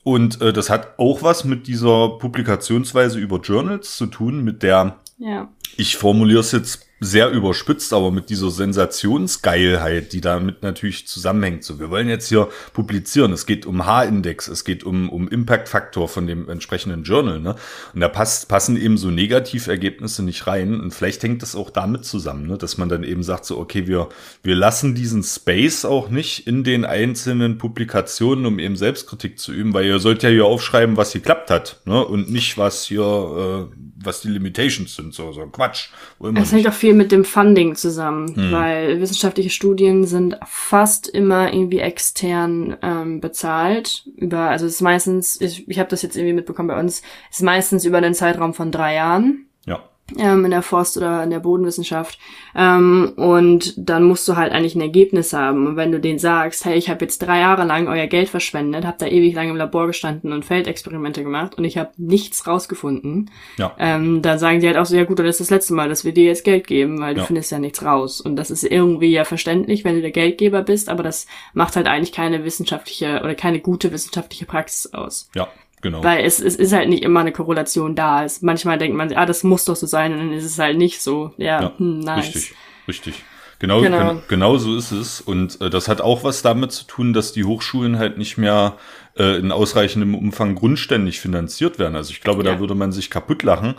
Und 0.01 0.41
äh, 0.41 0.51
das 0.51 0.71
hat 0.71 0.97
auch 0.97 1.21
was 1.21 1.43
mit 1.43 1.67
dieser 1.67 2.09
Publikationsweise 2.17 3.19
über 3.19 3.39
Journals 3.39 3.97
zu 3.97 4.07
tun, 4.07 4.43
mit 4.43 4.63
der, 4.63 4.97
ja. 5.19 5.49
ich 5.77 5.97
formuliere 5.97 6.39
es 6.39 6.51
jetzt 6.53 6.88
sehr 6.99 7.29
überspitzt, 7.29 7.93
aber 7.93 8.11
mit 8.11 8.29
dieser 8.29 8.51
Sensationsgeilheit, 8.51 10.13
die 10.13 10.21
damit 10.21 10.63
natürlich 10.63 11.07
zusammenhängt. 11.07 11.63
So, 11.63 11.79
wir 11.79 11.89
wollen 11.89 12.09
jetzt 12.09 12.27
hier 12.27 12.49
publizieren. 12.73 13.31
Es 13.31 13.45
geht 13.45 13.65
um 13.65 13.85
H-Index, 13.85 14.47
es 14.47 14.65
geht 14.65 14.83
um, 14.83 15.09
um 15.09 15.27
Impact-Faktor 15.27 16.09
von 16.09 16.27
dem 16.27 16.49
entsprechenden 16.49 17.03
Journal. 17.03 17.39
Ne? 17.39 17.55
Und 17.93 18.01
da 18.01 18.09
passt, 18.09 18.49
passen 18.49 18.75
eben 18.75 18.97
so 18.97 19.09
Negativergebnisse 19.09 20.23
nicht 20.23 20.47
rein. 20.47 20.79
Und 20.79 20.93
vielleicht 20.93 21.23
hängt 21.23 21.41
das 21.41 21.55
auch 21.55 21.69
damit 21.69 22.05
zusammen, 22.05 22.47
ne? 22.47 22.57
dass 22.57 22.77
man 22.77 22.89
dann 22.89 23.03
eben 23.03 23.23
sagt, 23.23 23.45
so, 23.45 23.57
okay, 23.57 23.87
wir, 23.87 24.09
wir 24.43 24.55
lassen 24.55 24.95
diesen 24.95 25.23
Space 25.23 25.85
auch 25.85 26.09
nicht 26.09 26.47
in 26.47 26.63
den 26.63 26.83
einzelnen 26.83 27.57
Publikationen, 27.57 28.45
um 28.45 28.59
eben 28.59 28.75
Selbstkritik 28.75 29.39
zu 29.39 29.53
üben, 29.53 29.73
weil 29.73 29.85
ihr 29.85 29.99
sollt 29.99 30.23
ja 30.23 30.29
hier 30.29 30.45
aufschreiben, 30.45 30.97
was 30.97 31.13
geklappt 31.13 31.49
hat, 31.49 31.81
ne? 31.85 32.03
Und 32.03 32.31
nicht, 32.31 32.57
was 32.57 32.85
hier, 32.85 33.69
äh, 33.71 33.75
was 34.01 34.21
die 34.21 34.29
Limitations 34.29 34.95
sind, 34.95 35.13
so, 35.13 35.31
so 35.31 35.45
Quatsch. 35.47 35.89
Hängt 36.21 36.67
auch 36.67 36.73
viel 36.73 36.88
mit 36.93 37.11
dem 37.11 37.25
Funding 37.25 37.75
zusammen, 37.75 38.35
hm. 38.35 38.51
weil 38.51 39.01
wissenschaftliche 39.01 39.49
Studien 39.49 40.05
sind 40.05 40.37
fast 40.45 41.07
immer 41.07 41.53
irgendwie 41.53 41.79
extern 41.79 42.77
ähm, 42.81 43.19
bezahlt. 43.21 44.05
Über, 44.15 44.49
also 44.49 44.65
es 44.65 44.75
ist 44.75 44.81
meistens, 44.81 45.39
ich, 45.41 45.67
ich 45.67 45.79
habe 45.79 45.89
das 45.89 46.01
jetzt 46.01 46.15
irgendwie 46.15 46.33
mitbekommen 46.33 46.69
bei 46.69 46.79
uns, 46.79 47.01
ist 47.29 47.43
meistens 47.43 47.85
über 47.85 47.97
einen 47.97 48.13
Zeitraum 48.13 48.53
von 48.53 48.71
drei 48.71 48.95
Jahren 48.95 49.48
ähm, 50.17 50.45
in 50.45 50.51
der 50.51 50.61
Forst- 50.61 50.97
oder 50.97 51.23
in 51.23 51.29
der 51.29 51.39
Bodenwissenschaft. 51.39 52.19
Ähm, 52.55 53.13
und 53.15 53.73
dann 53.77 54.03
musst 54.03 54.27
du 54.27 54.35
halt 54.35 54.51
eigentlich 54.51 54.75
ein 54.75 54.81
Ergebnis 54.81 55.33
haben. 55.33 55.67
Und 55.67 55.75
wenn 55.75 55.91
du 55.91 55.99
denen 55.99 56.19
sagst, 56.19 56.65
hey, 56.65 56.77
ich 56.77 56.89
habe 56.89 57.05
jetzt 57.05 57.19
drei 57.19 57.39
Jahre 57.39 57.63
lang 57.63 57.87
euer 57.87 58.07
Geld 58.07 58.29
verschwendet, 58.29 58.85
hab 58.85 58.97
da 58.99 59.05
ewig 59.05 59.33
lang 59.35 59.49
im 59.49 59.55
Labor 59.55 59.87
gestanden 59.87 60.33
und 60.33 60.45
Feldexperimente 60.45 61.23
gemacht 61.23 61.57
und 61.57 61.63
ich 61.63 61.77
habe 61.77 61.91
nichts 61.97 62.47
rausgefunden, 62.47 63.29
ja. 63.57 63.75
ähm, 63.77 64.21
dann 64.21 64.39
sagen 64.39 64.59
die 64.59 64.67
halt 64.67 64.77
auch 64.77 64.85
so, 64.85 64.95
ja 64.95 65.03
gut, 65.03 65.19
das 65.19 65.27
ist 65.27 65.41
das 65.41 65.49
letzte 65.49 65.73
Mal, 65.73 65.89
dass 65.89 66.05
wir 66.05 66.13
dir 66.13 66.25
jetzt 66.25 66.43
Geld 66.43 66.67
geben, 66.67 66.99
weil 66.99 67.13
du 67.13 67.21
ja. 67.21 67.25
findest 67.25 67.51
ja 67.51 67.59
nichts 67.59 67.83
raus. 67.83 68.21
Und 68.21 68.35
das 68.35 68.51
ist 68.51 68.63
irgendwie 68.63 69.11
ja 69.11 69.25
verständlich, 69.25 69.83
wenn 69.83 69.95
du 69.95 70.01
der 70.01 70.11
Geldgeber 70.11 70.61
bist, 70.61 70.89
aber 70.89 71.03
das 71.03 71.27
macht 71.53 71.75
halt 71.75 71.87
eigentlich 71.87 72.11
keine 72.11 72.43
wissenschaftliche 72.43 73.21
oder 73.23 73.35
keine 73.35 73.59
gute 73.59 73.91
wissenschaftliche 73.91 74.45
Praxis 74.45 74.93
aus. 74.93 75.29
Ja. 75.35 75.47
Genau. 75.81 76.03
Weil 76.03 76.25
es, 76.25 76.39
es 76.39 76.55
ist 76.55 76.73
halt 76.73 76.89
nicht 76.89 77.03
immer 77.03 77.21
eine 77.21 77.31
Korrelation 77.31 77.95
da. 77.95 78.23
Es, 78.23 78.41
manchmal 78.41 78.77
denkt 78.77 78.97
man, 78.97 79.13
ah, 79.13 79.25
das 79.25 79.43
muss 79.43 79.65
doch 79.65 79.75
so 79.75 79.87
sein, 79.87 80.13
und 80.13 80.19
dann 80.19 80.33
ist 80.33 80.45
es 80.45 80.59
halt 80.59 80.77
nicht 80.77 81.01
so. 81.01 81.33
Ja, 81.37 81.61
ja 81.61 81.73
hm, 81.77 81.99
nice. 81.99 82.25
Richtig, 82.25 82.53
richtig. 82.87 83.23
Genau, 83.59 83.81
genau. 83.81 84.21
genau 84.29 84.57
so 84.57 84.77
ist 84.77 84.91
es. 84.91 85.19
Und 85.19 85.59
äh, 85.59 85.69
das 85.69 85.89
hat 85.89 85.99
auch 85.99 86.23
was 86.23 86.41
damit 86.41 86.71
zu 86.71 86.85
tun, 86.85 87.11
dass 87.11 87.33
die 87.33 87.43
Hochschulen 87.43 87.99
halt 87.99 88.17
nicht 88.17 88.37
mehr 88.37 88.77
äh, 89.17 89.37
in 89.37 89.51
ausreichendem 89.51 90.15
Umfang 90.15 90.55
grundständig 90.55 91.19
finanziert 91.19 91.77
werden. 91.77 91.97
Also 91.97 92.11
ich 92.11 92.21
glaube, 92.21 92.43
ja. 92.45 92.53
da 92.53 92.59
würde 92.61 92.73
man 92.73 92.93
sich 92.93 93.09
kaputt 93.09 93.43
lachen. 93.43 93.75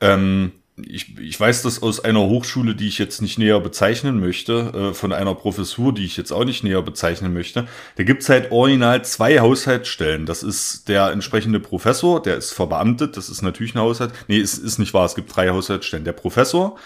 Ähm, 0.00 0.52
ich, 0.76 1.16
ich 1.18 1.38
weiß 1.38 1.62
das 1.62 1.82
aus 1.82 2.00
einer 2.00 2.22
Hochschule, 2.22 2.74
die 2.74 2.88
ich 2.88 2.98
jetzt 2.98 3.22
nicht 3.22 3.38
näher 3.38 3.60
bezeichnen 3.60 4.18
möchte, 4.18 4.90
äh, 4.90 4.94
von 4.94 5.12
einer 5.12 5.34
Professur, 5.34 5.94
die 5.94 6.04
ich 6.04 6.16
jetzt 6.16 6.32
auch 6.32 6.44
nicht 6.44 6.64
näher 6.64 6.82
bezeichnen 6.82 7.32
möchte. 7.32 7.68
Da 7.96 8.02
gibt's 8.02 8.28
halt 8.28 8.50
original 8.50 9.04
zwei 9.04 9.38
Haushaltsstellen. 9.38 10.26
Das 10.26 10.42
ist 10.42 10.88
der 10.88 11.10
entsprechende 11.10 11.60
Professor, 11.60 12.20
der 12.20 12.36
ist 12.36 12.52
verbeamtet, 12.52 13.16
das 13.16 13.28
ist 13.28 13.42
natürlich 13.42 13.74
ein 13.74 13.80
Haushalt. 13.80 14.12
Nee, 14.26 14.38
ist, 14.38 14.58
ist 14.58 14.78
nicht 14.78 14.94
wahr, 14.94 15.06
es 15.06 15.14
gibt 15.14 15.34
drei 15.34 15.50
Haushaltsstellen. 15.50 16.04
Der 16.04 16.12
Professor, 16.12 16.76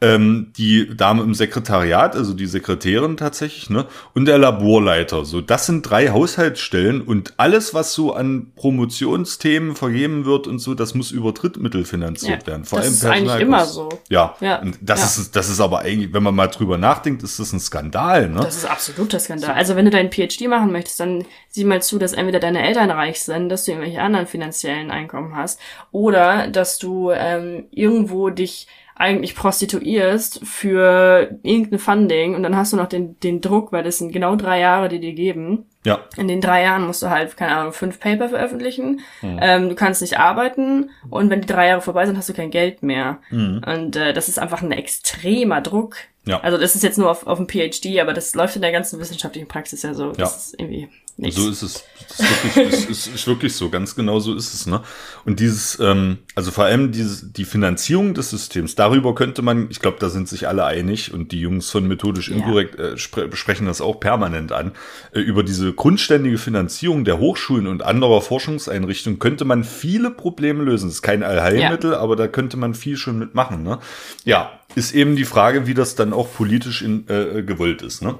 ähm, 0.00 0.52
die 0.56 0.94
Dame 0.94 1.22
im 1.22 1.34
Sekretariat, 1.34 2.16
also 2.16 2.34
die 2.34 2.46
Sekretärin 2.46 3.16
tatsächlich, 3.16 3.70
ne, 3.70 3.86
und 4.14 4.26
der 4.26 4.36
Laborleiter. 4.38 5.24
So, 5.24 5.40
das 5.40 5.66
sind 5.66 5.88
drei 5.88 6.10
Haushaltsstellen 6.10 7.00
und 7.00 7.34
alles, 7.38 7.72
was 7.72 7.94
so 7.94 8.12
an 8.12 8.52
Promotionsthemen 8.56 9.74
vergeben 9.74 10.26
wird 10.26 10.46
und 10.46 10.58
so, 10.58 10.74
das 10.74 10.94
muss 10.94 11.10
über 11.12 11.32
Drittmittel 11.32 11.84
finanziert 11.84 12.42
Ja, 12.42 12.46
werden. 12.48 12.64
Vor 12.64 12.78
das 12.78 12.86
allem 12.86 12.94
ist 12.94 13.04
eigentlich 13.06 13.40
immer 13.40 13.64
so. 13.64 13.88
Ja, 14.08 14.36
Ja, 14.40 14.60
und 14.60 14.78
das 14.82 15.00
ja. 15.00 15.22
ist 15.22 15.34
das 15.34 15.48
ist 15.48 15.60
aber 15.60 15.80
eigentlich, 15.80 16.12
wenn 16.12 16.22
man 16.22 16.34
mal 16.34 16.48
drüber 16.48 16.76
nachdenkt, 16.76 17.22
ist 17.22 17.38
das 17.38 17.52
ein 17.52 17.60
Skandal, 17.60 18.28
ne? 18.28 18.40
Das 18.40 18.56
ist 18.56 18.66
absoluter 18.66 19.18
Skandal. 19.18 19.54
Also 19.54 19.76
wenn 19.76 19.86
du 19.86 19.90
deinen 19.90 20.10
PhD 20.12 20.46
machen 20.48 20.72
möchtest, 20.72 21.00
dann 21.00 21.24
sieh 21.48 21.64
mal 21.64 21.80
zu, 21.82 21.98
dass 21.98 22.12
entweder 22.12 22.40
deine 22.40 22.62
Eltern 22.62 22.90
reich 22.90 23.22
sind, 23.22 23.48
dass 23.48 23.64
du 23.64 23.72
irgendwelche 23.72 24.02
anderen 24.02 24.26
finanziellen 24.26 24.90
Einkommen 24.90 25.34
hast, 25.34 25.58
oder 25.90 26.48
dass 26.48 26.78
du 26.78 27.10
ähm, 27.12 27.64
irgendwo 27.70 28.28
dich 28.30 28.66
eigentlich 28.98 29.34
prostituierst 29.34 30.40
für 30.46 31.38
irgendein 31.42 31.78
Funding 31.78 32.34
und 32.34 32.42
dann 32.42 32.56
hast 32.56 32.72
du 32.72 32.76
noch 32.76 32.88
den, 32.88 33.20
den 33.20 33.40
Druck, 33.42 33.70
weil 33.72 33.84
das 33.84 33.98
sind 33.98 34.10
genau 34.12 34.36
drei 34.36 34.58
Jahre, 34.60 34.88
die 34.88 35.00
dir 35.00 35.12
geben. 35.12 35.66
ja, 35.84 36.00
In 36.16 36.28
den 36.28 36.40
drei 36.40 36.62
Jahren 36.62 36.86
musst 36.86 37.02
du 37.02 37.10
halt, 37.10 37.36
keine 37.36 37.56
Ahnung, 37.56 37.72
fünf 37.72 38.00
Paper 38.00 38.30
veröffentlichen. 38.30 39.00
Ähm, 39.22 39.68
du 39.68 39.74
kannst 39.74 40.00
nicht 40.00 40.18
arbeiten 40.18 40.90
und 41.10 41.28
wenn 41.30 41.42
die 41.42 41.46
drei 41.46 41.68
Jahre 41.68 41.82
vorbei 41.82 42.06
sind, 42.06 42.16
hast 42.16 42.28
du 42.30 42.34
kein 42.34 42.50
Geld 42.50 42.82
mehr. 42.82 43.18
Und 43.30 43.96
äh, 43.96 44.12
das 44.14 44.28
ist 44.28 44.38
einfach 44.38 44.62
ein 44.62 44.72
extremer 44.72 45.60
Druck. 45.60 45.96
Ja. 46.26 46.40
Also 46.40 46.58
das 46.58 46.74
ist 46.74 46.82
jetzt 46.82 46.98
nur 46.98 47.10
auf, 47.10 47.26
auf 47.26 47.38
dem 47.38 47.48
PhD, 47.48 48.00
aber 48.00 48.12
das 48.12 48.34
läuft 48.34 48.56
in 48.56 48.62
der 48.62 48.72
ganzen 48.72 48.98
wissenschaftlichen 49.00 49.48
Praxis 49.48 49.82
ja 49.82 49.94
so. 49.94 50.10
Das 50.10 50.18
Ja. 50.18 50.26
ist 50.26 50.54
irgendwie 50.58 50.88
nichts. 51.18 51.40
So 51.40 51.48
ist 51.48 51.62
es. 51.62 51.84
Das 52.08 52.20
ist 52.20 52.56
wirklich, 52.56 52.90
ist, 52.90 53.06
ist, 53.06 53.26
wirklich 53.26 53.54
so, 53.54 53.70
ganz 53.70 53.94
genau 53.94 54.18
so 54.18 54.34
ist 54.34 54.52
es. 54.52 54.66
Ne? 54.66 54.82
Und 55.24 55.38
dieses, 55.40 55.78
ähm, 55.80 56.18
also 56.34 56.50
vor 56.50 56.64
allem 56.64 56.90
diese, 56.92 57.26
die 57.26 57.44
Finanzierung 57.44 58.12
des 58.12 58.30
Systems, 58.30 58.74
darüber 58.74 59.14
könnte 59.14 59.40
man, 59.42 59.68
ich 59.70 59.78
glaube, 59.80 59.98
da 60.00 60.10
sind 60.10 60.28
sich 60.28 60.48
alle 60.48 60.64
einig 60.64 61.14
und 61.14 61.30
die 61.32 61.40
Jungs 61.40 61.70
von 61.70 61.86
Methodisch 61.86 62.28
Ja. 62.28 62.36
Inkorrekt 62.36 62.78
äh, 62.78 62.98
spre 62.98 63.28
besprechen 63.28 63.66
das 63.66 63.80
auch 63.80 64.00
permanent 64.00 64.50
an, 64.50 64.72
äh, 65.12 65.20
über 65.20 65.42
diese 65.44 65.72
grundständige 65.72 66.38
Finanzierung 66.38 67.04
der 67.04 67.18
Hochschulen 67.18 67.68
und 67.68 67.82
anderer 67.84 68.20
Forschungseinrichtungen 68.20 69.18
könnte 69.20 69.44
man 69.44 69.62
viele 69.64 70.10
Probleme 70.10 70.64
lösen. 70.64 70.88
Das 70.88 70.96
ist 70.96 71.02
kein 71.02 71.22
Allheilmittel, 71.22 71.94
aber 71.94 72.16
da 72.16 72.26
könnte 72.26 72.56
man 72.56 72.74
viel 72.74 72.96
schon 72.96 73.18
mitmachen. 73.18 73.62
Ne? 73.62 73.78
Ja, 74.24 74.58
ist 74.76 74.94
eben 74.94 75.16
die 75.16 75.24
Frage, 75.24 75.66
wie 75.66 75.74
das 75.74 75.96
dann 75.96 76.12
auch 76.12 76.32
politisch 76.32 76.82
in, 76.82 77.08
äh, 77.08 77.42
gewollt 77.42 77.82
ist. 77.82 78.02
Ne? 78.02 78.16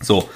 So. 0.00 0.28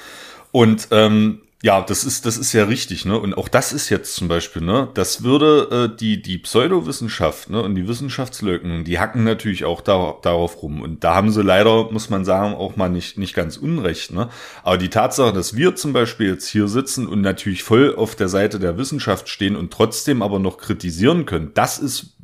Und 0.51 0.87
ähm, 0.91 1.41
ja, 1.63 1.81
das 1.81 2.03
ist, 2.03 2.27
das 2.27 2.37
ist 2.37 2.53
ja 2.53 2.65
richtig, 2.65 3.05
ne? 3.05 3.19
Und 3.19 3.35
auch 3.35 3.47
das 3.47 3.73
ist 3.73 3.89
jetzt 3.89 4.15
zum 4.15 4.27
Beispiel, 4.27 4.61
ne? 4.61 4.89
Das 4.93 5.23
würde 5.23 5.89
äh, 5.91 5.97
die, 5.97 6.21
die 6.21 6.37
Pseudowissenschaft, 6.37 7.49
ne? 7.49 7.63
Und 7.63 7.73
die 7.73 7.87
Wissenschaftsleugnung, 7.87 8.83
die 8.83 8.99
hacken 8.99 9.23
natürlich 9.23 9.65
auch 9.65 9.81
da, 9.81 10.15
darauf 10.21 10.61
rum. 10.61 10.81
Und 10.81 11.03
da 11.03 11.15
haben 11.15 11.31
sie 11.31 11.41
leider, 11.41 11.91
muss 11.91 12.11
man 12.11 12.25
sagen, 12.25 12.53
auch 12.53 12.75
mal 12.75 12.89
nicht, 12.89 13.17
nicht 13.17 13.33
ganz 13.33 13.57
unrecht, 13.57 14.13
ne? 14.13 14.29
Aber 14.61 14.77
die 14.77 14.89
Tatsache, 14.89 15.33
dass 15.33 15.55
wir 15.55 15.75
zum 15.75 15.93
Beispiel 15.93 16.27
jetzt 16.27 16.47
hier 16.47 16.67
sitzen 16.67 17.07
und 17.07 17.21
natürlich 17.21 17.63
voll 17.63 17.95
auf 17.95 18.15
der 18.15 18.29
Seite 18.29 18.59
der 18.59 18.77
Wissenschaft 18.77 19.27
stehen 19.27 19.55
und 19.55 19.73
trotzdem 19.73 20.21
aber 20.21 20.37
noch 20.37 20.59
kritisieren 20.59 21.25
können, 21.25 21.51
das 21.55 21.79
ist 21.79 22.16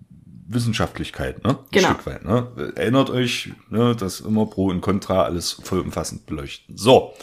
Wissenschaftlichkeit, 0.53 1.43
ne? 1.43 1.51
Ein 1.51 1.57
Genau. 1.71 1.87
Stück 1.89 2.05
weit, 2.05 2.25
ne? 2.25 2.47
Erinnert 2.75 3.09
euch, 3.09 3.51
ne, 3.69 3.95
dass 3.95 4.19
immer 4.21 4.45
Pro 4.45 4.67
und 4.67 4.81
Contra 4.81 5.23
alles 5.23 5.51
vollumfassend 5.63 6.25
beleuchten. 6.25 6.77
So. 6.77 7.13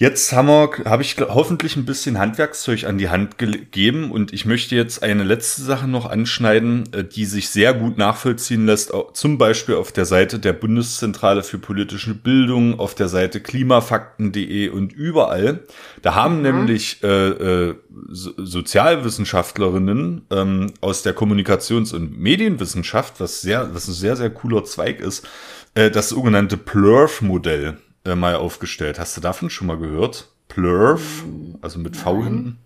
Jetzt 0.00 0.32
haben 0.32 0.48
wir, 0.48 0.70
habe 0.86 1.02
ich 1.02 1.18
hoffentlich 1.20 1.76
ein 1.76 1.84
bisschen 1.84 2.18
Handwerkszeug 2.18 2.84
an 2.84 2.96
die 2.96 3.10
Hand 3.10 3.36
gegeben 3.36 4.10
und 4.10 4.32
ich 4.32 4.46
möchte 4.46 4.74
jetzt 4.74 5.02
eine 5.02 5.24
letzte 5.24 5.60
Sache 5.60 5.86
noch 5.86 6.08
anschneiden, 6.08 6.90
äh, 6.94 7.04
die 7.04 7.26
sich 7.26 7.50
sehr 7.50 7.74
gut 7.74 7.98
nachvollziehen 7.98 8.64
lässt, 8.64 8.94
zum 9.12 9.36
Beispiel 9.36 9.74
auf 9.74 9.92
der 9.92 10.06
Seite 10.06 10.38
der 10.38 10.54
Bundeszentrale 10.54 11.42
für 11.42 11.58
politische 11.58 12.14
Bildung, 12.14 12.80
auf 12.80 12.94
der 12.94 13.08
Seite 13.08 13.40
klimafakten.de 13.40 14.70
und 14.70 14.94
überall. 14.94 15.64
Da 16.00 16.14
haben 16.14 16.40
nämlich 16.40 17.02
äh, 17.02 17.68
äh, 17.68 17.74
so 18.08 18.32
Sozialwissenschaftlerinnen 18.38 20.22
ähm, 20.30 20.72
aus 20.80 21.02
der 21.02 21.14
Kommunikations- 21.14 21.92
und 21.94 22.18
Medienwissenschaft, 22.18 23.20
was 23.20 23.42
sehr, 23.42 23.74
was 23.74 23.86
ein 23.86 23.92
sehr, 23.92 24.16
sehr 24.16 24.30
cooler 24.30 24.64
Zweig 24.64 24.98
ist, 24.98 25.28
äh, 25.74 25.90
das 25.90 26.08
sogenannte 26.08 26.56
Plurf-Modell 26.56 27.76
äh, 28.04 28.14
mal 28.14 28.36
aufgestellt. 28.36 28.98
Hast 28.98 29.16
du 29.16 29.20
davon 29.20 29.50
schon 29.50 29.66
mal 29.66 29.78
gehört? 29.78 30.28
Plurf, 30.48 31.24
also 31.60 31.78
mit 31.78 31.96
V 31.96 32.24
hinten. 32.24 32.58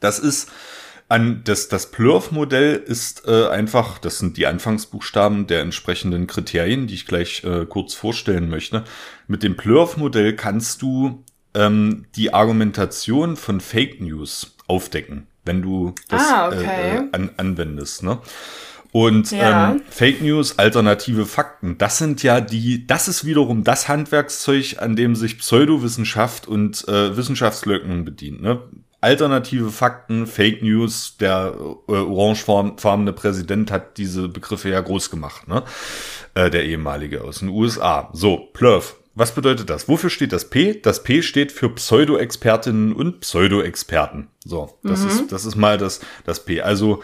Das 0.00 0.18
ist 0.18 0.50
an 1.08 1.40
das, 1.44 1.68
das 1.68 1.90
Plurf-Modell 1.90 2.76
ist 2.76 3.26
äh, 3.26 3.48
einfach, 3.48 3.98
das 3.98 4.18
sind 4.18 4.36
die 4.36 4.46
Anfangsbuchstaben 4.46 5.46
der 5.46 5.62
entsprechenden 5.62 6.26
Kriterien, 6.26 6.86
die 6.86 6.94
ich 6.94 7.06
gleich 7.06 7.42
äh, 7.44 7.64
kurz 7.66 7.94
vorstellen 7.94 8.50
möchte. 8.50 8.84
Mit 9.26 9.42
dem 9.42 9.56
Plurf-Modell 9.56 10.36
kannst 10.36 10.82
du 10.82 11.24
ähm, 11.54 12.04
die 12.14 12.34
Argumentation 12.34 13.36
von 13.36 13.60
Fake 13.60 14.02
News 14.02 14.54
aufdecken, 14.66 15.26
wenn 15.46 15.62
du 15.62 15.94
das 16.08 16.22
Ah, 16.22 16.48
okay. 16.48 16.58
äh, 16.64 16.96
äh, 16.96 17.08
an, 17.12 17.30
anwendest. 17.38 18.02
Ne? 18.02 18.18
Und 18.92 19.30
Ja. 19.32 19.72
ähm, 19.72 19.82
Fake 19.90 20.22
News, 20.22 20.58
alternative 20.58 21.26
Fakten, 21.26 21.76
das 21.78 21.98
sind 21.98 22.22
ja 22.22 22.40
die, 22.40 22.86
das 22.86 23.06
ist 23.08 23.24
wiederum 23.24 23.62
das 23.64 23.88
Handwerkszeug, 23.88 24.76
an 24.78 24.96
dem 24.96 25.14
sich 25.14 25.38
Pseudowissenschaft 25.38 26.48
und 26.48 26.86
äh, 26.88 27.16
Wissenschaftsleugnung 27.16 28.04
bedient. 28.04 28.40
Ne? 28.42 28.60
Alternative 29.00 29.70
Fakten, 29.70 30.26
Fake 30.26 30.62
News, 30.62 31.16
der 31.20 31.54
äh, 31.88 31.92
orangefarbene 31.92 33.12
Präsident 33.12 33.70
hat 33.70 33.96
diese 33.98 34.28
Begriffe 34.28 34.70
ja 34.70 34.80
groß 34.80 35.10
gemacht, 35.10 35.46
ne? 35.46 35.62
Äh, 36.34 36.50
der 36.50 36.64
ehemalige 36.64 37.22
aus 37.22 37.38
den 37.38 37.48
USA. 37.50 38.10
So, 38.12 38.48
Plurf. 38.52 38.96
Was 39.14 39.34
bedeutet 39.34 39.68
das? 39.70 39.88
Wofür 39.88 40.10
steht 40.10 40.32
das 40.32 40.48
P? 40.50 40.80
Das 40.80 41.02
P 41.02 41.22
steht 41.22 41.52
für 41.52 41.68
Pseudo-Expertinnen 41.70 42.92
und 42.92 43.20
Pseudo-Experten. 43.20 44.28
So, 44.44 44.78
das 44.84 45.04
ist, 45.04 45.32
das 45.32 45.44
ist 45.44 45.56
mal 45.56 45.76
das, 45.78 46.00
das 46.24 46.44
P. 46.44 46.60
Also, 46.60 47.02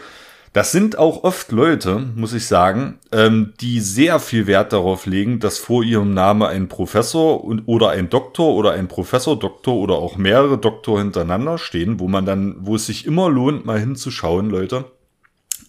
das 0.54 0.70
sind 0.70 0.98
auch 0.98 1.24
oft 1.24 1.50
Leute, 1.50 2.06
muss 2.14 2.32
ich 2.32 2.46
sagen, 2.46 3.00
ähm, 3.10 3.54
die 3.60 3.80
sehr 3.80 4.20
viel 4.20 4.46
Wert 4.46 4.72
darauf 4.72 5.04
legen, 5.04 5.40
dass 5.40 5.58
vor 5.58 5.82
ihrem 5.82 6.14
Namen 6.14 6.44
ein 6.44 6.68
Professor 6.68 7.42
und, 7.42 7.64
oder 7.66 7.90
ein 7.90 8.08
Doktor 8.08 8.54
oder 8.54 8.70
ein 8.70 8.86
Professor, 8.86 9.36
Doktor 9.36 9.74
oder 9.74 9.94
auch 9.94 10.16
mehrere 10.16 10.56
Doktor 10.56 11.00
hintereinander 11.00 11.58
stehen, 11.58 11.98
wo 11.98 12.06
man 12.06 12.24
dann, 12.24 12.54
wo 12.60 12.76
es 12.76 12.86
sich 12.86 13.04
immer 13.04 13.28
lohnt, 13.28 13.66
mal 13.66 13.80
hinzuschauen, 13.80 14.48
Leute. 14.48 14.84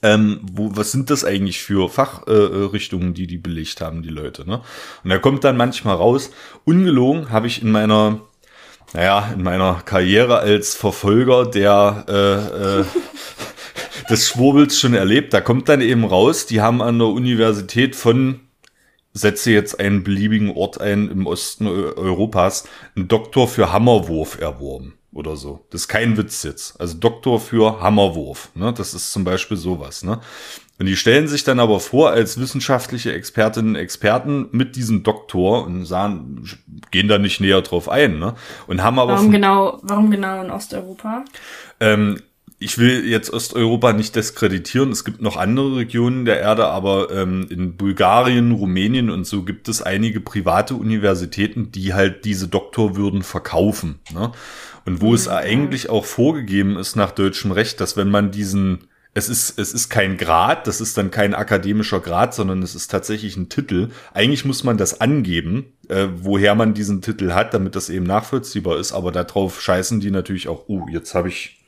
Ähm, 0.03 0.41
wo, 0.51 0.69
was 0.75 0.91
sind 0.91 1.09
das 1.09 1.25
eigentlich 1.25 1.63
für 1.63 1.89
Fachrichtungen, 1.89 3.09
äh, 3.09 3.13
die 3.13 3.25
die 3.25 3.39
belegt 3.39 3.81
haben, 3.81 4.03
die 4.03 4.09
Leute, 4.09 4.47
ne? 4.47 4.61
Und 5.03 5.09
da 5.09 5.17
kommt 5.17 5.43
dann 5.43 5.57
manchmal 5.57 5.95
raus, 5.95 6.29
ungelogen 6.63 7.31
habe 7.31 7.47
ich 7.47 7.63
in 7.63 7.71
meiner, 7.71 8.19
naja, 8.93 9.31
in 9.33 9.41
meiner 9.41 9.81
Karriere 9.83 10.37
als 10.37 10.75
Verfolger 10.75 11.47
der, 11.47 12.05
äh, 12.07 12.81
äh, 12.81 12.85
des 14.09 14.27
Schwurbels 14.27 14.79
schon 14.79 14.93
erlebt. 14.93 15.33
Da 15.33 15.41
kommt 15.41 15.69
dann 15.69 15.81
eben 15.81 16.05
raus, 16.05 16.45
die 16.45 16.61
haben 16.61 16.81
an 16.81 16.99
der 16.99 17.07
Universität 17.07 17.95
von, 17.95 18.41
setze 19.13 19.51
jetzt 19.51 19.79
einen 19.79 20.03
beliebigen 20.03 20.51
Ort 20.51 20.79
ein 20.81 21.09
im 21.09 21.25
Osten 21.25 21.67
Eu- 21.67 21.95
Europas, 21.95 22.67
einen 22.95 23.07
Doktor 23.07 23.47
für 23.47 23.71
Hammerwurf 23.71 24.39
erworben 24.39 24.93
oder 25.13 25.37
so. 25.37 25.65
Das 25.69 25.81
ist 25.81 25.87
kein 25.87 26.17
Witz 26.17 26.43
jetzt. 26.43 26.79
Also 26.79 26.97
Doktor 26.97 27.39
für 27.39 27.79
Hammerwurf. 27.81 28.49
Ne? 28.53 28.73
Das 28.73 28.93
ist 28.93 29.11
zum 29.13 29.23
Beispiel 29.23 29.55
sowas. 29.57 30.03
Ne? 30.03 30.19
Und 30.77 30.87
die 30.87 30.97
stellen 30.97 31.29
sich 31.29 31.45
dann 31.45 31.61
aber 31.61 31.79
vor 31.79 32.09
als 32.11 32.37
wissenschaftliche 32.37 33.13
Expertinnen 33.13 33.75
und 33.75 33.81
Experten 33.81 34.49
mit 34.51 34.75
diesem 34.75 35.03
Doktor 35.03 35.65
und 35.65 35.85
sagen, 35.85 36.43
gehen 36.91 37.07
da 37.07 37.17
nicht 37.17 37.39
näher 37.39 37.61
drauf 37.61 37.87
ein. 37.87 38.19
Ne? 38.19 38.35
Und 38.67 38.83
haben 38.83 38.99
aber 38.99 39.13
Warum 39.13 39.31
genau, 39.31 39.79
warum 39.83 40.11
genau 40.11 40.43
in 40.43 40.51
Osteuropa? 40.51 41.23
ähm, 41.79 42.19
ich 42.65 42.79
will 42.79 43.07
jetzt 43.07 43.31
Osteuropa 43.31 43.93
nicht 43.93 44.15
diskreditieren. 44.15 44.91
Es 44.91 45.05
gibt 45.05 45.21
noch 45.21 45.37
andere 45.37 45.75
Regionen 45.75 46.25
der 46.25 46.39
Erde, 46.39 46.65
aber 46.65 47.11
ähm, 47.11 47.45
in 47.51 47.77
Bulgarien, 47.77 48.51
Rumänien 48.51 49.11
und 49.11 49.27
so 49.27 49.43
gibt 49.43 49.69
es 49.69 49.83
einige 49.83 50.19
private 50.19 50.73
Universitäten, 50.73 51.71
die 51.71 51.93
halt 51.93 52.25
diese 52.25 52.47
Doktorwürden 52.47 53.21
verkaufen. 53.21 53.99
Ne? 54.11 54.31
Und 54.83 54.99
wo 54.99 55.13
es 55.13 55.27
eigentlich 55.27 55.91
auch 55.91 56.05
vorgegeben 56.05 56.75
ist 56.75 56.95
nach 56.95 57.11
deutschem 57.11 57.51
Recht, 57.51 57.79
dass 57.81 57.97
wenn 57.97 58.09
man 58.09 58.31
diesen 58.31 58.87
es 59.13 59.29
ist, 59.29 59.59
es 59.59 59.71
ist 59.71 59.89
kein 59.89 60.17
Grad, 60.17 60.67
das 60.67 60.81
ist 60.81 60.97
dann 60.97 61.09
kein 61.09 61.35
akademischer 61.35 62.01
Grad, 62.01 62.33
sondern 62.33 62.63
es 62.63 62.75
ist 62.75 62.89
tatsächlich 62.89 63.37
ein 63.37 63.47
Titel. 63.47 63.91
Eigentlich 64.13 64.43
muss 64.43 64.65
man 64.65 64.77
das 64.77 64.99
angeben, 64.99 65.67
äh, 65.87 66.07
woher 66.17 66.53
man 66.55 66.73
diesen 66.73 67.01
Titel 67.01 67.31
hat, 67.31 67.53
damit 67.53 67.75
das 67.75 67.89
eben 67.89 68.05
nachvollziehbar 68.05 68.77
ist. 68.77 68.91
Aber 68.91 69.13
darauf 69.13 69.61
scheißen 69.61 70.01
die 70.01 70.11
natürlich 70.11 70.49
auch, 70.49 70.67
uh, 70.67 70.89
jetzt 70.89 71.15
habe 71.15 71.29
ich, 71.29 71.61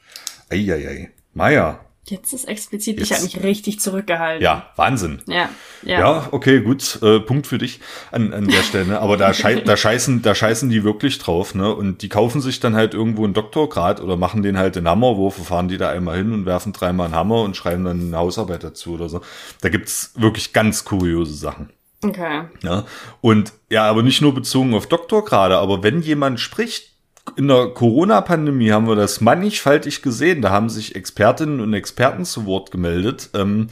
eieiei, 0.49 1.11
Meier. 1.33 1.79
Jetzt 2.09 2.31
ist 2.31 2.47
explizit, 2.47 3.01
ich 3.01 3.09
Jetzt- 3.09 3.17
habe 3.19 3.25
mich 3.25 3.43
richtig 3.43 3.81
zurückgehalten. 3.81 4.41
Ja, 4.41 4.69
Wahnsinn. 4.77 5.21
Ja, 5.27 5.49
ja. 5.83 5.99
Ja, 5.99 6.27
okay, 6.31 6.61
gut, 6.61 6.99
äh, 7.03 7.19
Punkt 7.19 7.47
für 7.47 7.57
dich 7.57 7.81
an, 8.13 8.31
an 8.31 8.47
der 8.47 8.63
Stelle. 8.63 8.85
ne? 8.85 9.01
Aber 9.01 9.17
da, 9.17 9.33
schei 9.33 9.55
da, 9.55 9.75
scheißen, 9.77 10.21
da 10.21 10.33
scheißen 10.33 10.69
die 10.69 10.85
wirklich 10.85 11.17
drauf, 11.19 11.53
ne? 11.53 11.75
Und 11.75 12.01
die 12.03 12.07
kaufen 12.07 12.39
sich 12.39 12.61
dann 12.61 12.77
halt 12.77 12.93
irgendwo 12.93 13.25
einen 13.25 13.33
Doktorgrad 13.33 13.99
oder 13.99 14.15
machen 14.15 14.41
den 14.41 14.57
halt 14.57 14.77
den 14.77 14.87
Hammerwurf, 14.87 15.35
fahren 15.35 15.67
die 15.67 15.77
da 15.77 15.89
einmal 15.89 16.15
hin 16.15 16.31
und 16.31 16.45
werfen 16.45 16.71
dreimal 16.71 17.07
einen 17.07 17.15
Hammer 17.15 17.41
und 17.41 17.57
schreiben 17.57 17.83
dann 17.83 17.99
eine 17.99 18.17
Hausarbeit 18.17 18.63
dazu 18.63 18.93
oder 18.93 19.09
so. 19.09 19.19
Da 19.59 19.67
gibt's 19.67 20.13
wirklich 20.15 20.53
ganz 20.53 20.85
kuriose 20.85 21.33
Sachen. 21.33 21.71
Okay. 22.05 22.43
Ja, 22.63 22.85
und 23.19 23.51
ja, 23.69 23.83
aber 23.89 24.01
nicht 24.01 24.21
nur 24.21 24.33
bezogen 24.33 24.73
auf 24.75 24.87
Doktorgrade, 24.87 25.57
aber 25.57 25.83
wenn 25.83 26.01
jemand 26.01 26.39
spricht, 26.39 26.93
in 27.35 27.47
der 27.47 27.67
Corona-Pandemie 27.67 28.71
haben 28.71 28.87
wir 28.87 28.95
das 28.95 29.21
mannigfaltig 29.21 30.01
gesehen. 30.01 30.41
Da 30.41 30.49
haben 30.51 30.69
sich 30.69 30.95
Expertinnen 30.95 31.59
und 31.59 31.73
Experten 31.73 32.25
zu 32.25 32.45
Wort 32.45 32.71
gemeldet, 32.71 33.29
ähm, 33.33 33.67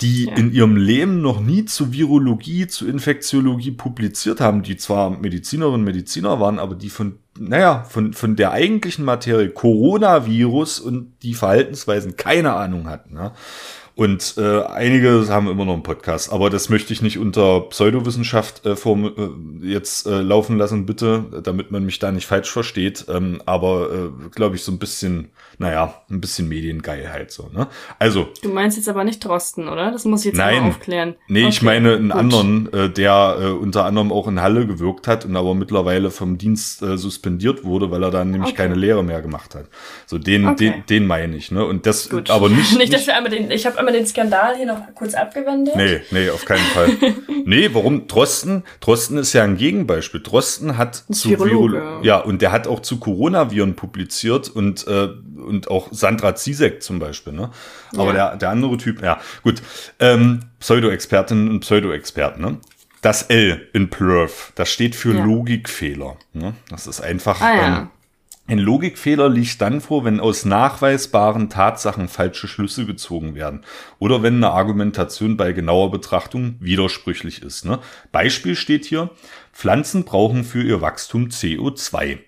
die 0.00 0.24
Ja. 0.24 0.34
in 0.34 0.52
ihrem 0.52 0.76
Leben 0.76 1.20
noch 1.20 1.40
nie 1.40 1.64
zu 1.66 1.92
Virologie, 1.92 2.66
zu 2.66 2.86
Infektiologie 2.88 3.70
publiziert 3.70 4.40
haben, 4.40 4.62
die 4.62 4.76
zwar 4.76 5.10
Medizinerinnen 5.10 5.80
und 5.80 5.84
Mediziner 5.84 6.40
waren, 6.40 6.58
aber 6.58 6.74
die 6.74 6.90
von, 6.90 7.18
naja, 7.38 7.84
von, 7.88 8.12
von 8.12 8.34
der 8.34 8.50
eigentlichen 8.50 9.04
Materie 9.04 9.50
Coronavirus 9.50 10.80
und 10.80 11.12
die 11.22 11.34
Verhaltensweisen 11.34 12.16
keine 12.16 12.54
Ahnung 12.54 12.88
hatten. 12.88 13.14
Ja. 13.16 13.32
Und 13.96 14.34
äh, 14.38 14.62
einige 14.62 15.28
haben 15.28 15.48
immer 15.48 15.64
noch 15.64 15.74
einen 15.74 15.84
Podcast, 15.84 16.32
aber 16.32 16.50
das 16.50 16.68
möchte 16.68 16.92
ich 16.92 17.00
nicht 17.00 17.16
unter 17.16 17.60
Pseudowissenschaft 17.60 18.66
äh, 18.66 18.74
form, 18.74 19.60
äh, 19.62 19.66
jetzt 19.68 20.06
äh, 20.06 20.20
laufen 20.20 20.58
lassen, 20.58 20.84
bitte, 20.84 21.42
damit 21.44 21.70
man 21.70 21.84
mich 21.84 22.00
da 22.00 22.10
nicht 22.10 22.26
falsch 22.26 22.50
versteht. 22.50 23.06
Ähm, 23.08 23.40
aber 23.46 23.92
äh, 23.92 24.28
glaube 24.30 24.56
ich 24.56 24.64
so 24.64 24.72
ein 24.72 24.78
bisschen, 24.78 25.30
naja, 25.58 25.94
ein 26.10 26.20
bisschen 26.20 26.48
Mediengeilheit 26.48 27.30
so. 27.30 27.48
Ne? 27.52 27.66
Also 27.98 28.28
Du 28.42 28.48
meinst 28.50 28.76
jetzt 28.76 28.88
aber 28.88 29.04
nicht 29.04 29.24
Drosten, 29.24 29.68
oder? 29.68 29.90
Das 29.90 30.04
muss 30.04 30.20
ich 30.20 30.26
jetzt 30.26 30.36
Nein. 30.36 30.62
aufklären. 30.64 31.14
Nee, 31.28 31.48
ich 31.48 31.56
Okay, 31.58 31.64
meine 31.66 31.94
einen 31.94 32.08
gut. 32.10 32.18
anderen, 32.18 32.72
äh, 32.72 32.90
der 32.90 33.36
äh, 33.40 33.46
unter 33.50 33.84
anderem 33.84 34.12
auch 34.12 34.28
in 34.28 34.40
Halle 34.40 34.66
gewirkt 34.66 35.06
hat 35.08 35.24
und 35.24 35.36
aber 35.36 35.54
mittlerweile 35.54 36.10
vom 36.10 36.38
Dienst 36.38 36.82
äh, 36.82 36.96
suspendiert 36.98 37.64
wurde, 37.64 37.90
weil 37.90 38.02
er 38.02 38.10
dann 38.10 38.30
nämlich 38.30 38.50
Okay. 38.52 38.62
keine 38.62 38.74
Lehre 38.74 39.02
mehr 39.04 39.22
gemacht 39.22 39.54
hat. 39.54 39.66
So 40.06 40.18
den, 40.18 40.46
Okay. 40.48 40.70
den, 40.70 40.86
den 40.86 41.06
meine 41.06 41.36
ich, 41.36 41.50
ne? 41.50 41.64
Und 41.64 41.86
das, 41.86 42.08
Gut. 42.10 42.30
aber 42.30 42.48
nicht, 42.48 42.76
nicht, 42.78 42.92
dass 42.92 43.06
wir 43.06 43.16
einmal 43.16 43.30
den, 43.30 43.50
ich 43.50 43.66
habe 43.66 43.78
einmal 43.78 43.94
den 43.94 44.06
Skandal 44.06 44.56
hier 44.56 44.66
noch 44.66 44.80
kurz 44.94 45.14
abgewendet. 45.14 45.74
Nee, 45.76 46.00
nee, 46.10 46.30
auf 46.30 46.44
keinen 46.44 46.58
Fall. 46.66 46.90
nee, 47.44 47.68
warum? 47.72 48.06
Drosten, 48.06 48.64
Drosten 48.80 49.18
ist 49.18 49.32
ja 49.32 49.44
ein 49.44 49.56
Gegenbeispiel. 49.56 50.20
Drosten 50.22 50.76
hat 50.78 51.04
zu 51.10 51.30
Virologe. 51.30 51.78
Virolo- 51.78 52.02
ja, 52.04 52.18
und 52.18 52.42
der 52.42 52.52
hat 52.52 52.66
auch 52.66 52.80
zu 52.80 52.98
Coronaviren 52.98 53.74
publiziert 53.76 54.48
und, 54.48 54.86
äh, 54.86 55.08
und 55.44 55.68
auch 55.70 55.88
Sandra 55.92 56.34
Zizek 56.34 56.82
zum 56.82 56.98
Beispiel, 56.98 57.32
ne? 57.32 57.50
Aber 57.96 58.06
Ja. 58.14 58.30
der, 58.30 58.36
der 58.36 58.50
andere 58.50 58.76
Typ, 58.78 59.02
ja, 59.02 59.20
gut. 59.42 59.62
Ähm, 60.00 60.40
Pseudo-Expertinnen 60.60 61.48
und 61.48 61.60
Pseudo-Experten, 61.60 62.40
ne? 62.42 62.58
Das 63.02 63.22
L 63.24 63.68
in 63.74 63.90
Plurf, 63.90 64.52
das 64.54 64.70
steht 64.72 64.94
für 64.96 65.14
Ja. 65.14 65.24
Logikfehler. 65.24 66.16
Ne? 66.32 66.54
Das 66.70 66.86
ist 66.86 67.00
einfach. 67.02 67.40
Ah 67.42 67.54
ja. 67.54 67.78
ähm, 67.78 67.88
ein 68.46 68.58
Logikfehler 68.58 69.28
liegt 69.30 69.60
dann 69.62 69.80
vor, 69.80 70.04
wenn 70.04 70.20
aus 70.20 70.44
nachweisbaren 70.44 71.48
Tatsachen 71.48 72.08
falsche 72.08 72.46
Schlüsse 72.46 72.84
gezogen 72.84 73.34
werden 73.34 73.62
oder 73.98 74.22
wenn 74.22 74.36
eine 74.36 74.50
Argumentation 74.50 75.36
bei 75.38 75.52
genauer 75.52 75.90
Betrachtung 75.90 76.56
widersprüchlich 76.60 77.40
ist. 77.42 77.64
Ne? 77.64 77.78
Beispiel 78.12 78.54
steht 78.54 78.84
hier, 78.84 79.10
Pflanzen 79.54 80.04
brauchen 80.04 80.44
für 80.44 80.62
ihr 80.62 80.80
Wachstum 80.82 81.28
CO2. 81.28 82.18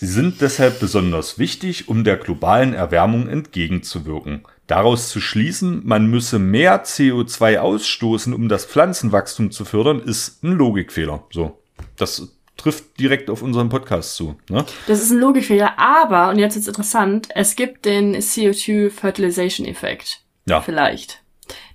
Sie 0.00 0.06
sind 0.06 0.40
deshalb 0.40 0.78
besonders 0.78 1.40
wichtig, 1.40 1.88
um 1.88 2.04
der 2.04 2.18
globalen 2.18 2.72
Erwärmung 2.72 3.28
entgegenzuwirken. 3.28 4.44
Daraus 4.68 5.08
zu 5.08 5.20
schließen, 5.20 5.84
man 5.84 6.06
müsse 6.06 6.38
mehr 6.38 6.84
CO2 6.84 7.58
ausstoßen, 7.58 8.32
um 8.32 8.48
das 8.48 8.64
Pflanzenwachstum 8.64 9.50
zu 9.50 9.64
fördern, 9.64 9.98
ist 9.98 10.44
ein 10.44 10.52
Logikfehler. 10.52 11.24
So, 11.32 11.58
das 11.96 12.28
trifft 12.56 13.00
direkt 13.00 13.28
auf 13.28 13.42
unseren 13.42 13.70
Podcast 13.70 14.14
zu. 14.14 14.36
Ne? 14.48 14.64
Das 14.86 15.02
ist 15.02 15.10
ein 15.10 15.18
Logikfehler, 15.18 15.76
aber, 15.80 16.28
und 16.28 16.38
jetzt 16.38 16.54
ist 16.54 16.68
interessant, 16.68 17.30
es 17.34 17.56
gibt 17.56 17.84
den 17.84 18.14
CO2-Fertilization-Effekt. 18.14 20.20
Ja. 20.46 20.60
Vielleicht. 20.60 21.24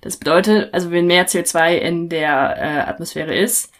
Das 0.00 0.16
bedeutet, 0.16 0.72
also 0.72 0.90
wenn 0.90 1.06
mehr 1.06 1.28
CO2 1.28 1.76
in 1.76 2.08
der 2.08 2.56
äh, 2.56 2.88
Atmosphäre 2.88 3.34
ist, 3.34 3.70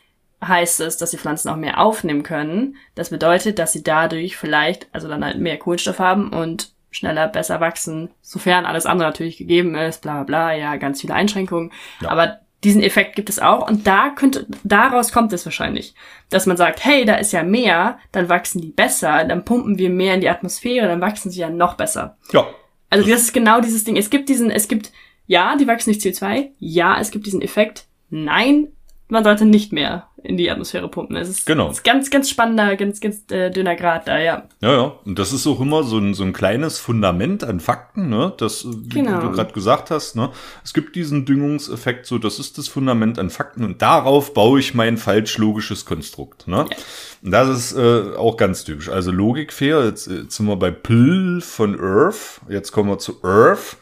heißt 0.43 0.81
es, 0.81 0.97
dass 0.97 1.11
die 1.11 1.19
Pflanzen 1.19 1.48
auch 1.48 1.56
mehr 1.56 1.81
aufnehmen 1.81 2.23
können. 2.23 2.77
Das 2.94 3.11
bedeutet, 3.11 3.59
dass 3.59 3.73
sie 3.73 3.82
dadurch 3.82 4.36
vielleicht, 4.36 4.89
also 4.93 5.09
dann 5.09 5.24
halt 5.24 5.39
mehr 5.39 5.59
Kohlenstoff 5.59 5.98
haben 5.98 6.32
und 6.32 6.73
schneller, 6.90 7.27
besser 7.28 7.61
wachsen, 7.61 8.11
sofern 8.23 8.66
alles 8.66 8.86
andere 8.86 9.09
natürlich 9.09 9.36
gegeben 9.36 9.74
ist, 9.74 10.02
bla 10.02 10.23
bla 10.23 10.24
bla, 10.24 10.55
ja, 10.55 10.77
ganz 10.77 11.01
viele 11.01 11.15
Einschränkungen. 11.15 11.73
Ja. 12.01 12.11
Aber 12.11 12.39
diesen 12.62 12.82
Effekt 12.82 13.15
gibt 13.15 13.28
es 13.28 13.40
auch 13.40 13.69
und 13.69 13.86
da 13.86 14.11
könnte, 14.11 14.47
daraus 14.62 15.12
kommt 15.12 15.32
es 15.32 15.44
wahrscheinlich, 15.44 15.94
dass 16.31 16.47
man 16.47 16.56
sagt, 16.56 16.85
hey, 16.85 17.05
da 17.05 17.16
ist 17.16 17.32
ja 17.32 17.43
mehr, 17.43 17.98
dann 18.12 18.28
wachsen 18.28 18.61
die 18.61 18.70
besser, 18.70 19.24
dann 19.24 19.44
pumpen 19.44 19.77
wir 19.77 19.90
mehr 19.90 20.15
in 20.15 20.20
die 20.20 20.31
Atmosphäre, 20.31 20.89
dann 20.89 21.01
wachsen 21.01 21.31
sie 21.31 21.40
ja 21.40 21.51
noch 21.51 21.74
besser. 21.74 22.16
Ja, 22.32 22.47
Also 22.90 23.09
das 23.09 23.20
ist 23.20 23.35
genau 23.35 23.61
dieses 23.61 23.85
Ding. 23.85 23.97
Es 23.97 24.09
gibt 24.09 24.28
diesen, 24.28 24.51
es 24.51 24.69
gibt, 24.69 24.93
ja, 25.27 25.56
die 25.56 25.66
wachsen 25.66 25.93
durch 25.93 26.02
CO2, 26.02 26.51
ja, 26.59 26.98
es 26.98 27.11
gibt 27.11 27.27
diesen 27.27 27.43
Effekt, 27.43 27.86
nein, 28.09 28.69
man 29.09 29.24
sollte 29.24 29.44
nicht 29.44 29.73
mehr 29.73 30.09
in 30.25 30.37
die 30.39 30.51
Atmosphäre 30.51 30.89
pumpen. 30.89 31.17
Es 31.17 31.29
ist, 31.29 31.47
Genau. 31.47 31.71
ist 31.71 31.85
ganz, 31.85 32.11
ganz 32.11 32.31
spannender, 32.31 32.75
ganz, 32.77 33.01
ganz 33.01 33.31
äh, 33.31 33.51
dünner 33.51 33.77
Grad 33.77 34.09
da, 34.09 34.19
ja. 34.19 34.45
Ja, 34.61 34.73
ja. 34.73 34.93
Und 35.05 35.19
das 35.19 35.33
ist 35.33 35.47
auch 35.47 35.61
immer 35.61 35.85
so 35.85 35.99
ein, 35.99 36.15
so 36.15 36.25
ein 36.25 36.33
kleines 36.33 36.79
Fundament 36.79 37.45
an 37.45 37.61
Fakten, 37.61 38.09
ne? 38.09 38.33
Das, 38.39 38.65
äh, 38.65 38.69
wie 38.73 38.89
Genau. 38.89 39.21
du 39.21 39.31
gerade 39.33 39.53
gesagt 39.53 39.91
hast, 39.91 40.17
ne? 40.17 40.31
Es 40.65 40.73
gibt 40.73 40.97
diesen 40.97 41.27
Düngungseffekt, 41.27 42.07
so, 42.07 42.19
das 42.19 42.39
ist 42.39 42.57
das 42.59 42.69
Fundament 42.69 43.19
an 43.19 43.29
Fakten 43.31 43.65
und 43.65 43.83
darauf 43.83 44.33
baue 44.35 44.59
ich 44.61 44.75
mein 44.75 44.97
falsch 44.97 45.37
logisches 45.39 45.85
Konstrukt, 45.85 46.49
ne? 46.49 46.67
Ja. 46.71 46.77
Und 47.23 47.31
das 47.31 47.49
ist 47.49 47.77
äh, 47.77 48.17
auch 48.17 48.37
ganz 48.37 48.65
typisch. 48.65 48.89
Also 48.89 49.11
Logikfair, 49.11 49.85
jetzt, 49.85 50.07
jetzt 50.07 50.37
sind 50.37 50.47
wir 50.47 50.57
bei 50.57 50.71
Pl 50.71 51.41
von 51.43 51.79
Earth, 51.79 52.41
jetzt 52.49 52.73
kommen 52.73 52.89
wir 52.89 52.99
zu 52.99 53.23
Earth. 53.23 53.77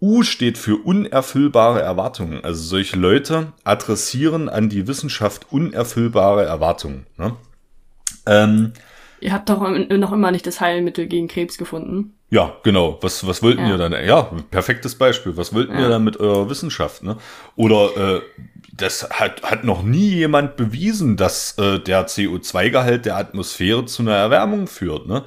U 0.00 0.22
steht 0.22 0.56
für 0.56 0.76
unerfüllbare 0.76 1.80
Erwartungen. 1.82 2.42
Also 2.42 2.62
solche 2.62 2.96
Leute 2.98 3.52
adressieren 3.64 4.48
an 4.48 4.68
die 4.70 4.86
Wissenschaft 4.86 5.46
unerfüllbare 5.50 6.44
Erwartungen. 6.44 7.06
Ne? 7.18 7.36
Ähm, 8.26 8.72
Ihr 9.20 9.34
habt 9.34 9.50
doch 9.50 9.60
noch 9.60 10.12
immer 10.12 10.30
nicht 10.30 10.46
das 10.46 10.60
Heilmittel 10.62 11.06
gegen 11.06 11.28
Krebs 11.28 11.58
gefunden. 11.58 12.14
Ja, 12.30 12.54
genau. 12.62 12.98
Was, 13.02 13.26
was 13.26 13.42
wollten 13.42 13.60
Ja. 13.66 13.70
ihr 13.72 13.76
dann? 13.76 13.92
Ja, 13.92 14.22
perfektes 14.50 14.94
Beispiel. 14.94 15.36
Was 15.36 15.52
wollten 15.52 15.74
Ja. 15.74 15.80
ihr 15.80 15.88
dann 15.90 16.04
mit 16.04 16.16
eurer 16.18 16.48
Wissenschaft? 16.48 17.02
Ne? 17.02 17.18
Oder 17.56 18.16
äh, 18.16 18.20
das 18.72 19.10
hat, 19.10 19.42
hat 19.42 19.64
noch 19.64 19.82
nie 19.82 20.08
jemand 20.08 20.56
bewiesen, 20.56 21.18
dass 21.18 21.58
äh, 21.58 21.78
der 21.80 22.06
CO2-Gehalt 22.06 23.04
der 23.04 23.16
Atmosphäre 23.18 23.84
zu 23.84 24.00
einer 24.02 24.14
Erwärmung 24.14 24.66
führt. 24.68 25.06
Ne? 25.06 25.24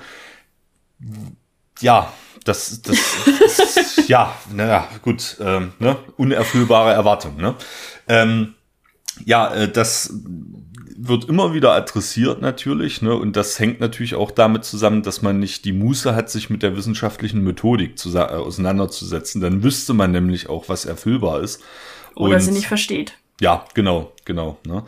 Ja, 1.80 2.12
das, 2.44 2.82
das, 2.82 2.98
das 3.40 4.08
ja, 4.08 4.34
naja, 4.52 4.88
gut, 5.02 5.38
ähm, 5.40 5.74
ne? 5.80 5.98
unerfüllbare 6.18 6.92
Erwartung. 6.94 7.38
Ne? 7.38 7.56
Ähm, 8.08 8.54
ja, 9.26 9.54
äh, 9.54 9.72
das 9.72 10.14
wird 10.96 11.26
immer 11.26 11.54
wieder 11.54 11.74
adressiert 11.74 12.42
natürlich, 12.42 13.02
ne? 13.02 13.16
Und 13.16 13.36
das 13.36 13.60
hängt 13.60 13.80
natürlich 13.80 14.16
auch 14.16 14.32
damit 14.32 14.64
zusammen, 14.64 15.02
dass 15.04 15.22
man 15.22 15.40
nicht 15.40 15.66
die 15.66 15.74
Muße 15.74 16.16
hat, 16.16 16.30
sich 16.30 16.50
mit 16.50 16.64
der 16.64 16.78
wissenschaftlichen 16.78 17.44
Methodik 17.44 17.98
zu, 17.98 18.16
äh, 18.16 18.20
auseinanderzusetzen. 18.22 19.42
Dann 19.42 19.64
wüsste 19.64 19.94
man 19.94 20.12
nämlich 20.12 20.50
auch, 20.50 20.70
was 20.70 20.86
erfüllbar 20.86 21.42
ist. 21.42 21.62
Oder 22.16 22.36
Und- 22.36 22.42
sie 22.42 22.52
nicht 22.52 22.68
versteht. 22.68 23.14
ja, 23.42 23.66
genau, 23.74 24.12
genau. 24.26 24.58
Ne? 24.68 24.84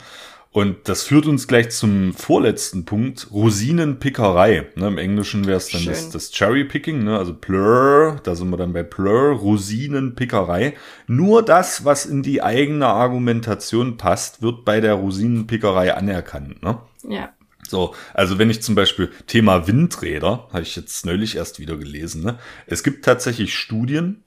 Und 0.55 0.87
das 0.87 1.03
führt 1.03 1.25
uns 1.25 1.49
gleich 1.49 1.71
zum 1.71 2.13
vorletzten 2.13 2.85
Punkt, 2.85 3.27
Rosinenpickerei. 3.29 4.69
Ne, 4.75 4.87
Im 4.87 4.97
Englischen 4.97 5.47
wäre 5.47 5.57
es 5.57 5.67
dann 5.67 5.81
Schön. 5.81 5.91
das, 5.91 6.11
das 6.11 6.31
Cherry-Picking, 6.31 7.03
ne? 7.03 7.17
also 7.17 7.33
Plur, 7.33 8.21
da 8.23 8.35
sind 8.35 8.51
wir 8.51 8.55
dann 8.55 8.71
bei 8.71 8.83
Plur, 8.83 9.33
Rosinenpickerei. 9.33 10.75
Nur 11.07 11.43
das, 11.43 11.83
was 11.83 12.05
in 12.05 12.23
die 12.23 12.41
eigene 12.41 12.87
Argumentation 12.87 13.97
passt, 13.97 14.41
wird 14.41 14.63
bei 14.63 14.79
der 14.79 14.93
Rosinenpickerei 14.93 15.93
anerkannt. 15.93 16.63
Ne? 16.63 16.77
Ja. 17.05 17.33
So, 17.67 17.93
also 18.13 18.39
wenn 18.39 18.49
ich 18.49 18.61
zum 18.61 18.75
Beispiel 18.75 19.11
Thema 19.27 19.67
Windräder, 19.67 20.47
habe 20.53 20.61
ich 20.61 20.77
jetzt 20.77 21.05
neulich 21.05 21.35
erst 21.35 21.59
wieder 21.59 21.75
gelesen, 21.75 22.23
ne? 22.23 22.39
es 22.65 22.81
gibt 22.81 23.03
tatsächlich 23.03 23.53
Studien, 23.53 24.23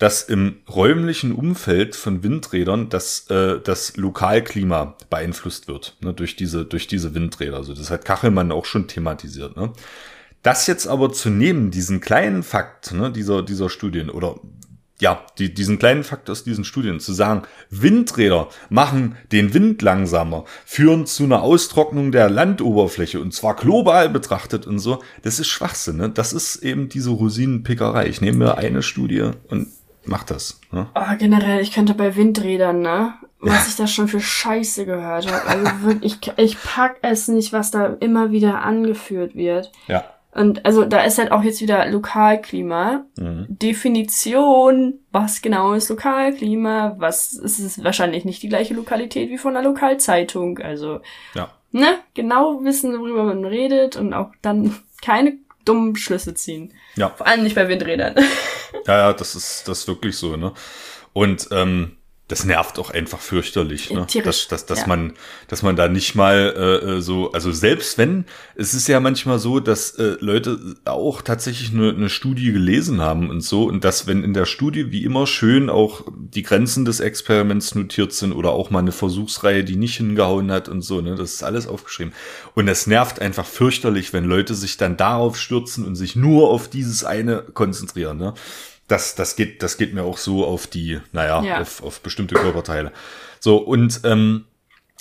dass 0.00 0.22
im 0.22 0.56
räumlichen 0.66 1.32
Umfeld 1.32 1.94
von 1.94 2.22
Windrädern 2.22 2.88
das, 2.88 3.26
äh, 3.28 3.60
das 3.62 3.98
Lokalklima 3.98 4.96
beeinflusst 5.10 5.68
wird 5.68 5.96
ne? 6.00 6.14
durch, 6.14 6.36
diese, 6.36 6.64
durch 6.64 6.86
diese 6.86 7.14
Windräder. 7.14 7.58
Also 7.58 7.74
das 7.74 7.90
hat 7.90 8.06
Kachelmann 8.06 8.50
auch 8.50 8.64
schon 8.64 8.88
thematisiert. 8.88 9.58
Ne? 9.58 9.72
Das 10.42 10.66
jetzt 10.66 10.86
aber 10.86 11.12
zu 11.12 11.28
nehmen, 11.28 11.70
diesen 11.70 12.00
kleinen 12.00 12.42
Fakt 12.42 12.92
ne, 12.92 13.12
dieser, 13.12 13.42
dieser 13.42 13.68
Studien 13.68 14.08
oder 14.08 14.40
ja, 15.00 15.26
die, 15.38 15.52
diesen 15.52 15.78
kleinen 15.78 16.04
Fakt 16.04 16.30
aus 16.30 16.44
diesen 16.44 16.64
Studien 16.64 16.98
zu 17.00 17.12
sagen, 17.12 17.42
Windräder 17.68 18.48
machen 18.70 19.16
den 19.32 19.52
Wind 19.52 19.82
langsamer, 19.82 20.44
führen 20.64 21.06
zu 21.06 21.24
einer 21.24 21.42
Austrocknung 21.42 22.10
der 22.10 22.30
Landoberfläche 22.30 23.20
und 23.20 23.34
zwar 23.34 23.56
global 23.56 24.08
betrachtet 24.08 24.66
und 24.66 24.78
so, 24.78 25.02
das 25.22 25.40
ist 25.40 25.48
Schwachsinn. 25.48 25.98
Ne? 25.98 26.08
Das 26.08 26.32
ist 26.32 26.56
eben 26.56 26.88
diese 26.88 27.10
Rosinenpickerei. 27.10 28.08
Ich 28.08 28.22
nehme 28.22 28.38
mir 28.38 28.58
eine 28.58 28.82
Studie 28.82 29.30
und 29.48 29.68
mach 30.04 30.24
das. 30.24 30.60
Ne? 30.72 30.88
Oh, 30.94 31.16
generell, 31.18 31.60
ich 31.60 31.72
könnte 31.72 31.94
bei 31.94 32.16
Windrädern, 32.16 32.80
ne? 32.80 33.14
Was 33.42 33.68
ich 33.68 33.76
da 33.76 33.86
schon 33.86 34.06
für 34.06 34.20
Scheiße 34.20 34.84
gehört 34.84 35.32
habe. 35.32 35.46
Also 35.48 35.82
wirklich, 35.82 36.18
ich, 36.22 36.32
ich 36.36 36.62
pack 36.62 36.98
es 37.00 37.26
nicht, 37.28 37.54
was 37.54 37.70
da 37.70 37.86
immer 38.00 38.30
wieder 38.32 38.60
angeführt 38.62 39.34
wird. 39.34 39.72
Ja. 39.86 40.04
Und 40.32 40.64
also 40.66 40.84
da 40.84 41.00
ist 41.04 41.18
halt 41.18 41.32
auch 41.32 41.42
jetzt 41.42 41.60
wieder 41.62 41.86
Lokalklima. 41.88 43.04
Mhm. 43.18 43.46
Definition, 43.48 45.00
was 45.10 45.42
genau 45.42 45.72
ist 45.72 45.88
Lokalklima? 45.88 46.94
Was 46.98 47.32
es 47.32 47.58
ist 47.58 47.82
wahrscheinlich 47.82 48.24
nicht 48.24 48.42
die 48.42 48.48
gleiche 48.48 48.74
Lokalität 48.74 49.30
wie 49.30 49.38
von 49.38 49.56
einer 49.56 49.66
Lokalzeitung. 49.66 50.58
Also, 50.58 51.00
Ja. 51.34 51.48
ne, 51.72 51.86
genau 52.14 52.62
wissen, 52.62 52.98
worüber 52.98 53.24
man 53.24 53.44
redet 53.44 53.96
und 53.96 54.12
auch 54.12 54.30
dann 54.42 54.76
keine 55.02 55.38
dummen 55.64 55.96
Schlüsse 55.96 56.34
ziehen. 56.34 56.72
Ja. 56.96 57.10
Vor 57.10 57.26
allem 57.26 57.42
nicht 57.42 57.54
bei 57.54 57.68
Windrädern. 57.68 58.14
Ja, 58.86 58.98
ja, 58.98 59.12
das 59.12 59.34
ist 59.34 59.66
das 59.66 59.80
ist 59.80 59.88
wirklich 59.88 60.16
so, 60.16 60.36
ne? 60.36 60.52
Und 61.12 61.48
ähm, 61.50 61.96
das 62.30 62.44
nervt 62.44 62.78
auch 62.78 62.90
einfach 62.90 63.18
fürchterlich, 63.18 63.90
ne? 63.90 64.06
Tierisch, 64.06 64.46
Dass, 64.46 64.66
dass, 64.66 64.66
dass 64.66 64.80
ja. 64.80 64.86
man, 64.86 65.14
dass 65.48 65.62
man 65.62 65.74
da 65.74 65.88
nicht 65.88 66.14
mal 66.14 66.54
äh, 66.56 66.92
äh, 66.92 67.00
so, 67.00 67.32
also 67.32 67.50
selbst 67.50 67.98
wenn, 67.98 68.24
es 68.54 68.72
ist 68.72 68.86
ja 68.86 69.00
manchmal 69.00 69.40
so, 69.40 69.58
dass 69.58 69.90
äh, 69.96 70.16
Leute 70.20 70.76
auch 70.84 71.22
tatsächlich 71.22 71.72
eine, 71.72 71.90
eine 71.90 72.08
Studie 72.08 72.52
gelesen 72.52 73.00
haben 73.00 73.30
und 73.30 73.40
so, 73.40 73.64
und 73.64 73.82
dass 73.82 74.06
wenn 74.06 74.22
in 74.22 74.32
der 74.32 74.46
Studie 74.46 74.92
wie 74.92 75.02
immer 75.02 75.26
schön 75.26 75.68
auch 75.68 76.04
die 76.16 76.42
Grenzen 76.42 76.84
des 76.84 77.00
Experiments 77.00 77.74
notiert 77.74 78.12
sind 78.12 78.32
oder 78.32 78.50
auch 78.50 78.70
mal 78.70 78.78
eine 78.78 78.92
Versuchsreihe, 78.92 79.64
die 79.64 79.76
nicht 79.76 79.96
hingehauen 79.96 80.52
hat 80.52 80.68
und 80.68 80.82
so, 80.82 81.00
ne? 81.00 81.16
Das 81.16 81.34
ist 81.34 81.42
alles 81.42 81.66
aufgeschrieben. 81.66 82.12
Und 82.54 82.68
es 82.68 82.86
nervt 82.86 83.20
einfach 83.20 83.44
fürchterlich, 83.46 84.12
wenn 84.12 84.24
Leute 84.24 84.54
sich 84.54 84.76
dann 84.76 84.96
darauf 84.96 85.36
stürzen 85.36 85.84
und 85.84 85.96
sich 85.96 86.14
nur 86.14 86.48
auf 86.50 86.68
dieses 86.68 87.02
eine 87.02 87.42
konzentrieren, 87.42 88.18
ne? 88.18 88.34
Das, 88.90 89.14
das 89.14 89.36
geht, 89.36 89.62
das 89.62 89.76
geht 89.78 89.94
mir 89.94 90.02
auch 90.02 90.18
so 90.18 90.44
auf 90.44 90.66
die, 90.66 91.00
naja, 91.12 91.42
Ja. 91.42 91.60
auf, 91.60 91.82
auf 91.82 92.00
bestimmte 92.00 92.34
Körperteile. 92.34 92.92
So, 93.38 93.56
und 93.58 94.00
ähm, 94.04 94.44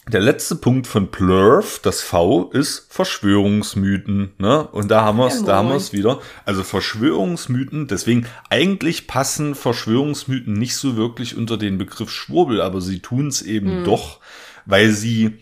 der 0.08 0.22
letzte 0.22 0.56
Punkt 0.56 0.88
von 0.88 1.12
Plurf, 1.12 1.80
das 1.84 2.02
V, 2.02 2.50
ist 2.52 2.88
Verschwörungsmythen. 2.90 4.32
Ne? 4.40 4.68
Und 4.68 4.90
da 4.90 5.02
haben 5.04 5.18
wir 5.20 5.28
es, 5.28 5.42
Ja, 5.42 5.46
da 5.46 5.56
haben 5.58 5.70
wir 5.70 5.76
es 5.76 5.94
wieder. 5.94 6.20
Also 6.46 6.64
Verschwörungsmythen, 6.64 7.88
deswegen 7.88 8.26
eigentlich 8.50 9.06
passen 9.08 9.54
Verschwörungsmythen 9.56 10.54
nicht 10.54 10.76
so 10.78 10.96
wirklich 10.96 11.38
unter 11.38 11.58
den 11.58 11.78
Begriff 11.78 12.10
Schwurbel, 12.10 12.62
aber 12.62 12.82
sie 12.82 13.02
tun 13.02 13.28
es 13.28 13.42
eben 13.44 13.84
doch, 13.84 14.20
weil 14.66 14.90
sie 14.92 15.40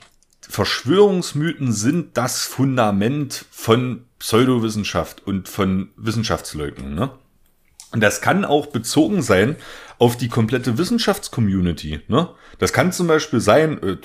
Verschwörungsmythen 0.50 1.72
sind 1.72 2.18
das 2.18 2.46
Fundament 2.46 3.46
von 3.52 4.04
Pseudowissenschaft 4.20 5.26
und 5.26 5.48
von 5.48 5.90
Wissenschaftsleugnung. 5.98 6.94
Ne? 6.94 7.10
Und 7.94 8.02
das 8.02 8.20
kann 8.22 8.44
auch 8.46 8.66
bezogen 8.68 9.22
sein 9.22 9.56
auf 10.00 10.16
die 10.18 10.28
komplette 10.28 10.78
Wissenschaftscommunity. 10.78 12.02
Ne? 12.08 12.30
Das 12.60 12.72
kann 12.74 12.92
zum 12.92 13.08
Beispiel 13.08 13.40
sein, 13.40 13.82
äh, 13.82 13.98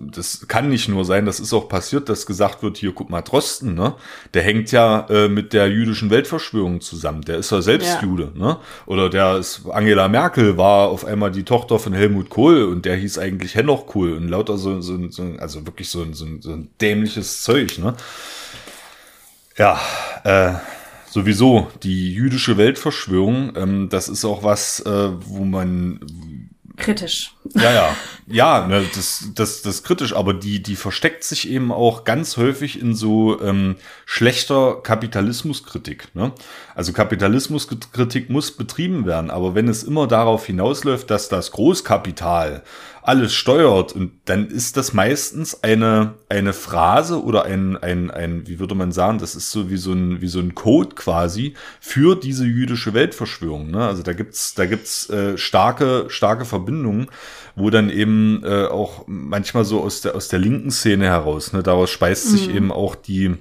das 0.00 0.48
kann 0.48 0.68
nicht 0.70 0.88
nur 0.88 1.04
sein, 1.04 1.24
das 1.26 1.38
ist 1.38 1.52
auch 1.52 1.68
passiert, 1.68 2.08
dass 2.08 2.26
gesagt 2.26 2.62
wird, 2.64 2.78
hier, 2.78 2.92
guck 2.92 3.10
mal, 3.10 3.20
Drosten, 3.22 3.74
ne? 3.74 3.94
der 4.34 4.42
hängt 4.42 4.72
ja 4.72 5.06
äh, 5.08 5.28
mit 5.28 5.52
der 5.52 5.68
jüdischen 5.68 6.10
Weltverschwörung 6.10 6.80
zusammen. 6.80 7.22
Der 7.22 7.36
ist 7.36 7.52
ja 7.52 7.60
selbst 7.62 7.88
Ja. 7.88 8.02
Jude. 8.02 8.32
Ne? 8.34 8.56
Oder 8.86 9.08
der 9.10 9.36
ist, 9.36 9.62
Angela 9.70 10.08
Merkel 10.08 10.56
war 10.56 10.88
auf 10.88 11.04
einmal 11.04 11.30
die 11.30 11.44
Tochter 11.44 11.78
von 11.78 11.92
Helmut 11.92 12.28
Kohl 12.30 12.64
und 12.64 12.84
der 12.86 12.96
hieß 12.96 13.18
eigentlich 13.18 13.54
Henoch 13.54 13.86
Kohl 13.86 14.14
und 14.14 14.28
lauter 14.28 14.56
so, 14.58 14.80
so, 14.80 14.98
so 15.10 15.22
also 15.38 15.64
wirklich 15.66 15.90
so, 15.90 16.02
ein- 16.02 16.14
so, 16.14 16.26
so 16.40 16.52
ein 16.52 16.70
dämliches 16.80 17.42
Zeug. 17.42 17.78
Ne? 17.78 17.94
Ja, 19.58 19.80
äh, 20.24 20.52
sowieso 21.16 21.68
die 21.82 22.12
jüdische 22.12 22.58
Weltverschwörung, 22.58 23.56
ähm, 23.56 23.88
das 23.88 24.10
ist 24.10 24.26
auch 24.26 24.42
was, 24.42 24.80
äh, 24.80 25.08
wo 25.24 25.44
man 25.44 25.98
Kritisch. 26.76 27.34
Ja, 27.54 27.72
ja, 27.72 27.96
ja, 28.28 28.66
ne, 28.66 28.84
das, 28.94 29.30
das, 29.34 29.62
das 29.62 29.76
ist 29.76 29.84
kritisch, 29.84 30.14
aber 30.14 30.34
die, 30.34 30.62
die 30.62 30.76
versteckt 30.76 31.22
sich 31.22 31.48
eben 31.48 31.70
auch 31.70 32.04
ganz 32.04 32.36
häufig 32.36 32.80
in 32.80 32.94
so 32.94 33.40
ähm, 33.40 33.76
schlechter 34.04 34.80
Kapitalismuskritik. 34.82 36.14
Ne? 36.14 36.32
Also 36.74 36.92
Kapitalismuskritik 36.92 38.28
muss 38.28 38.50
betrieben 38.56 39.06
werden, 39.06 39.30
aber 39.30 39.54
wenn 39.54 39.68
es 39.68 39.84
immer 39.84 40.06
darauf 40.08 40.46
hinausläuft, 40.46 41.10
dass 41.10 41.28
das 41.28 41.52
Großkapital 41.52 42.64
alles 43.06 43.34
steuert 43.34 43.92
und 43.92 44.10
dann 44.24 44.48
ist 44.48 44.76
das 44.76 44.92
meistens 44.92 45.62
eine, 45.62 46.14
eine 46.28 46.52
Phrase 46.52 47.22
oder 47.22 47.44
ein, 47.44 47.76
ein, 47.76 48.10
ein, 48.10 48.48
wie 48.48 48.58
würde 48.58 48.74
man 48.74 48.90
sagen, 48.90 49.18
das 49.18 49.36
ist 49.36 49.52
so 49.52 49.70
wie 49.70 49.76
so 49.76 49.92
ein, 49.92 50.20
wie 50.20 50.26
so 50.26 50.40
ein 50.40 50.56
Code 50.56 50.96
quasi 50.96 51.54
für 51.80 52.16
diese 52.16 52.44
jüdische 52.44 52.94
Weltverschwörung. 52.94 53.70
Ne? 53.70 53.86
Also 53.86 54.02
da 54.02 54.12
gibt's, 54.12 54.54
da 54.54 54.66
gibt's 54.66 55.08
äh, 55.08 55.38
starke, 55.38 56.06
starke 56.08 56.44
Verbindungen, 56.44 57.06
wo 57.56 57.70
dann 57.70 57.90
eben 57.90 58.42
äh, 58.44 58.66
auch 58.66 59.04
manchmal 59.06 59.64
so 59.64 59.82
aus 59.82 60.02
der, 60.02 60.14
aus 60.14 60.28
der 60.28 60.38
linken 60.38 60.70
Szene 60.70 61.06
heraus, 61.06 61.52
ne, 61.52 61.62
daraus 61.62 61.90
speist 61.90 62.30
sich 62.30 62.54
eben 62.54 62.70
auch 62.70 62.94
die 62.94 63.34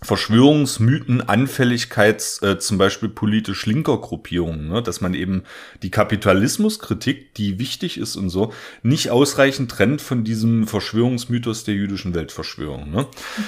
Verschwörungsmythen, 0.00 1.28
Anfälligkeit 1.28 2.22
äh, 2.42 2.58
zum 2.58 2.78
Beispiel 2.78 3.08
politisch 3.08 3.66
linker 3.66 3.98
Gruppierungen, 3.98 4.68
ne? 4.68 4.80
dass 4.80 5.00
man 5.00 5.12
eben 5.12 5.42
die 5.82 5.90
Kapitalismuskritik, 5.90 7.34
die 7.34 7.58
wichtig 7.58 7.98
ist 7.98 8.14
und 8.14 8.28
so, 8.28 8.52
nicht 8.84 9.10
ausreichend 9.10 9.72
trennt 9.72 10.00
von 10.00 10.22
diesem 10.22 10.68
Verschwörungsmythos 10.68 11.64
der 11.64 11.74
jüdischen 11.74 12.14
Weltverschwörung. 12.14 12.92
Ne? 12.92 13.06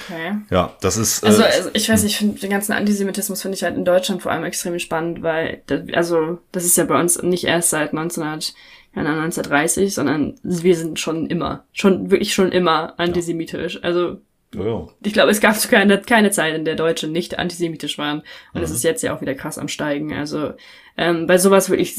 Okay. 0.09 0.39
Ja, 0.51 0.77
das 0.81 0.97
ist. 0.97 1.23
Äh, 1.23 1.29
Also, 1.29 1.45
also 1.45 1.71
ich 1.73 1.89
weiß 1.89 2.03
nicht, 2.03 2.15
ich 2.15 2.19
finde 2.19 2.41
den 2.41 2.51
ganzen 2.51 2.73
Antisemitismus 2.73 3.43
finde 3.43 3.57
ich 3.57 3.63
halt 3.63 3.77
in 3.77 3.85
Deutschland 3.85 4.21
vor 4.23 4.33
allem 4.33 4.43
extrem 4.43 4.77
spannend, 4.81 5.23
weil 5.23 5.63
das, 5.67 5.83
also 5.93 6.41
das 6.51 6.65
ist 6.65 6.77
ja 6.77 6.85
bei 6.85 6.99
uns 6.99 7.23
nicht 7.23 7.45
erst 7.45 7.71
seit 7.71 7.91
1900 7.91 8.55
keine 8.95 9.09
Ahnung, 9.09 9.25
1930, 9.25 9.95
sondern 9.95 10.35
wir 10.43 10.77
sind 10.77 10.99
schon 10.99 11.27
immer, 11.27 11.65
schon 11.73 12.11
wirklich 12.11 12.35
schon 12.35 12.51
immer 12.53 12.99
antisemitisch. 12.99 13.83
Also 13.83 14.19
ja, 14.55 14.65
ja. 14.65 14.89
ich 15.05 15.12
glaube, 15.12 15.31
es 15.31 15.41
gab 15.41 15.57
keine, 15.69 16.01
keine 16.01 16.31
Zeit, 16.33 16.55
in 16.57 16.65
der 16.65 16.75
Deutsche 16.75 17.07
nicht 17.07 17.39
antisemitisch 17.39 17.99
waren. 17.99 18.19
Und 18.53 18.61
Mhm. 18.61 18.65
es 18.65 18.71
ist 18.73 18.83
jetzt 18.83 19.03
ja 19.03 19.15
auch 19.15 19.21
wieder 19.21 19.35
krass 19.35 19.59
am 19.59 19.69
Steigen. 19.69 20.12
Also 20.12 20.55
ähm, 20.97 21.27
bei 21.27 21.39
sowas 21.39 21.71
würde 21.71 21.83
ich 21.83 21.97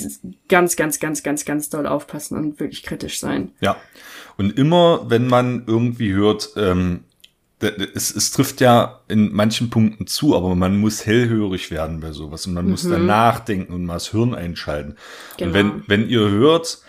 ganz, 0.49 0.75
ganz, 0.75 0.99
ganz, 0.99 1.23
ganz, 1.23 1.45
ganz 1.45 1.69
doll 1.69 1.87
aufpassen 1.87 2.37
und 2.37 2.59
wirklich 2.59 2.83
kritisch 2.83 3.19
sein. 3.19 3.51
Ja. 3.61 3.77
Und 4.37 4.57
immer, 4.57 5.09
wenn 5.09 5.27
man 5.27 5.63
irgendwie 5.65 6.13
hört, 6.13 6.49
ähm, 6.57 7.05
es, 7.61 8.13
es 8.15 8.31
trifft 8.31 8.61
ja 8.61 9.01
in 9.07 9.33
manchen 9.33 9.69
Punkten 9.69 10.07
zu, 10.07 10.35
aber 10.35 10.55
man 10.55 10.77
muss 10.77 11.05
hellhörig 11.05 11.71
werden 11.71 11.99
bei 11.99 12.11
sowas 12.11 12.47
und 12.47 12.53
man 12.53 12.69
muss 12.69 12.87
dann 12.87 13.05
nachdenken 13.05 13.73
und 13.73 13.85
mal 13.85 13.95
das 13.95 14.11
Hirn 14.11 14.33
einschalten. 14.33 14.95
Genau. 15.37 15.49
Und 15.49 15.53
wenn, 15.53 15.83
wenn 15.87 16.09
ihr 16.09 16.29
hört, 16.29 16.81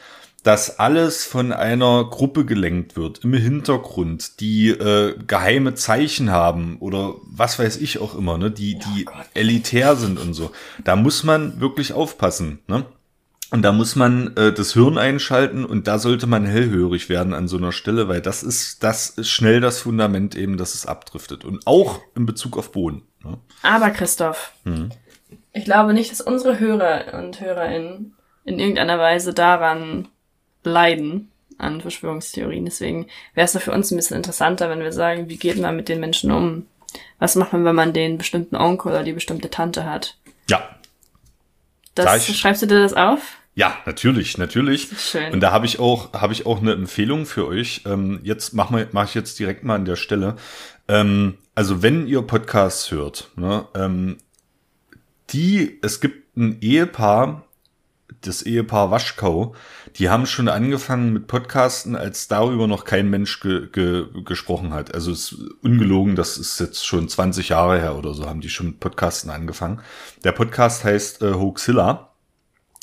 dass 0.43 0.81
alles 0.81 1.25
von 1.25 1.53
einer 1.53 2.05
Gruppe 2.05 2.45
gelenkt 2.45 2.97
wird, 2.97 3.23
im 3.23 3.35
Hintergrund, 3.35 4.41
die 4.41 4.71
äh, 4.71 5.17
geheime 5.27 5.75
Zeichen 5.75 6.31
haben 6.31 6.79
oder 6.81 7.15
was 7.25 7.59
weiß 7.59 7.77
ich 7.77 7.99
auch 8.01 8.17
immer, 8.17 8.39
ne, 8.39 8.51
die, 8.51 8.79
die 8.79 9.07
elitär 9.35 9.95
sind 9.95 10.19
und 10.19 10.35
so, 10.35 10.51
da 10.83 10.97
muss 10.97 11.23
man 11.23 11.61
wirklich 11.61 11.93
aufpassen, 11.93 12.59
ne? 12.67 12.85
Und 13.53 13.63
da 13.63 13.71
muss 13.71 13.97
man 13.97 14.35
äh, 14.37 14.53
das 14.53 14.73
Hirn 14.73 14.97
einschalten 14.99 15.65
und 15.65 15.87
da 15.87 15.99
sollte 15.99 16.27
man 16.27 16.47
hellhörig 16.47 17.09
werden 17.09 17.35
an 17.35 17.49
so 17.49 17.59
einer 17.59 17.71
Stelle, 17.71 18.09
weil 18.09 18.21
das 18.23 18.43
ist, 18.43 18.83
das 18.83 19.11
ist 19.11 19.29
schnell 19.31 19.61
das 19.61 19.79
Fundament 19.81 20.35
eben, 20.35 20.57
dass 20.57 20.75
es 20.75 20.87
abdriftet. 20.87 21.45
Und 21.45 21.67
auch 21.67 22.01
in 22.17 22.25
Bezug 22.27 22.57
auf 22.59 22.73
Boden. 22.73 23.03
Ne? 23.23 23.37
Aber 23.63 23.91
Christoph, 23.91 24.53
Mhm. 24.65 24.91
ich 25.53 25.65
glaube 25.65 25.93
nicht, 25.93 26.11
dass 26.11 26.21
unsere 26.23 26.59
Hörer 26.59 27.13
und 27.19 27.41
Hörerinnen 27.41 28.15
in 28.45 28.59
irgendeiner 28.59 28.99
Weise 28.99 29.35
daran 29.35 30.09
leiden, 30.65 31.31
an 31.59 31.81
Verschwörungstheorien. 31.83 32.65
Deswegen 32.65 33.07
wäre 33.35 33.45
es 33.45 33.57
für 33.59 33.73
uns 33.73 33.91
ein 33.91 33.97
bisschen 33.97 34.17
interessanter, 34.17 34.71
wenn 34.71 34.81
wir 34.81 34.93
sagen, 34.93 35.29
wie 35.29 35.37
geht 35.37 35.59
man 35.61 35.77
mit 35.77 35.89
den 35.91 36.01
Menschen 36.01 36.33
um? 36.33 36.67
Was 37.19 37.37
macht 37.37 37.53
man, 37.53 37.65
wenn 37.65 37.75
man 37.77 37.93
den 37.93 38.17
bestimmten 38.19 38.57
Onkel 38.57 38.91
oder 38.93 39.03
die 39.05 39.13
bestimmte 39.13 39.51
Tante 39.51 39.85
hat? 39.85 40.17
Ja, 40.49 40.63
Das, 41.95 42.07
Gleich. 42.07 42.39
schreibst 42.39 42.63
du 42.63 42.67
dir 42.67 42.81
das 42.83 42.95
auf? 42.95 43.21
Ja, 43.55 43.77
natürlich, 43.85 44.39
natürlich. 44.39 44.89
Schön. 44.99 45.33
Und 45.33 45.41
da 45.41 45.53
habe 45.53 45.67
ich 45.67 45.79
auch, 45.79 46.13
habe 46.15 46.33
ich 46.33 46.47
auch 46.47 46.61
eine 46.61 46.73
Empfehlung 46.73 47.27
für 47.27 47.47
euch. 47.47 47.83
Ähm, 47.85 48.21
jetzt 48.23 48.55
mach 48.55 48.71
mal, 48.71 48.89
mach 48.93 49.05
ich 49.05 49.15
jetzt 49.15 49.39
direkt 49.39 49.63
mal 49.63 49.75
an 49.75 49.85
der 49.85 49.97
Stelle. 49.97 50.37
Ähm, 50.89 51.37
also 51.55 51.83
wenn 51.83 52.07
ihr 52.07 52.23
Podcasts 52.23 52.91
hört, 52.91 53.31
ne, 53.37 53.67
ähm, 53.75 54.17
die, 55.31 55.79
es 55.83 56.01
gibt 56.01 56.37
ein 56.37 56.59
Ehepaar, 56.63 57.45
das 58.23 58.43
Ehepaar 58.43 58.91
Waschkau, 58.91 59.55
die 59.97 60.09
haben 60.09 60.25
schon 60.25 60.49
angefangen 60.49 61.13
mit 61.13 61.27
Podcasten, 61.27 61.95
als 61.95 62.29
darüber 62.29 62.67
noch 62.67 62.85
kein 62.85 63.11
Mensch 63.11 63.41
ge 63.41 63.69
ge 63.71 64.07
gesprochen 64.25 64.73
hat. 64.73 64.95
Also 64.95 65.11
es 65.13 65.33
ist 65.33 65.41
ungelogen, 65.63 66.17
das 66.17 66.39
ist 66.39 66.59
jetzt 66.59 66.87
schon 66.87 67.09
20 67.09 67.51
Jahre 67.51 67.79
her 67.81 67.97
oder 67.97 68.15
so, 68.15 68.27
haben 68.27 68.41
die 68.41 68.49
schon 68.49 68.67
mit 68.67 68.81
Podcasten 68.81 69.31
angefangen. 69.31 69.81
Der 70.25 70.33
Podcast 70.33 70.85
heißt 70.85 71.21
äh, 71.21 71.35
Hoaxilla. 71.35 72.12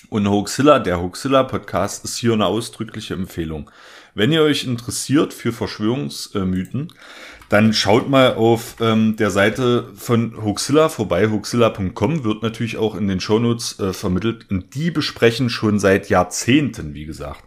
Und 0.09 0.27
Hoaxilla, 0.27 0.79
der 0.79 0.99
Hoaxilla-Podcast 0.99 2.03
ist 2.03 2.17
hier 2.17 2.33
eine 2.33 2.47
ausdrückliche 2.47 3.13
Empfehlung. 3.13 3.69
Wenn 4.15 4.31
ihr 4.31 4.41
euch 4.41 4.63
interessiert 4.63 5.35
für 5.35 5.53
Verschwörungsmythen, 5.53 6.91
dann 7.49 7.73
schaut 7.73 8.09
mal 8.09 8.33
auf 8.33 8.75
ähm, 8.79 9.15
der 9.17 9.29
Seite 9.29 9.91
von 9.93 10.43
Hoaxilla 10.43 10.89
vorbei. 10.89 11.29
Hoaxilla.com 11.29 12.23
wird 12.23 12.41
natürlich 12.41 12.77
auch 12.77 12.95
in 12.95 13.07
den 13.07 13.19
Shownotes 13.19 13.79
äh, 13.79 13.93
vermittelt. 13.93 14.47
Und 14.49 14.73
die 14.73 14.89
besprechen 14.89 15.49
schon 15.49 15.77
seit 15.77 16.09
Jahrzehnten, 16.09 16.95
wie 16.95 17.05
gesagt, 17.05 17.43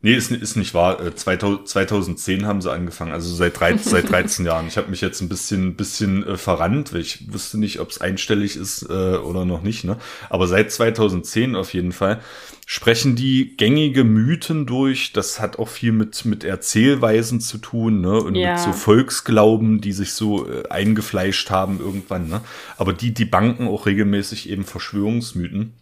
Nee, 0.00 0.14
ist, 0.14 0.30
ist 0.30 0.56
nicht 0.56 0.74
wahr. 0.74 0.98
2010 1.16 2.40
äh, 2.40 2.44
haben 2.44 2.62
sie 2.62 2.70
angefangen, 2.70 3.10
also 3.10 3.34
seit 3.34 3.58
13, 3.58 3.78
seit 3.90 4.08
13 4.08 4.46
Jahren. 4.46 4.68
Ich 4.68 4.76
habe 4.76 4.90
mich 4.90 5.00
jetzt 5.00 5.20
ein 5.20 5.28
bisschen, 5.28 5.74
bisschen 5.74 6.24
äh, 6.24 6.36
verrannt, 6.36 6.92
weil 6.92 7.00
ich 7.00 7.32
wusste 7.32 7.58
nicht, 7.58 7.80
ob 7.80 7.90
es 7.90 8.00
einstellig 8.00 8.56
ist 8.56 8.82
äh, 8.82 9.16
oder 9.16 9.44
noch 9.44 9.62
nicht. 9.62 9.82
Ne? 9.82 9.96
Aber 10.30 10.46
seit 10.46 10.70
2010 10.70 11.56
auf 11.56 11.74
jeden 11.74 11.90
Fall 11.90 12.20
sprechen 12.64 13.16
die 13.16 13.56
gängige 13.56 14.04
Mythen 14.04 14.66
durch. 14.66 15.12
Das 15.12 15.40
hat 15.40 15.58
auch 15.58 15.68
viel 15.68 15.90
mit, 15.90 16.24
mit 16.24 16.44
Erzählweisen 16.44 17.40
zu 17.40 17.58
tun 17.58 18.00
ne? 18.00 18.20
und 18.20 18.36
ja. 18.36 18.52
mit 18.52 18.60
so 18.60 18.72
Volksglauben, 18.72 19.80
die 19.80 19.92
sich 19.92 20.12
so 20.12 20.48
äh, 20.48 20.68
eingefleischt 20.68 21.50
haben 21.50 21.80
irgendwann. 21.80 22.28
Ne? 22.28 22.40
Aber 22.76 22.92
die, 22.92 23.12
die 23.12 23.24
banken 23.24 23.66
auch 23.66 23.86
regelmäßig 23.86 24.48
eben 24.48 24.64
Verschwörungsmythen. 24.64 25.72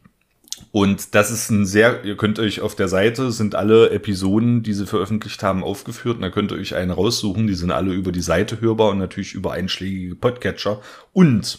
Und 0.72 1.14
das 1.14 1.30
ist 1.30 1.50
ein 1.50 1.66
sehr, 1.66 2.04
ihr 2.04 2.16
könnt 2.16 2.38
euch 2.38 2.60
auf 2.60 2.74
der 2.74 2.88
Seite 2.88 3.30
sind 3.30 3.54
alle 3.54 3.90
Episoden, 3.90 4.62
die 4.62 4.72
sie 4.72 4.86
veröffentlicht 4.86 5.42
haben, 5.42 5.62
aufgeführt. 5.62 6.16
Und 6.16 6.22
da 6.22 6.30
könnt 6.30 6.52
ihr 6.52 6.58
euch 6.58 6.74
eine 6.74 6.94
raussuchen. 6.94 7.46
Die 7.46 7.54
sind 7.54 7.70
alle 7.70 7.92
über 7.92 8.12
die 8.12 8.20
Seite 8.20 8.60
hörbar 8.60 8.90
und 8.90 8.98
natürlich 8.98 9.34
über 9.34 9.52
einschlägige 9.52 10.14
Podcatcher. 10.14 10.80
Und 11.12 11.58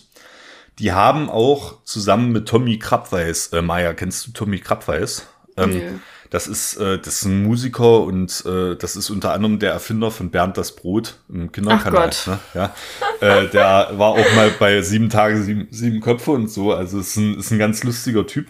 die 0.79 0.91
haben 0.91 1.29
auch 1.29 1.83
zusammen 1.83 2.31
mit 2.31 2.47
Tommy 2.47 2.77
Krabweis, 2.77 3.47
äh, 3.47 3.61
Maya, 3.61 3.93
kennst 3.93 4.27
du 4.27 4.31
Tommy 4.31 4.59
Krabweis? 4.59 5.27
Ähm, 5.55 5.69
nee. 5.69 5.83
Das 6.29 6.47
ist, 6.47 6.75
äh, 6.75 6.99
das 6.99 7.19
ist 7.19 7.25
ein 7.25 7.43
Musiker 7.43 8.01
und 8.01 8.45
äh, 8.45 8.75
das 8.75 8.95
ist 8.95 9.09
unter 9.09 9.31
anderem 9.31 9.59
der 9.59 9.71
Erfinder 9.71 10.11
von 10.11 10.29
Bernd 10.29 10.57
das 10.57 10.75
Brot 10.75 11.19
im 11.29 11.51
Kinderkanal. 11.51 12.11
Ne? 12.25 12.39
Ja. 12.53 12.75
äh, 13.21 13.47
der 13.47 13.91
war 13.93 14.09
auch 14.09 14.35
mal 14.35 14.51
bei 14.59 14.81
sieben 14.81 15.09
Tage, 15.09 15.41
sieben, 15.41 15.67
sieben 15.71 16.01
Köpfe 16.01 16.31
und 16.31 16.51
so. 16.51 16.73
Also 16.73 16.99
ist 16.99 17.15
ein, 17.15 17.39
ist 17.39 17.51
ein 17.51 17.59
ganz 17.59 17.83
lustiger 17.83 18.27
Typ. 18.27 18.47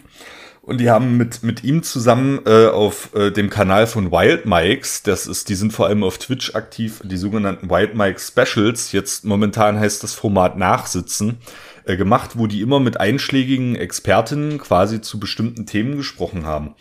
Und 0.68 0.82
die 0.82 0.90
haben 0.90 1.16
mit, 1.16 1.42
mit 1.42 1.64
ihm 1.64 1.82
zusammen 1.82 2.40
äh, 2.44 2.66
auf 2.66 3.14
äh, 3.14 3.30
dem 3.30 3.48
Kanal 3.48 3.86
von 3.86 4.12
Wild 4.12 4.44
Mikes, 4.44 5.02
das 5.02 5.26
ist, 5.26 5.48
die 5.48 5.54
sind 5.54 5.72
vor 5.72 5.86
allem 5.86 6.04
auf 6.04 6.18
Twitch 6.18 6.54
aktiv, 6.54 7.00
die 7.02 7.16
sogenannten 7.16 7.70
Wild 7.70 7.94
Mike 7.94 8.20
Specials, 8.20 8.92
jetzt 8.92 9.24
momentan 9.24 9.80
heißt 9.80 10.02
das 10.02 10.12
Format 10.12 10.58
Nachsitzen, 10.58 11.38
äh, 11.86 11.96
gemacht, 11.96 12.32
wo 12.34 12.46
die 12.46 12.60
immer 12.60 12.80
mit 12.80 13.00
einschlägigen 13.00 13.76
Expertinnen 13.76 14.58
quasi 14.58 15.00
zu 15.00 15.18
bestimmten 15.18 15.64
Themen 15.64 15.96
gesprochen 15.96 16.44
haben. 16.44 16.74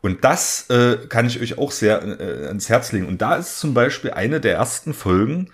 Und 0.00 0.24
das 0.24 0.70
äh, 0.70 0.96
kann 1.10 1.26
ich 1.26 1.38
euch 1.42 1.58
auch 1.58 1.70
sehr 1.70 2.02
äh, 2.02 2.46
ans 2.46 2.70
Herz 2.70 2.92
legen. 2.92 3.06
Und 3.06 3.20
da 3.20 3.36
ist 3.36 3.60
zum 3.60 3.74
Beispiel 3.74 4.12
eine 4.12 4.40
der 4.40 4.54
ersten 4.54 4.94
Folgen, 4.94 5.50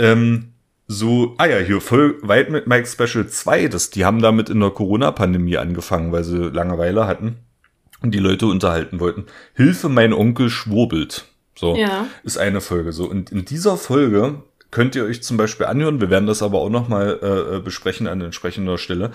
ähm, 0.00 0.54
so, 0.90 1.34
ah 1.36 1.44
ja, 1.44 1.58
hier 1.58 1.82
voll 1.82 2.18
weit 2.22 2.50
mit 2.50 2.66
Mike 2.66 2.86
Special 2.86 3.28
2, 3.28 3.68
das, 3.68 3.90
die 3.90 4.06
haben 4.06 4.22
damit 4.22 4.48
in 4.48 4.58
der 4.58 4.70
Corona-Pandemie 4.70 5.58
angefangen, 5.58 6.12
weil 6.12 6.24
sie 6.24 6.48
Langeweile 6.48 7.06
hatten 7.06 7.36
und 8.00 8.14
die 8.14 8.18
Leute 8.18 8.46
unterhalten 8.46 8.98
wollten. 8.98 9.26
Hilfe, 9.54 9.90
mein 9.90 10.14
Onkel 10.14 10.48
schwurbelt. 10.48 11.26
So, 11.54 11.76
ja. 11.76 12.06
ist 12.22 12.38
eine 12.38 12.62
Folge 12.62 12.92
so. 12.92 13.04
Und 13.04 13.30
in 13.30 13.44
dieser 13.44 13.76
Folge 13.76 14.42
könnt 14.70 14.94
ihr 14.94 15.04
euch 15.04 15.22
zum 15.22 15.36
Beispiel 15.36 15.66
anhören, 15.66 16.00
wir 16.00 16.10
werden 16.10 16.26
das 16.26 16.42
aber 16.42 16.58
auch 16.58 16.70
nochmal 16.70 17.18
äh, 17.22 17.56
äh, 17.56 17.60
besprechen 17.60 18.06
an 18.06 18.20
entsprechender 18.20 18.78
Stelle. 18.78 19.12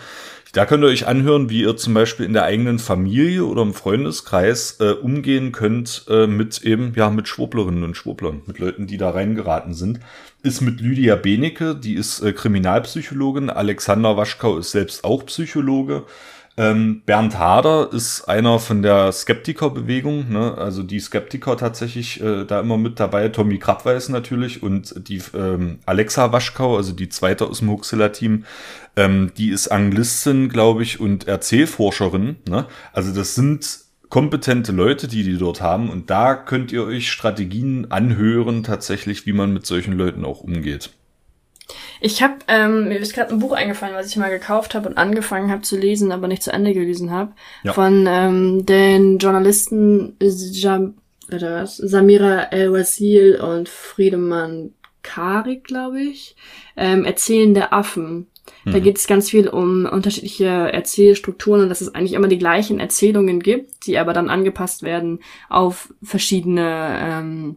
Da 0.54 0.66
könnt 0.66 0.84
ihr 0.84 0.88
euch 0.88 1.08
anhören, 1.08 1.50
wie 1.50 1.62
ihr 1.62 1.78
zum 1.78 1.94
Beispiel 1.94 2.26
in 2.26 2.34
der 2.34 2.44
eigenen 2.44 2.78
Familie 2.78 3.46
oder 3.46 3.64
im 3.64 3.74
Freundeskreis 3.74 4.78
äh, 4.80 4.92
umgehen 4.92 5.52
könnt 5.52 6.06
äh, 6.10 6.28
mit 6.28 6.62
eben, 6.62 6.94
ja, 6.96 7.10
mit 7.10 7.28
Schwurblerinnen 7.28 7.84
und 7.84 7.98
Schwurblern, 7.98 8.42
mit 8.46 8.60
Leuten, 8.60 8.86
die 8.86 8.98
da 8.98 9.10
reingeraten 9.10 9.74
sind 9.74 10.00
ist 10.44 10.60
mit 10.60 10.82
Lydia 10.82 11.16
Benecke, 11.16 11.74
die 11.74 11.96
ist 11.96 12.22
äh, 12.22 12.34
Kriminalpsychologin. 12.34 13.50
Alexander 13.50 14.18
Waschkau 14.18 14.58
ist 14.58 14.72
selbst 14.72 15.06
auch 15.06 15.26
Psychologe. 15.26 16.04
Ähm, 16.56 17.02
Bernd 17.06 17.40
Hader 17.40 17.92
ist 17.92 18.26
einer 18.26 18.60
von 18.60 18.84
der 18.84 19.12
Skeptikerbewegung, 19.12 20.32
ne? 20.32 20.56
also 20.56 20.84
die 20.84 21.00
Skeptiker 21.00 21.58
tatsächlich 21.58 22.22
äh, 22.22 22.46
da 22.46 22.60
immer 22.60 22.78
mit 22.78 23.00
dabei. 23.00 23.30
Tommy 23.30 23.58
Krabweis 23.58 24.10
natürlich 24.10 24.62
und 24.62 25.08
die 25.08 25.22
ähm, 25.34 25.80
Alexa 25.88 26.32
Waschkau, 26.32 26.78
also 26.78 26.94
die 26.94 27.10
zweite 27.10 27.48
aus 27.48 27.60
dem 27.60 27.72
Huxilla-Team, 27.72 28.46
ähm, 28.96 29.32
die 29.36 29.50
ist 29.50 29.70
Anglistin, 29.70 30.50
glaube 30.50 30.84
ich, 30.84 31.00
und 31.00 31.28
Erzählforscherin. 31.28 32.36
Ne? 32.48 32.68
Also 32.92 33.14
das 33.14 33.34
sind 33.34 33.80
kompetente 34.10 34.72
Leute, 34.72 35.08
die 35.08 35.24
die 35.24 35.40
dort 35.40 35.60
haben. 35.60 35.90
Und 35.90 36.12
da 36.12 36.36
könnt 36.36 36.72
ihr 36.72 36.84
euch 36.84 37.12
Strategien 37.12 37.90
anhören, 37.90 38.62
tatsächlich, 38.62 39.26
wie 39.26 39.34
man 39.34 39.54
mit 39.54 39.66
solchen 39.66 39.94
Leuten 39.94 40.24
auch 40.24 40.42
umgeht. 40.42 40.92
Ich 42.06 42.22
habe, 42.22 42.36
ähm, 42.50 42.90
mir 42.90 43.00
ist 43.00 43.14
gerade 43.14 43.32
ein 43.32 43.40
Buch 43.40 43.54
eingefallen, 43.54 43.96
was 43.96 44.08
ich 44.08 44.18
mal 44.18 44.30
gekauft 44.30 44.76
habe 44.76 44.90
und 44.90 44.98
angefangen 44.98 45.50
habe 45.50 45.62
zu 45.62 45.78
lesen, 45.78 46.12
aber 46.12 46.28
nicht 46.28 46.44
zu 46.44 46.52
Ende 46.52 46.74
gelesen 46.74 47.12
habe. 47.12 47.32
Ja. 47.64 47.72
Von 47.72 48.06
ähm, 48.10 48.66
den 48.66 49.20
Journalisten 49.20 50.18
Jam, 50.20 50.96
was, 51.30 51.78
Samira 51.78 52.50
El-Wasil 52.52 53.40
und 53.40 53.70
Friedemann 53.70 54.74
Karik, 55.02 55.64
glaube 55.64 56.02
ich. 56.02 56.36
Ähm, 56.76 57.06
Erzählende 57.06 57.72
Affen. 57.72 58.28
Da 58.66 58.80
mhm. 58.80 58.84
geht 58.84 58.98
es 58.98 59.08
ganz 59.08 59.30
viel 59.30 59.48
um 59.48 59.86
unterschiedliche 59.86 60.48
Erzählstrukturen 60.74 61.62
und 61.62 61.70
dass 61.70 61.80
es 61.80 61.96
eigentlich 61.96 62.14
immer 62.14 62.28
die 62.28 62.38
gleichen 62.38 62.82
Erzählungen 62.82 63.40
gibt, 63.40 63.88
die 63.88 63.98
aber 63.98 64.12
dann 64.12 64.30
angepasst 64.30 64.84
werden 64.84 65.22
auf 65.48 65.94
verschiedene 66.04 66.98
ähm, 67.02 67.56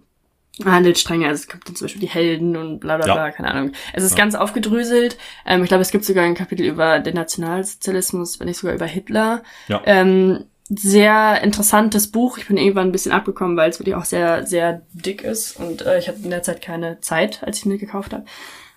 Handelsstränge. 0.65 1.29
Also 1.29 1.43
es 1.43 1.49
gibt 1.49 1.69
dann 1.69 1.77
zum 1.77 1.85
Beispiel 1.87 2.01
die 2.01 2.09
Helden 2.09 2.57
und 2.57 2.81
bla 2.81 2.97
bla 2.97 3.05
bla, 3.05 3.31
keine 3.31 3.51
Ahnung. 3.51 3.73
Es 3.93 4.03
ist 4.03 4.13
ja. 4.13 4.17
ganz 4.17 4.35
aufgedröselt. 4.35 5.19
Ähm, 5.45 5.63
ich 5.63 5.69
glaube, 5.69 5.83
es 5.83 5.91
gibt 5.91 6.05
sogar 6.05 6.25
ein 6.25 6.35
Kapitel 6.35 6.65
über 6.65 6.99
den 6.99 7.15
Nationalsozialismus, 7.15 8.41
wenn 8.41 8.47
nicht 8.47 8.59
sogar 8.59 8.75
über 8.75 8.87
Hitler. 8.87 9.43
Ja. 9.69 9.83
Ähm, 9.85 10.45
sehr 10.69 11.43
interessantes 11.43 12.11
Buch. 12.11 12.39
Ich 12.39 12.49
bin 12.49 12.57
irgendwann 12.57 12.89
ein 12.89 12.93
bisschen 12.93 13.13
abgekommen, 13.13 13.57
weil 13.57 13.71
es 13.71 13.79
wirklich 13.79 13.95
auch 13.95 14.05
sehr, 14.05 14.47
sehr 14.47 14.83
dick 14.93 15.23
ist 15.23 15.61
und 15.61 15.87
äh, 15.87 15.99
ich 15.99 16.09
hatte 16.09 16.21
in 16.23 16.31
der 16.31 16.43
Zeit 16.43 16.61
keine 16.63 17.01
Zeit, 17.01 17.43
als 17.45 17.59
ich 17.59 17.67
mir 17.67 17.79
gekauft 17.79 18.13
habe. 18.13 18.25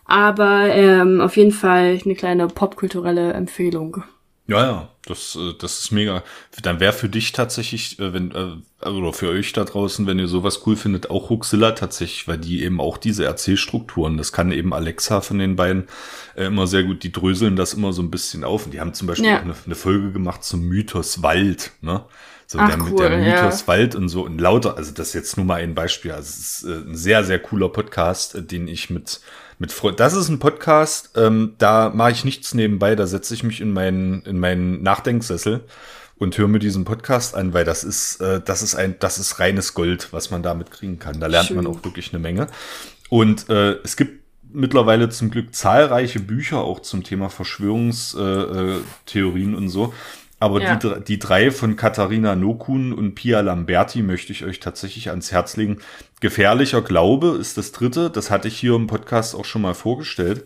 Aber 0.05 0.73
ähm, 0.73 1.21
auf 1.21 1.37
jeden 1.37 1.51
Fall 1.51 1.99
eine 2.03 2.15
kleine 2.15 2.47
popkulturelle 2.47 3.33
Empfehlung. 3.33 4.03
Ja, 4.49 4.65
ja, 4.65 4.89
das, 5.05 5.35
äh, 5.35 5.53
das 5.59 5.79
ist 5.79 5.91
mega. 5.91 6.23
Dann 6.63 6.79
wäre 6.79 6.91
für 6.91 7.07
dich 7.07 7.33
tatsächlich, 7.33 7.99
äh, 7.99 8.13
wenn, 8.13 8.31
äh, 8.31 8.87
oder 8.87 9.13
für 9.13 9.29
euch 9.29 9.53
da 9.53 9.63
draußen, 9.63 10.07
wenn 10.07 10.17
ihr 10.17 10.27
sowas 10.27 10.65
cool 10.65 10.75
findet, 10.75 11.11
auch 11.11 11.29
Huxilla 11.29 11.73
tatsächlich, 11.73 12.27
weil 12.27 12.39
die 12.39 12.63
eben 12.63 12.81
auch 12.81 12.97
diese 12.97 13.25
Erzählstrukturen, 13.25 14.17
das 14.17 14.31
kann 14.31 14.51
eben 14.51 14.73
Alexa 14.73 15.21
von 15.21 15.37
den 15.37 15.55
beiden 15.55 15.87
immer 16.35 16.65
sehr 16.65 16.83
gut, 16.83 17.03
die 17.03 17.11
dröseln 17.11 17.57
das 17.57 17.73
immer 17.73 17.93
so 17.93 18.01
ein 18.01 18.09
bisschen 18.09 18.43
auf. 18.43 18.65
Und 18.65 18.73
die 18.73 18.79
haben 18.79 18.93
zum 18.93 19.07
Beispiel 19.07 19.27
ja. 19.27 19.37
auch 19.37 19.43
eine, 19.43 19.53
eine 19.65 19.75
Folge 19.75 20.11
gemacht 20.11 20.43
zum 20.43 20.61
Mythos 20.61 21.21
Wald, 21.21 21.71
ne? 21.81 22.05
So 22.47 22.57
Ach, 22.57 22.69
der, 22.69 22.81
cool, 22.81 22.97
der 22.97 23.17
Mythos 23.17 23.61
ja. 23.61 23.67
Wald 23.67 23.93
und 23.93 24.09
so 24.09 24.23
und 24.23 24.41
lauter, 24.41 24.75
also 24.75 24.91
das 24.91 25.09
ist 25.09 25.13
jetzt 25.13 25.37
nur 25.37 25.45
mal 25.45 25.61
ein 25.61 25.75
Beispiel. 25.75 26.11
Also 26.11 26.29
es 26.29 26.63
ist 26.63 26.65
ein 26.65 26.95
sehr, 26.95 27.23
sehr 27.23 27.37
cooler 27.37 27.69
Podcast, 27.69 28.49
den 28.49 28.67
ich 28.67 28.89
mit 28.89 29.21
mit 29.59 29.73
Freund. 29.73 29.99
Das 29.99 30.13
ist 30.13 30.29
ein 30.29 30.39
Podcast, 30.39 31.11
ähm, 31.15 31.53
da 31.57 31.91
mache 31.93 32.11
ich 32.11 32.25
nichts 32.25 32.53
nebenbei, 32.53 32.95
da 32.95 33.05
setze 33.05 33.33
ich 33.33 33.43
mich 33.43 33.61
in 33.61 33.71
meinen, 33.71 34.23
in 34.23 34.39
meinen 34.39 34.81
Nachdenksessel 34.81 35.65
und 36.17 36.37
höre 36.37 36.47
mir 36.47 36.59
diesen 36.59 36.85
Podcast 36.85 37.35
an, 37.35 37.53
weil 37.53 37.65
das 37.65 37.83
ist, 37.83 38.21
äh, 38.21 38.41
das 38.43 38.61
ist 38.61 38.75
ein, 38.75 38.95
das 38.99 39.19
ist 39.19 39.39
reines 39.39 39.73
Gold, 39.73 40.07
was 40.11 40.31
man 40.31 40.43
damit 40.43 40.71
kriegen 40.71 40.97
kann. 40.97 41.19
Da 41.19 41.27
lernt 41.27 41.49
Schön. 41.49 41.57
man 41.57 41.67
auch 41.67 41.83
wirklich 41.83 42.13
eine 42.13 42.19
Menge. 42.19 42.47
Und 43.09 43.49
äh, 43.49 43.73
es 43.83 43.97
gibt 43.97 44.23
mittlerweile 44.51 45.09
zum 45.09 45.29
Glück 45.29 45.53
zahlreiche 45.53 46.21
Bücher 46.21 46.61
auch 46.61 46.79
zum 46.79 47.03
Thema 47.03 47.29
Verschwörungstheorien 47.29 49.53
äh, 49.53 49.57
und 49.57 49.69
so. 49.69 49.93
Aber 50.39 50.61
ja. 50.61 50.75
die, 50.75 51.03
die 51.05 51.19
drei 51.19 51.51
von 51.51 51.75
Katharina 51.75 52.35
Nokun 52.35 52.93
und 52.93 53.15
Pia 53.15 53.41
Lamberti 53.41 54.01
möchte 54.01 54.31
ich 54.31 54.45
euch 54.45 54.59
tatsächlich 54.59 55.09
ans 55.09 55.31
Herz 55.31 55.57
legen. 55.57 55.79
Gefährlicher 56.21 56.81
Glaube 56.81 57.37
ist 57.39 57.57
das 57.57 57.71
dritte. 57.71 58.09
Das 58.09 58.31
hatte 58.31 58.47
ich 58.47 58.57
hier 58.57 58.75
im 58.75 58.87
Podcast 58.87 59.35
auch 59.35 59.45
schon 59.45 59.61
mal 59.61 59.73
vorgestellt. 59.73 60.45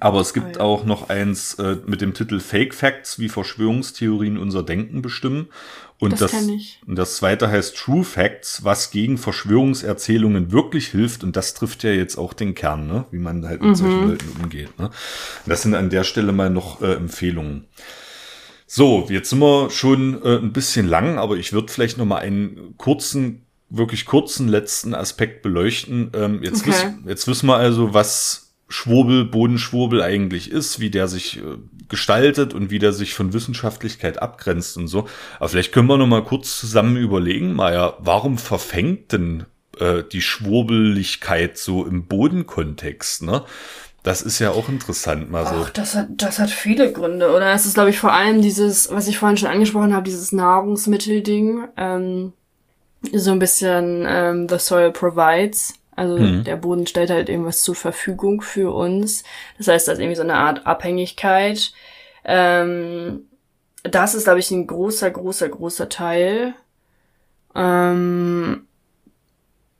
Aber 0.00 0.20
es 0.20 0.32
gibt 0.32 0.56
oh 0.56 0.58
ja. 0.58 0.60
auch 0.60 0.84
noch 0.84 1.10
eins 1.10 1.54
äh, 1.54 1.76
mit 1.86 2.00
dem 2.00 2.14
Titel 2.14 2.40
Fake 2.40 2.74
Facts, 2.74 3.18
wie 3.18 3.28
Verschwörungstheorien 3.28 4.38
unser 4.38 4.62
Denken 4.62 5.02
bestimmen. 5.02 5.48
Und 5.98 6.20
das, 6.20 6.32
das, 6.32 6.42
und 6.86 6.96
das 6.96 7.16
zweite 7.16 7.48
heißt 7.50 7.76
True 7.76 8.02
Facts, 8.02 8.64
was 8.64 8.90
gegen 8.90 9.18
Verschwörungserzählungen 9.18 10.50
wirklich 10.50 10.88
hilft. 10.88 11.22
Und 11.22 11.36
das 11.36 11.52
trifft 11.52 11.84
ja 11.84 11.90
jetzt 11.90 12.16
auch 12.16 12.32
den 12.32 12.54
Kern, 12.54 12.88
ne? 12.88 13.04
wie 13.10 13.18
man 13.18 13.46
halt 13.46 13.60
mit 13.60 13.70
mhm. 13.70 13.74
solchen 13.74 14.08
Leuten 14.08 14.42
umgeht. 14.42 14.78
Ne? 14.78 14.90
Das 15.46 15.62
sind 15.62 15.74
an 15.74 15.90
der 15.90 16.04
Stelle 16.04 16.32
mal 16.32 16.50
noch 16.50 16.80
äh, 16.80 16.94
Empfehlungen. 16.94 17.66
So, 18.74 19.06
jetzt 19.10 19.28
sind 19.28 19.40
wir 19.40 19.68
schon 19.68 20.22
äh, 20.22 20.38
ein 20.38 20.54
bisschen 20.54 20.88
lang, 20.88 21.18
aber 21.18 21.36
ich 21.36 21.52
würde 21.52 21.70
vielleicht 21.70 21.98
noch 21.98 22.06
mal 22.06 22.20
einen 22.20 22.74
kurzen, 22.78 23.44
wirklich 23.68 24.06
kurzen 24.06 24.48
letzten 24.48 24.94
Aspekt 24.94 25.42
beleuchten. 25.42 26.10
Ähm, 26.14 26.42
jetzt, 26.42 26.62
okay. 26.62 26.70
wiss, 26.70 26.86
jetzt 27.04 27.28
wissen 27.28 27.48
wir 27.48 27.56
also, 27.56 27.92
was 27.92 28.54
Schwurbel, 28.70 29.26
Bodenschwurbel 29.26 30.00
eigentlich 30.00 30.50
ist, 30.50 30.80
wie 30.80 30.88
der 30.88 31.06
sich 31.06 31.36
äh, 31.36 31.58
gestaltet 31.90 32.54
und 32.54 32.70
wie 32.70 32.78
der 32.78 32.94
sich 32.94 33.12
von 33.12 33.34
Wissenschaftlichkeit 33.34 34.22
abgrenzt 34.22 34.78
und 34.78 34.88
so. 34.88 35.06
Aber 35.38 35.50
vielleicht 35.50 35.72
können 35.72 35.88
wir 35.88 35.98
noch 35.98 36.06
mal 36.06 36.24
kurz 36.24 36.58
zusammen 36.58 36.96
überlegen, 36.96 37.52
Maja, 37.52 37.98
warum 37.98 38.38
verfängt 38.38 39.12
denn 39.12 39.44
äh, 39.80 40.02
die 40.02 40.22
Schwurbeligkeit 40.22 41.58
so 41.58 41.84
im 41.84 42.06
Bodenkontext, 42.06 43.22
ne? 43.22 43.44
Das 44.02 44.20
ist 44.22 44.40
ja 44.40 44.50
auch 44.50 44.68
interessant, 44.68 45.30
mal 45.30 45.46
so. 45.46 45.54
Ach, 45.54 45.70
das 45.70 45.94
hat, 45.94 46.08
das 46.10 46.38
hat 46.40 46.50
viele 46.50 46.92
Gründe, 46.92 47.30
oder? 47.30 47.52
Es 47.52 47.66
ist, 47.66 47.74
glaube 47.74 47.90
ich, 47.90 47.98
vor 48.00 48.12
allem 48.12 48.42
dieses, 48.42 48.90
was 48.90 49.06
ich 49.06 49.18
vorhin 49.18 49.36
schon 49.36 49.48
angesprochen 49.48 49.94
habe, 49.94 50.04
dieses 50.04 50.32
Nahrungsmittelding. 50.32 51.68
Ähm, 51.76 52.32
so 53.12 53.30
ein 53.32 53.38
bisschen 53.38 54.04
ähm, 54.08 54.48
The 54.48 54.58
Soil 54.58 54.90
Provides. 54.92 55.74
Also 55.94 56.16
Mhm. 56.18 56.44
der 56.44 56.56
Boden 56.56 56.86
stellt 56.86 57.10
halt 57.10 57.28
irgendwas 57.28 57.62
zur 57.62 57.74
Verfügung 57.74 58.40
für 58.40 58.74
uns. 58.74 59.22
Das 59.58 59.68
heißt, 59.68 59.86
da 59.86 59.92
ist 59.92 59.98
irgendwie 59.98 60.16
so 60.16 60.22
eine 60.22 60.34
Art 60.36 60.66
Abhängigkeit. 60.66 61.72
Ähm, 62.24 63.26
das 63.84 64.14
ist, 64.14 64.24
glaube 64.24 64.38
ich, 64.40 64.50
ein 64.50 64.66
großer, 64.66 65.10
großer, 65.10 65.48
großer 65.48 65.88
Teil. 65.88 66.54
Ähm, 67.54 68.66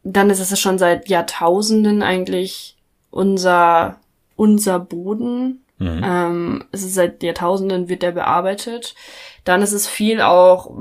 dann 0.05 0.31
ist 0.31 0.41
es 0.41 0.61
schon 0.61 0.79
seit 0.79 1.09
Jahrtausenden 1.09 2.03
eigentlich 2.03 2.77
unser, 3.11 4.01
unser 4.43 4.81
Boden. 4.81 5.65
Mhm. 5.79 6.01
Ähm, 6.05 6.65
es 6.73 6.83
ist 6.83 6.95
seit 6.95 7.23
Jahrtausenden 7.23 7.89
wird 7.89 8.03
der 8.03 8.11
bearbeitet. 8.11 8.97
Dann 9.45 9.63
ist 9.63 9.73
es 9.73 9.87
viel 9.87 10.21
auch 10.21 10.73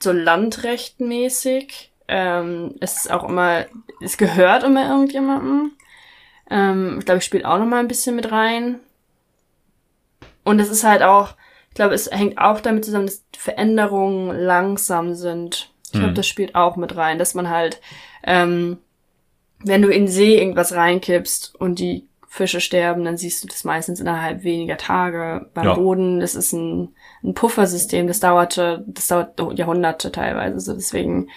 so 0.00 0.12
landrechtmäßig. 0.12 1.90
Ähm, 2.06 2.76
es 2.80 2.96
ist 2.96 3.10
auch 3.10 3.28
immer, 3.28 3.66
es 4.00 4.16
gehört 4.18 4.62
immer 4.62 4.88
irgendjemandem. 4.88 5.72
Ähm, 6.48 6.96
ich 7.00 7.04
glaube, 7.04 7.18
ich 7.18 7.24
spielt 7.24 7.44
auch 7.44 7.58
noch 7.58 7.66
mal 7.66 7.80
ein 7.80 7.88
bisschen 7.88 8.14
mit 8.14 8.30
rein. 8.30 8.78
Und 10.44 10.60
es 10.60 10.70
ist 10.70 10.84
halt 10.84 11.02
auch, 11.02 11.34
ich 11.70 11.74
glaube, 11.74 11.94
es 11.94 12.08
hängt 12.10 12.38
auch 12.38 12.60
damit 12.60 12.84
zusammen, 12.84 13.06
dass 13.06 13.24
Veränderungen 13.36 14.38
langsam 14.38 15.14
sind. 15.14 15.70
Ich 15.86 15.92
glaube, 15.92 16.10
Mhm. 16.10 16.14
das 16.14 16.26
spielt 16.28 16.54
auch 16.54 16.76
mit 16.76 16.94
rein, 16.96 17.18
dass 17.18 17.34
man 17.34 17.50
halt, 17.50 17.80
ähm, 18.22 18.78
wenn 19.64 19.82
du 19.82 19.88
in 19.88 20.06
See 20.06 20.38
irgendwas 20.38 20.72
reinkippst 20.72 21.56
und 21.56 21.80
die 21.80 22.07
Fische 22.30 22.60
sterben, 22.60 23.04
dann 23.04 23.16
siehst 23.16 23.42
du 23.42 23.48
das 23.48 23.64
meistens 23.64 24.00
innerhalb 24.00 24.44
weniger 24.44 24.76
Tage. 24.76 25.46
Beim 25.54 25.64
Ja. 25.64 25.74
Boden, 25.74 26.20
das 26.20 26.34
ist 26.34 26.52
ein, 26.52 26.90
ein 27.24 27.34
Puffersystem, 27.34 28.06
das 28.06 28.20
dauerte, 28.20 28.84
das 28.86 29.08
dauert 29.08 29.40
Jahrhunderte 29.58 30.12
teilweise. 30.12 30.60
So 30.60 30.74
deswegen, 30.74 31.28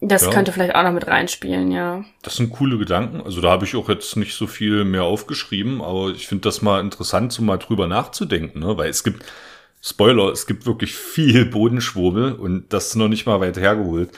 das 0.00 0.22
Ja. 0.24 0.30
könnte 0.30 0.52
vielleicht 0.52 0.74
auch 0.74 0.82
noch 0.84 0.92
mit 0.92 1.06
reinspielen, 1.06 1.70
ja. 1.72 2.04
Das 2.22 2.36
sind 2.36 2.50
coole 2.52 2.78
Gedanken. 2.78 3.20
Also 3.20 3.40
da 3.40 3.50
habe 3.50 3.64
ich 3.64 3.74
auch 3.76 3.88
jetzt 3.88 4.16
nicht 4.16 4.34
so 4.34 4.46
viel 4.46 4.84
mehr 4.84 5.04
aufgeschrieben, 5.04 5.80
aber 5.80 6.10
ich 6.10 6.26
finde 6.26 6.42
das 6.42 6.62
mal 6.62 6.80
interessant, 6.80 7.32
so 7.32 7.42
mal 7.42 7.58
drüber 7.58 7.86
nachzudenken, 7.88 8.60
ne? 8.60 8.76
Weil 8.76 8.90
es 8.90 9.04
gibt, 9.04 9.24
Spoiler, 9.80 10.30
es 10.30 10.46
gibt 10.46 10.64
wirklich 10.64 10.94
viel 10.94 11.44
Bodenschwurbel 11.50 12.32
und 12.34 12.72
das 12.72 12.88
ist 12.88 12.94
noch 12.96 13.08
nicht 13.08 13.26
mal 13.26 13.40
weit 13.40 13.56
hergeholt. 13.56 14.10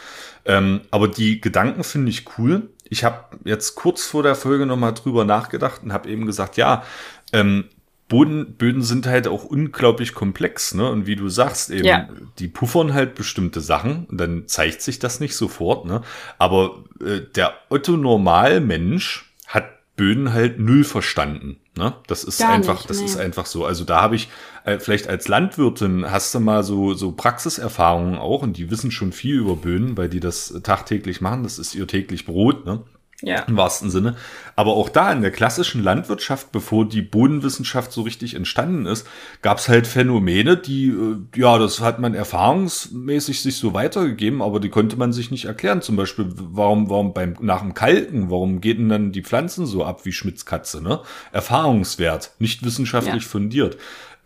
Ähm, 0.46 0.82
aber 0.90 1.08
die 1.08 1.40
Gedanken 1.40 1.84
finde 1.84 2.10
ich 2.10 2.24
cool. 2.38 2.68
Ich 2.88 3.04
habe 3.04 3.24
jetzt 3.44 3.74
kurz 3.74 4.04
vor 4.06 4.22
der 4.22 4.34
Folge 4.34 4.66
noch 4.66 4.76
mal 4.76 4.92
drüber 4.92 5.24
nachgedacht 5.24 5.82
und 5.82 5.92
habe 5.92 6.08
eben 6.08 6.26
gesagt, 6.26 6.56
ja, 6.56 6.84
ähm, 7.32 7.64
Boden, 8.08 8.54
Böden 8.56 8.82
sind 8.82 9.06
halt 9.06 9.26
auch 9.26 9.44
unglaublich 9.44 10.12
komplex, 10.12 10.74
ne? 10.74 10.88
Und 10.90 11.06
wie 11.06 11.16
du 11.16 11.30
sagst, 11.30 11.70
eben, 11.70 11.84
Ja. 11.86 12.08
die 12.38 12.48
puffern 12.48 12.92
halt 12.92 13.14
bestimmte 13.14 13.60
Sachen 13.62 14.04
und 14.10 14.18
dann 14.20 14.46
zeigt 14.46 14.82
sich 14.82 14.98
das 14.98 15.20
nicht 15.20 15.34
sofort, 15.34 15.86
ne? 15.86 16.02
Aber 16.38 16.84
äh, 17.00 17.20
der 17.34 17.54
Otto 17.70 17.96
Normalmensch 17.96 19.32
hat 19.46 19.64
Böden 19.96 20.32
halt 20.34 20.58
null 20.58 20.84
verstanden, 20.84 21.56
ne? 21.76 21.94
Das 22.06 22.24
ist 22.24 22.38
Gar 22.38 22.50
einfach, 22.50 22.76
nicht, 22.76 22.90
das 22.90 22.98
nee. 22.98 23.04
ist 23.06 23.16
einfach 23.16 23.46
so. 23.46 23.64
Also 23.64 23.84
da 23.84 24.00
habe 24.02 24.16
ich 24.16 24.28
äh, 24.64 24.78
vielleicht 24.78 25.08
als 25.08 25.28
Landwirtin 25.28 26.10
hast 26.10 26.34
du 26.34 26.40
mal 26.40 26.62
so 26.62 26.94
so 26.94 27.12
Praxiserfahrungen 27.12 28.18
auch 28.18 28.42
und 28.42 28.56
die 28.56 28.70
wissen 28.70 28.90
schon 28.90 29.12
viel 29.12 29.36
über 29.36 29.56
Böden, 29.56 29.96
weil 29.96 30.08
die 30.08 30.20
das 30.20 30.60
tagtäglich 30.62 31.20
machen. 31.20 31.42
Das 31.42 31.58
ist 31.58 31.74
ihr 31.74 31.86
täglich 31.86 32.26
Brot, 32.26 32.64
ne? 32.64 32.82
Ja. 33.22 33.42
im 33.42 33.56
wahrsten 33.56 33.90
Sinne. 33.90 34.16
Aber 34.56 34.72
auch 34.74 34.88
da 34.88 35.10
in 35.12 35.22
der 35.22 35.30
klassischen 35.30 35.82
Landwirtschaft, 35.82 36.52
bevor 36.52 36.86
die 36.88 37.00
Bodenwissenschaft 37.00 37.92
so 37.92 38.02
richtig 38.02 38.34
entstanden 38.34 38.86
ist, 38.86 39.06
gab 39.40 39.58
es 39.58 39.68
halt 39.68 39.86
Phänomene, 39.86 40.56
die, 40.56 40.88
äh, 40.88 41.16
ja, 41.34 41.58
das 41.58 41.80
hat 41.80 42.00
man 42.00 42.14
erfahrungsmäßig 42.14 43.40
sich 43.40 43.56
so 43.56 43.72
weitergegeben, 43.72 44.42
aber 44.42 44.60
die 44.60 44.68
konnte 44.68 44.96
man 44.96 45.12
sich 45.12 45.30
nicht 45.30 45.44
erklären. 45.46 45.80
Zum 45.80 45.96
Beispiel, 45.96 46.26
warum, 46.36 46.90
warum 46.90 47.14
beim, 47.14 47.34
nach 47.40 47.60
dem 47.60 47.74
Kalken, 47.74 48.30
warum 48.30 48.60
geht 48.60 48.78
denn 48.78 48.88
dann 48.88 49.12
die 49.12 49.22
Pflanzen 49.22 49.66
so 49.66 49.84
ab 49.84 50.04
wie 50.04 50.12
Schmitz 50.12 50.44
Katze, 50.44 50.82
ne? 50.82 51.00
Erfahrungswert, 51.32 52.32
nicht 52.38 52.64
wissenschaftlich 52.64 53.22
Ja. 53.24 53.28
fundiert. 53.28 53.76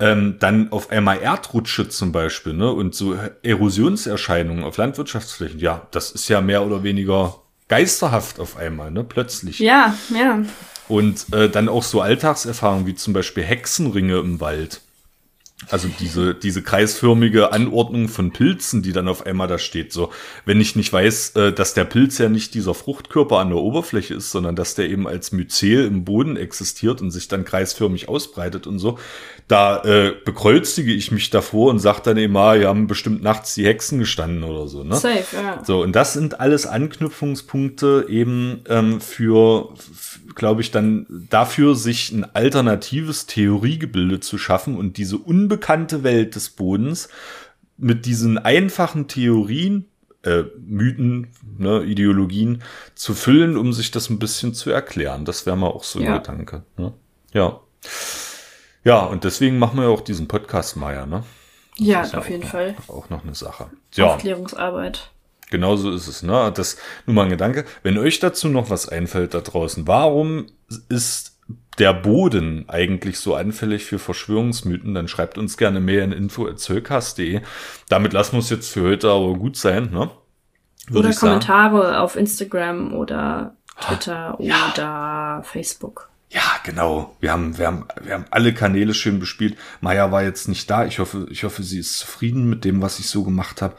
Ähm, 0.00 0.36
dann 0.38 0.70
auf 0.70 0.90
einmal 0.90 1.18
Erdrutsche 1.20 1.88
zum 1.88 2.12
Beispiel, 2.12 2.52
ne? 2.54 2.70
Und 2.72 2.94
so 2.94 3.16
Erosionserscheinungen 3.42 4.64
auf 4.64 4.76
Landwirtschaftsflächen, 4.76 5.58
ja, 5.60 5.86
das 5.90 6.10
ist 6.12 6.28
ja 6.28 6.40
mehr 6.40 6.64
oder 6.64 6.82
weniger 6.82 7.34
geisterhaft 7.68 8.40
auf 8.40 8.56
einmal, 8.56 8.90
ne? 8.90 9.04
Plötzlich. 9.04 9.58
Ja, 9.58 9.94
ja. 10.14 10.42
Und 10.88 11.26
äh, 11.32 11.50
dann 11.50 11.68
auch 11.68 11.82
so 11.82 12.00
Alltagserfahrungen 12.00 12.86
wie 12.86 12.94
zum 12.94 13.12
Beispiel 13.12 13.44
Hexenringe 13.44 14.18
im 14.18 14.40
Wald. 14.40 14.80
Also 15.70 15.88
diese, 15.98 16.34
diese 16.34 16.62
kreisförmige 16.62 17.52
Anordnung 17.52 18.08
von 18.08 18.32
Pilzen, 18.32 18.80
die 18.80 18.92
dann 18.92 19.08
auf 19.08 19.26
einmal 19.26 19.48
da 19.48 19.58
steht. 19.58 19.92
So, 19.92 20.10
wenn 20.44 20.60
ich 20.60 20.76
nicht 20.76 20.92
weiß, 20.92 21.30
äh, 21.30 21.52
dass 21.52 21.74
der 21.74 21.84
Pilz 21.84 22.18
ja 22.18 22.28
nicht 22.28 22.54
dieser 22.54 22.74
Fruchtkörper 22.74 23.38
an 23.38 23.48
der 23.48 23.58
Oberfläche 23.58 24.14
ist, 24.14 24.30
sondern 24.30 24.54
dass 24.54 24.76
der 24.76 24.88
eben 24.88 25.08
als 25.08 25.32
Myzel 25.32 25.84
im 25.84 26.04
Boden 26.04 26.36
existiert 26.36 27.02
und 27.02 27.10
sich 27.10 27.26
dann 27.26 27.44
kreisförmig 27.44 28.08
ausbreitet 28.08 28.68
und 28.68 28.78
so, 28.78 28.98
da 29.48 29.82
äh, 29.82 30.14
bekreuzige 30.24 30.92
ich 30.92 31.10
mich 31.10 31.30
davor 31.30 31.70
und 31.70 31.80
sage 31.80 32.02
dann 32.04 32.18
immer, 32.18 32.54
ja, 32.54 32.68
haben 32.68 32.86
bestimmt 32.86 33.22
nachts 33.22 33.54
die 33.54 33.66
Hexen 33.66 33.98
gestanden 33.98 34.44
oder 34.44 34.68
so. 34.68 34.84
Ne? 34.84 34.94
Safe, 34.94 35.24
ja. 35.34 35.64
So, 35.64 35.82
und 35.82 35.92
das 35.92 36.12
sind 36.12 36.38
alles 36.38 36.66
Anknüpfungspunkte 36.66 38.06
eben 38.08 38.60
ähm, 38.68 39.00
für, 39.00 39.70
glaube 40.34 40.60
ich, 40.60 40.70
dann 40.70 41.06
dafür, 41.30 41.74
sich 41.74 42.12
ein 42.12 42.24
alternatives 42.34 43.26
Theoriegebilde 43.26 44.20
zu 44.20 44.38
schaffen 44.38 44.76
und 44.76 44.96
diese 44.96 45.18
unbekannte 45.18 46.02
Welt 46.02 46.34
des 46.34 46.50
Bodens 46.50 47.08
mit 47.76 48.06
diesen 48.06 48.38
einfachen 48.38 49.08
Theorien, 49.08 49.86
äh, 50.24 50.44
Mythen, 50.58 51.28
ne, 51.58 51.82
Ideologien 51.84 52.62
zu 52.94 53.14
füllen, 53.14 53.56
um 53.56 53.72
sich 53.72 53.90
das 53.90 54.10
ein 54.10 54.18
bisschen 54.18 54.54
zu 54.54 54.70
erklären. 54.70 55.24
Das 55.24 55.46
wäre 55.46 55.56
mal 55.56 55.68
auch 55.68 55.84
so 55.84 55.98
ein 56.00 56.04
Ja. 56.04 56.18
Gedanke. 56.18 56.64
Ne? 56.76 56.92
Ja. 57.32 57.60
Ja, 58.84 59.04
und 59.04 59.24
deswegen 59.24 59.58
machen 59.58 59.76
wir 59.76 59.84
ja 59.84 59.90
auch 59.90 60.00
diesen 60.00 60.28
Podcast, 60.28 60.76
Maya, 60.76 61.06
ne? 61.06 61.24
Ja, 61.76 62.02
ist 62.02 62.12
ja 62.12 62.18
auf 62.18 62.24
auch 62.24 62.30
jeden 62.30 62.42
noch, 62.42 62.50
Fall. 62.50 62.74
Auch 62.88 63.10
noch 63.10 63.22
eine 63.22 63.34
Sache. 63.34 63.70
Ja. 63.94 64.14
Aufklärungsarbeit. 64.14 65.10
Genau 65.50 65.76
so 65.76 65.90
ist 65.90 66.08
es, 66.08 66.22
ne? 66.22 66.52
Das 66.54 66.76
nur 67.06 67.14
mal 67.14 67.24
ein 67.24 67.30
Gedanke. 67.30 67.64
Wenn 67.82 67.98
euch 67.98 68.20
dazu 68.20 68.48
noch 68.48 68.70
was 68.70 68.88
einfällt 68.88 69.34
da 69.34 69.40
draußen, 69.40 69.86
warum 69.86 70.46
ist 70.88 71.38
der 71.78 71.94
Boden 71.94 72.68
eigentlich 72.68 73.18
so 73.18 73.34
anfällig 73.34 73.84
für 73.84 73.98
Verschwörungsmythen, 73.98 74.94
dann 74.94 75.08
schreibt 75.08 75.38
uns 75.38 75.56
gerne 75.56 75.80
mehr 75.80 76.04
in 76.04 76.12
info.zölkast.de. 76.12 77.40
Damit 77.88 78.12
lassen 78.12 78.32
wir 78.32 78.40
es 78.40 78.50
jetzt 78.50 78.70
für 78.70 78.82
heute 78.82 79.10
aber 79.10 79.34
gut 79.34 79.56
sein, 79.56 79.90
ne? 79.90 80.10
Würde 80.88 81.00
Oder 81.00 81.10
ich 81.10 81.16
sagen. 81.16 81.40
Kommentare 81.40 82.00
auf 82.00 82.16
Instagram 82.16 82.94
oder 82.94 83.56
Twitter 83.80 84.36
ja. 84.40 84.72
oder 84.72 85.42
Facebook. 85.44 86.08
Ja, 86.30 86.42
genau. 86.62 87.16
Wir 87.20 87.32
haben, 87.32 87.56
wir 87.56 87.66
haben, 87.66 87.86
wir 88.02 88.14
haben 88.14 88.26
alle 88.30 88.52
Kanäle 88.52 88.92
schön 88.92 89.18
bespielt. 89.18 89.56
Maya 89.80 90.12
war 90.12 90.22
jetzt 90.22 90.48
nicht 90.48 90.68
da. 90.68 90.84
Ich 90.84 90.98
hoffe, 90.98 91.26
ich 91.30 91.44
hoffe, 91.44 91.62
sie 91.62 91.78
ist 91.78 91.98
zufrieden 91.98 92.50
mit 92.50 92.64
dem, 92.64 92.82
was 92.82 92.98
ich 92.98 93.08
so 93.08 93.24
gemacht 93.24 93.62
habe. 93.62 93.76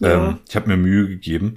Ja. 0.00 0.28
Ähm, 0.28 0.38
ich 0.48 0.56
habe 0.56 0.68
mir 0.68 0.76
Mühe 0.76 1.08
gegeben. 1.08 1.56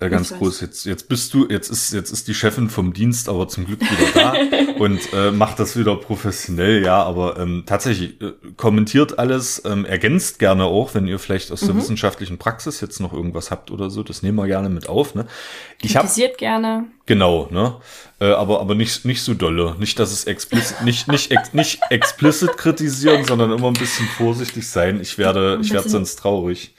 Äh, 0.00 0.10
ganz 0.10 0.34
groß. 0.34 0.60
Jetzt, 0.60 0.86
jetzt 0.86 1.08
bist 1.08 1.32
du, 1.34 1.46
jetzt 1.48 1.70
ist, 1.70 1.92
jetzt 1.92 2.10
ist 2.10 2.26
die 2.26 2.34
Chefin 2.34 2.68
vom 2.68 2.92
Dienst, 2.92 3.28
aber 3.28 3.46
zum 3.46 3.64
Glück 3.64 3.80
wieder 3.80 4.10
da 4.12 4.34
und 4.82 5.00
äh, 5.12 5.30
macht 5.30 5.60
das 5.60 5.76
wieder 5.78 5.94
professionell. 5.94 6.82
Ja, 6.84 7.00
aber 7.04 7.38
ähm, 7.38 7.62
tatsächlich 7.64 8.20
äh, 8.20 8.32
kommentiert 8.56 9.20
alles, 9.20 9.62
ähm, 9.64 9.84
ergänzt 9.84 10.40
gerne 10.40 10.64
auch, 10.64 10.94
wenn 10.94 11.06
ihr 11.06 11.20
vielleicht 11.20 11.52
aus 11.52 11.62
Mhm. 11.62 11.66
der 11.68 11.76
wissenschaftlichen 11.76 12.38
Praxis 12.38 12.80
jetzt 12.80 12.98
noch 12.98 13.12
irgendwas 13.12 13.52
habt 13.52 13.70
oder 13.70 13.88
so. 13.88 14.02
Das 14.02 14.22
nehmen 14.24 14.36
wir 14.36 14.46
gerne 14.48 14.68
mit 14.68 14.88
auf. 14.88 15.14
Ne? 15.14 15.26
Ich 15.80 15.94
Kritisiert 15.94 16.38
gerne. 16.38 16.86
Genau, 17.06 17.48
ne? 17.52 17.76
Äh, 18.20 18.32
aber 18.32 18.60
aber 18.60 18.74
nicht 18.74 19.04
nicht 19.04 19.22
so 19.22 19.32
dolle, 19.34 19.76
nicht 19.78 19.98
dass 20.00 20.12
es 20.12 20.24
explizit 20.24 20.82
nicht 20.82 21.06
nicht 21.06 21.30
ex, 21.30 21.54
nicht 21.54 21.80
explicit 21.90 22.56
kritisieren, 22.56 23.24
sondern 23.24 23.52
immer 23.52 23.68
ein 23.68 23.74
bisschen 23.74 24.06
vorsichtig 24.08 24.68
sein. 24.68 25.00
Ich 25.00 25.18
werde 25.18 25.60
ich 25.62 25.72
werde 25.72 25.88
sonst 25.88 26.16
traurig. 26.16 26.74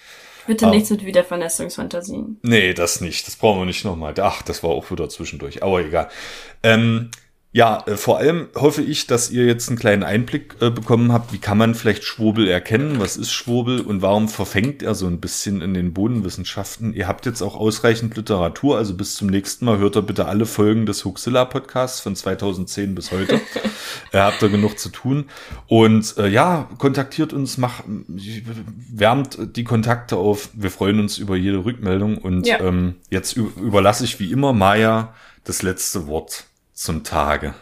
Bitte 0.47 0.67
nichts 0.67 0.89
mit 0.89 1.05
Wiedervernässungsfantasien. 1.05 2.39
Nee, 2.43 2.73
das 2.73 3.01
nicht. 3.01 3.27
Das 3.27 3.35
brauchen 3.35 3.61
wir 3.61 3.65
nicht 3.65 3.85
nochmal. 3.85 4.13
Ach, 4.21 4.41
das 4.41 4.63
war 4.63 4.69
auch 4.69 4.91
wieder 4.91 5.09
zwischendurch. 5.09 5.63
Aber 5.63 5.79
egal. 5.79 6.09
Ähm, 6.63 7.09
ja, 7.55 7.81
äh, 7.87 7.95
vor 7.95 8.17
allem 8.17 8.49
hoffe 8.53 8.81
ich, 8.81 9.07
dass 9.07 9.29
ihr 9.29 9.45
jetzt 9.45 9.69
einen 9.69 9.79
kleinen 9.79 10.03
Einblick 10.03 10.57
äh, 10.59 10.69
bekommen 10.69 11.13
habt, 11.13 11.31
wie 11.31 11.37
kann 11.37 11.57
man 11.57 11.73
vielleicht 11.73 12.03
Schwurbel 12.03 12.49
erkennen, 12.49 12.99
was 12.99 13.15
ist 13.15 13.31
Schwurbel 13.31 13.79
und 13.79 14.01
warum 14.01 14.27
verfängt 14.27 14.83
er 14.83 14.93
so 14.93 15.07
ein 15.07 15.21
bisschen 15.21 15.61
in 15.61 15.73
den 15.73 15.93
Bodenwissenschaften. 15.93 16.93
Ihr 16.93 17.07
habt 17.07 17.25
jetzt 17.25 17.41
auch 17.41 17.55
ausreichend 17.55 18.17
Literatur, 18.17 18.75
also 18.77 18.93
bis 18.93 19.15
zum 19.15 19.29
nächsten 19.29 19.63
Mal 19.63 19.77
hört 19.77 19.95
ihr 19.95 20.01
bitte 20.01 20.25
alle 20.25 20.45
Folgen 20.45 20.85
des 20.85 21.05
Huxilla 21.05 21.45
Podcasts 21.45 22.01
von 22.01 22.13
2010 22.17 22.93
bis 22.93 23.13
heute. 23.13 23.35
äh, 24.11 24.17
habt 24.17 24.41
ihr 24.41 24.49
genug 24.49 24.77
zu 24.77 24.89
tun. 24.89 25.29
Und 25.67 26.17
äh, 26.17 26.27
ja, 26.27 26.67
kontaktiert 26.77 27.31
uns, 27.31 27.57
macht, 27.57 27.85
wärmt 27.87 29.55
die 29.55 29.63
Kontakte 29.63 30.17
auf. 30.17 30.49
Wir 30.55 30.71
freuen 30.71 30.99
uns 30.99 31.17
über 31.17 31.37
jede 31.37 31.63
Rückmeldung. 31.63 32.17
Und 32.17 32.47
Ja. 32.47 32.59
ähm, 32.59 32.95
jetzt 33.09 33.37
überlasse 33.37 34.03
ich 34.03 34.19
wie 34.19 34.29
immer 34.29 34.51
Maya 34.51 35.13
das 35.45 35.61
letzte 35.61 36.07
Wort 36.07 36.47
zum 36.75 37.03
Tage. 37.03 37.55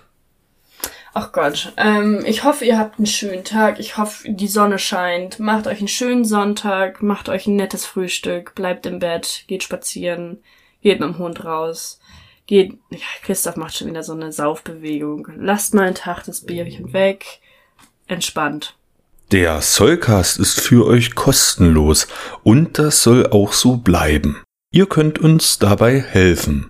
Ach 1.15 1.31
Gott, 1.31 1.73
ähm, 1.77 2.23
ich 2.26 2.44
hoffe, 2.44 2.65
ihr 2.65 2.80
habt 2.80 2.98
einen 2.98 3.06
schönen 3.06 3.44
Tag. 3.44 3.80
Ich 3.80 3.98
hoffe, 3.98 4.31
die 4.31 4.48
Sonne 4.48 4.80
scheint. 4.80 5.40
Macht 5.40 5.68
euch 5.68 5.77
einen 5.77 5.88
schönen 5.88 6.26
Sonntag, 6.26 7.03
macht 7.03 7.30
euch 7.30 7.45
ein 7.45 7.56
nettes 7.56 7.85
Frühstück, 7.85 8.56
bleibt 8.56 8.88
im 8.88 8.98
Bett, 8.98 9.44
geht 9.48 9.61
spazieren, 9.61 10.40
geht 10.81 10.99
mit 10.99 11.07
dem 11.07 11.19
Hund 11.19 11.45
raus. 11.45 11.99
Geht, 12.48 12.80
ja, 12.90 12.98
Christoph 13.22 13.57
macht 13.57 13.76
schon 13.77 13.88
wieder 13.88 14.03
so 14.03 14.14
eine 14.14 14.31
Saufbewegung. 14.31 15.27
Lasst 15.38 15.76
mal 15.76 15.85
einen 15.85 15.95
Tag 15.95 16.23
das 16.23 16.41
Bierchen 16.41 16.94
weg. 16.94 17.26
Entspannt. 18.07 18.76
Der 19.31 19.61
Sollcast 19.61 20.40
ist 20.40 20.60
für 20.60 20.85
euch 20.85 21.15
kostenlos 21.15 22.07
und 22.44 22.80
das 22.80 23.03
soll 23.03 23.27
auch 23.27 23.53
so 23.53 23.77
bleiben. 23.77 24.44
Ihr 24.72 24.88
könnt 24.88 25.19
uns 25.19 25.60
dabei 25.60 26.02
helfen. 26.02 26.69